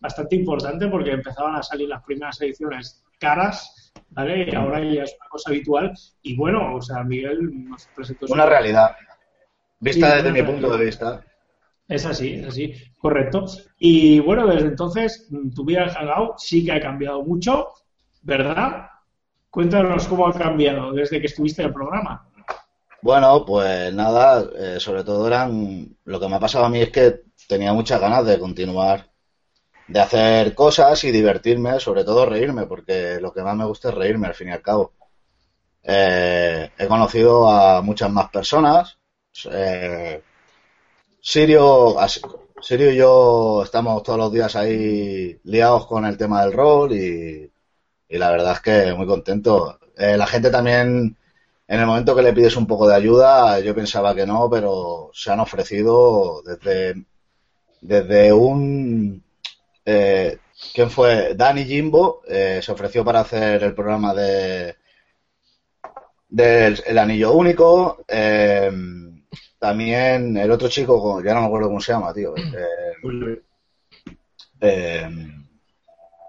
bastante 0.00 0.34
importante 0.34 0.88
porque 0.88 1.12
empezaban 1.12 1.54
a 1.54 1.62
salir 1.62 1.88
las 1.88 2.02
primeras 2.02 2.40
ediciones 2.40 3.04
caras, 3.20 3.92
¿vale? 4.10 4.48
Y 4.50 4.54
ahora 4.56 4.80
ya 4.80 5.04
es 5.04 5.14
una 5.20 5.28
cosa 5.28 5.50
habitual. 5.50 5.92
Y 6.22 6.34
bueno, 6.34 6.74
o 6.74 6.82
sea, 6.82 7.04
Miguel 7.04 7.68
nos 7.68 7.86
presentó... 7.94 8.26
Una 8.30 8.46
realidad, 8.46 8.96
vista 9.78 10.10
sí, 10.10 10.16
desde 10.16 10.32
mi 10.32 10.40
realidad. 10.40 10.60
punto 10.60 10.76
de 10.76 10.84
vista. 10.86 11.24
Es 11.86 12.06
así, 12.06 12.34
es 12.34 12.46
así, 12.46 12.72
correcto. 12.98 13.44
Y 13.78 14.18
bueno, 14.20 14.46
desde 14.46 14.68
entonces 14.68 15.28
tu 15.54 15.64
vida 15.64 15.84
en 15.84 15.90
Hangout 15.90 16.38
sí 16.38 16.64
que 16.64 16.72
ha 16.72 16.80
cambiado 16.80 17.22
mucho, 17.22 17.68
¿verdad? 18.22 18.88
Cuéntanos 19.50 20.08
cómo 20.08 20.26
ha 20.26 20.32
cambiado 20.32 20.92
desde 20.92 21.20
que 21.20 21.26
estuviste 21.26 21.62
en 21.62 21.68
el 21.68 21.74
programa. 21.74 22.28
Bueno, 23.02 23.44
pues 23.44 23.92
nada, 23.92 24.48
eh, 24.56 24.80
sobre 24.80 25.04
todo 25.04 25.26
eran. 25.26 25.94
Lo 26.04 26.18
que 26.18 26.26
me 26.26 26.36
ha 26.36 26.40
pasado 26.40 26.64
a 26.64 26.70
mí 26.70 26.80
es 26.80 26.90
que 26.90 27.20
tenía 27.46 27.74
muchas 27.74 28.00
ganas 28.00 28.24
de 28.24 28.38
continuar, 28.38 29.10
de 29.86 30.00
hacer 30.00 30.54
cosas 30.54 31.04
y 31.04 31.10
divertirme, 31.10 31.78
sobre 31.80 32.02
todo 32.02 32.24
reírme, 32.24 32.64
porque 32.66 33.18
lo 33.20 33.30
que 33.30 33.42
más 33.42 33.54
me 33.56 33.66
gusta 33.66 33.90
es 33.90 33.94
reírme 33.94 34.26
al 34.26 34.34
fin 34.34 34.48
y 34.48 34.52
al 34.52 34.62
cabo. 34.62 34.94
Eh, 35.82 36.70
he 36.78 36.86
conocido 36.86 37.50
a 37.50 37.82
muchas 37.82 38.10
más 38.10 38.30
personas. 38.30 38.98
Eh, 39.52 40.22
Sirio, 41.30 41.96
Sirio 42.60 42.90
y 42.92 42.96
yo 42.96 43.62
estamos 43.64 44.02
todos 44.02 44.18
los 44.18 44.32
días 44.32 44.54
ahí 44.56 45.38
liados 45.44 45.86
con 45.86 46.04
el 46.04 46.16
tema 46.18 46.42
del 46.42 46.52
rol 46.52 46.92
y, 46.92 47.50
y 48.08 48.18
la 48.18 48.30
verdad 48.30 48.52
es 48.54 48.60
que 48.60 48.94
muy 48.94 49.06
contento. 49.06 49.78
Eh, 49.96 50.16
la 50.18 50.26
gente 50.26 50.50
también, 50.50 51.16
en 51.68 51.80
el 51.80 51.86
momento 51.86 52.14
que 52.14 52.22
le 52.22 52.32
pides 52.34 52.56
un 52.56 52.66
poco 52.66 52.86
de 52.88 52.96
ayuda, 52.96 53.58
yo 53.60 53.74
pensaba 53.74 54.14
que 54.14 54.26
no, 54.26 54.50
pero 54.50 55.10
se 55.14 55.30
han 55.32 55.40
ofrecido 55.40 56.42
desde, 56.42 57.06
desde 57.80 58.32
un... 58.32 59.22
Eh, 59.86 60.38
¿Quién 60.74 60.90
fue? 60.90 61.34
Dani 61.34 61.64
Jimbo 61.64 62.22
eh, 62.28 62.60
se 62.62 62.72
ofreció 62.72 63.04
para 63.04 63.20
hacer 63.20 63.62
el 63.64 63.74
programa 63.74 64.14
de 64.14 64.76
del 66.28 66.82
el 66.86 66.98
Anillo 66.98 67.32
Único. 67.32 68.04
Eh, 68.08 68.70
también 69.64 70.36
el 70.36 70.50
otro 70.50 70.68
chico, 70.68 71.22
ya 71.22 71.32
no 71.32 71.40
me 71.40 71.46
acuerdo 71.46 71.68
cómo 71.68 71.80
se 71.80 71.92
llama, 71.92 72.12
tío. 72.12 72.34
Eh, 74.60 74.70
eh, 74.70 75.08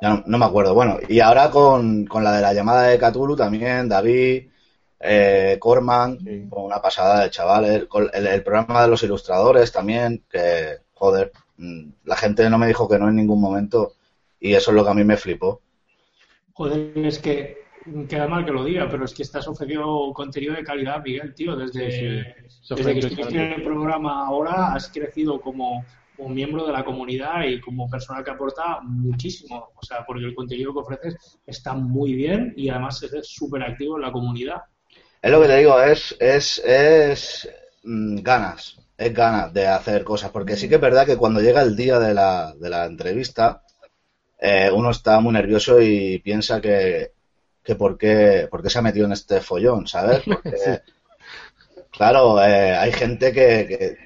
ya 0.01 0.09
no, 0.09 0.23
no, 0.25 0.37
me 0.37 0.45
acuerdo. 0.45 0.73
Bueno, 0.73 0.97
y 1.07 1.21
ahora 1.21 1.49
con, 1.49 2.05
con, 2.05 2.21
la 2.21 2.33
de 2.33 2.41
la 2.41 2.53
llamada 2.53 2.83
de 2.83 2.97
Cthulhu 2.97 3.35
también, 3.35 3.87
David, 3.87 4.49
eh, 4.99 5.57
Corman, 5.57 6.19
sí. 6.19 6.47
con 6.49 6.63
una 6.65 6.81
pasada 6.81 7.23
de 7.23 7.29
chavales. 7.29 7.87
El, 8.13 8.27
el, 8.27 8.43
programa 8.43 8.81
de 8.81 8.87
los 8.89 9.03
ilustradores 9.03 9.71
también, 9.71 10.25
que, 10.29 10.79
joder, 10.93 11.31
mm, 11.57 11.89
la 12.03 12.17
gente 12.17 12.49
no 12.49 12.57
me 12.57 12.67
dijo 12.67 12.89
que 12.89 12.99
no 12.99 13.07
en 13.07 13.15
ningún 13.15 13.39
momento 13.39 13.93
y 14.39 14.53
eso 14.53 14.71
es 14.71 14.75
lo 14.75 14.83
que 14.83 14.91
a 14.91 14.95
mí 14.95 15.03
me 15.05 15.17
flipó. 15.17 15.61
Joder, 16.53 16.97
es 16.97 17.19
que 17.19 17.64
queda 18.07 18.27
mal 18.27 18.45
que 18.45 18.51
lo 18.51 18.63
diga, 18.63 18.87
pero 18.89 19.05
es 19.05 19.13
que 19.13 19.23
estás 19.23 19.47
ofreciendo 19.47 20.11
contenido 20.13 20.53
de 20.53 20.63
calidad, 20.63 21.03
Miguel, 21.03 21.33
tío. 21.33 21.55
Desde, 21.55 21.91
sí, 21.91 22.49
sí. 22.61 22.75
desde 22.75 22.93
que 22.93 22.99
estuviste 22.99 23.35
en 23.35 23.53
el 23.53 23.63
programa 23.63 24.25
ahora 24.25 24.73
has 24.73 24.89
crecido 24.89 25.39
como, 25.39 25.85
como, 26.15 26.29
miembro 26.29 26.65
de 26.65 26.73
la 26.73 26.83
comunidad 26.83 27.43
y 27.43 27.59
como 27.59 27.89
persona 27.89 28.23
que 28.23 28.31
aporta 28.31 28.79
muchísimo. 28.81 29.71
O 29.75 29.85
sea, 29.85 30.03
porque 30.05 30.25
el 30.25 30.35
contenido 30.35 30.73
que 30.73 30.79
ofreces 30.79 31.39
está 31.45 31.73
muy 31.73 32.13
bien 32.13 32.53
y 32.55 32.69
además 32.69 33.03
es 33.03 33.27
súper 33.27 33.63
activo 33.63 33.97
en 33.97 34.03
la 34.03 34.11
comunidad. 34.11 34.61
Es 35.21 35.31
lo 35.31 35.41
que 35.41 35.47
te 35.47 35.57
digo, 35.57 35.81
es, 35.81 36.15
es, 36.19 36.59
es 36.59 37.49
mmm, 37.83 38.17
ganas, 38.17 38.79
es 38.97 39.13
ganas 39.13 39.53
de 39.53 39.67
hacer 39.67 40.03
cosas. 40.03 40.31
Porque 40.31 40.55
sí 40.55 40.67
que 40.67 40.75
es 40.75 40.81
verdad 40.81 41.05
que 41.05 41.17
cuando 41.17 41.41
llega 41.41 41.61
el 41.61 41.75
día 41.75 41.99
de 41.99 42.13
la, 42.13 42.53
de 42.55 42.69
la 42.69 42.85
entrevista, 42.85 43.61
eh, 44.39 44.69
uno 44.71 44.89
está 44.89 45.19
muy 45.19 45.33
nervioso 45.33 45.81
y 45.81 46.19
piensa 46.19 46.59
que 46.61 47.14
que 47.65 47.75
por 47.75 47.97
qué, 47.97 48.47
por 48.49 48.61
qué 48.61 48.69
se 48.69 48.77
ha 48.77 48.83
metido 48.83 49.07
en 49.07 49.13
este 49.13 49.41
follón, 49.41 49.87
¿sabes? 49.87 50.21
Porque, 50.25 50.57
sí. 50.57 50.71
claro, 51.91 52.41
eh, 52.41 52.75
hay 52.75 52.91
gente 52.93 53.33
que, 53.33 53.67
que, 53.67 53.97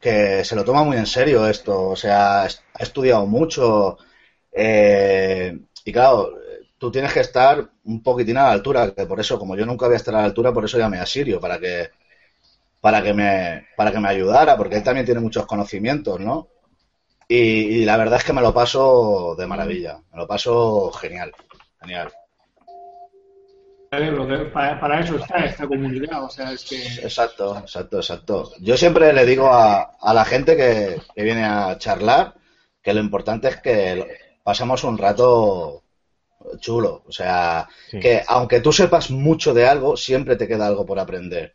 que, 0.00 0.44
se 0.44 0.54
lo 0.54 0.64
toma 0.64 0.84
muy 0.84 0.96
en 0.96 1.06
serio 1.06 1.46
esto, 1.46 1.90
o 1.90 1.96
sea, 1.96 2.44
ha 2.44 2.48
estudiado 2.78 3.26
mucho 3.26 3.98
eh, 4.52 5.58
y 5.84 5.92
claro, 5.92 6.34
tú 6.78 6.90
tienes 6.92 7.12
que 7.12 7.20
estar 7.20 7.68
un 7.84 8.02
poquitín 8.02 8.36
a 8.38 8.44
la 8.44 8.52
altura, 8.52 8.92
que 8.92 9.06
por 9.06 9.18
eso, 9.20 9.38
como 9.38 9.56
yo 9.56 9.66
nunca 9.66 9.86
voy 9.86 9.94
a 9.94 9.96
estar 9.96 10.14
a 10.14 10.18
la 10.18 10.24
altura, 10.24 10.52
por 10.52 10.64
eso 10.64 10.78
llamé 10.78 10.98
a 11.00 11.06
Sirio, 11.06 11.40
para 11.40 11.58
que 11.58 11.90
para 12.80 13.02
que 13.02 13.14
me 13.14 13.66
para 13.76 13.92
que 13.92 14.00
me 14.00 14.08
ayudara, 14.08 14.56
porque 14.56 14.76
él 14.76 14.82
también 14.84 15.06
tiene 15.06 15.20
muchos 15.20 15.46
conocimientos, 15.46 16.20
¿no? 16.20 16.48
Y, 17.28 17.36
y 17.82 17.84
la 17.84 17.96
verdad 17.96 18.18
es 18.18 18.24
que 18.24 18.32
me 18.32 18.42
lo 18.42 18.54
paso 18.54 19.34
de 19.38 19.46
maravilla, 19.46 19.98
me 20.12 20.18
lo 20.18 20.26
paso 20.26 20.92
genial, 20.92 21.32
genial 21.80 22.12
para, 24.52 24.80
para, 24.80 25.00
eso 25.00 25.16
está 25.16 25.44
esta 25.44 25.66
comunidad, 25.66 26.24
o 26.24 26.30
sea, 26.30 26.52
es 26.52 26.64
que... 26.64 26.82
Exacto, 26.82 27.58
exacto, 27.58 27.98
exacto. 27.98 28.52
Yo 28.60 28.76
siempre 28.78 29.12
le 29.12 29.26
digo 29.26 29.48
a, 29.48 29.96
a 30.00 30.14
la 30.14 30.24
gente 30.24 30.56
que, 30.56 30.98
que, 31.14 31.22
viene 31.22 31.44
a 31.44 31.76
charlar 31.76 32.34
que 32.82 32.94
lo 32.94 33.00
importante 33.00 33.48
es 33.48 33.60
que 33.60 34.06
pasemos 34.42 34.82
un 34.84 34.96
rato 34.96 35.82
chulo, 36.58 37.02
o 37.06 37.12
sea, 37.12 37.68
sí. 37.90 38.00
que 38.00 38.22
aunque 38.26 38.60
tú 38.60 38.72
sepas 38.72 39.10
mucho 39.10 39.52
de 39.52 39.66
algo, 39.66 39.94
siempre 39.96 40.36
te 40.36 40.48
queda 40.48 40.66
algo 40.66 40.86
por 40.86 40.98
aprender. 40.98 41.52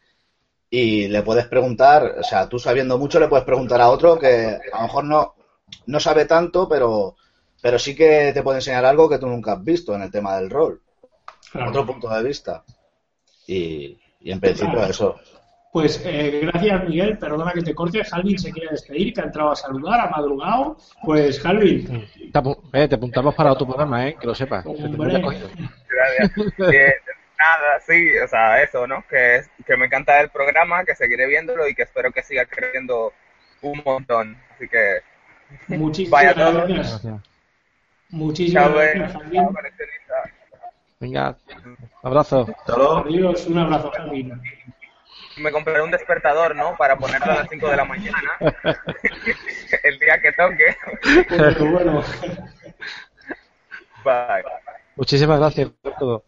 Y 0.70 1.08
le 1.08 1.24
puedes 1.24 1.48
preguntar, 1.48 2.18
o 2.20 2.24
sea, 2.24 2.48
tú 2.48 2.60
sabiendo 2.60 3.00
mucho 3.00 3.20
le 3.20 3.30
puedes 3.30 3.46
preguntar 3.46 3.82
a 3.82 3.90
otro 3.90 4.20
que 4.20 4.60
a 4.72 4.78
lo 4.78 4.84
mejor 4.84 5.04
no, 5.06 5.34
no 5.88 6.00
sabe 6.00 6.26
tanto, 6.26 6.70
pero, 6.70 7.16
pero 7.64 7.80
sí 7.80 7.96
que 7.96 8.32
te 8.32 8.44
puede 8.44 8.60
enseñar 8.60 8.86
algo 8.86 9.10
que 9.10 9.18
tú 9.18 9.26
nunca 9.26 9.54
has 9.54 9.64
visto 9.64 9.96
en 9.96 10.04
el 10.04 10.12
tema 10.12 10.38
del 10.38 10.52
rol 10.52 10.84
claro. 11.52 11.70
otro 11.70 11.86
punto 11.86 12.10
de 12.10 12.24
vista. 12.24 12.64
Y, 13.48 14.00
y 14.20 14.32
en 14.32 14.40
principio 14.40 14.74
claro. 14.74 14.92
eso. 14.92 15.20
Pues 15.72 16.02
eh, 16.06 16.42
gracias, 16.44 16.84
Miguel. 16.86 17.18
Perdona 17.18 17.52
que 17.52 17.62
te 17.62 17.76
corte. 17.76 18.04
Jalvin 18.04 18.40
se 18.40 18.52
quiere 18.52 18.72
despedir, 18.72 19.14
que 19.14 19.22
ha 19.22 19.26
entrado 19.26 19.52
a 19.52 19.56
saludar, 19.56 20.00
ha 20.00 20.10
madrugado. 20.10 20.78
Pues, 21.04 21.40
Jalvin. 21.40 22.08
Te, 22.32 22.40
eh, 22.74 22.88
te 22.88 22.96
apuntamos 22.96 23.36
para 23.36 23.52
otro 23.52 23.68
programa, 23.68 24.08
¿eh? 24.08 24.16
que 24.20 24.26
lo 24.26 24.34
sepas. 24.34 24.66
Gracias. 24.66 26.32
eh, 26.74 26.96
nada, 27.38 27.80
sí, 27.86 28.18
o 28.18 28.28
sea, 28.28 28.64
eso, 28.64 28.88
¿no? 28.88 29.04
Que, 29.08 29.44
que 29.66 29.78
me 29.78 29.86
encanta 29.86 30.20
el 30.20 30.30
programa, 30.30 30.84
que 30.84 30.96
seguiré 30.96 31.28
viéndolo 31.28 31.68
y 31.68 31.76
que 31.76 31.84
espero 31.84 32.12
que 32.12 32.24
siga 32.24 32.46
creciendo 32.46 33.14
un 33.62 33.82
montón. 33.86 34.38
Así 34.56 34.68
que. 34.68 35.02
Muchísimas 35.68 36.36
gracias. 36.36 37.04
Muchísimas 38.10 38.74
gracias, 38.74 39.14
Jalvin. 39.14 39.48
Venga, 41.00 41.38
abrazo. 42.02 42.48
Adiós, 43.06 43.46
un 43.48 43.60
abrazo, 43.60 43.92
Javi. 43.96 44.32
Me 45.38 45.52
compré 45.52 45.82
un 45.82 45.92
despertador, 45.92 46.56
¿no? 46.56 46.76
Para 46.76 46.98
ponerlo 46.98 47.32
a 47.32 47.36
las 47.36 47.50
5 47.50 47.70
de 47.70 47.78
la 47.78 47.86
mañana. 47.86 48.18
el 49.84 50.00
día 50.00 50.20
que 50.22 50.32
toque. 50.32 50.76
Bueno, 51.30 51.72
bueno. 51.72 52.04
Bye. 54.04 54.44
Muchísimas 54.96 55.40
gracias 55.40 55.70
por 55.82 55.94
todo. 55.96 56.24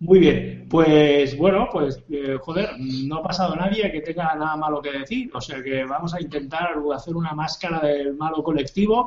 Muy 0.00 0.18
bien, 0.18 0.66
pues 0.68 1.36
bueno, 1.38 1.68
pues 1.72 2.02
eh, 2.10 2.36
joder, 2.38 2.70
no 2.78 3.18
ha 3.18 3.22
pasado 3.22 3.56
nadie 3.56 3.90
que 3.90 4.02
tenga 4.02 4.34
nada 4.34 4.56
malo 4.56 4.82
que 4.82 4.92
decir, 4.92 5.30
o 5.32 5.40
sea 5.40 5.62
que 5.62 5.84
vamos 5.84 6.12
a 6.12 6.20
intentar 6.20 6.74
hacer 6.94 7.14
una 7.14 7.32
máscara 7.32 7.80
del 7.80 8.14
malo 8.14 8.42
colectivo 8.42 9.06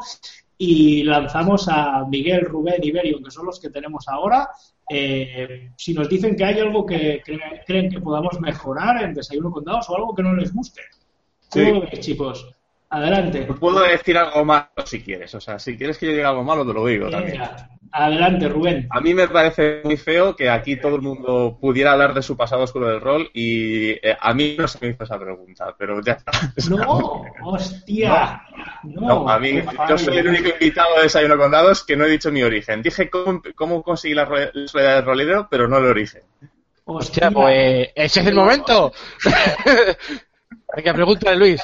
y 0.57 1.03
lanzamos 1.03 1.67
a 1.69 2.05
Miguel, 2.09 2.41
Rubén 2.41 2.79
y 2.81 2.91
Berion, 2.91 3.23
que 3.23 3.31
son 3.31 3.45
los 3.45 3.59
que 3.59 3.69
tenemos 3.69 4.07
ahora, 4.07 4.49
eh, 4.89 5.71
si 5.77 5.93
nos 5.93 6.09
dicen 6.09 6.35
que 6.35 6.45
hay 6.45 6.59
algo 6.59 6.85
que 6.85 7.21
cre- 7.23 7.63
creen 7.65 7.89
que 7.91 7.99
podamos 8.01 8.39
mejorar 8.39 9.03
en 9.03 9.13
Desayuno 9.13 9.51
con 9.51 9.63
Dados 9.63 9.89
o 9.89 9.95
algo 9.95 10.15
que 10.15 10.23
no 10.23 10.33
les 10.35 10.53
guste. 10.53 10.81
Sí. 11.49 11.59
¿Cómo 11.65 11.75
lo 11.75 11.81
ves, 11.81 11.99
chicos? 11.99 12.49
Adelante. 12.89 13.43
Puedo 13.59 13.81
decir 13.81 14.17
algo 14.17 14.45
malo 14.45 14.67
si 14.85 15.01
quieres. 15.01 15.33
O 15.35 15.41
sea, 15.41 15.59
si 15.59 15.77
quieres 15.77 15.97
que 15.97 16.05
yo 16.05 16.13
diga 16.13 16.29
algo 16.29 16.43
malo, 16.43 16.65
te 16.65 16.73
lo 16.73 16.85
digo 16.85 17.09
también. 17.09 17.41
Adelante, 17.91 18.47
Rubén. 18.49 18.87
A 18.91 18.99
mí 18.99 19.13
me 19.13 19.27
parece 19.27 19.81
muy 19.83 19.97
feo 19.97 20.35
que 20.35 20.49
aquí 20.49 20.75
todo 20.75 20.95
el 20.95 21.01
mundo 21.01 21.57
pudiera 21.59 21.93
hablar 21.93 22.13
de 22.13 22.21
su 22.21 22.35
pasado 22.35 22.63
oscuro 22.63 22.87
del 22.87 23.01
rol 23.01 23.29
y 23.33 23.91
eh, 23.91 24.15
a 24.19 24.33
mí 24.33 24.55
no 24.57 24.67
se 24.67 24.79
me 24.81 24.91
hizo 24.91 25.03
esa 25.03 25.17
pregunta, 25.17 25.73
pero 25.77 26.01
ya 26.01 26.13
está. 26.13 26.31
No, 26.69 27.23
hostia. 27.43 28.41
No, 28.83 29.01
No, 29.01 29.29
a 29.29 29.39
mí, 29.39 29.61
yo 29.89 29.97
soy 29.97 30.17
el 30.17 30.27
único 30.27 30.49
invitado 30.49 30.95
de 30.97 31.03
Desayuno 31.03 31.37
con 31.37 31.51
Dados 31.51 31.83
que 31.83 31.95
no 31.95 32.05
he 32.05 32.09
dicho 32.09 32.31
mi 32.31 32.43
origen. 32.43 32.81
Dije 32.81 33.09
cómo, 33.09 33.41
cómo 33.55 33.83
conseguí 33.83 34.13
la 34.13 34.25
la 34.25 34.67
soledad 34.67 34.95
del 34.97 35.05
rolero, 35.05 35.47
pero 35.49 35.67
no 35.67 35.77
el 35.77 35.85
origen. 35.85 36.23
Hostia, 36.85 37.31
pues 37.31 37.89
ese 37.95 38.19
es 38.21 38.27
el 38.27 38.35
momento. 38.35 38.91
Venga, 40.75 40.93
pregúntale, 40.93 41.37
Luis. 41.37 41.61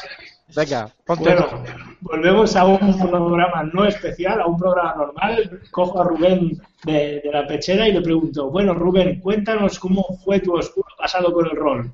Venga, 0.55 0.89
ponte 1.05 1.23
Bueno, 1.23 1.63
volvemos 2.01 2.55
a 2.55 2.65
un 2.65 2.99
programa 2.99 3.63
no 3.73 3.85
especial, 3.85 4.41
a 4.41 4.45
un 4.45 4.57
programa 4.57 4.95
normal. 4.95 5.61
Cojo 5.71 6.01
a 6.01 6.05
Rubén 6.05 6.61
de, 6.83 7.21
de 7.23 7.31
la 7.31 7.47
pechera 7.47 7.87
y 7.87 7.93
le 7.93 8.01
pregunto, 8.01 8.49
bueno, 8.49 8.73
Rubén, 8.73 9.19
cuéntanos 9.19 9.79
cómo 9.79 10.03
fue 10.23 10.39
tu 10.39 10.55
oscuro 10.55 10.87
pasado 10.97 11.31
con 11.33 11.45
el 11.45 11.55
rol. 11.55 11.91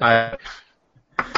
A 0.00 0.12
ver, 0.12 0.38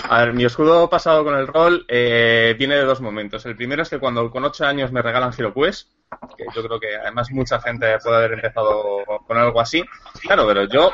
a 0.08 0.24
ver, 0.24 0.32
mi 0.32 0.44
escudo 0.44 0.88
pasado 0.88 1.24
con 1.24 1.34
el 1.34 1.46
rol 1.46 1.84
eh, 1.88 2.54
viene 2.58 2.76
de 2.76 2.84
dos 2.84 3.00
momentos. 3.00 3.44
El 3.46 3.56
primero 3.56 3.82
es 3.82 3.88
que 3.88 3.98
cuando 3.98 4.30
con 4.30 4.44
8 4.44 4.64
años 4.64 4.92
me 4.92 5.02
regalan 5.02 5.32
HeroQuest, 5.32 5.88
que 6.36 6.44
yo 6.54 6.62
creo 6.64 6.80
que 6.80 6.96
además 6.96 7.30
mucha 7.30 7.60
gente 7.60 7.98
puede 8.02 8.16
haber 8.16 8.32
empezado 8.32 9.04
con 9.26 9.36
algo 9.36 9.60
así. 9.60 9.84
Claro, 10.22 10.46
pero 10.46 10.64
yo, 10.64 10.92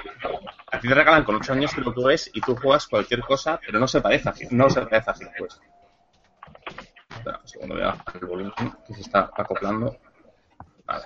a 0.74 0.80
ti 0.80 0.88
te 0.88 0.94
regalan 0.94 1.24
con 1.24 1.36
8 1.36 1.52
años 1.52 1.72
HeroQuest 1.76 2.36
y 2.36 2.40
tú 2.40 2.56
juegas 2.56 2.86
cualquier 2.86 3.20
cosa, 3.20 3.60
pero 3.64 3.78
no 3.78 3.88
se 3.88 4.00
parece 4.00 4.28
a, 4.28 4.34
no 4.50 4.68
se 4.70 4.82
parece 4.82 5.10
a 5.10 5.14
HeroQuest. 5.14 5.62
Espera 7.10 7.40
un 7.40 7.48
segundo, 7.48 7.74
voy 7.74 7.84
a 7.84 7.86
bajar 7.86 8.16
el 8.20 8.26
volumen 8.26 8.52
que 8.86 8.94
se 8.94 9.00
está 9.02 9.30
acoplando. 9.36 9.96
Vale. 10.84 11.04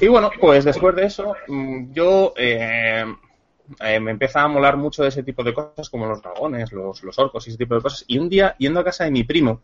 Y 0.00 0.08
bueno, 0.08 0.30
pues 0.40 0.64
después 0.64 0.94
de 0.94 1.06
eso, 1.06 1.34
mm, 1.48 1.92
yo 1.92 2.34
eh, 2.36 3.04
eh, 3.80 4.00
me 4.00 4.10
empieza 4.10 4.42
a 4.42 4.48
molar 4.48 4.76
mucho 4.76 5.02
de 5.02 5.08
ese 5.08 5.22
tipo 5.22 5.42
de 5.42 5.54
cosas, 5.54 5.88
como 5.88 6.06
los 6.06 6.20
dragones, 6.20 6.72
los, 6.72 7.02
los 7.02 7.18
orcos 7.18 7.46
y 7.46 7.50
ese 7.50 7.58
tipo 7.58 7.74
de 7.74 7.80
cosas. 7.80 8.04
Y 8.06 8.18
un 8.18 8.28
día, 8.28 8.54
yendo 8.58 8.80
a 8.80 8.84
casa 8.84 9.04
de 9.04 9.10
mi 9.10 9.24
primo, 9.24 9.62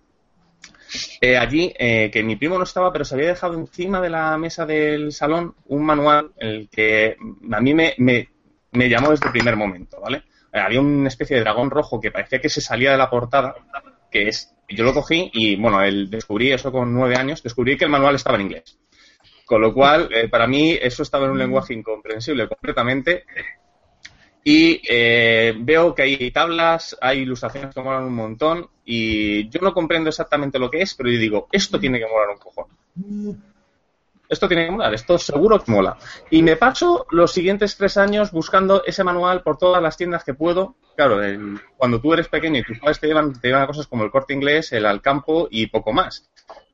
eh, 1.20 1.36
allí, 1.36 1.72
eh, 1.78 2.10
que 2.12 2.22
mi 2.22 2.36
primo 2.36 2.58
no 2.58 2.64
estaba, 2.64 2.92
pero 2.92 3.04
se 3.04 3.14
había 3.14 3.28
dejado 3.28 3.54
encima 3.54 4.00
de 4.00 4.10
la 4.10 4.36
mesa 4.38 4.66
del 4.66 5.12
salón 5.12 5.54
un 5.66 5.84
manual, 5.84 6.32
el 6.36 6.68
que 6.68 7.16
a 7.52 7.60
mí 7.60 7.74
me, 7.74 8.28
me 8.72 8.88
llamó 8.88 9.10
desde 9.10 9.26
el 9.26 9.32
primer 9.32 9.56
momento, 9.56 10.00
¿vale? 10.00 10.24
Eh, 10.52 10.58
había 10.58 10.80
una 10.80 11.08
especie 11.08 11.36
de 11.36 11.42
dragón 11.42 11.70
rojo 11.70 12.00
que 12.00 12.10
parecía 12.10 12.40
que 12.40 12.48
se 12.48 12.60
salía 12.60 12.92
de 12.92 12.98
la 12.98 13.10
portada, 13.10 13.54
que 14.10 14.28
es, 14.28 14.54
yo 14.68 14.84
lo 14.84 14.94
cogí 14.94 15.30
y, 15.32 15.56
bueno, 15.56 15.82
el, 15.82 16.10
descubrí 16.10 16.52
eso 16.52 16.72
con 16.72 16.92
nueve 16.92 17.16
años, 17.16 17.42
descubrí 17.42 17.76
que 17.76 17.84
el 17.84 17.90
manual 17.90 18.14
estaba 18.14 18.36
en 18.36 18.42
inglés. 18.42 18.78
Con 19.44 19.60
lo 19.60 19.74
cual, 19.74 20.08
eh, 20.12 20.28
para 20.28 20.46
mí, 20.46 20.78
eso 20.80 21.02
estaba 21.02 21.24
en 21.24 21.32
un 21.32 21.38
lenguaje 21.38 21.74
incomprensible 21.74 22.46
completamente. 22.46 23.24
Y 24.44 24.80
eh, 24.88 25.54
veo 25.58 25.92
que 25.92 26.02
hay 26.02 26.30
tablas, 26.30 26.96
hay 27.00 27.20
ilustraciones 27.20 27.74
que 27.74 27.82
molan 27.82 28.04
un 28.04 28.14
montón. 28.14 28.70
Y 28.84 29.48
yo 29.48 29.60
no 29.60 29.74
comprendo 29.74 30.08
exactamente 30.08 30.58
lo 30.60 30.70
que 30.70 30.82
es, 30.82 30.94
pero 30.94 31.10
yo 31.10 31.18
digo, 31.18 31.48
esto 31.50 31.80
tiene 31.80 31.98
que 31.98 32.06
molar 32.06 32.28
un 32.28 32.38
cojón. 32.38 32.66
Esto 34.30 34.46
tiene 34.48 34.64
que 34.66 34.70
molar, 34.70 34.94
esto 34.94 35.18
seguro 35.18 35.62
que 35.62 35.72
mola. 35.72 35.98
Y 36.30 36.42
me 36.42 36.54
paso 36.56 37.04
los 37.10 37.32
siguientes 37.32 37.76
tres 37.76 37.96
años 37.96 38.30
buscando 38.30 38.84
ese 38.86 39.02
manual 39.04 39.42
por 39.42 39.58
todas 39.58 39.82
las 39.82 39.96
tiendas 39.96 40.22
que 40.22 40.34
puedo. 40.34 40.76
Claro, 40.96 41.22
el- 41.22 41.60
cuando 41.76 42.00
tú 42.00 42.12
eres 42.14 42.28
pequeño 42.28 42.60
y 42.60 42.62
tus 42.62 42.78
padres 42.78 43.00
te 43.00 43.08
llevan, 43.08 43.32
te 43.40 43.48
llevan 43.48 43.64
a 43.64 43.66
cosas 43.66 43.88
como 43.88 44.04
el 44.04 44.10
corte 44.12 44.32
inglés, 44.32 44.70
el 44.72 44.86
Alcampo 44.86 45.48
y 45.50 45.66
poco 45.66 45.92
más. 45.92 46.30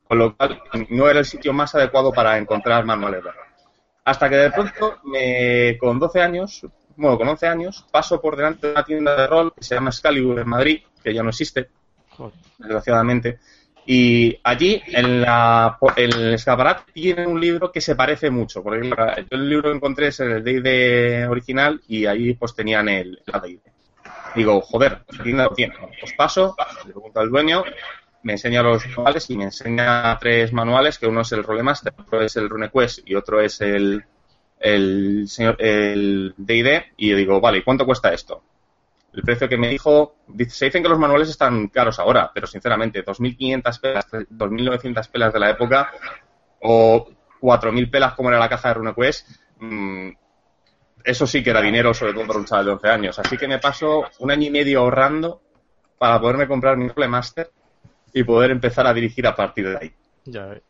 Con 0.07 0.19
lo 0.19 0.37
cual, 0.37 0.61
no 0.91 1.09
era 1.09 1.19
el 1.21 1.25
sitio 1.25 1.53
más 1.55 1.75
adecuado 1.75 2.13
para 2.13 2.37
encontrar 2.39 2.85
manuales 2.85 3.25
de 3.25 3.31
rol. 3.33 3.41
Hasta 4.05 4.29
que 4.29 4.37
de 4.37 4.51
pronto, 4.53 4.99
me, 5.05 5.77
con 5.79 5.99
12 5.99 6.21
años, 6.21 6.65
bueno, 6.95 7.17
con 7.19 7.27
11 7.27 7.47
años, 7.49 7.87
paso 7.91 8.21
por 8.21 8.37
delante 8.37 8.67
de 8.69 8.73
una 8.75 8.85
tienda 8.85 9.17
de 9.17 9.27
rol 9.27 9.53
que 9.55 9.65
se 9.65 9.75
llama 9.75 9.91
Excalibur 9.91 10.39
en 10.39 10.49
Madrid, 10.49 10.83
que 11.03 11.13
ya 11.15 11.23
no 11.23 11.31
existe, 11.31 11.71
desgraciadamente. 12.59 13.39
Y 13.87 14.37
allí, 14.43 14.83
en 14.89 15.21
la, 15.21 15.79
el 15.95 16.35
escaparate, 16.35 16.93
tiene 16.93 17.25
un 17.27 17.41
libro 17.41 17.71
que 17.71 17.81
se 17.81 17.95
parece 17.95 18.31
mucho. 18.31 18.63
Porque 18.63 18.91
claro, 18.91 19.23
yo 19.23 19.37
el 19.37 19.49
libro 19.49 19.71
que 19.71 19.77
encontré 19.77 20.09
es 20.09 20.19
el 20.21 20.43
D&D 20.43 21.27
original 21.29 21.81
y 21.87 22.07
ahí 22.07 22.35
pues 22.35 22.55
tenían 22.55 22.89
el, 22.89 23.23
D&D. 23.25 23.61
Digo, 24.35 24.61
joder, 24.61 25.05
aquí 25.19 25.33
no 25.33 25.45
lo 25.45 25.51
tiene. 25.51 25.75
Pues 26.01 26.13
paso, 26.15 26.57
le 26.85 26.93
pregunto 26.93 27.21
al 27.21 27.31
dueño, 27.31 27.65
me 28.25 28.33
enseña 28.33 28.63
los 28.63 28.85
manuales 28.89 29.31
y 29.31 29.37
me 29.37 29.45
enseña 29.45 30.19
tres 30.19 30.53
manuales, 30.53 30.99
que 30.99 31.07
uno 31.07 31.21
es 31.21 31.31
el 31.31 31.45
Rolemaster, 31.45 31.95
otro 31.97 32.21
es 32.23 32.37
el 32.37 32.49
RuneQuest 32.49 33.09
y 33.09 33.15
otro 33.15 33.41
es 33.41 33.61
el 33.61 34.05
el 34.59 35.29
señor 35.29 35.57
el 35.61 36.35
D&D 36.37 36.87
y 36.97 37.13
digo, 37.13 37.41
vale, 37.41 37.59
¿y 37.59 37.63
cuánto 37.63 37.87
cuesta 37.87 38.13
esto? 38.13 38.43
El 39.17 39.23
precio 39.23 39.49
que 39.49 39.57
me 39.57 39.69
dijo, 39.69 40.17
se 40.49 40.67
dicen 40.67 40.83
que 40.83 40.91
los 40.91 40.99
manuales 40.99 41.31
están 41.31 41.69
caros 41.69 41.99
ahora, 41.99 42.31
pero 42.35 42.47
sinceramente, 42.47 43.03
2.500 43.03 43.81
pelas, 43.81 44.07
2.900 44.11 45.11
pelas 45.11 45.33
de 45.33 45.41
la 45.41 45.51
época 45.51 45.91
o 46.61 47.09
4.000 47.41 47.91
pelas 47.91 48.13
como 48.13 48.29
era 48.29 48.39
la 48.39 48.51
caja 48.51 48.69
de 48.69 48.75
RuneQuest, 48.75 49.29
mm, 49.61 50.11
eso 51.03 51.27
sí 51.27 51.43
que 51.43 51.49
era 51.49 51.63
dinero, 51.63 51.95
sobre 51.95 52.13
todo 52.13 52.27
para 52.27 52.41
un 52.41 52.45
chaval 52.45 52.67
de 52.67 52.73
11 52.73 52.89
años. 52.89 53.19
Así 53.19 53.39
que 53.39 53.49
me 53.49 53.59
paso 53.59 54.05
un 54.19 54.31
año 54.31 54.49
y 54.49 54.51
medio 54.51 54.81
ahorrando 54.81 55.41
para 55.97 56.21
poderme 56.21 56.47
comprar 56.47 56.77
mi 56.77 56.91
Master 57.09 57.51
y 58.13 58.23
poder 58.23 58.51
empezar 58.51 58.87
a 58.87 58.93
dirigir 58.93 59.27
a 59.27 59.35
partir 59.35 59.71
de 59.71 59.79
ahí. 59.79 59.93
Ya. 60.25 60.61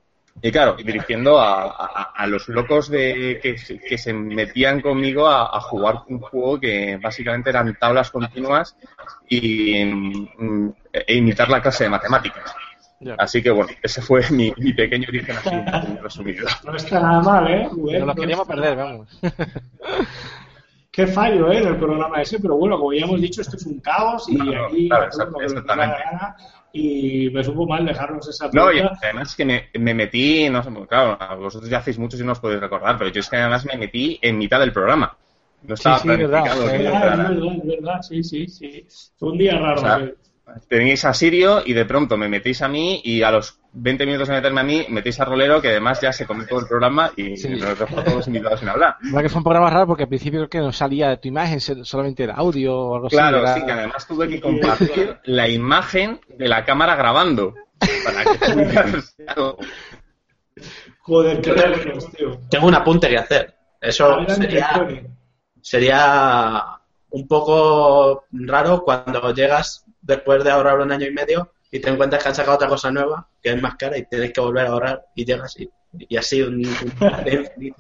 Y 0.43 0.53
claro, 0.53 0.77
dirigiendo 0.77 1.39
a, 1.41 1.63
a- 1.65 2.13
a 2.15 2.27
los 2.27 2.49
locos 2.49 2.89
de 2.91 3.41
que, 3.43 3.57
se- 3.59 3.79
que 3.79 3.99
se 3.99 4.13
metían 4.13 4.81
conmigo 4.81 5.27
a, 5.27 5.57
a 5.57 5.61
jugar 5.61 6.03
un 6.09 6.21
juego 6.21 6.61
que 6.61 6.99
básicamente 7.03 7.51
eran 7.51 7.75
tablas 7.79 8.11
continuas 8.11 8.77
y 9.29 9.85
mm, 9.85 10.69
e 10.93 11.15
imitar 11.17 11.49
la 11.49 11.61
clase 11.63 11.85
de 11.85 11.91
matemáticas. 11.91 12.55
Ya. 13.01 13.15
Así 13.19 13.43
que 13.43 13.51
bueno, 13.51 13.71
ese 13.83 14.01
fue 14.01 14.23
mi, 14.31 14.53
mi 14.57 14.73
pequeño 14.73 15.07
origen 15.09 15.37
así 15.37 15.57
resumido. 16.03 16.47
No 16.65 16.75
está 16.77 17.01
nada 17.01 17.21
mal, 17.23 17.47
¿eh? 17.49 17.65
Nos 17.65 17.77
los 17.77 18.07
No 18.07 18.15
queríamos 18.15 18.49
está 18.49 18.55
perder, 18.55 18.77
vamos. 18.77 19.21
Qué 20.97 21.07
fallo, 21.07 21.53
¿eh? 21.53 21.59
En 21.59 21.69
el 21.69 21.77
programa 21.77 22.23
ese, 22.23 22.41
pero 22.41 22.57
bueno, 22.57 22.79
como 22.79 22.95
ya 22.95 23.05
hemos 23.05 23.21
dicho, 23.21 23.43
esto 23.43 23.57
es 23.57 23.67
un 23.67 23.81
caos 23.81 24.27
y 24.31 24.37
Claro, 24.39 24.67
aquí 24.67 24.89
claro, 24.89 25.05
exactamente. 25.05 26.03
gana 26.11 26.37
y 26.73 27.29
me 27.31 27.45
supo 27.45 27.67
mal 27.67 27.85
dejarnos 27.85 28.27
esa 28.29 28.49
No, 28.53 28.71
y 28.73 28.77
pregunta. 28.79 28.99
además 29.03 29.37
que 29.37 29.45
me, 29.45 29.69
me 29.79 29.93
metí, 29.93 30.49
no 30.49 30.63
sé, 30.63 30.71
claro, 30.89 31.19
vosotros 31.39 31.69
ya 31.71 31.79
hacéis 31.79 31.99
muchos 31.99 32.19
y 32.21 32.25
no 32.25 32.33
os 32.33 32.41
podéis 32.41 32.61
recordar, 32.63 32.97
pero 32.97 33.11
yo 33.11 33.21
es 33.21 33.29
que 33.29 33.37
además 33.37 33.67
me 33.67 33.77
metí 33.77 34.19
en 34.23 34.39
mitad 34.39 34.59
del 34.59 34.73
programa. 34.73 35.17
No 35.63 35.75
estaba 35.75 35.99
sí, 35.99 36.09
verdad. 36.09 36.43
planificado 36.45 36.65
verdad, 36.67 36.77
es 37.23 37.29
verdad, 37.29 37.53
es 37.57 37.67
verdad, 37.67 38.03
sí, 38.03 38.23
sí, 38.23 38.47
sí. 38.49 38.87
Fue 39.19 39.33
un 39.33 39.39
día 39.39 39.59
raro. 39.59 39.77
O 39.77 39.85
sea, 39.85 39.99
¿eh? 40.01 40.15
Tenéis 40.69 41.05
a 41.05 41.13
Sirio 41.13 41.63
y 41.65 41.73
de 41.75 41.85
pronto 41.85 42.17
me 42.17 42.29
metéis 42.29 42.63
a 42.63 42.69
mí 42.69 43.01
y 43.05 43.23
a 43.23 43.31
los 43.33 43.59
20 43.79 44.07
minutos 44.07 44.29
de 44.29 44.35
meterme 44.35 44.61
a 44.61 44.65
mí 44.65 44.87
metéis 44.89 45.21
a 45.21 45.25
Rolero 45.27 45.61
que 45.61 45.69
además 45.69 46.01
ya 46.01 46.11
se 46.13 46.27
comió 46.27 46.47
todo 46.47 46.61
el 46.61 46.67
programa 46.67 47.13
y 47.17 47.37
Sí. 47.37 47.49
nos 47.51 47.79
dejó 47.79 48.01
a 48.01 48.05
todos 48.05 48.27
invitados 48.27 48.61
sin 48.61 48.69
hablar. 48.71 48.97
La 49.03 49.09
verdad 49.11 49.23
que 49.23 49.29
fue 49.29 49.39
un 49.39 49.45
programa 49.45 49.69
raro 49.71 49.87
porque 49.87 50.05
al 50.05 50.09
principio 50.09 50.41
creo 50.41 50.49
que 50.49 50.59
no 50.61 50.73
salía 50.73 51.17
tu 51.21 51.29
imagen, 51.29 51.61
solamente 51.61 52.23
era 52.25 52.35
audio 52.37 52.75
o 52.75 52.95
algo 52.97 53.09
Claro, 53.09 53.43
así. 53.45 53.53
sí, 53.55 53.59
era- 53.59 53.67
que 53.67 53.73
además 53.81 54.07
tuve 54.07 54.29
que 54.29 54.41
compartir 54.41 55.19
la 55.25 55.49
imagen 55.49 56.21
de 56.39 56.49
la 56.49 56.65
cámara 56.65 56.97
grabando 56.97 57.55
para 58.05 58.25
que 58.25 58.39
tuvieras 58.53 59.17
algo. 59.27 59.59
Joder, 61.01 61.41
qué 61.41 61.53
nervios, 61.53 62.11
tío. 62.13 62.41
Tengo 62.51 62.67
un 62.69 62.75
apunte 62.75 63.09
que 63.09 63.19
hacer. 63.19 63.55
Eso 63.81 64.25
sería, 64.27 64.89
sería 65.61 66.65
un 67.11 67.29
poco 67.29 68.25
raro 68.33 68.83
cuando 68.83 69.33
llegas 69.35 69.85
después 70.01 70.43
de 70.43 70.51
ahorrar 70.51 70.79
un 70.81 70.91
año 70.93 71.07
y 71.07 71.13
medio 71.13 71.53
y 71.77 71.81
te 71.81 71.91
encuentras 71.91 72.23
que 72.23 72.29
han 72.31 72.35
sacado 72.35 72.57
otra 72.57 72.69
cosa 72.69 72.91
nueva 72.91 73.29
que 73.43 73.51
es 73.51 73.63
más 73.63 73.77
cara 73.77 73.99
y 73.99 74.07
tienes 74.07 74.33
que 74.33 74.41
volver 74.41 74.67
a 74.67 74.71
ahorrar 74.71 75.07
y 75.15 75.25
llegas 75.25 75.59
y, 75.61 75.69
y 75.93 76.17
así 76.17 76.43
un, 76.43 76.65
un. 76.67 77.75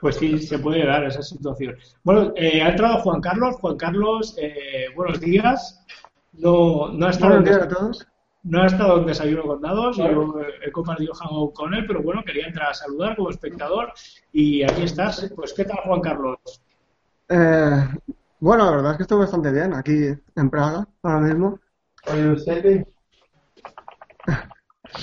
Pues 0.00 0.16
sí, 0.16 0.38
se 0.38 0.58
puede 0.58 0.86
dar 0.86 1.04
esa 1.04 1.22
situación. 1.22 1.76
Bueno, 2.02 2.32
eh, 2.36 2.62
ha 2.62 2.70
entrado 2.70 3.00
Juan 3.00 3.20
Carlos. 3.20 3.56
Juan 3.56 3.76
Carlos, 3.76 4.34
eh, 4.38 4.86
buenos 4.94 5.20
días. 5.20 5.84
No, 6.32 6.88
no 6.92 7.06
ha 7.06 7.10
estado 7.10 7.34
Buenos 7.34 7.48
días 7.48 7.62
a 7.62 7.68
todos. 7.68 8.06
No 8.44 8.62
ha 8.62 8.66
estado 8.66 8.98
en 8.98 9.06
Desayuno 9.06 9.44
con 9.44 9.60
Dados, 9.60 9.98
yo 9.98 10.04
eh, 10.40 10.46
he 10.66 10.72
compartido 10.72 11.14
Hangout 11.14 11.54
con 11.54 11.74
él, 11.74 11.84
pero 11.86 12.02
bueno, 12.02 12.24
quería 12.24 12.46
entrar 12.46 12.70
a 12.70 12.74
saludar 12.74 13.14
como 13.14 13.30
espectador 13.30 13.92
y 14.32 14.64
aquí 14.64 14.82
estás. 14.82 15.32
Pues, 15.36 15.52
¿qué 15.52 15.64
tal, 15.64 15.78
Juan 15.84 16.00
Carlos? 16.00 16.38
Eh, 17.28 17.88
bueno, 18.40 18.64
la 18.64 18.70
verdad 18.72 18.90
es 18.92 18.96
que 18.96 19.02
estoy 19.04 19.18
bastante 19.20 19.52
bien 19.52 19.72
aquí 19.74 20.08
en 20.34 20.50
Praga 20.50 20.88
ahora 21.04 21.20
mismo. 21.20 21.60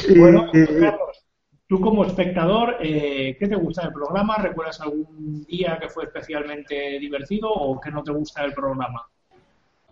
Y, 0.08 0.20
Bueno, 0.20 0.50
y- 0.54 0.66
Juan 0.66 0.80
Carlos, 0.80 1.26
Tú 1.70 1.80
como 1.80 2.04
espectador, 2.04 2.78
eh, 2.80 3.38
¿qué 3.40 3.48
te 3.48 3.56
gusta 3.56 3.84
del 3.84 3.94
programa? 3.94 4.38
¿Recuerdas 4.38 4.82
algún 4.82 5.46
día 5.46 5.78
que 5.80 5.88
fue 5.88 6.06
especialmente 6.06 6.98
divertido 6.98 7.48
o 7.48 7.80
que 7.80 7.92
no 7.92 8.02
te 8.02 8.12
gusta 8.12 8.42
del 8.42 8.56
programa? 8.56 9.08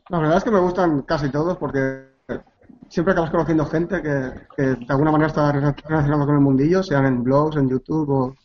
La 0.09 0.17
verdad 0.17 0.37
es 0.37 0.43
que 0.43 0.49
me 0.49 0.59
gustan 0.59 1.03
casi 1.03 1.29
todos 1.29 1.55
porque 1.57 2.07
siempre 2.89 3.11
acabas 3.11 3.29
conociendo 3.29 3.63
gente 3.67 4.01
que, 4.01 4.31
que 4.55 4.63
de 4.63 4.85
alguna 4.89 5.11
manera 5.11 5.27
está 5.27 5.51
relacionada 5.51 6.25
con 6.25 6.33
el 6.33 6.41
mundillo, 6.41 6.81
sean 6.81 7.05
en 7.05 7.23
blogs, 7.23 7.57
en 7.57 7.69
YouTube 7.69 8.09
o 8.09 8.35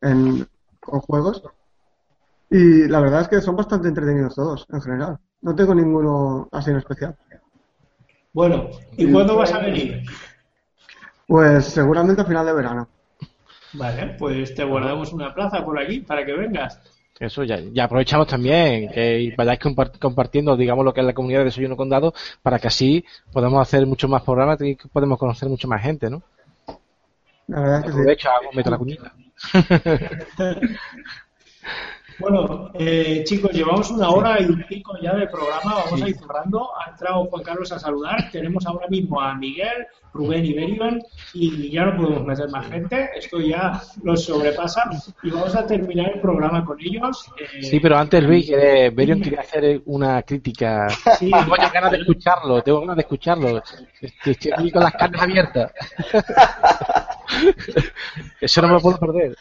en 0.00 0.44
con 0.80 0.98
juegos. 0.98 1.44
Y 2.50 2.88
la 2.88 2.98
verdad 2.98 3.20
es 3.22 3.28
que 3.28 3.40
son 3.40 3.54
bastante 3.54 3.86
entretenidos 3.86 4.34
todos, 4.34 4.66
en 4.72 4.80
general. 4.80 5.18
No 5.40 5.54
tengo 5.54 5.72
ninguno 5.72 6.48
así 6.50 6.70
en 6.70 6.78
especial. 6.78 7.16
Bueno, 8.36 8.68
¿y 8.98 9.10
cuándo 9.10 9.34
vas 9.34 9.50
a 9.54 9.60
venir? 9.60 10.02
Pues 11.26 11.64
seguramente 11.64 12.20
a 12.20 12.26
final 12.26 12.44
de 12.44 12.52
verano. 12.52 12.88
Vale, 13.72 14.14
pues 14.18 14.54
te 14.54 14.62
guardamos 14.62 15.10
una 15.14 15.34
plaza 15.34 15.64
por 15.64 15.78
aquí 15.80 16.00
para 16.00 16.22
que 16.24 16.34
vengas. 16.34 16.78
Eso 17.18 17.44
ya, 17.44 17.58
ya 17.72 17.84
aprovechamos 17.84 18.26
también 18.26 18.90
que 18.90 19.32
vayáis 19.38 19.58
compart- 19.58 19.98
compartiendo, 19.98 20.54
digamos, 20.54 20.84
lo 20.84 20.92
que 20.92 21.00
es 21.00 21.06
la 21.06 21.14
comunidad 21.14 21.40
de 21.40 21.44
Desayuno 21.46 21.74
Condado 21.74 22.12
para 22.42 22.58
que 22.58 22.68
así 22.68 23.06
podamos 23.32 23.62
hacer 23.62 23.86
muchos 23.86 24.10
más 24.10 24.20
programas 24.22 24.60
y 24.60 24.76
que 24.76 24.86
podemos 24.88 25.18
conocer 25.18 25.48
mucho 25.48 25.66
más 25.66 25.80
gente, 25.82 26.10
¿no? 26.10 26.22
La 27.46 27.60
verdad 27.60 27.78
es 27.78 27.84
que 27.86 27.92
sí. 27.92 27.96
Aprovecha, 27.98 28.30
meto 28.54 28.70
la 28.70 28.76
cuñita. 28.78 29.12
Bueno, 32.18 32.70
eh, 32.74 33.22
chicos, 33.24 33.52
llevamos 33.52 33.90
una 33.90 34.08
hora 34.08 34.40
y 34.40 34.46
pico 34.64 34.94
ya 35.02 35.14
de 35.14 35.26
programa, 35.26 35.74
vamos 35.84 36.00
a 36.00 36.08
ir 36.08 36.16
cerrando. 36.16 36.70
Ha 36.80 36.90
entrado 36.90 37.26
Juan 37.26 37.42
Carlos 37.42 37.72
a 37.72 37.78
saludar. 37.78 38.30
Tenemos 38.32 38.64
ahora 38.66 38.86
mismo 38.88 39.20
a 39.20 39.34
Miguel, 39.34 39.86
Rubén 40.14 40.46
y 40.46 40.54
Berion 40.54 41.02
y 41.34 41.70
ya 41.70 41.84
no 41.84 41.96
podemos 41.96 42.24
meter 42.24 42.48
más 42.48 42.66
gente. 42.68 43.10
Esto 43.16 43.38
ya 43.40 43.82
los 44.02 44.24
sobrepasa 44.24 44.88
y 45.22 45.30
vamos 45.30 45.54
a 45.54 45.66
terminar 45.66 46.12
el 46.14 46.20
programa 46.20 46.64
con 46.64 46.78
ellos. 46.80 47.30
Eh, 47.38 47.62
Sí, 47.62 47.80
pero 47.80 47.98
antes 47.98 48.22
Luis, 48.22 48.46
que 48.46 48.90
Berion 48.94 49.20
quería 49.20 49.40
hacer 49.40 49.82
una 49.84 50.22
crítica. 50.22 50.88
Sí. 51.18 51.30
Tengo 51.30 51.54
ganas 51.72 51.90
de 51.90 51.98
escucharlo, 51.98 52.62
tengo 52.62 52.80
ganas 52.80 52.96
de 52.96 53.02
escucharlo. 53.02 53.62
Estoy 54.00 54.32
estoy 54.32 54.70
con 54.70 54.82
las 54.82 54.92
carnes 54.94 55.20
abiertas. 55.20 55.72
Eso 58.40 58.62
no 58.62 58.68
me 58.68 58.74
lo 58.74 58.80
puedo 58.80 58.98
perder. 58.98 59.36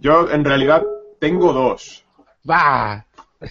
Yo, 0.00 0.30
en 0.30 0.44
realidad, 0.44 0.82
tengo 1.18 1.52
dos. 1.52 2.04
Va. 2.48 3.04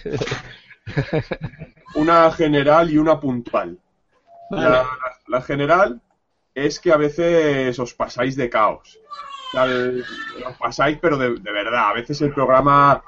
Una 1.94 2.30
general 2.32 2.90
y 2.90 2.98
una 2.98 3.18
puntual. 3.18 3.78
La, 4.50 4.68
la- 4.70 4.86
la 5.28 5.42
general 5.42 6.00
es 6.54 6.80
que 6.80 6.92
a 6.92 6.96
veces 6.96 7.78
os 7.78 7.94
pasáis 7.94 8.36
de 8.36 8.50
caos. 8.50 8.98
Os 10.46 10.56
pasáis, 10.58 10.98
pero 11.00 11.16
de, 11.16 11.34
de 11.34 11.52
verdad. 11.52 11.90
A 11.90 11.94
veces 11.94 12.20
el 12.22 12.32
programa 12.32 13.02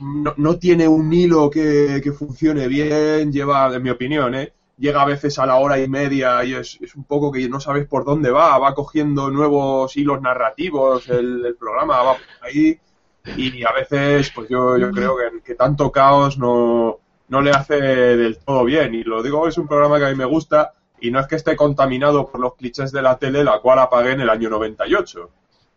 no, 0.00 0.34
no 0.36 0.58
tiene 0.58 0.88
un 0.88 1.12
hilo 1.12 1.50
que, 1.50 2.00
que 2.02 2.12
funcione 2.12 2.68
bien, 2.68 3.32
lleva, 3.32 3.74
en 3.74 3.82
mi 3.82 3.90
opinión, 3.90 4.34
¿eh? 4.34 4.52
Llega 4.78 5.02
a 5.02 5.06
veces 5.06 5.38
a 5.38 5.46
la 5.46 5.56
hora 5.56 5.78
y 5.78 5.88
media 5.88 6.44
y 6.44 6.54
es, 6.54 6.78
un 6.94 7.04
poco 7.04 7.32
que 7.32 7.48
no 7.48 7.60
sabes 7.60 7.86
por 7.86 8.04
dónde 8.04 8.30
va, 8.30 8.56
va 8.58 8.74
cogiendo 8.74 9.30
nuevos 9.30 9.96
hilos 9.96 10.20
narrativos, 10.22 11.08
el, 11.08 11.56
programa 11.58 12.02
va 12.02 12.12
por 12.14 12.46
ahí 12.48 12.78
y 13.36 13.64
a 13.64 13.72
veces 13.72 14.30
pues 14.34 14.48
yo, 14.48 14.78
yo 14.78 14.90
creo 14.90 15.16
que, 15.44 15.54
tanto 15.54 15.90
caos 15.92 16.38
no, 16.38 16.98
no 17.28 17.40
le 17.40 17.50
hace 17.50 17.80
del 17.80 18.38
todo 18.38 18.64
bien 18.64 18.94
y 18.94 19.02
lo 19.02 19.22
digo, 19.22 19.46
es 19.48 19.58
un 19.58 19.68
programa 19.68 19.98
que 19.98 20.06
a 20.06 20.10
mí 20.10 20.14
me 20.14 20.24
gusta 20.24 20.72
y 21.00 21.10
no 21.10 21.20
es 21.20 21.26
que 21.26 21.36
esté 21.36 21.56
contaminado 21.56 22.28
por 22.28 22.40
los 22.40 22.54
clichés 22.54 22.92
de 22.92 23.02
la 23.02 23.18
tele, 23.18 23.44
la 23.44 23.60
cual 23.60 23.78
apagué 23.78 24.12
en 24.12 24.20
el 24.20 24.30
año 24.30 24.50
98. 24.50 25.30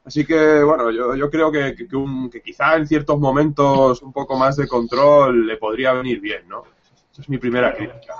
Así 0.03 0.25
que, 0.25 0.63
bueno, 0.63 0.89
yo, 0.89 1.15
yo 1.15 1.29
creo 1.29 1.51
que, 1.51 1.75
un- 1.93 2.29
que 2.29 2.41
quizá 2.41 2.75
en 2.75 2.87
ciertos 2.87 3.19
momentos 3.19 4.01
un 4.01 4.11
poco 4.11 4.35
más 4.35 4.55
de 4.55 4.67
control 4.67 5.45
le 5.45 5.57
podría 5.57 5.93
venir 5.93 6.19
bien, 6.19 6.47
¿no? 6.47 6.63
Esa 7.11 7.21
es 7.21 7.29
mi 7.29 7.37
primera 7.37 7.75
crítica. 7.75 8.15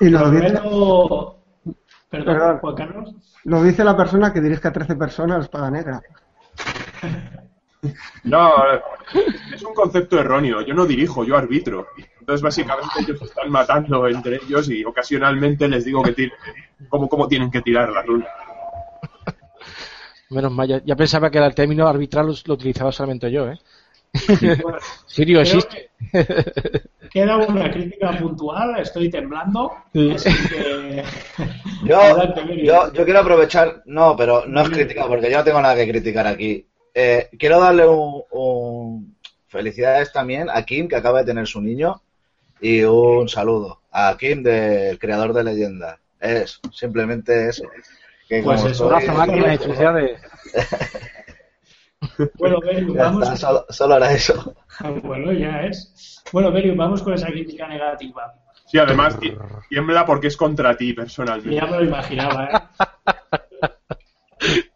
Y 0.00 0.08
lo 0.10 0.30
dice, 0.30 0.52
Carmelo- 0.54 1.36
Perdón, 2.10 2.26
Perdón. 2.36 2.58
Juan 2.58 2.74
Carlos. 2.74 3.14
lo 3.44 3.62
dice 3.62 3.84
la 3.84 3.96
persona 3.96 4.32
que 4.32 4.40
dirige 4.40 4.68
a 4.68 4.72
13 4.72 4.96
personas 4.96 5.44
Espada 5.44 5.70
Negra. 5.70 6.00
No, 8.24 8.50
es 9.54 9.62
un 9.62 9.72
concepto 9.74 10.18
erróneo. 10.18 10.60
Yo 10.62 10.74
no 10.74 10.86
dirijo, 10.86 11.22
yo 11.22 11.36
arbitro. 11.36 11.86
Entonces, 12.18 12.42
básicamente, 12.42 12.90
ellos 12.98 13.16
se 13.20 13.26
están 13.26 13.48
matando 13.48 14.08
entre 14.08 14.36
ellos 14.44 14.68
y 14.68 14.84
ocasionalmente 14.84 15.68
les 15.68 15.84
digo 15.84 16.02
que 16.02 16.10
tiren, 16.12 16.32
cómo, 16.88 17.08
cómo 17.08 17.28
tienen 17.28 17.48
que 17.48 17.60
tirar 17.62 17.90
la 17.92 18.02
runa. 18.02 18.26
Menos 20.30 20.50
mal, 20.50 20.66
ya, 20.66 20.82
ya 20.84 20.96
pensaba 20.96 21.30
que 21.30 21.38
era 21.38 21.46
el 21.46 21.54
término 21.54 21.86
arbitral 21.86 22.26
lo, 22.26 22.32
lo 22.46 22.54
utilizaba 22.54 22.90
solamente 22.90 23.30
yo, 23.30 23.46
¿eh? 23.48 23.58
Sirio 25.06 25.40
existe. 25.40 25.90
Queda 27.10 27.36
una 27.38 27.70
crítica 27.70 28.12
puntual, 28.18 28.78
estoy 28.80 29.08
temblando. 29.10 29.72
Sí. 29.92 30.12
Así 30.14 30.30
que. 30.48 31.02
Yo, 31.84 31.98
yo, 32.64 32.92
yo 32.92 33.04
quiero 33.04 33.20
aprovechar, 33.20 33.82
no, 33.84 34.16
pero 34.16 34.44
no 34.46 34.62
es 34.62 34.70
crítica 34.70 35.06
porque 35.06 35.30
yo 35.30 35.36
no 35.38 35.44
tengo 35.44 35.60
nada 35.60 35.76
que 35.76 35.86
criticar 35.88 36.26
aquí. 36.26 36.66
Eh, 36.94 37.28
quiero 37.38 37.60
darle 37.60 37.86
un, 37.86 38.22
un- 38.30 39.16
felicidades 39.46 40.10
también 40.12 40.48
a 40.50 40.62
Kim 40.64 40.88
que 40.88 40.96
acaba 40.96 41.20
de 41.20 41.26
tener 41.26 41.46
su 41.46 41.60
niño 41.60 42.00
y 42.60 42.82
un 42.82 43.28
saludo 43.28 43.82
a 43.92 44.16
Kim 44.18 44.42
del 44.42 44.98
creador 44.98 45.32
de 45.34 45.44
leyenda. 45.44 45.98
Es 46.18 46.60
simplemente 46.72 47.50
eso. 47.50 47.64
Que 48.28 48.42
Pues 48.42 48.60
eso, 48.64 48.68
estoy- 48.70 49.04
Abrazo, 49.04 49.12
máquina, 49.12 49.54
y 49.54 49.58
felicidades. 49.58 50.20
Bueno, 52.38 52.60
Berium, 52.60 52.94
ya 52.94 53.02
vamos. 53.04 53.22
está, 53.24 53.36
solo, 53.36 53.66
solo 53.68 53.96
era 53.96 54.12
eso. 54.12 54.54
Bueno, 55.02 55.32
ya 55.32 55.62
es. 55.62 56.22
Bueno, 56.32 56.50
Berium, 56.52 56.76
vamos 56.76 57.02
con 57.02 57.14
esa 57.14 57.28
crítica 57.28 57.66
negativa. 57.68 58.34
Sí, 58.66 58.78
además, 58.78 59.18
ti- 59.20 59.32
tiembla 59.68 60.04
porque 60.04 60.26
es 60.26 60.36
contra 60.36 60.76
ti 60.76 60.92
personalmente. 60.92 61.54
Ya 61.54 61.66
me 61.66 61.76
lo 61.78 61.84
imaginaba, 61.84 62.44
¿eh? 62.46 62.86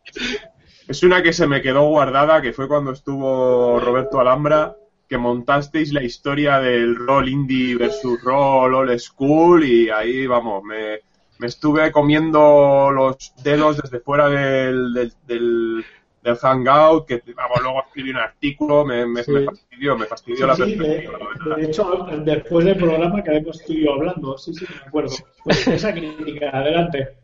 Es 0.88 1.02
una 1.04 1.22
que 1.22 1.32
se 1.32 1.46
me 1.46 1.62
quedó 1.62 1.82
guardada, 1.88 2.42
que 2.42 2.52
fue 2.52 2.66
cuando 2.66 2.90
estuvo 2.90 3.78
Roberto 3.78 4.18
Alhambra, 4.20 4.74
que 5.08 5.18
montasteis 5.18 5.92
la 5.92 6.02
historia 6.02 6.58
del 6.58 6.96
rol 6.96 7.28
indie 7.28 7.76
versus 7.76 8.20
rol 8.22 8.74
old 8.74 8.98
school 8.98 9.62
y 9.64 9.88
ahí, 9.88 10.26
vamos, 10.26 10.64
me, 10.64 10.98
me 11.38 11.46
estuve 11.46 11.92
comiendo 11.92 12.90
los 12.92 13.32
dedos 13.42 13.76
desde 13.80 14.00
fuera 14.00 14.28
del, 14.28 14.92
del, 14.92 15.12
del, 15.26 15.84
del 16.22 16.36
hangout, 16.36 17.06
que, 17.06 17.22
vamos, 17.34 17.60
luego 17.62 17.82
escribí 17.86 18.10
un 18.10 18.16
artículo, 18.18 18.84
me, 18.84 19.06
me, 19.06 19.24
Sí. 19.24 19.32
me 19.32 19.44
fastidió, 19.44 19.96
me 19.96 20.06
fastidió 20.06 20.46
la 20.46 20.54
Sí, 20.56 20.62
de, 20.62 20.76
perspectiva, 20.76 21.56
de 21.56 21.64
hecho, 21.64 22.06
después 22.24 22.64
del 22.64 22.76
programa 22.76 23.22
quedamos 23.22 23.64
tú 23.64 23.72
y 23.72 23.84
yo 23.84 23.92
hablando. 23.94 24.36
Sí, 24.38 24.52
sí, 24.54 24.66
me 24.68 24.86
acuerdo. 24.88 25.14
Pues 25.44 25.66
esa 25.68 25.92
crítica, 25.92 26.50
adelante. 26.52 27.16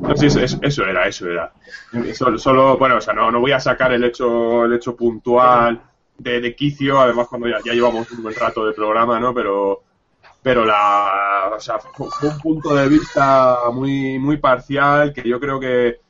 No, 0.00 0.16
sí, 0.16 0.26
eso, 0.26 0.84
era, 0.84 1.06
eso 1.08 1.30
era. 1.30 1.52
Solo, 2.14 2.38
solo- 2.38 2.76
bueno, 2.76 2.96
o 2.96 3.00
sea, 3.00 3.14
no, 3.14 3.30
no 3.30 3.40
voy 3.40 3.52
a 3.52 3.60
sacar 3.60 3.92
el 3.92 4.04
hecho, 4.04 4.64
el 4.64 4.74
hecho 4.74 4.94
puntual 4.96 5.80
de, 6.18 6.40
de 6.40 6.54
quicio, 6.56 7.00
además 7.00 7.28
cuando 7.28 7.48
ya, 7.48 7.58
ya 7.64 7.72
llevamos 7.72 8.10
un 8.10 8.22
buen 8.22 8.34
rato 8.34 8.66
de 8.66 8.72
programa, 8.74 9.18
¿no? 9.20 9.32
Pero, 9.32 9.82
pero 10.42 10.64
la, 10.64 11.52
o 11.56 11.60
sea, 11.60 11.78
fue, 11.78 12.08
fue 12.10 12.28
un 12.30 12.38
punto 12.40 12.74
de 12.74 12.88
vista 12.88 13.58
muy, 13.72 14.18
muy 14.18 14.36
parcial 14.38 15.12
que 15.12 15.22
yo 15.28 15.40
creo 15.40 15.58
que, 15.60 16.00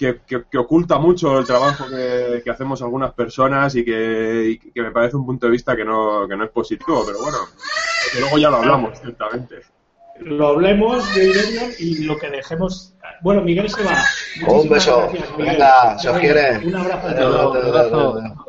que, 0.00 0.20
que- 0.26 0.44
que 0.50 0.56
oculta 0.56 0.98
mucho 0.98 1.38
el 1.38 1.44
trabajo 1.46 1.84
que, 1.90 2.40
que 2.42 2.50
hacemos 2.50 2.80
algunas 2.80 3.12
personas 3.12 3.74
y 3.76 3.84
que, 3.84 4.58
y 4.64 4.70
que 4.72 4.80
me 4.82 4.90
parece 4.92 5.16
un 5.16 5.26
punto 5.26 5.44
de 5.44 5.52
vista 5.52 5.76
que 5.76 5.84
no, 5.84 6.26
que 6.26 6.34
no 6.36 6.44
es 6.44 6.50
positivo, 6.50 7.02
pero 7.04 7.18
bueno, 7.20 7.36
que 8.10 8.18
luego 8.20 8.38
ya 8.38 8.48
lo 8.48 8.56
hablamos, 8.56 8.98
ciertamente. 8.98 9.56
Lo 10.20 10.48
hablemos 10.48 11.14
de 11.14 11.24
Iberion 11.26 11.70
y 11.78 12.04
lo 12.04 12.16
que 12.18 12.30
dejemos. 12.30 12.94
Bueno, 13.22 13.42
Miguel 13.42 13.68
se 13.68 13.82
va. 13.84 13.92
Un 13.92 14.46
Muchísimas 14.46 14.70
beso. 14.86 14.98
gracias, 15.00 15.30
Miguel. 15.36 15.52
Venga, 15.52 15.98
se 15.98 16.08
os 16.08 16.18
quiere. 16.18 16.58
Un 16.66 16.76
abrazo 16.76 17.06
a 17.06 17.10
Adiós, 17.10 17.30
todos. 17.30 17.56
adiós, 17.56 17.76
adiós, 17.76 18.14
adiós. 18.16 18.46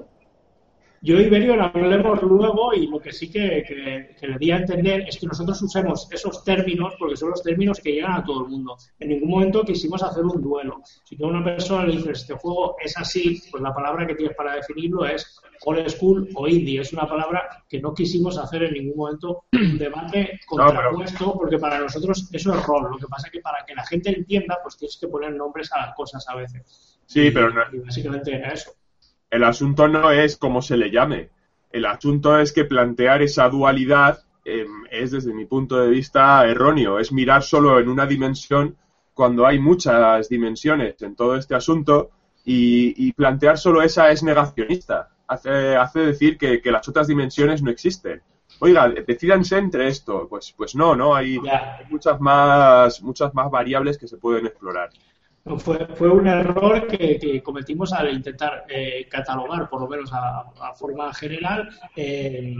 Yo 1.03 1.19
y 1.19 1.23
Iberion 1.23 1.59
hablemos 1.59 2.21
luego 2.21 2.75
y 2.75 2.85
lo 2.85 2.99
que 2.99 3.11
sí 3.11 3.31
que, 3.31 3.63
que- 3.67 4.15
que 4.19 4.27
le 4.27 4.37
di 4.37 4.51
a 4.51 4.57
entender 4.57 5.01
es 5.07 5.17
que 5.17 5.25
nosotros 5.25 5.59
usemos 5.63 6.07
esos 6.11 6.43
términos 6.43 6.93
porque 6.99 7.17
son 7.17 7.31
los 7.31 7.41
términos 7.41 7.79
que 7.79 7.93
llegan 7.93 8.13
a 8.13 8.23
todo 8.23 8.43
el 8.45 8.51
mundo. 8.51 8.77
En 8.99 9.09
ningún 9.09 9.31
momento 9.31 9.63
quisimos 9.63 10.03
hacer 10.03 10.23
un 10.23 10.39
duelo. 10.39 10.81
Si 11.03 11.17
tú 11.17 11.25
a 11.25 11.29
una 11.29 11.43
persona 11.43 11.85
le 11.85 11.93
dices 11.93 12.19
este 12.21 12.35
juego 12.35 12.75
es 12.79 12.95
así, 12.97 13.41
pues 13.49 13.63
la 13.63 13.73
palabra 13.73 14.05
que 14.05 14.13
tienes 14.13 14.35
para 14.35 14.53
definirlo 14.55 15.03
es 15.07 15.41
old 15.65 15.89
school 15.89 16.29
o 16.35 16.47
indie. 16.47 16.81
Es 16.81 16.93
una 16.93 17.07
palabra 17.07 17.63
que 17.67 17.79
no 17.81 17.95
quisimos 17.95 18.37
hacer 18.37 18.61
en 18.63 18.73
ningún 18.75 18.97
momento 18.97 19.45
un 19.53 19.79
debate 19.79 20.39
contrapuesto 20.45 21.33
porque 21.33 21.57
para 21.57 21.79
nosotros 21.79 22.29
eso 22.31 22.53
es 22.53 22.63
rol. 22.67 22.91
Lo 22.91 22.97
que 22.99 23.07
pasa 23.07 23.25
es 23.25 23.33
que 23.33 23.39
para 23.41 23.65
que 23.65 23.73
la 23.73 23.85
gente 23.87 24.11
entienda 24.15 24.59
pues 24.61 24.77
tienes 24.77 24.97
que 24.97 25.07
poner 25.07 25.33
nombres 25.33 25.71
a 25.73 25.79
las 25.87 25.95
cosas 25.95 26.23
a 26.29 26.35
veces. 26.35 26.99
Sí, 27.07 27.31
pero 27.31 27.49
no, 27.51 27.61
Y 27.73 27.79
básicamente 27.79 28.35
era 28.35 28.53
eso. 28.53 28.71
El 29.31 29.45
asunto 29.45 29.87
no 29.87 30.11
es 30.11 30.37
cómo 30.37 30.61
se 30.61 30.77
le 30.77 30.91
llame. 30.91 31.29
El 31.71 31.85
asunto 31.85 32.37
es 32.37 32.51
que 32.51 32.65
plantear 32.65 33.21
esa 33.21 33.47
dualidad 33.49 34.19
eh, 34.43 34.65
es, 34.91 35.11
desde 35.11 35.33
mi 35.33 35.45
punto 35.45 35.77
de 35.77 35.89
vista, 35.89 36.45
erróneo. 36.45 36.99
Es 36.99 37.13
mirar 37.13 37.41
solo 37.41 37.79
en 37.79 37.87
una 37.87 38.05
dimensión 38.05 38.75
cuando 39.13 39.47
hay 39.47 39.57
muchas 39.57 40.27
dimensiones 40.27 41.01
en 41.01 41.15
todo 41.15 41.35
este 41.37 41.55
asunto 41.55 42.11
y, 42.43 43.07
y 43.07 43.13
plantear 43.13 43.57
solo 43.57 43.81
esa 43.81 44.11
es 44.11 44.21
negacionista. 44.21 45.09
Hace, 45.27 45.77
hace 45.77 45.99
decir 45.99 46.37
que, 46.37 46.61
que 46.61 46.71
las 46.71 46.87
otras 46.89 47.07
dimensiones 47.07 47.63
no 47.63 47.71
existen. 47.71 48.21
Oiga, 48.59 48.89
decídanse 48.89 49.57
entre 49.57 49.87
esto. 49.87 50.27
Pues, 50.29 50.53
pues 50.57 50.75
no, 50.75 50.93
¿no? 50.93 51.15
Hay, 51.15 51.37
hay 51.37 51.85
muchas 51.89 52.19
más, 52.19 53.01
muchas 53.01 53.33
más 53.33 53.49
variables 53.49 53.97
que 53.97 54.09
se 54.09 54.17
pueden 54.17 54.45
explorar. 54.45 54.89
Fue, 55.57 55.87
fue 55.95 56.07
un 56.09 56.27
error 56.27 56.85
que, 56.85 57.41
cometimos 57.43 57.91
al 57.93 58.13
intentar 58.13 58.63
eh, 58.69 59.07
catalogar, 59.09 59.67
por 59.69 59.81
lo 59.81 59.87
menos 59.87 60.13
a, 60.13 60.41
a 60.41 60.73
forma 60.75 61.11
general, 61.15 61.67
eh, 61.95 62.55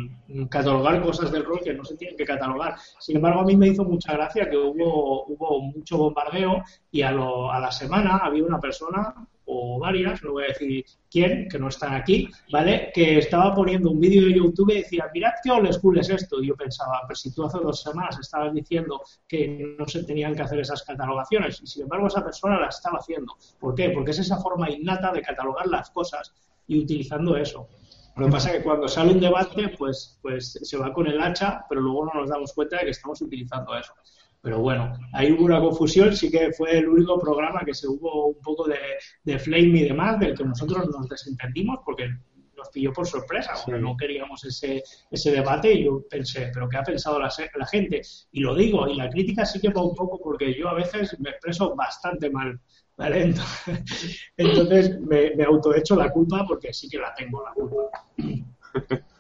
catalogar 0.50 1.00
cosas 1.04 1.32
del 1.32 1.46
rol 1.46 1.60
que 1.64 1.76
no 1.76 1.84
se 1.86 1.96
tienen 1.96 2.18
que 2.18 2.26
catalogar. 2.26 2.76
Sin 3.00 3.18
embargo, 3.18 3.42
a 3.42 3.46
mí 3.46 3.56
me 3.56 3.68
hizo 3.68 3.84
mucha 3.84 4.14
gracia 4.14 4.50
que 4.50 4.58
hubo, 4.58 5.26
hubo 5.28 5.62
mucho 5.62 5.98
bombardeo 5.98 6.64
y 6.92 7.04
a, 7.04 7.12
lo- 7.12 7.52
a 7.52 7.60
la 7.60 7.72
semana 7.72 8.18
había 8.18 8.44
una 8.44 8.60
persona 8.60 9.14
o 9.46 9.80
varias, 9.80 10.24
no 10.24 10.34
voy 10.34 10.46
a 10.46 10.48
decir 10.48 10.86
quién, 11.10 11.48
que 11.50 11.60
no 11.60 11.68
están 11.68 11.94
aquí, 11.94 12.30
¿vale? 12.52 12.92
Que 12.94 13.18
estaba 13.18 13.54
poniendo 13.54 13.92
un 13.92 14.00
vídeo 14.00 14.26
de 14.26 14.36
YouTube 14.36 14.72
y 14.72 14.78
decía, 14.78 15.10
mirad 15.14 15.32
qué 15.44 15.52
old 15.52 15.72
school 15.74 15.98
es 16.00 16.10
esto. 16.10 16.42
Y 16.42 16.48
yo 16.48 16.56
pensaba, 16.56 17.02
pero 17.08 17.16
si 17.16 17.34
tú 17.34 17.44
hace 17.44 17.60
dos 17.60 17.82
semanas 17.82 18.18
estabas 18.20 18.54
diciendo 18.54 19.02
que 19.28 19.76
no 19.78 19.88
se 19.88 20.04
tenían 20.04 20.36
que 20.36 20.44
hacer 20.44 20.60
esas 20.60 20.84
catalogaciones, 20.84 21.62
y 21.62 21.68
sin 21.68 21.84
embargo 21.84 22.08
esa 22.08 22.24
persona 22.24 22.60
las 22.60 22.78
estaba 22.78 23.00
haciendo. 23.00 23.36
¿Por 23.60 23.76
qué? 23.76 23.90
Porque 23.90 24.12
es 24.12 24.20
esa 24.20 24.38
forma 24.38 24.70
innata 24.70 25.12
de 25.12 25.22
catalogar 25.22 25.68
las 25.68 25.90
cosas 25.92 26.34
y 26.68 26.80
utilizando 26.80 27.36
eso. 27.36 27.68
Lo 28.16 28.26
que 28.26 28.32
pasa 28.32 28.52
es 28.52 28.58
que 28.58 28.64
cuando 28.64 28.88
sale 28.88 29.14
un 29.14 29.20
debate, 29.20 29.70
pues, 29.78 30.20
pues 30.22 30.60
se 30.62 30.78
va 30.78 30.94
con 30.94 31.08
el 31.08 31.22
hacha, 31.22 31.66
pero 31.70 31.82
luego 31.82 32.06
no 32.06 32.22
nos 32.22 32.30
damos 32.30 32.54
cuenta 32.54 32.78
de 32.78 32.86
que 32.86 32.92
estamos 32.92 33.22
utilizando 33.22 33.76
eso. 33.78 33.94
Pero 34.42 34.60
bueno, 34.60 34.92
ahí 35.14 35.32
hubo 35.32 35.46
una 35.46 35.60
confusión, 35.60 36.16
sí 36.16 36.32
que 36.32 36.52
fue 36.52 36.80
el 36.80 36.90
único 36.90 37.20
programa 37.20 37.62
que 37.64 37.76
se 37.76 37.88
hubo 37.88 38.28
un 38.28 38.42
poco 38.42 38.68
de, 38.68 38.78
de 39.24 39.38
flame 39.38 39.80
y 39.80 39.84
demás, 39.90 40.20
del 40.20 40.36
que 40.36 40.44
nosotros 40.44 40.90
nos 40.90 41.08
desentendimos 41.08 41.80
porque 41.86 42.10
nos 42.58 42.70
pilló 42.70 42.92
por 42.92 43.08
sorpresa, 43.08 43.54
porque 43.64 43.80
no 43.80 43.96
queríamos 43.96 44.44
ese, 44.46 44.84
ese 45.10 45.32
debate 45.32 45.74
y 45.74 45.86
yo 45.86 46.04
pensé, 46.10 46.50
pero 46.54 46.68
¿qué 46.68 46.78
ha 46.78 46.84
pensado 46.84 47.20
la, 47.20 47.32
la 47.56 47.68
gente? 47.68 48.02
Y 48.32 48.42
lo 48.42 48.56
digo, 48.56 48.88
y 48.88 48.96
la 48.96 49.10
crítica 49.10 49.46
sí 49.46 49.60
que 49.60 49.70
va 49.70 49.84
un 49.84 49.96
poco 49.96 50.20
porque 50.20 50.54
yo 50.58 50.70
a 50.70 50.74
veces 50.74 51.20
me 51.20 51.30
expreso 51.30 51.76
bastante 51.76 52.30
mal, 52.30 52.60
¿vale? 52.98 53.24
Entonces, 53.24 54.22
entonces 54.38 55.00
me, 55.02 55.36
me 55.36 55.44
autoecho 55.44 55.96
la 55.96 56.10
culpa 56.10 56.46
porque 56.48 56.74
sí 56.74 56.90
que 56.90 56.98
la 56.98 57.14
tengo 57.14 57.44
la 57.44 57.54
culpa. 57.54 58.06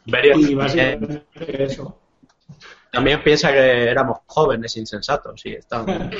Y 0.05 0.51
eh, 0.51 0.55
básicamente 0.55 1.23
eso. 1.63 1.97
También 2.91 3.23
piensa 3.23 3.51
que 3.53 3.83
éramos 3.89 4.19
jóvenes 4.25 4.75
insensatos, 4.77 5.39
sí, 5.41 5.53
estamos. 5.53 5.89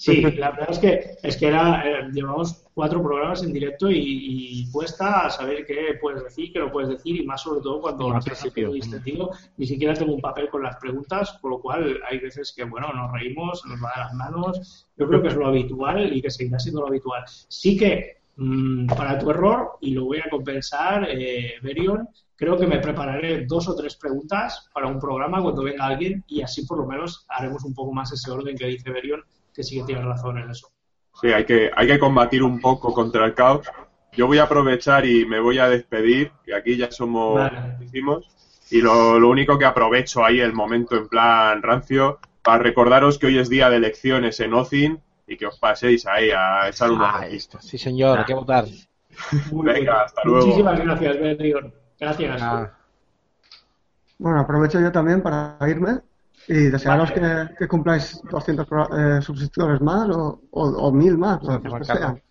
Sí, 0.00 0.22
la 0.22 0.52
verdad 0.52 0.68
es 0.70 0.78
que 0.78 1.16
es 1.24 1.36
que 1.36 1.48
era 1.48 1.82
eh, 1.84 2.08
llevamos 2.12 2.64
cuatro 2.72 3.02
programas 3.02 3.42
en 3.42 3.52
directo 3.52 3.90
y, 3.90 3.96
y 3.98 4.70
cuesta 4.70 5.28
saber 5.28 5.66
qué 5.66 5.98
puedes 6.00 6.22
decir, 6.22 6.52
qué 6.52 6.60
no 6.60 6.70
puedes 6.70 6.90
decir 6.90 7.20
y 7.20 7.26
más 7.26 7.42
sobre 7.42 7.60
todo 7.62 7.80
cuando 7.80 8.12
Al 8.12 8.22
principio. 8.22 8.70
distendido. 8.70 9.32
Ni 9.56 9.66
siquiera 9.66 9.94
tengo 9.94 10.14
un 10.14 10.20
papel 10.20 10.48
con 10.50 10.62
las 10.62 10.76
preguntas, 10.76 11.36
por 11.42 11.50
lo 11.50 11.60
cual 11.60 12.00
hay 12.08 12.18
veces 12.20 12.52
que 12.56 12.62
bueno 12.62 12.92
nos 12.92 13.10
reímos, 13.12 13.64
nos 13.66 13.82
va 13.82 13.90
de 13.96 14.02
las 14.02 14.14
manos. 14.14 14.86
Yo 14.96 15.08
creo 15.08 15.20
que 15.20 15.28
es 15.28 15.34
lo 15.34 15.48
habitual 15.48 16.16
y 16.16 16.22
que 16.22 16.30
seguirá 16.30 16.60
siendo 16.60 16.82
lo 16.82 16.86
habitual. 16.86 17.24
Sí 17.48 17.76
que 17.76 18.17
mm, 18.38 18.86
para 18.86 19.18
tu 19.18 19.30
error 19.30 19.72
y 19.80 19.92
lo 19.92 20.06
voy 20.06 20.18
a 20.18 20.30
compensar, 20.30 21.06
eh, 21.10 21.56
Berion, 21.62 22.08
creo 22.34 22.56
que 22.56 22.66
me 22.66 22.78
prepararé 22.78 23.44
dos 23.46 23.68
o 23.68 23.74
tres 23.74 23.96
preguntas 23.96 24.70
para 24.72 24.86
un 24.86 24.98
programa 24.98 25.42
cuando 25.42 25.64
venga 25.64 25.86
alguien 25.86 26.24
y 26.26 26.40
así 26.40 26.64
por 26.64 26.78
lo 26.78 26.86
menos 26.86 27.26
haremos 27.28 27.64
un 27.64 27.74
poco 27.74 27.92
más 27.92 28.10
ese 28.12 28.30
orden 28.30 28.56
que 28.56 28.66
dice 28.66 28.90
Berion, 28.90 29.22
que 29.52 29.62
sí 29.62 29.78
que 29.78 29.84
tiene 29.84 30.02
razón 30.02 30.38
en 30.38 30.50
eso. 30.50 30.68
Sí, 31.20 31.28
hay 31.28 31.44
que, 31.44 31.70
hay 31.74 31.86
que 31.86 31.98
combatir 31.98 32.42
un 32.42 32.60
poco 32.60 32.94
contra 32.94 33.26
el 33.26 33.34
caos. 33.34 33.66
Yo 34.12 34.26
voy 34.26 34.38
a 34.38 34.44
aprovechar 34.44 35.04
y 35.04 35.26
me 35.26 35.40
voy 35.40 35.58
a 35.58 35.68
despedir, 35.68 36.32
que 36.44 36.54
aquí 36.54 36.76
ya 36.76 36.90
somos 36.90 37.34
Vale. 37.34 37.76
Y 38.70 38.82
lo, 38.82 39.18
lo 39.18 39.28
único 39.28 39.58
que 39.58 39.64
aprovecho 39.64 40.24
ahí 40.24 40.40
el 40.40 40.52
momento 40.52 40.96
en 40.96 41.08
plan 41.08 41.62
rancio 41.62 42.18
para 42.42 42.62
recordaros 42.62 43.18
que 43.18 43.26
hoy 43.26 43.38
es 43.38 43.48
día 43.48 43.70
de 43.70 43.76
elecciones 43.76 44.40
en 44.40 44.54
OCIN 44.54 45.00
y 45.28 45.36
que 45.36 45.46
os 45.46 45.58
paséis 45.58 46.06
ahí 46.06 46.30
a 46.30 46.68
echar 46.68 46.90
una 46.90 47.18
Ah, 47.18 47.26
esto. 47.26 47.58
Sí, 47.60 47.76
señor, 47.78 48.18
hay 48.18 48.24
que 48.24 48.34
votar. 48.34 48.64
Muy 49.52 49.66
Venga, 49.66 49.80
bien. 49.80 49.88
hasta 50.04 50.22
luego. 50.24 50.46
Muchísimas 50.46 50.80
gracias, 50.80 51.20
Berion. 51.20 51.74
Gracias. 52.00 52.42
Bueno, 54.18 54.40
aprovecho 54.40 54.80
yo 54.80 54.90
también 54.90 55.22
para 55.22 55.56
irme 55.68 56.00
y 56.48 56.54
desearos 56.70 57.10
Vale. 57.14 57.48
que, 57.50 57.54
que 57.56 57.68
cumpláis 57.68 58.20
200 58.30 58.66
pro- 58.66 58.88
eh, 58.96 59.20
suscriptores 59.22 59.80
más 59.80 60.08
o, 60.08 60.40
o, 60.50 60.62
o 60.62 60.92
1000 60.92 61.18
más, 61.18 61.38
Juan 61.40 61.62
que 61.62 61.84
sean. 61.84 62.22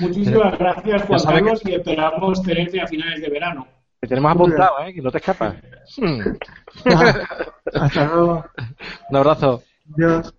Muchísimas 0.00 0.56
gracias, 0.58 1.02
Juan 1.02 1.20
Carlos, 1.24 1.60
y 1.64 1.74
esperamos 1.74 2.42
tenerte 2.42 2.80
a 2.80 2.86
finales 2.86 3.20
de 3.20 3.28
verano. 3.28 3.66
te 4.00 4.06
tenemos 4.08 4.32
apuntado, 4.32 4.78
¿eh? 4.84 4.94
Que 4.94 5.02
no 5.02 5.10
te 5.10 5.18
escapas. 5.18 5.54
Hmm. 5.96 6.20
Hasta 7.74 8.04
luego. 8.06 8.44
Un 9.10 9.16
abrazo. 9.16 9.62
Adiós. 9.96 10.34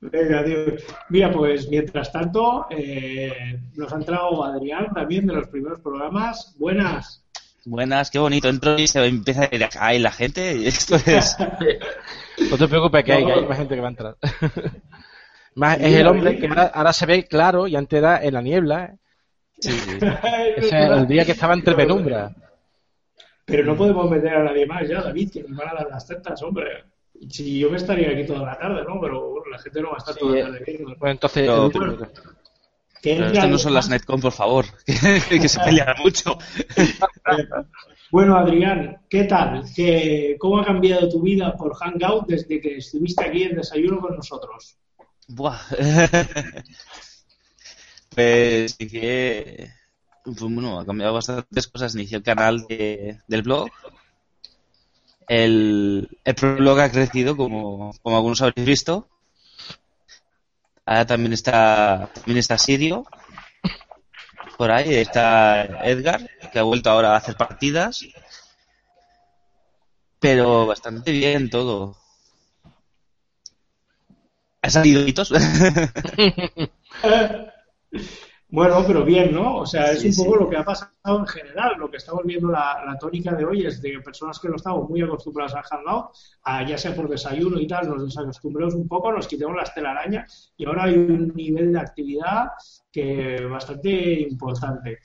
Venga, 0.00 0.40
adiós. 0.40 0.82
Mira, 1.08 1.30
pues 1.32 1.68
mientras 1.68 2.12
tanto, 2.12 2.66
eh, 2.70 3.60
nos 3.74 3.92
ha 3.92 3.96
entrado 3.96 4.44
Adrián 4.44 4.92
también 4.94 5.26
de 5.26 5.34
los 5.34 5.48
primeros 5.48 5.80
programas. 5.80 6.54
Buenas. 6.58 7.24
Buenas, 7.64 8.10
qué 8.10 8.18
bonito. 8.20 8.48
Entro 8.48 8.78
y 8.78 8.86
se 8.86 9.04
empieza 9.04 9.42
a 9.50 9.54
ir 9.54 9.66
ahí 9.80 9.98
la 9.98 10.12
gente. 10.12 10.56
y 10.56 10.66
Esto 10.68 10.96
es. 10.96 11.36
No 12.50 12.56
te 12.56 12.68
preocupes, 12.68 13.04
que 13.04 13.12
hay, 13.12 13.24
No. 13.24 13.34
que 13.34 13.40
hay 13.40 13.46
más 13.46 13.58
gente 13.58 13.74
que 13.74 13.80
va 13.80 13.86
a 13.88 13.90
entrar. 13.90 14.16
Más, 15.56 15.80
es 15.80 15.94
el 15.94 16.06
hombre 16.06 16.36
que 16.38 16.48
ahora, 16.48 16.64
ahora 16.66 16.92
se 16.92 17.06
ve 17.06 17.24
claro 17.26 17.66
y 17.66 17.76
antes 17.76 17.98
era 17.98 18.22
en 18.22 18.34
la 18.34 18.42
niebla. 18.42 18.84
¿eh? 18.84 18.98
Sí, 19.58 19.70
sí. 19.72 19.98
Ese 20.56 20.68
es 20.68 20.90
el 20.90 21.06
día 21.06 21.24
que 21.24 21.32
estaba 21.32 21.54
entre 21.54 21.74
penumbra. 21.74 22.30
Pero 23.46 23.64
no 23.64 23.74
podemos 23.74 24.10
meter 24.10 24.34
a 24.34 24.44
nadie 24.44 24.66
más 24.66 24.86
ya, 24.86 25.00
David, 25.00 25.30
que 25.32 25.42
nos 25.44 25.56
van 25.56 25.70
a 25.70 25.74
dar 25.74 25.86
las 25.88 26.06
tetas, 26.06 26.42
hombre. 26.42 26.84
Si 27.30 27.58
yo 27.58 27.70
me 27.70 27.76
estaría 27.76 28.10
aquí 28.10 28.26
toda 28.26 28.44
la 28.46 28.58
tarde, 28.58 28.82
¿no? 28.86 29.00
Pero 29.00 29.30
bueno, 29.30 29.46
la 29.50 29.58
gente 29.58 29.80
no 29.82 29.88
va 29.90 29.94
a 29.94 29.98
estar 29.98 30.14
Sí, 30.14 30.20
toda 30.20 30.38
eh. 30.38 30.42
la 30.42 30.50
tarde 30.50 30.64
viendo. 30.66 30.96
Pues 30.98 31.12
entonces, 31.12 31.46
No, 31.46 31.70
pero- 31.70 31.98
Pero 33.02 33.26
estos 33.26 33.48
no 33.48 33.58
son 33.58 33.74
las. 33.74 33.88
Netcom, 33.88 34.20
por 34.20 34.32
favor. 34.32 34.64
Que, 35.28 35.40
que 35.40 35.48
se 35.48 35.60
pelean 35.60 35.94
mucho. 36.02 36.36
Bueno, 38.12 38.36
Adrián, 38.36 38.98
¿qué 39.10 39.24
tal? 39.24 39.64
¿Qué, 39.74 40.36
¿Cómo 40.38 40.60
ha 40.60 40.64
cambiado 40.64 41.08
tu 41.08 41.20
vida 41.22 41.56
por 41.56 41.74
Hangout 41.74 42.28
desde 42.28 42.60
que 42.60 42.76
estuviste 42.76 43.24
aquí 43.24 43.42
en 43.42 43.56
Desayuno 43.56 44.00
con 44.00 44.14
nosotros? 44.16 44.76
Buah. 45.26 45.58
Pues 48.14 48.76
sí 48.78 48.88
que. 48.88 49.68
pues, 50.24 50.40
bueno, 50.40 50.80
ha 50.80 50.86
cambiado 50.86 51.14
bastantes 51.14 51.66
cosas. 51.68 51.94
Inicié 51.94 52.18
el 52.18 52.22
canal 52.22 52.66
de- 52.66 53.20
del 53.26 53.42
blog. 53.42 53.68
El, 55.28 56.08
el 56.24 56.34
blog 56.34 56.80
ha 56.80 56.90
crecido, 56.90 57.36
como, 57.36 57.92
como 58.02 58.16
algunos 58.16 58.42
habréis 58.42 58.66
visto. 58.66 59.08
Ahora 60.84 61.06
también 61.06 61.32
está, 61.32 62.10
también 62.14 62.38
está 62.38 62.58
Sirio. 62.58 63.04
Por 64.56 64.70
ahí 64.70 64.94
está 64.94 65.64
Edgar, 65.84 66.30
que 66.52 66.58
ha 66.58 66.62
vuelto 66.62 66.90
ahora 66.90 67.14
a 67.14 67.16
hacer 67.16 67.36
partidas. 67.36 68.06
Pero 70.20 70.66
bastante 70.66 71.12
bien 71.12 71.50
todo. 71.50 71.96
¿Ha 74.62 74.70
salido 74.70 75.06
hitos? 75.06 75.32
Bueno, 78.48 78.84
pero 78.86 79.04
bien, 79.04 79.34
¿no? 79.34 79.56
O 79.58 79.66
sea, 79.66 79.90
es 79.90 80.00
Sí, 80.02 80.08
un 80.10 80.16
poco 80.16 80.34
sí. 80.38 80.44
lo 80.44 80.50
que 80.50 80.56
ha 80.56 80.64
pasado 80.64 81.18
en 81.18 81.26
general. 81.26 81.74
Lo 81.78 81.90
que 81.90 81.96
estamos 81.96 82.22
viendo, 82.24 82.48
la, 82.48 82.80
la 82.86 82.96
tónica 82.96 83.32
de 83.34 83.44
hoy 83.44 83.66
es 83.66 83.82
de 83.82 83.98
personas 84.00 84.38
que 84.38 84.48
no 84.48 84.54
estamos 84.56 84.88
muy 84.88 85.02
acostumbradas 85.02 85.54
al 85.54 85.64
Hangout, 85.64 86.10
a, 86.44 86.64
ya 86.64 86.78
sea 86.78 86.94
por 86.94 87.08
desayuno 87.08 87.58
y 87.58 87.66
tal, 87.66 87.88
nos 87.88 88.04
desacostumbremos 88.04 88.74
un 88.74 88.86
poco, 88.86 89.10
nos 89.12 89.26
quitemos 89.26 89.56
las 89.56 89.74
telarañas 89.74 90.52
y 90.56 90.64
ahora 90.64 90.84
hay 90.84 90.94
un 90.94 91.32
nivel 91.34 91.72
de 91.72 91.80
actividad 91.80 92.50
que 92.92 93.44
bastante 93.46 94.20
importante. 94.20 94.98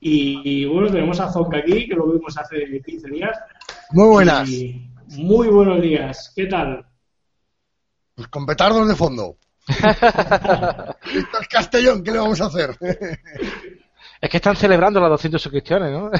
Y, 0.00 0.40
y, 0.44 0.64
bueno, 0.64 0.90
tenemos 0.90 1.20
a 1.20 1.30
Zonka 1.32 1.58
aquí, 1.58 1.86
que 1.88 1.94
lo 1.94 2.10
vimos 2.10 2.36
hace 2.36 2.82
15 2.84 3.08
días. 3.10 3.38
Muy 3.92 4.08
buenas. 4.08 4.48
Y 4.48 4.90
muy 5.18 5.46
buenos 5.46 5.80
días. 5.80 6.32
¿Qué 6.34 6.46
tal? 6.46 6.84
Pues 8.16 8.26
con 8.28 8.44
petardos 8.44 8.88
de 8.88 8.96
fondo. 8.96 9.36
Esto 9.68 11.40
es 11.40 11.48
Castellón, 11.48 12.02
¿qué 12.02 12.10
le 12.10 12.18
vamos 12.18 12.40
a 12.40 12.46
hacer? 12.46 12.76
Es 14.20 14.30
que 14.30 14.36
están 14.36 14.56
celebrando 14.56 15.00
las 15.00 15.10
200 15.10 15.42
suscripciones, 15.42 15.90
¿no? 15.90 16.10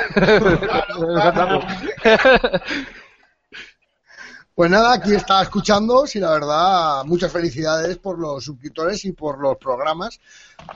Pues 4.54 4.70
nada, 4.70 4.92
aquí 4.92 5.14
está 5.14 5.40
escuchando, 5.42 6.04
y 6.12 6.18
la 6.18 6.32
verdad, 6.32 7.04
muchas 7.04 7.32
felicidades 7.32 7.96
por 7.96 8.18
los 8.18 8.44
suscriptores 8.44 9.02
y 9.06 9.12
por 9.12 9.38
los 9.40 9.56
programas, 9.56 10.20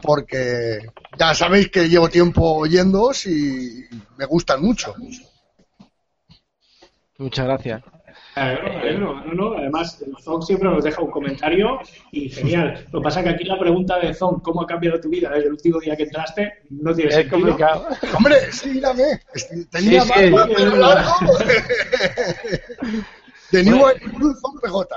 porque 0.01 0.79
ya 1.19 1.35
sabéis 1.35 1.71
que 1.71 1.87
llevo 1.87 2.09
tiempo 2.09 2.55
oyéndoos 2.55 3.27
y 3.27 3.85
me 4.17 4.25
gustan 4.25 4.63
mucho. 4.63 4.95
Muchas 7.19 7.45
gracias. 7.45 7.83
Alegro, 8.37 9.15
no, 9.25 9.33
no, 9.35 9.57
Además, 9.59 10.03
Zon 10.23 10.43
siempre 10.43 10.69
nos 10.69 10.85
deja 10.85 11.01
un 11.03 11.11
comentario 11.11 11.79
y 12.13 12.29
genial. 12.29 12.87
Lo 12.93 13.01
que 13.01 13.05
pasa 13.05 13.21
es 13.21 13.25
que 13.27 13.31
aquí 13.33 13.45
la 13.45 13.59
pregunta 13.59 13.99
de 13.99 14.13
Zon, 14.15 14.41
¿cómo 14.41 14.63
ha 14.63 14.67
cambiado 14.67 15.01
tu 15.01 15.09
vida 15.09 15.31
desde 15.31 15.47
el 15.47 15.53
último 15.53 15.81
día 15.81 15.97
que 15.97 16.03
entraste? 16.05 16.53
No 16.71 16.95
tiene 16.95 17.11
Es 17.11 17.17
sentido. 17.17 17.41
complicado. 17.41 17.87
Hombre, 18.17 18.53
sí, 18.53 18.79
dame. 18.81 19.21
Tenía 19.71 20.03
Sí, 20.03 20.09
más 20.09 20.19
sí. 20.21 20.31
más 20.31 20.49
pelo 20.49 20.77
largo. 20.77 21.11
De 23.53 23.63
New 23.63 23.79
son 23.79 24.61
PJ. 24.61 24.97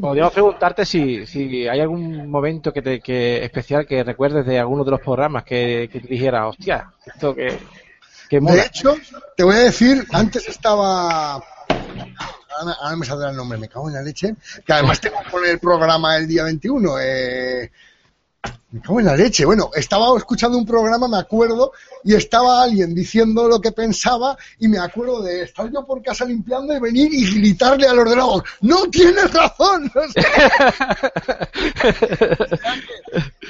Podríamos 0.00 0.32
preguntarte 0.32 0.84
si, 0.84 1.26
si 1.26 1.66
hay 1.66 1.80
algún 1.80 2.30
momento 2.30 2.72
que 2.72 2.80
te, 2.80 3.00
que 3.00 3.44
especial 3.44 3.86
que 3.86 4.04
recuerdes 4.04 4.46
de 4.46 4.56
alguno 4.60 4.84
de 4.84 4.92
los 4.92 5.00
programas 5.00 5.42
que, 5.42 5.88
que 5.92 5.98
te 6.00 6.06
dijera, 6.06 6.46
hostia, 6.46 6.92
esto 7.04 7.34
que, 7.34 7.58
que 8.30 8.40
mola. 8.40 8.54
De 8.54 8.66
hecho, 8.68 8.94
te 9.36 9.42
voy 9.42 9.56
a 9.56 9.58
decir, 9.58 10.06
antes 10.12 10.46
estaba. 10.48 11.42
Ahora, 12.58 12.76
ahora 12.80 12.96
me 12.96 13.06
saldrá 13.06 13.30
el 13.30 13.36
nombre, 13.36 13.58
me 13.58 13.68
cago 13.68 13.88
en 13.88 13.94
la 13.94 14.02
leche. 14.02 14.34
Que 14.66 14.72
además 14.72 15.00
tengo 15.00 15.16
que 15.22 15.30
poner 15.30 15.50
el 15.50 15.58
programa 15.58 16.16
el 16.16 16.26
día 16.26 16.44
21. 16.44 16.98
Eh, 17.00 17.70
me 18.70 18.80
cago 18.80 19.00
en 19.00 19.06
la 19.06 19.16
leche. 19.16 19.44
Bueno, 19.44 19.70
estaba 19.74 20.16
escuchando 20.16 20.58
un 20.58 20.66
programa, 20.66 21.08
me 21.08 21.18
acuerdo, 21.18 21.72
y 22.04 22.14
estaba 22.14 22.62
alguien 22.62 22.94
diciendo 22.94 23.48
lo 23.48 23.60
que 23.60 23.72
pensaba, 23.72 24.36
y 24.58 24.68
me 24.68 24.78
acuerdo 24.78 25.22
de 25.22 25.42
estar 25.42 25.70
yo 25.72 25.84
por 25.86 26.02
casa 26.02 26.24
limpiando 26.24 26.76
y 26.76 26.80
venir 26.80 27.12
y 27.12 27.34
gritarle 27.34 27.86
al 27.86 27.98
ordenador: 27.98 28.44
¡No 28.60 28.88
tienes 28.90 29.32
razón! 29.32 29.90
O 29.98 30.12
sea, 30.12 31.50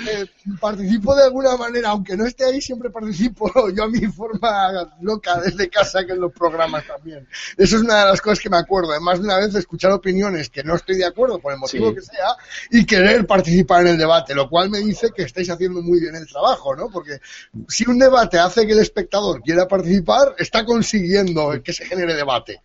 eh, 0.06 0.26
participo 0.60 1.14
de 1.14 1.24
alguna 1.24 1.56
manera, 1.56 1.90
aunque 1.90 2.16
no 2.16 2.26
esté 2.26 2.44
ahí, 2.44 2.60
siempre 2.60 2.90
participo 2.90 3.50
yo 3.74 3.84
a 3.84 3.88
mi 3.88 4.06
forma 4.06 4.94
loca 5.00 5.40
desde 5.40 5.68
casa 5.68 6.04
que 6.04 6.12
en 6.12 6.20
los 6.20 6.32
programas 6.32 6.86
también. 6.86 7.26
Eso 7.56 7.76
es 7.76 7.82
una 7.82 8.00
de 8.00 8.10
las 8.10 8.20
cosas 8.20 8.40
que 8.40 8.50
me 8.50 8.56
acuerdo. 8.56 8.92
Además 8.92 9.18
de 9.18 9.24
una 9.24 9.38
vez 9.38 9.54
escuchar 9.54 9.92
opiniones 9.92 10.50
que 10.50 10.62
no 10.62 10.74
estoy 10.74 10.96
de 10.96 11.06
acuerdo 11.06 11.38
por 11.38 11.52
el 11.52 11.58
motivo 11.58 11.90
Sí. 11.90 11.94
que 11.96 12.02
sea 12.02 12.36
y 12.70 12.84
querer 12.84 13.26
participar 13.26 13.82
en 13.82 13.88
el 13.88 13.98
debate, 13.98 14.34
lo 14.34 14.48
cual 14.48 14.70
me 14.70 14.78
dice 14.78 15.10
que 15.14 15.22
estáis 15.22 15.50
haciendo 15.50 15.82
muy 15.82 16.00
bien 16.00 16.14
el 16.14 16.26
trabajo, 16.26 16.74
¿no? 16.76 16.88
Porque 16.90 17.20
si 17.68 17.88
un 17.88 17.98
debate 17.98 18.38
hace 18.38 18.66
que 18.66 18.72
el 18.72 18.80
espectador 18.80 19.42
quiera 19.42 19.66
participar, 19.66 20.34
está 20.38 20.64
consiguiendo 20.64 21.50
que 21.62 21.72
se 21.72 21.86
genere 21.86 22.14
debate. 22.14 22.60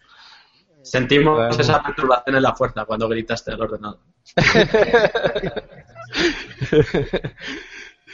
Sentimos 0.84 1.60
esa 1.60 1.82
perturbación 1.82 2.36
en 2.36 2.44
la 2.44 2.56
fuerza 2.56 2.86
cuando 2.86 3.08
gritaste 3.10 3.52
al 3.52 3.62
ordenador. 3.62 4.00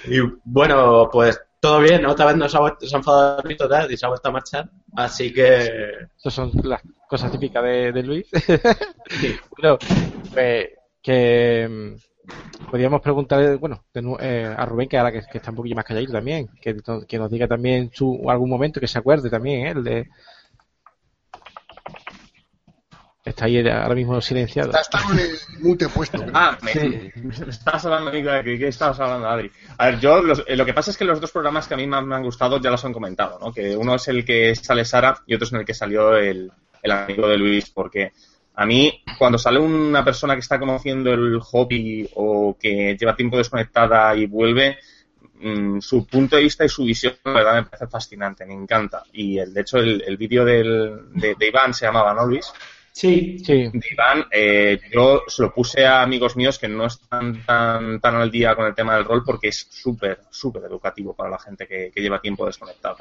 y 0.08 0.20
bueno, 0.46 1.10
pues 1.12 1.40
todo 1.60 1.82
bien, 1.82 2.06
otra 2.06 2.28
vez 2.28 2.38
nos 2.38 2.56
ha, 2.56 2.60
vuelto- 2.62 2.88
se 2.88 2.96
ha 2.96 3.00
enfadado 3.00 3.41
Luis 3.44 3.58
total 3.58 3.91
y 3.91 3.98
se 3.98 4.06
ha 4.06 4.10
vuelto 4.10 4.30
a 4.30 4.32
marchar. 4.32 4.70
Así 4.96 5.34
que 5.34 5.66
Estas 6.16 6.34
son 6.34 6.52
las 6.64 6.82
cosas 7.08 7.32
típicas 7.32 7.64
de, 7.64 7.91
de 7.91 8.04
Luis. 8.04 8.28
bueno, 9.58 9.78
pues, 10.34 10.68
que 11.02 11.68
mm, 11.70 12.66
podríamos 12.70 13.02
preguntarle, 13.02 13.56
bueno, 13.56 13.84
eh, 14.20 14.54
a 14.58 14.66
Rubén, 14.66 14.88
que 14.88 14.98
ahora 14.98 15.12
que, 15.12 15.22
que 15.30 15.38
está 15.40 15.50
un 15.52 15.58
poquillo 15.58 15.76
más 15.76 15.86
calladito 15.86 16.14
también, 16.14 16.48
que, 16.62 16.76
to- 16.76 17.06
que 17.06 17.18
nos 17.18 17.30
diga 17.30 17.48
también 17.48 17.91
su 17.94 18.30
algún 18.30 18.50
momento 18.50 18.80
que 18.80 18.88
se 18.88 19.00
acuerde 19.00 19.30
también, 19.30 19.68
¿eh? 19.68 19.72
El 19.72 19.84
de... 19.84 20.10
Está 23.30 23.45
ahí 23.45 23.60
ahora 23.68 23.95
mismo 23.95 24.19
silenciado. 24.22 24.69
Está, 24.72 24.81
está 24.81 25.03
con 25.07 25.19
el 25.19 25.30
mute 25.60 25.88
puesto. 25.89 26.23
Ah, 26.34 26.57
me, 26.61 26.72
Sí. 26.73 27.11
me 27.23 27.34
estabas 27.49 27.85
hablando, 27.85 28.10
amigo, 28.10 28.31
de 28.31 28.43
que, 28.57 28.68
estabas 28.68 28.99
hablando, 28.99 29.27
Adri. 29.30 29.51
A 29.77 29.85
ver, 29.85 29.99
yo 29.99 30.22
los- 30.22 30.43
eh, 30.47 30.56
lo 30.56 30.65
que 30.65 30.73
pasa 30.73 30.91
es 30.91 30.97
que 30.97 31.06
los 31.06 31.22
dos 31.22 31.31
programas 31.31 31.68
que 31.68 31.76
a 31.76 31.77
mí 31.77 31.85
más 31.85 32.03
me 32.03 32.15
han 32.15 32.23
gustado 32.23 32.60
ya 32.60 32.72
los 32.72 32.84
han 32.85 32.93
comentado, 32.93 33.38
¿no? 33.39 33.53
Que 33.53 33.76
uno 33.77 33.95
es 33.95 34.07
el 34.07 34.26
que 34.26 34.56
sale 34.56 34.84
Sara 34.84 35.22
y 35.27 35.35
otro 35.35 35.45
es 35.47 35.53
en 35.53 35.60
el 35.60 35.65
que 35.65 35.73
salió 35.73 36.15
el, 36.18 36.51
el 36.81 36.91
amigo 36.91 37.27
de 37.27 37.38
Luis, 37.38 37.69
porque 37.69 38.14
a 38.56 38.65
mí, 38.65 39.03
cuando 39.18 39.38
sale 39.38 39.60
una 39.60 40.03
persona 40.03 40.34
que 40.34 40.41
está 40.41 40.57
conociendo 40.60 41.14
el 41.14 41.39
hobby 41.39 42.10
o 42.15 42.57
que 42.60 42.97
lleva 42.99 43.15
tiempo 43.15 43.38
desconectada 43.38 44.15
y 44.15 44.26
vuelve, 44.26 44.77
mm, 45.35 45.80
su 45.80 46.06
punto 46.07 46.35
de 46.35 46.41
vista 46.43 46.65
y 46.65 46.69
su 46.69 46.84
visión, 46.84 47.14
la 47.23 47.31
verdad, 47.31 47.53
me 47.56 47.64
parece 47.64 47.88
fascinante, 47.88 48.45
me 48.45 48.53
encanta. 48.56 49.03
Y 49.14 49.38
el, 49.38 49.53
de 49.53 49.61
hecho, 49.61 49.77
el, 49.77 50.03
el 50.06 50.18
vídeo 50.18 50.43
de 50.43 51.38
Iván 51.47 51.73
se 51.73 51.85
llamaba, 51.85 52.14
¿no, 52.14 52.26
Luis? 52.26 52.51
Sí. 53.00 53.40
Sí. 53.40 53.70
de 53.72 53.82
Iván, 53.92 54.26
eh, 54.30 54.78
yo 54.92 55.24
se 55.28 55.44
lo 55.44 55.54
puse 55.54 55.86
a 55.86 56.02
amigos 56.02 56.36
míos 56.36 56.60
que 56.60 56.68
no 56.68 56.86
están 56.88 57.46
tan, 57.46 58.02
tan 58.02 58.16
al 58.16 58.30
día 58.30 58.56
con 58.56 58.66
el 58.66 58.76
tema 58.76 58.96
del 58.96 59.06
rol 59.06 59.24
porque 59.26 59.48
es 59.48 59.68
súper, 59.70 60.20
súper 60.30 60.64
educativo 60.66 61.16
para 61.16 61.30
la 61.30 61.40
gente 61.40 61.66
que, 61.66 61.92
que 61.96 62.02
lleva 62.02 62.20
tiempo 62.20 62.46
desconectada. 62.46 62.98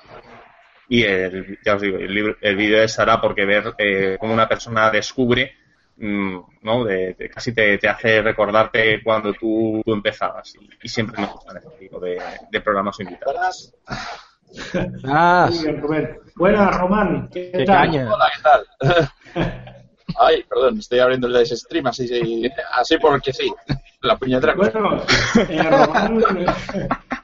Y 0.88 1.02
el, 1.02 1.58
ya 1.64 1.74
os 1.74 1.82
digo, 1.82 1.98
el, 1.98 2.14
libro- 2.14 2.36
el 2.40 2.54
vídeo 2.54 2.80
de 2.80 2.86
Sara 2.88 3.20
porque 3.20 3.44
ver 3.44 3.74
eh, 3.76 4.16
cómo 4.20 4.32
una 4.32 4.48
persona 4.48 4.88
descubre, 4.90 5.52
mm, 5.96 6.38
¿no? 6.62 6.84
De, 6.84 7.14
de- 7.14 7.28
casi 7.28 7.52
te, 7.52 7.76
te 7.78 7.88
hace 7.88 8.22
recordarte 8.22 9.02
cuando 9.02 9.32
tú, 9.34 9.82
tú 9.84 9.92
empezabas. 9.92 10.54
Y, 10.54 10.68
y 10.80 10.88
siempre 10.88 11.20
me 11.20 11.26
gustan 11.26 11.56
ese 11.56 11.70
tipo 11.78 11.98
de, 11.98 12.22
de 12.52 12.60
programas 12.60 12.96
o 13.00 13.02
invitados. 13.02 13.74
Ah, 15.04 15.48
Muy 15.52 15.62
bien, 15.64 15.80
Rubén. 15.82 16.18
Buenas, 16.36 16.76
Román. 16.78 17.28
¿Qué, 17.32 17.50
qué 17.52 17.64
tal? 17.64 17.76
caña. 17.90 18.14
Hola, 18.14 18.30
¿qué 18.36 18.42
tal? 18.42 19.10
Ay, 20.16 20.42
perdón, 20.44 20.78
estoy 20.78 20.98
abriendo 21.00 21.26
el 21.26 21.32
live 21.32 21.46
stream 21.46 21.86
así, 21.86 22.08
sí, 22.08 22.50
así 22.72 22.98
porque 22.98 23.32
sí. 23.32 23.52
La 24.00 24.16
puñetera. 24.16 24.54
Bueno, 24.54 25.02
eh, 25.48 25.62
Román, 25.62 26.22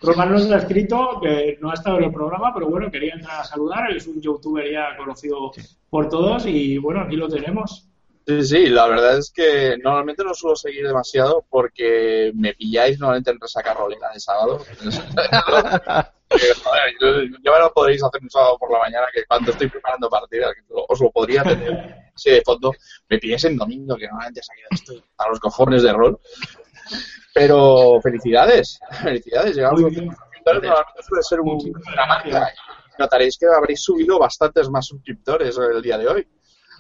Román 0.03 0.33
nos 0.33 0.51
ha 0.51 0.59
escrito 0.59 1.21
que 1.23 1.57
no 1.61 1.71
ha 1.71 1.75
estado 1.75 1.99
en 1.99 2.05
el 2.05 2.13
programa, 2.13 2.53
pero 2.53 2.69
bueno, 2.69 2.91
quería 2.91 3.15
entrar 3.15 3.41
a 3.41 3.45
saludar. 3.45 3.91
Él 3.91 3.97
es 3.97 4.07
un 4.07 4.21
youtuber 4.21 4.71
ya 4.71 4.97
conocido 4.97 5.53
por 5.89 6.09
todos 6.09 6.47
y 6.47 6.79
bueno, 6.79 7.03
aquí 7.03 7.17
lo 7.17 7.29
tenemos. 7.29 7.89
Sí, 8.27 8.43
sí, 8.43 8.67
la 8.67 8.89
verdad 8.89 9.19
es 9.19 9.31
que 9.31 9.77
normalmente 9.83 10.25
no 10.25 10.35
suelo 10.35 10.57
seguir 10.57 10.87
demasiado 10.87 11.45
porque 11.49 12.33
me 12.35 12.55
pilláis 12.55 12.99
normalmente 12.99 13.31
en 13.31 13.41
resaca 13.41 13.75
rolera 13.75 14.11
de 14.13 14.21
sábado. 14.21 14.65
Yo- 17.01 17.23
ya 17.43 17.53
me 17.53 17.59
lo 17.59 17.73
podréis 17.73 18.03
hacer 18.03 18.21
un 18.23 18.31
sábado 18.31 18.57
por 18.59 18.71
la 18.73 18.79
mañana 18.81 19.07
que 19.13 19.25
cuando 19.27 19.51
estoy 19.51 19.69
preparando 19.69 20.09
partidas, 20.09 20.53
que 20.55 20.63
os 20.69 21.01
lo 21.01 21.11
podría 21.11 21.43
tener 21.43 21.95
así 22.15 22.31
de 22.31 22.43
fondo, 22.43 22.73
me 23.09 23.19
pilláis 23.19 23.45
en 23.45 23.57
domingo, 23.57 23.97
que 23.97 24.07
normalmente 24.07 24.41
ha 24.41 24.55
quedado 24.55 24.69
esto 24.73 25.07
a 25.19 25.29
los 25.29 25.41
cojones 25.41 25.83
de 25.83 25.93
rol. 25.93 26.19
Pero 27.33 28.01
felicidades, 28.03 28.79
felicidades, 29.03 29.57
llegamos 29.57 29.81
a 29.81 29.85
normalmente 29.85 31.03
suele 31.03 31.23
ser 31.23 31.41
un, 31.41 31.49
una 31.93 32.07
marca. 32.07 32.53
Notaréis 32.99 33.37
que 33.39 33.47
habréis 33.47 33.83
subido 33.83 34.19
bastantes 34.19 34.69
más 34.71 34.87
suscriptores 34.87 35.57
el 35.59 35.83
día 35.83 35.99
de 35.99 36.07
hoy. 36.07 36.29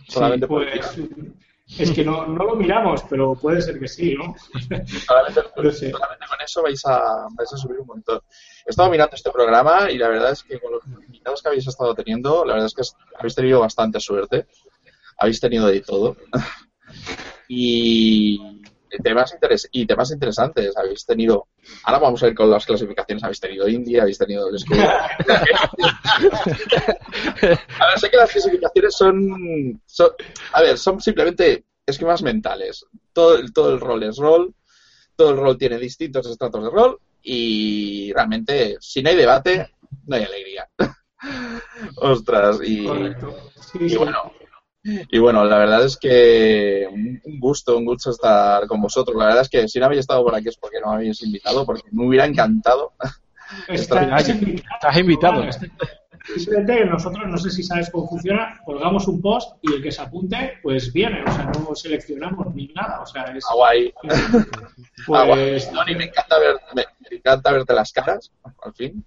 Solamente 0.09 0.47
por 0.47 0.63
el 0.63 0.79
Pues 0.79 0.97
es 1.67 1.91
que 1.93 2.05
no, 2.05 2.27
no 2.27 2.45
lo 2.45 2.57
miramos, 2.57 3.03
pero 3.09 3.35
puede 3.35 3.63
ser 3.63 3.79
que 3.79 3.89
sí, 3.89 4.15
¿no? 4.15 4.35
solamente, 5.07 5.43
con 5.55 5.67
eso 5.67 6.63
vais 6.63 6.85
a, 6.85 7.27
vais 7.33 7.53
a 7.53 7.57
subir 7.57 7.81
un 7.81 7.87
montón. 7.87 8.21
He 8.67 8.71
estado 8.71 8.91
mirando 8.91 9.17
este 9.17 9.31
programa 9.31 9.91
y 9.91 9.99
la 9.99 10.09
verdad 10.09 10.33
es 10.33 10.43
que 10.43 10.61
con 10.61 10.73
los 10.73 10.85
invitados 10.87 11.43
que 11.43 11.49
habéis 11.49 11.67
estado 11.67 11.95
teniendo, 11.95 12.45
la 12.45 12.55
verdad 12.55 12.67
es 12.67 12.75
que 12.75 12.83
habéis 13.19 13.35
tenido 13.35 13.61
bastante 13.61 13.99
suerte. 13.99 14.47
Habéis 15.19 15.41
tenido 15.41 15.67
de 15.67 15.81
todo. 15.81 16.17
y 17.49 18.63
temas, 19.03 19.35
interes- 19.35 19.69
y 19.73 19.87
temas 19.87 20.11
interesantes. 20.11 20.77
Habéis 20.77 21.05
tenido. 21.07 21.49
Ahora 21.85 21.99
vamos 21.99 22.23
a 22.23 22.29
ir 22.29 22.35
con 22.35 22.51
las 22.51 22.65
clasificaciones. 22.67 23.23
Habéis 23.25 23.41
tenido 23.41 23.69
India, 23.69 24.03
habéis 24.03 24.19
tenido 24.19 24.49
el 24.49 24.57
escudo. 24.57 24.83
A 27.79 27.87
ver, 27.87 27.99
sé 27.99 28.11
que 28.11 28.17
las 28.17 28.31
clasificaciones 28.31 28.95
son, 28.97 29.81
son- 29.87 30.11
a 30.53 30.63
ver, 30.63 30.79
son 30.79 31.01
simplemente 31.01 31.65
esquemas 31.87 32.23
mentales. 32.23 32.85
Todo, 33.13 33.37
el- 33.37 33.53
todo 33.53 33.73
el 33.73 33.81
rol 33.81 34.03
es 34.05 34.17
rol, 34.17 34.55
todo 35.17 35.31
el 35.31 35.37
rol 35.37 35.59
tiene 35.59 35.79
distintos 35.79 36.27
estratos 36.29 36.65
de 36.65 36.71
rol 36.71 36.99
y 37.23 38.13
realmente 38.13 38.77
si 38.81 39.03
no 39.03 39.11
hay 39.11 39.17
debate, 39.17 39.71
no 40.07 40.17
hay 40.17 40.25
alegría. 40.25 40.69
Ostras, 41.97 42.59
y, 42.63 42.85
Correcto. 42.87 43.37
Sí, 43.73 43.79
y 43.83 43.91
sí. 43.91 43.97
Y 44.85 45.19
bueno, 45.19 45.45
la 45.45 45.59
verdad 45.59 45.85
es 45.85 45.97
que 45.97 46.87
un 46.91 47.41
gusto, 47.41 47.79
un 47.79 47.87
gusto 47.87 48.11
estar 48.11 48.67
con 48.67 48.81
vosotros. 48.81 49.17
La 49.17 49.27
verdad 49.27 49.43
es 49.43 49.49
que 49.49 49.67
si 49.69 49.79
no 49.79 49.87
habéis 49.87 50.01
estado 50.01 50.23
por 50.23 50.35
aquí 50.35 50.49
es 50.49 50.57
porque 50.57 50.81
no 50.81 50.91
me 50.91 50.97
habéis 50.97 51.23
invitado, 51.23 51.65
porque 51.65 51.89
me 51.93 52.07
hubiera 52.07 52.27
encantado. 52.27 52.93
Estás 53.69 54.29
invitado. 54.29 54.75
Estás 54.75 54.99
invitado. 54.99 55.35
Bueno, 55.35 55.53
Simplemente 56.25 56.87
nosotros, 56.87 57.27
no 57.29 57.37
sé 57.37 57.51
si 57.51 57.63
sabes 57.63 57.91
cómo 57.91 58.09
funciona, 58.09 58.59
colgamos 58.65 59.07
un 59.09 59.21
post 59.21 59.59
y 59.61 59.75
el 59.75 59.83
que 59.83 59.93
se 59.93 60.01
apunte, 60.01 60.55
pues 60.63 60.91
viene. 60.91 61.23
O 61.23 61.31
sea, 61.31 61.45
no 61.45 61.75
seleccionamos 61.75 62.55
ni 62.55 62.69
nada. 62.69 63.03
O 63.03 63.07
sea, 63.07 63.25
es. 63.25 63.45
Ah, 63.51 63.55
guay. 63.55 63.93
Pues, 64.03 64.15
Ah, 65.13 65.25
guay. 65.27 65.63
Tony, 65.73 65.95
me 65.95 66.05
encanta, 66.05 66.39
ver, 66.39 66.57
me, 66.75 66.85
me 67.11 67.17
encanta 67.19 67.53
verte 67.53 67.75
las 67.75 67.93
caras, 67.93 68.33
al 68.63 68.75
fin. 68.75 69.05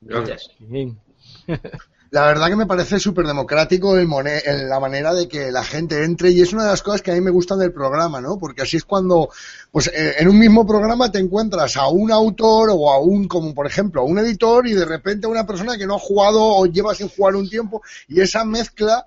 Gracias. 0.00 0.50
Bien. 0.58 0.98
La 2.10 2.26
verdad 2.26 2.48
que 2.48 2.56
me 2.56 2.66
parece 2.66 3.00
súper 3.00 3.26
democrático 3.26 3.96
el 3.96 4.08
en 4.44 4.68
la 4.68 4.78
manera 4.78 5.12
de 5.12 5.26
que 5.26 5.50
la 5.50 5.64
gente 5.64 6.04
entre 6.04 6.30
y 6.30 6.42
es 6.42 6.52
una 6.52 6.64
de 6.64 6.70
las 6.70 6.82
cosas 6.82 7.02
que 7.02 7.10
a 7.10 7.14
mí 7.14 7.20
me 7.20 7.30
gustan 7.30 7.58
del 7.58 7.72
programa, 7.72 8.20
¿no? 8.20 8.38
Porque 8.38 8.62
así 8.62 8.76
es 8.76 8.84
cuando, 8.84 9.30
pues 9.72 9.88
eh, 9.88 10.14
en 10.18 10.28
un 10.28 10.38
mismo 10.38 10.64
programa 10.66 11.10
te 11.10 11.18
encuentras 11.18 11.76
a 11.76 11.88
un 11.88 12.12
autor 12.12 12.70
o 12.72 12.92
a 12.92 13.00
un, 13.00 13.26
como 13.26 13.52
por 13.52 13.66
ejemplo, 13.66 14.02
a 14.02 14.04
un 14.04 14.18
editor 14.18 14.66
y 14.66 14.74
de 14.74 14.84
repente 14.84 15.26
a 15.26 15.30
una 15.30 15.46
persona 15.46 15.76
que 15.76 15.86
no 15.86 15.96
ha 15.96 15.98
jugado 15.98 16.40
o 16.40 16.66
lleva 16.66 16.94
sin 16.94 17.08
jugar 17.08 17.34
un 17.34 17.48
tiempo 17.48 17.82
y 18.06 18.20
esa 18.20 18.44
mezcla 18.44 19.04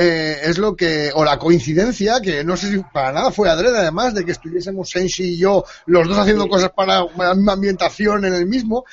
eh, 0.00 0.38
es 0.44 0.58
lo 0.58 0.76
que, 0.76 1.10
o 1.12 1.24
la 1.24 1.40
coincidencia, 1.40 2.20
que 2.20 2.44
no 2.44 2.56
sé 2.56 2.70
si 2.70 2.78
para 2.92 3.10
nada 3.10 3.32
fue 3.32 3.50
adrede 3.50 3.78
además, 3.78 4.14
de 4.14 4.24
que 4.24 4.30
estuviésemos 4.30 4.88
Senshi 4.88 5.24
y 5.24 5.38
yo, 5.38 5.64
los 5.86 6.06
dos 6.06 6.16
haciendo 6.18 6.48
cosas 6.48 6.70
para 6.70 7.04
la 7.16 7.34
misma 7.34 7.54
ambientación 7.54 8.24
en 8.24 8.34
el 8.34 8.46
mismo. 8.46 8.84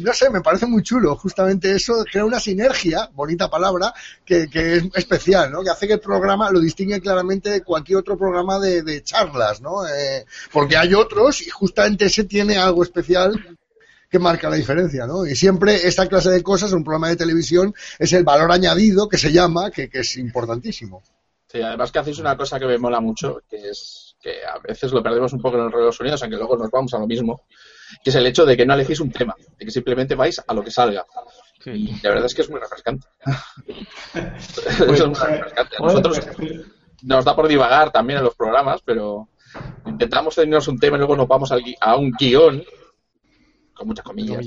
No 0.00 0.12
sé, 0.12 0.28
me 0.28 0.40
parece 0.40 0.66
muy 0.66 0.82
chulo. 0.82 1.14
Justamente 1.14 1.72
eso 1.72 2.04
crea 2.10 2.24
una 2.24 2.40
sinergia, 2.40 3.08
bonita 3.14 3.48
palabra, 3.48 3.94
que, 4.24 4.50
que 4.50 4.78
es 4.78 4.84
especial, 4.94 5.52
¿no? 5.52 5.62
Que 5.62 5.70
hace 5.70 5.86
que 5.86 5.94
el 5.94 6.00
programa 6.00 6.50
lo 6.50 6.58
distingue 6.58 7.00
claramente 7.00 7.50
de 7.50 7.62
cualquier 7.62 7.98
otro 7.98 8.18
programa 8.18 8.58
de, 8.58 8.82
de 8.82 9.04
charlas, 9.04 9.60
¿no? 9.60 9.86
Eh, 9.86 10.26
porque 10.52 10.76
hay 10.76 10.94
otros 10.94 11.42
y 11.42 11.50
justamente 11.50 12.06
ese 12.06 12.24
tiene 12.24 12.58
algo 12.58 12.82
especial 12.82 13.58
que 14.10 14.18
marca 14.18 14.50
la 14.50 14.56
diferencia, 14.56 15.06
¿no? 15.06 15.24
Y 15.24 15.36
siempre 15.36 15.86
esta 15.86 16.06
clase 16.08 16.30
de 16.30 16.42
cosas, 16.42 16.72
un 16.72 16.82
programa 16.84 17.08
de 17.08 17.16
televisión, 17.16 17.72
es 17.98 18.12
el 18.12 18.24
valor 18.24 18.50
añadido 18.50 19.08
que 19.08 19.16
se 19.18 19.30
llama, 19.32 19.70
que, 19.70 19.88
que 19.88 20.00
es 20.00 20.16
importantísimo. 20.16 21.02
Sí, 21.46 21.62
además 21.62 21.90
que 21.92 21.98
hacéis 22.00 22.18
una 22.18 22.36
cosa 22.36 22.58
que 22.58 22.66
me 22.66 22.78
mola 22.78 23.00
mucho, 23.00 23.40
que 23.48 23.70
es 23.70 24.16
que 24.20 24.44
a 24.44 24.58
veces 24.58 24.92
lo 24.92 25.02
perdemos 25.02 25.32
un 25.32 25.40
poco 25.40 25.56
en 25.56 25.64
los 25.64 25.72
Estados 25.72 26.00
Unidos, 26.00 26.22
aunque 26.22 26.36
luego 26.36 26.56
nos 26.56 26.70
vamos 26.70 26.92
a 26.94 26.98
lo 26.98 27.06
mismo, 27.06 27.44
que 28.04 28.10
es 28.10 28.16
el 28.16 28.26
hecho 28.26 28.44
de 28.44 28.56
que 28.56 28.66
no 28.66 28.74
elegís 28.74 29.00
un 29.00 29.10
tema, 29.10 29.34
de 29.58 29.64
que 29.64 29.70
simplemente 29.70 30.14
vais 30.14 30.40
a 30.46 30.54
lo 30.54 30.62
que 30.62 30.70
salga. 30.70 31.04
Y 31.64 31.92
la 32.02 32.10
verdad 32.10 32.26
es 32.26 32.34
que 32.34 32.42
es 32.42 32.50
muy 32.50 32.58
refrescante. 32.60 33.06
Eso 34.14 34.62
es 34.92 35.06
muy 35.06 35.14
refrescante. 35.14 35.76
A 35.78 35.82
nosotros 35.82 36.20
nos 37.02 37.24
da 37.24 37.34
por 37.34 37.48
divagar 37.48 37.90
también 37.90 38.18
en 38.18 38.24
los 38.24 38.34
programas, 38.34 38.80
pero 38.84 39.28
intentamos 39.86 40.34
tenernos 40.34 40.68
un 40.68 40.78
tema 40.78 40.96
y 40.96 40.98
luego 41.00 41.16
nos 41.16 41.28
vamos 41.28 41.50
al 41.52 41.60
gui- 41.62 41.76
a 41.80 41.96
un 41.96 42.12
guion, 42.12 42.62
con 43.80 43.88
muchas 43.88 44.04
comillas. 44.04 44.46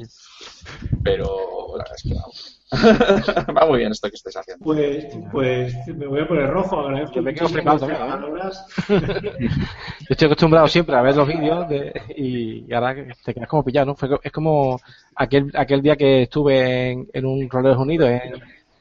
Pero 1.04 1.76
la 1.78 1.84
verdad 1.84 1.96
es 1.98 2.04
que 2.04 2.14
va, 2.16 3.54
va 3.62 3.66
muy 3.68 3.80
bien 3.80 3.92
esto 3.92 4.10
que 4.10 4.16
estáis 4.16 4.38
haciendo. 4.38 4.64
Pues, 4.64 5.06
pues 5.32 5.88
me 5.88 6.06
voy 6.08 6.22
a 6.22 6.28
poner 6.28 6.50
rojo, 6.50 6.80
agradezco. 6.80 7.22
me 7.22 7.34
quedo. 7.34 7.48
Yo 9.40 10.08
estoy 10.10 10.26
acostumbrado 10.28 10.68
siempre 10.68 10.96
a 10.96 11.02
ver 11.02 11.16
los 11.16 11.28
vídeos 11.28 11.68
de- 11.68 11.92
y, 12.16 12.66
y 12.70 12.74
ahora 12.74 12.96
te 13.26 13.34
quedas 13.34 13.50
como 13.50 13.64
pillado, 13.64 13.88
¿no? 13.88 13.96
Fue 13.96 14.10
es 14.22 14.32
como 14.32 14.80
aquel, 15.16 15.52
aquel 15.56 15.82
día 15.82 15.96
que 15.96 16.24
estuve 16.24 16.92
en, 16.92 17.08
en 17.12 17.26
un 17.26 17.50
Roleros 17.50 17.80
Unidos, 17.80 18.10
en- 18.10 18.34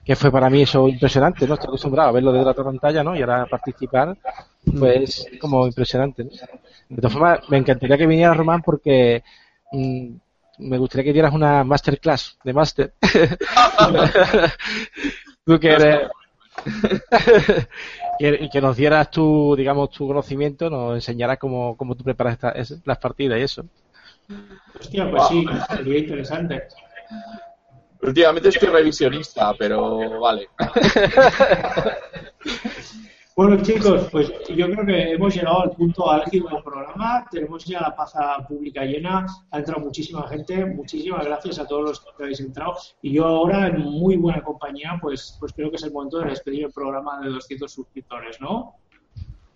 que 0.04 0.16
fue 0.16 0.30
para 0.32 0.50
mí 0.50 0.62
eso 0.62 0.86
impresionante, 0.88 1.46
¿no? 1.46 1.54
Estoy 1.54 1.68
acostumbrado 1.68 2.08
a 2.10 2.12
verlo 2.12 2.32
desde 2.32 2.44
la 2.44 2.50
otra 2.50 2.64
pantalla, 2.64 3.02
¿no? 3.04 3.16
Y 3.16 3.20
ahora 3.20 3.46
participar, 3.46 4.16
pues 4.78 5.26
como 5.40 5.66
impresionante, 5.66 6.24
¿no? 6.24 6.30
De 6.88 6.96
todas 6.96 7.12
formas, 7.12 7.40
me 7.48 7.58
encantaría 7.58 7.96
que 7.96 8.06
viniera 8.06 8.34
Román 8.34 8.62
porque 8.62 9.22
mm, 9.72 10.08
me 10.58 10.78
gustaría 10.78 11.04
que 11.04 11.12
dieras 11.12 11.32
una 11.34 11.64
masterclass 11.64 12.38
de 12.44 12.52
máster. 12.52 12.94
Tú 15.44 15.58
que 15.58 15.70
eres... 15.70 16.08
que, 18.18 18.38
y 18.42 18.50
que 18.50 18.60
nos 18.60 18.76
dieras 18.76 19.10
tu, 19.10 19.56
digamos, 19.56 19.90
tu 19.90 20.06
conocimiento, 20.06 20.68
nos 20.70 20.94
enseñaras 20.94 21.38
cómo, 21.38 21.76
cómo 21.76 21.96
tú 21.96 22.04
preparas 22.04 22.34
esta- 22.34 22.50
es- 22.52 22.80
las 22.84 22.98
partidas 22.98 23.38
y 23.38 23.42
eso. 23.42 23.64
Hostia, 24.78 25.10
pues 25.10 25.26
sí, 25.28 25.44
sería 25.74 25.98
interesante. 25.98 26.62
Últimamente 28.02 28.50
estoy 28.50 28.68
revisionista, 28.68 29.54
pero 29.58 30.20
vale. 30.20 30.48
Bueno, 33.34 33.62
chicos, 33.62 34.08
pues 34.10 34.30
yo 34.54 34.66
creo 34.70 34.84
que 34.84 35.12
hemos 35.12 35.34
llegado 35.34 35.62
al 35.62 35.70
punto 35.70 36.10
álgido 36.10 36.48
del 36.48 36.62
programa. 36.62 37.26
Tenemos 37.30 37.64
ya 37.64 37.80
la 37.80 37.94
plaza 37.94 38.46
pública 38.46 38.84
llena. 38.84 39.26
Ha 39.50 39.58
entrado 39.58 39.80
muchísima 39.80 40.28
gente. 40.28 40.66
Muchísimas 40.66 41.24
gracias 41.24 41.58
a 41.58 41.66
todos 41.66 41.82
los 41.82 42.00
que 42.00 42.22
habéis 42.22 42.40
entrado. 42.40 42.74
Y 43.00 43.14
yo 43.14 43.26
ahora, 43.26 43.68
en 43.68 43.80
muy 43.80 44.16
buena 44.16 44.42
compañía, 44.42 44.98
pues, 45.00 45.36
pues 45.40 45.52
creo 45.54 45.70
que 45.70 45.76
es 45.76 45.82
el 45.82 45.92
momento 45.92 46.18
de 46.18 46.30
despedir 46.30 46.64
el 46.64 46.72
programa 46.72 47.20
de 47.20 47.30
200 47.30 47.72
suscriptores, 47.72 48.38
¿no? 48.40 48.74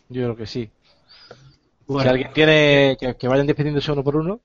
Yo 0.09 0.23
creo 0.23 0.37
que 0.37 0.47
sí. 0.47 0.71
Bueno. 1.87 2.03
Si 2.03 2.09
alguien 2.09 2.33
tiene, 2.33 2.97
que, 2.99 3.15
que 3.17 3.29
vayan 3.29 3.47
despidiéndose 3.47 3.93
uno 3.93 4.03
por 4.03 4.17
uno. 4.17 4.41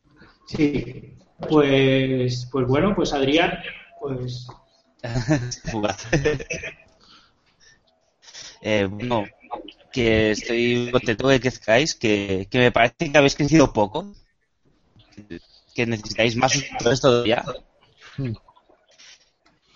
Sí. 0.47 1.15
Pues, 1.49 2.49
pues 2.51 2.67
bueno, 2.67 2.93
pues 2.95 3.13
Adrián, 3.13 3.53
pues 3.99 4.47
Fugaz. 5.71 6.07
Eh, 8.61 8.85
bueno, 8.85 9.25
que 9.91 10.31
estoy 10.31 10.89
contento 10.91 11.27
de 11.27 11.37
que 11.37 11.41
crezcáis, 11.41 11.95
que, 11.95 12.47
que 12.49 12.59
me 12.59 12.71
parece 12.71 13.11
que 13.11 13.17
habéis 13.17 13.35
crecido 13.35 13.73
poco, 13.73 14.13
que 15.75 15.85
necesitáis 15.85 16.35
más 16.35 16.53
suscriptores 16.53 17.01
todavía. 17.01 17.43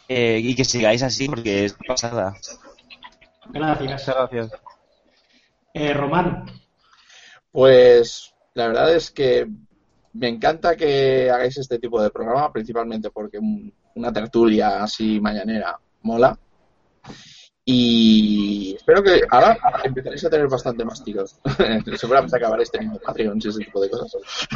Eh, 0.07 0.39
y 0.43 0.55
que 0.55 0.63
sigáis 0.65 1.01
así 1.01 1.27
porque 1.27 1.65
es 1.65 1.73
pasada. 1.87 2.35
gracias. 3.49 4.05
gracias. 4.05 4.51
Eh, 5.73 5.93
Román, 5.93 6.45
Pues 7.51 8.33
la 8.53 8.67
verdad 8.67 8.93
es 8.93 9.11
que 9.11 9.47
me 10.13 10.27
encanta 10.27 10.75
que 10.75 11.29
hagáis 11.29 11.57
este 11.57 11.79
tipo 11.79 12.01
de 12.01 12.09
programa, 12.09 12.51
principalmente 12.51 13.09
porque 13.09 13.39
un- 13.39 13.73
una 13.95 14.11
tertulia 14.13 14.83
así 14.83 15.19
mañanera 15.19 15.77
mola. 16.01 16.37
Y 17.67 18.75
espero 18.77 19.01
que 19.01 19.21
ahora 19.27 19.57
empezaréis 19.83 20.23
a 20.23 20.29
tener 20.29 20.47
bastante 20.47 20.85
más 20.85 21.03
tiros. 21.03 21.39
Seguramente 21.97 22.37
acabaréis 22.37 22.69
teniendo 22.69 22.99
Patreons 22.99 23.43
y 23.43 23.49
ese 23.49 23.59
tipo 23.65 23.81
de 23.81 23.89
cosas. 23.89 24.15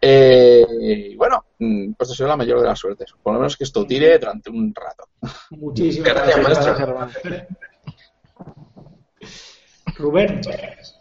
Eh, 0.00 0.66
y 0.80 1.14
bueno, 1.14 1.44
mm, 1.56 1.92
pues 1.92 2.08
deseo 2.08 2.26
la 2.26 2.36
mayor 2.36 2.60
de 2.60 2.66
las 2.66 2.80
suertes. 2.80 3.14
Por 3.22 3.32
lo 3.32 3.38
menos 3.38 3.56
que 3.56 3.62
esto 3.62 3.86
tire 3.86 4.18
durante 4.18 4.50
un 4.50 4.74
rato. 4.74 5.08
muchísimas 5.50 6.14
Gracias, 6.14 6.64
gracias. 6.64 6.88
maestro. 6.88 7.46
Rubén, 9.96 10.40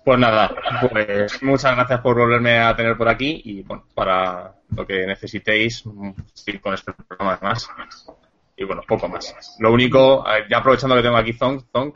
Pues 0.05 0.19
nada, 0.19 0.55
pues 0.91 1.41
muchas 1.43 1.75
gracias 1.75 2.01
por 2.01 2.17
volverme 2.17 2.59
a 2.59 2.75
tener 2.75 2.97
por 2.97 3.09
aquí 3.09 3.41
y 3.45 3.61
bueno, 3.63 3.85
para 3.93 4.55
lo 4.75 4.85
que 4.85 5.05
necesitéis, 5.05 5.85
mm, 5.85 6.11
sí, 6.33 6.59
con 6.59 6.73
este 6.73 6.93
programa 6.93 7.39
más. 7.41 7.69
Y 8.57 8.63
bueno, 8.63 8.81
poco 8.87 9.07
más. 9.07 9.55
Lo 9.59 9.71
único, 9.71 10.25
ya 10.49 10.57
aprovechando 10.57 10.95
que 10.95 11.03
tengo 11.03 11.17
aquí 11.17 11.31
Zong, 11.33 11.61
Zong, 11.71 11.93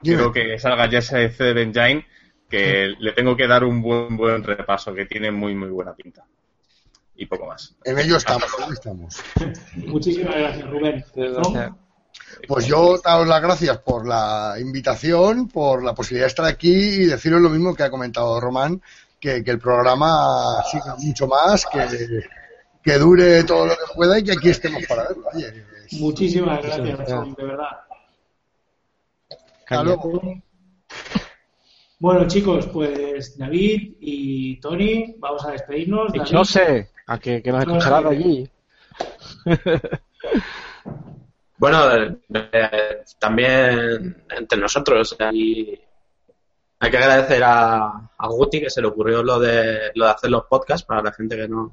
quiero 0.00 0.32
que 0.32 0.56
salga 0.60 0.88
Jesse 0.88 1.34
C. 1.36 1.52
Benjain, 1.52 2.04
que 2.48 2.94
le 2.96 3.12
tengo 3.12 3.36
que 3.36 3.48
dar 3.48 3.64
un 3.64 3.82
buen 3.82 4.16
buen 4.16 4.44
repaso, 4.44 4.94
que 4.94 5.06
tiene 5.06 5.32
muy 5.32 5.56
muy 5.56 5.70
buena 5.70 5.92
pinta. 5.92 6.24
Y 7.16 7.26
poco 7.26 7.46
más. 7.46 7.74
En 7.84 7.98
ello 7.98 8.16
estamos, 8.16 8.48
en 8.58 8.64
ello 8.64 8.72
estamos. 8.74 9.22
muchísimas 9.86 10.36
gracias, 10.36 10.70
Rubén. 10.70 11.04
¿No? 11.16 11.78
Pues 12.46 12.66
yo 12.66 12.98
daros 12.98 13.26
las 13.26 13.42
gracias 13.42 13.78
por 13.78 14.06
la 14.06 14.54
invitación, 14.60 15.48
por 15.48 15.82
la 15.82 15.94
posibilidad 15.94 16.26
de 16.26 16.28
estar 16.28 16.46
aquí 16.46 16.72
y 16.72 17.06
deciros 17.06 17.40
lo 17.40 17.50
mismo 17.50 17.74
que 17.74 17.82
ha 17.82 17.90
comentado 17.90 18.40
Román, 18.40 18.80
que, 19.18 19.42
que 19.42 19.50
el 19.50 19.58
programa 19.58 20.62
siga 20.70 20.94
mucho 20.96 21.26
más, 21.26 21.64
que, 21.66 22.22
que 22.82 22.98
dure 22.98 23.42
todo 23.44 23.66
lo 23.66 23.74
que 23.74 23.94
pueda 23.94 24.18
y 24.18 24.24
que 24.24 24.32
aquí 24.32 24.50
estemos 24.50 24.84
para 24.86 25.08
verlo. 25.08 25.24
Oye, 25.32 25.64
Muchísimas 25.92 26.62
gracias, 26.62 27.36
de 27.36 27.44
verdad. 27.44 27.70
hasta 29.66 29.82
luego. 29.84 30.20
Bueno, 31.96 32.26
chicos, 32.26 32.66
pues 32.66 33.38
David 33.38 33.94
y 33.98 34.60
Tony, 34.60 35.14
vamos 35.16 35.42
a 35.46 35.52
despedirnos. 35.52 36.14
Y 36.14 36.18
David, 36.18 36.32
no 36.32 36.44
sé, 36.44 36.90
a 37.06 37.18
que, 37.18 37.40
que 37.40 37.50
nos 37.50 37.62
escuchará 37.62 38.02
de 38.02 38.08
allí. 38.08 38.50
Bueno, 41.56 41.78
eh, 41.94 43.04
también 43.18 44.24
entre 44.28 44.58
nosotros 44.58 45.16
hay, 45.18 45.80
hay 46.78 46.90
que 46.90 46.98
agradecer 46.98 47.42
a, 47.42 48.10
a 48.18 48.28
Guti 48.28 48.60
que 48.60 48.68
se 48.68 48.82
le 48.82 48.88
ocurrió 48.88 49.22
lo 49.22 49.38
de, 49.38 49.90
lo 49.94 50.04
de 50.04 50.10
hacer 50.10 50.30
los 50.30 50.44
podcasts 50.44 50.84
para 50.84 51.02
la 51.02 51.12
gente 51.12 51.36
que 51.36 51.48
no. 51.48 51.70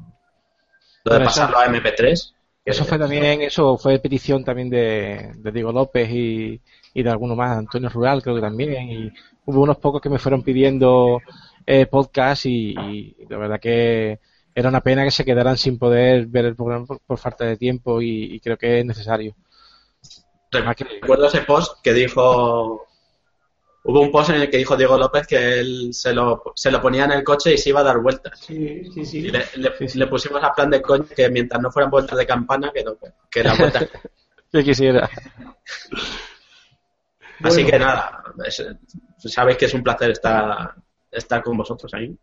Lo 1.04 1.14
de 1.14 1.26
pasarlo 1.26 1.58
a 1.58 1.66
MP3. 1.66 2.34
Eso 2.64 2.86
fue 2.86 3.00
también, 3.00 3.42
eso 3.42 3.78
fue 3.78 4.00
petición 4.00 4.44
también 4.44 4.70
de, 4.70 5.32
de 5.36 5.52
Diego 5.52 5.72
López 5.72 6.10
y, 6.12 6.62
y 6.94 7.04
de 7.04 7.10
alguno 7.10 7.36
más, 7.36 7.58
Antonio 7.58 7.90
Rural 7.90 8.22
creo 8.22 8.36
que 8.36 8.42
también, 8.42 8.90
y 8.90 9.12
hubo 9.46 9.62
unos 9.62 9.78
pocos 9.78 10.00
que 10.02 10.10
me 10.10 10.20
fueron 10.20 10.44
pidiendo 10.44 11.20
eh, 11.66 11.88
podcast 11.88 12.46
y, 12.46 12.76
y 12.80 13.16
la 13.30 13.38
verdad 13.38 13.60
que 13.60 14.20
era 14.54 14.70
una 14.70 14.82
pena 14.82 15.04
que 15.04 15.12
se 15.12 15.26
quedaran 15.26 15.58
sin 15.58 15.80
poder 15.80 16.28
ver 16.28 16.46
el 16.46 16.56
programa 16.56 16.86
por, 16.86 17.00
por 17.00 17.18
falta 17.18 17.46
de 17.46 17.58
tiempo 17.58 18.02
y, 18.02 18.36
y 18.36 18.40
creo 18.40 18.58
que 18.58 18.80
es 18.80 18.86
necesario. 18.86 19.36
Recuerdo 20.52 21.28
ese 21.28 21.42
post 21.42 21.82
que 21.82 21.94
dijo. 21.94 22.86
Hubo 23.84 24.02
un 24.02 24.12
post 24.12 24.30
en 24.30 24.42
el 24.42 24.50
que 24.50 24.58
dijo 24.58 24.78
Diego 24.78 24.98
López 24.98 25.26
que 25.26 25.60
él 25.60 25.90
se 25.94 26.14
lo, 26.14 26.44
se 26.56 26.70
lo 26.70 26.80
ponía 26.82 27.06
en 27.06 27.14
el 27.14 27.24
coche 27.24 27.54
y 27.54 27.58
se 27.58 27.70
iba 27.70 27.80
a 27.80 27.84
dar 27.84 28.00
vueltas. 28.00 28.40
Sí, 28.40 28.84
sí, 28.94 29.06
sí. 29.06 29.18
Y 29.20 29.32
le, 29.32 29.44
le- 29.56 29.74
le 29.96 30.08
pusimos 30.08 30.44
a 30.44 30.54
plan 30.54 30.70
de 30.70 30.82
coño 30.82 31.06
que 31.16 31.30
mientras 31.30 31.60
no 31.62 31.72
fueran 31.72 31.90
vueltas 31.90 32.18
de 32.18 32.28
campana, 32.28 32.72
que, 32.74 32.84
no, 32.84 32.96
que 33.30 33.44
la 33.44 33.56
vuelta. 33.56 33.88
Yo 34.54 34.64
quisiera. 34.64 35.10
Así 37.44 37.64
Bueno. 37.64 37.70
que 37.72 37.80
nada, 37.80 38.24
es- 38.46 38.66
sabéis 39.18 39.58
que 39.58 39.66
es 39.66 39.74
un 39.74 39.82
placer 39.84 40.12
estar, 40.12 40.76
estar 41.10 41.42
con 41.42 41.58
vosotros 41.58 41.92
ahí. 41.96 42.16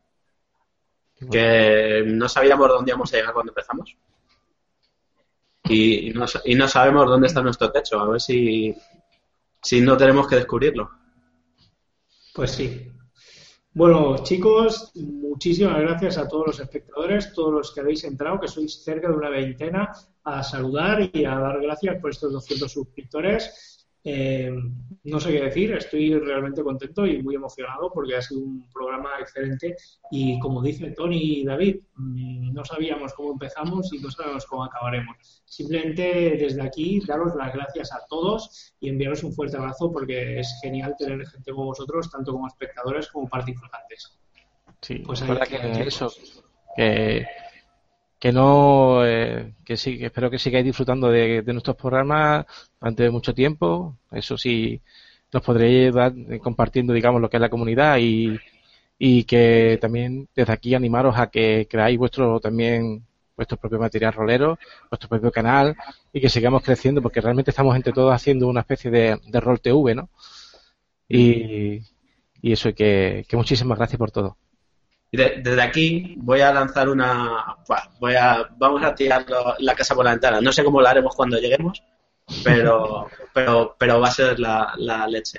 Que 1.31 2.05
no 2.07 2.29
sabíamos 2.29 2.69
dónde 2.69 2.91
íbamos 2.93 3.13
a 3.13 3.17
llegar 3.17 3.33
cuando 3.33 3.51
empezamos. 3.51 3.97
y, 5.65 6.11
no, 6.11 6.25
y 6.45 6.55
no 6.55 6.69
sabemos 6.69 7.07
dónde 7.07 7.27
está 7.27 7.43
nuestro 7.43 7.73
techo. 7.73 7.99
A 7.99 8.09
ver 8.09 8.21
si, 8.21 8.73
si 9.61 9.81
no 9.81 9.97
tenemos 9.97 10.29
que 10.29 10.37
descubrirlo. 10.37 10.91
Pues 12.39 12.53
sí. 12.53 12.87
Bueno, 13.73 14.23
chicos, 14.23 14.93
muchísimas 14.95 15.81
gracias 15.81 16.19
a 16.19 16.29
todos 16.29 16.47
los 16.47 16.61
espectadores, 16.61 17.33
todos 17.33 17.53
los 17.53 17.75
que 17.75 17.81
habéis 17.81 18.05
entrado, 18.05 18.39
que 18.39 18.47
sois 18.47 18.85
cerca 18.85 19.09
de 19.09 19.17
una 19.17 19.29
veintena, 19.29 19.91
a 20.23 20.45
saludar 20.45 21.11
y 21.13 21.25
a 21.25 21.37
dar 21.37 21.61
gracias 21.61 22.01
por 22.01 22.11
estos 22.11 22.33
200 22.33 22.71
suscriptores. 22.71 23.78
Eh, 24.11 24.51
no 25.05 25.21
sé 25.21 25.33
qué 25.33 25.43
decir, 25.43 25.75
estoy 25.75 26.19
realmente 26.19 26.63
contento 26.63 27.07
y 27.07 27.23
muy 27.23 27.35
emocionado 27.35 27.91
porque 27.93 28.17
ha 28.17 28.23
sido 28.23 28.41
un 28.41 28.67
programa 28.73 29.11
excelente 29.21 29.77
y 30.11 30.39
como 30.39 30.63
dice 30.63 30.93
Tony 30.93 31.41
y 31.41 31.45
David, 31.45 31.81
mm, 31.95 32.55
no 32.55 32.65
sabíamos 32.65 33.13
cómo 33.13 33.33
empezamos 33.33 33.93
y 33.93 33.99
no 33.99 34.11
sabemos 34.11 34.47
cómo 34.47 34.65
acabaremos. 34.65 35.43
Simplemente 35.45 36.37
desde 36.41 36.63
aquí 36.63 37.01
daros 37.07 37.35
las 37.37 37.53
gracias 37.53 37.93
a 37.93 38.01
todos 38.09 38.75
y 38.81 38.89
enviaros 38.89 39.25
un 39.25 39.35
fuerte 39.35 39.59
abrazo 39.59 39.93
porque 39.93 40.41
es 40.41 40.59
genial 40.63 40.95
tener 40.99 41.27
gente 41.27 41.53
como 41.53 41.67
vosotros, 41.67 42.11
tanto 42.11 42.33
como 42.33 42.47
espectadores 42.47 43.09
como 43.09 43.29
participantes. 43.29 44.19
Sí, 44.81 45.03
pues 45.05 45.21
es 45.21 45.29
verdad 45.29 45.47
que 45.47 45.83
eso, 45.83 46.11
que 46.77 47.27
que 48.19 48.33
no 48.33 49.07
eh, 49.07 49.55
que 49.65 49.77
sí 49.77 49.99
espero 50.03 50.31
que 50.31 50.39
sigáis 50.39 50.65
disfrutando 50.65 51.09
de, 51.11 51.43
nuestros 51.47 51.77
programas 51.77 52.47
durante 52.81 53.11
mucho 53.11 53.35
tiempo. 53.35 53.97
Eso 54.11 54.37
sí 54.37 54.81
nos 55.33 55.43
podréis 55.43 55.95
dar 55.95 56.13
eh, 56.31 56.39
compartiendo 56.41 56.93
digamos 56.93 57.21
lo 57.21 57.29
que 57.31 57.37
es 57.37 57.41
la 57.41 57.51
comunidad 57.51 57.99
y, 57.99 58.39
y 58.99 59.25
que 59.25 59.79
también 59.81 60.29
desde 60.35 60.53
aquí 60.53 60.75
animaros 60.75 61.17
a 61.19 61.29
que 61.29 61.67
creáis 61.71 61.99
vuestro 61.99 62.41
también 62.41 63.05
vuestro 63.37 63.57
propio 63.59 63.79
material 63.79 64.13
rolero 64.15 64.59
vuestro 64.91 65.09
propio 65.09 65.31
canal 65.31 65.77
y 66.13 66.21
que 66.21 66.29
sigamos 66.29 66.63
creciendo 66.63 67.03
porque 67.03 67.21
realmente 67.21 67.51
estamos 67.51 67.77
entre 67.77 67.93
todos 67.93 68.13
haciendo 68.15 68.49
una 68.49 68.61
especie 68.61 68.91
de, 68.91 69.21
de 69.27 69.41
rol 69.41 69.61
TV 69.61 69.95
no 69.95 70.09
y, 71.09 71.81
y 72.43 72.53
eso 72.53 72.73
que, 72.75 73.25
que 73.29 73.37
muchísimas 73.37 73.79
gracias 73.79 73.99
por 73.99 74.11
todo 74.11 74.37
desde 75.11 75.63
aquí 75.63 76.15
voy 76.19 76.41
a 76.41 76.53
lanzar 76.53 76.89
una. 76.89 77.57
Voy 77.99 78.15
a, 78.15 78.49
vamos 78.57 78.83
a 78.83 78.95
tirar 78.95 79.25
la 79.59 79.75
casa 79.75 79.95
por 79.95 80.05
la 80.05 80.13
ventana. 80.13 80.41
No 80.41 80.53
sé 80.53 80.63
cómo 80.63 80.81
lo 80.81 80.89
haremos 80.89 81.15
cuando 81.15 81.39
lleguemos, 81.39 81.83
pero, 82.45 83.07
pero, 83.35 83.75
pero 83.79 84.01
va 84.01 84.09
a 84.09 84.13
ser 84.13 84.39
la, 84.39 85.07
leche. 85.09 85.39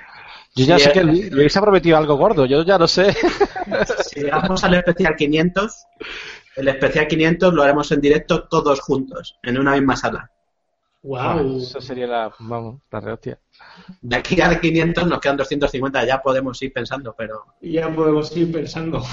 Yo 0.56 0.64
ya 0.64 0.78
sé 0.78 0.90
que 0.90 1.04
Luis 1.04 1.56
ha 1.56 1.60
prometido 1.60 1.96
algo 1.96 2.16
gordo, 2.16 2.44
yo 2.46 2.64
ya 2.64 2.76
lo 2.76 2.88
sé. 2.88 3.16
Si 4.04 4.20
llegamos 4.20 4.64
al 4.64 4.74
especial 4.74 5.14
500, 5.14 5.86
el 6.56 6.68
especial 6.68 7.06
500 7.06 7.54
lo 7.54 7.62
haremos 7.62 7.92
en 7.92 8.00
directo 8.00 8.48
todos 8.48 8.80
juntos, 8.80 9.38
en 9.44 9.58
una 9.58 9.74
misma 9.74 9.96
sala. 9.96 10.30
Wow. 11.02 11.58
Eso 11.58 11.80
sería 11.80 12.06
la, 12.06 12.32
vamos, 12.38 12.82
la 12.90 13.00
rehostia. 13.00 13.38
De 14.02 14.16
aquí 14.16 14.38
al 14.40 14.60
500 14.60 15.06
nos 15.06 15.20
quedan 15.20 15.38
250, 15.38 16.04
ya 16.04 16.20
podemos 16.20 16.60
ir 16.62 16.72
pensando, 16.72 17.14
pero... 17.16 17.46
Ya 17.62 17.88
podemos 17.88 18.36
ir 18.36 18.52
pensando. 18.52 19.02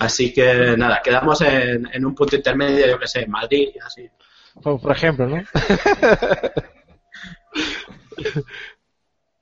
así 0.00 0.32
que 0.32 0.74
nada, 0.76 1.00
quedamos 1.02 1.40
en, 1.42 2.04
un 2.04 2.14
punto 2.14 2.36
intermedio, 2.36 2.86
yo 2.86 2.98
que 2.98 3.06
sé, 3.06 3.26
Madrid, 3.26 3.68
así. 3.84 4.08
Por, 4.62 4.90
ejemplo, 4.90 5.28
¿no? 5.28 5.42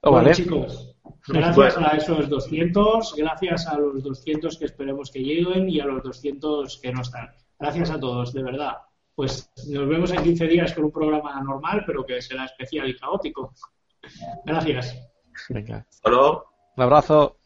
Oh, 0.03 0.13
bueno, 0.13 0.33
chicos, 0.33 0.95
gracias 1.27 1.79
a 1.79 1.97
esos 1.97 2.29
200, 2.29 3.15
gracias 3.17 3.67
a 3.67 3.77
los 3.77 4.05
200 4.05 4.57
que 4.57 4.67
esperemos 4.67 5.11
que 5.11 5.19
lleguen 5.19 5.69
y 5.69 5.81
a 5.81 5.87
los 5.87 6.05
200 6.05 6.79
que 6.81 6.93
no 6.93 7.03
están. 7.03 7.29
Gracias 7.59 7.91
a 7.91 7.99
todos, 7.99 8.33
de 8.33 8.45
verdad 8.45 8.86
pues 9.17 9.51
nos 9.69 9.89
vemos 9.89 10.13
en 10.13 10.23
15 10.23 10.47
días 10.47 10.75
con 10.75 10.85
un 10.85 10.93
programa 10.93 11.41
normal, 11.43 11.83
pero 11.87 12.05
que 12.05 12.21
será 12.21 12.45
especial 12.45 12.89
y 12.89 12.97
caótico. 12.97 13.53
Gracias. 14.45 14.95
Venga. 15.49 15.87
Hasta 15.89 16.11
luego. 16.11 16.45
Un 16.77 16.83
abrazo. 16.85 17.39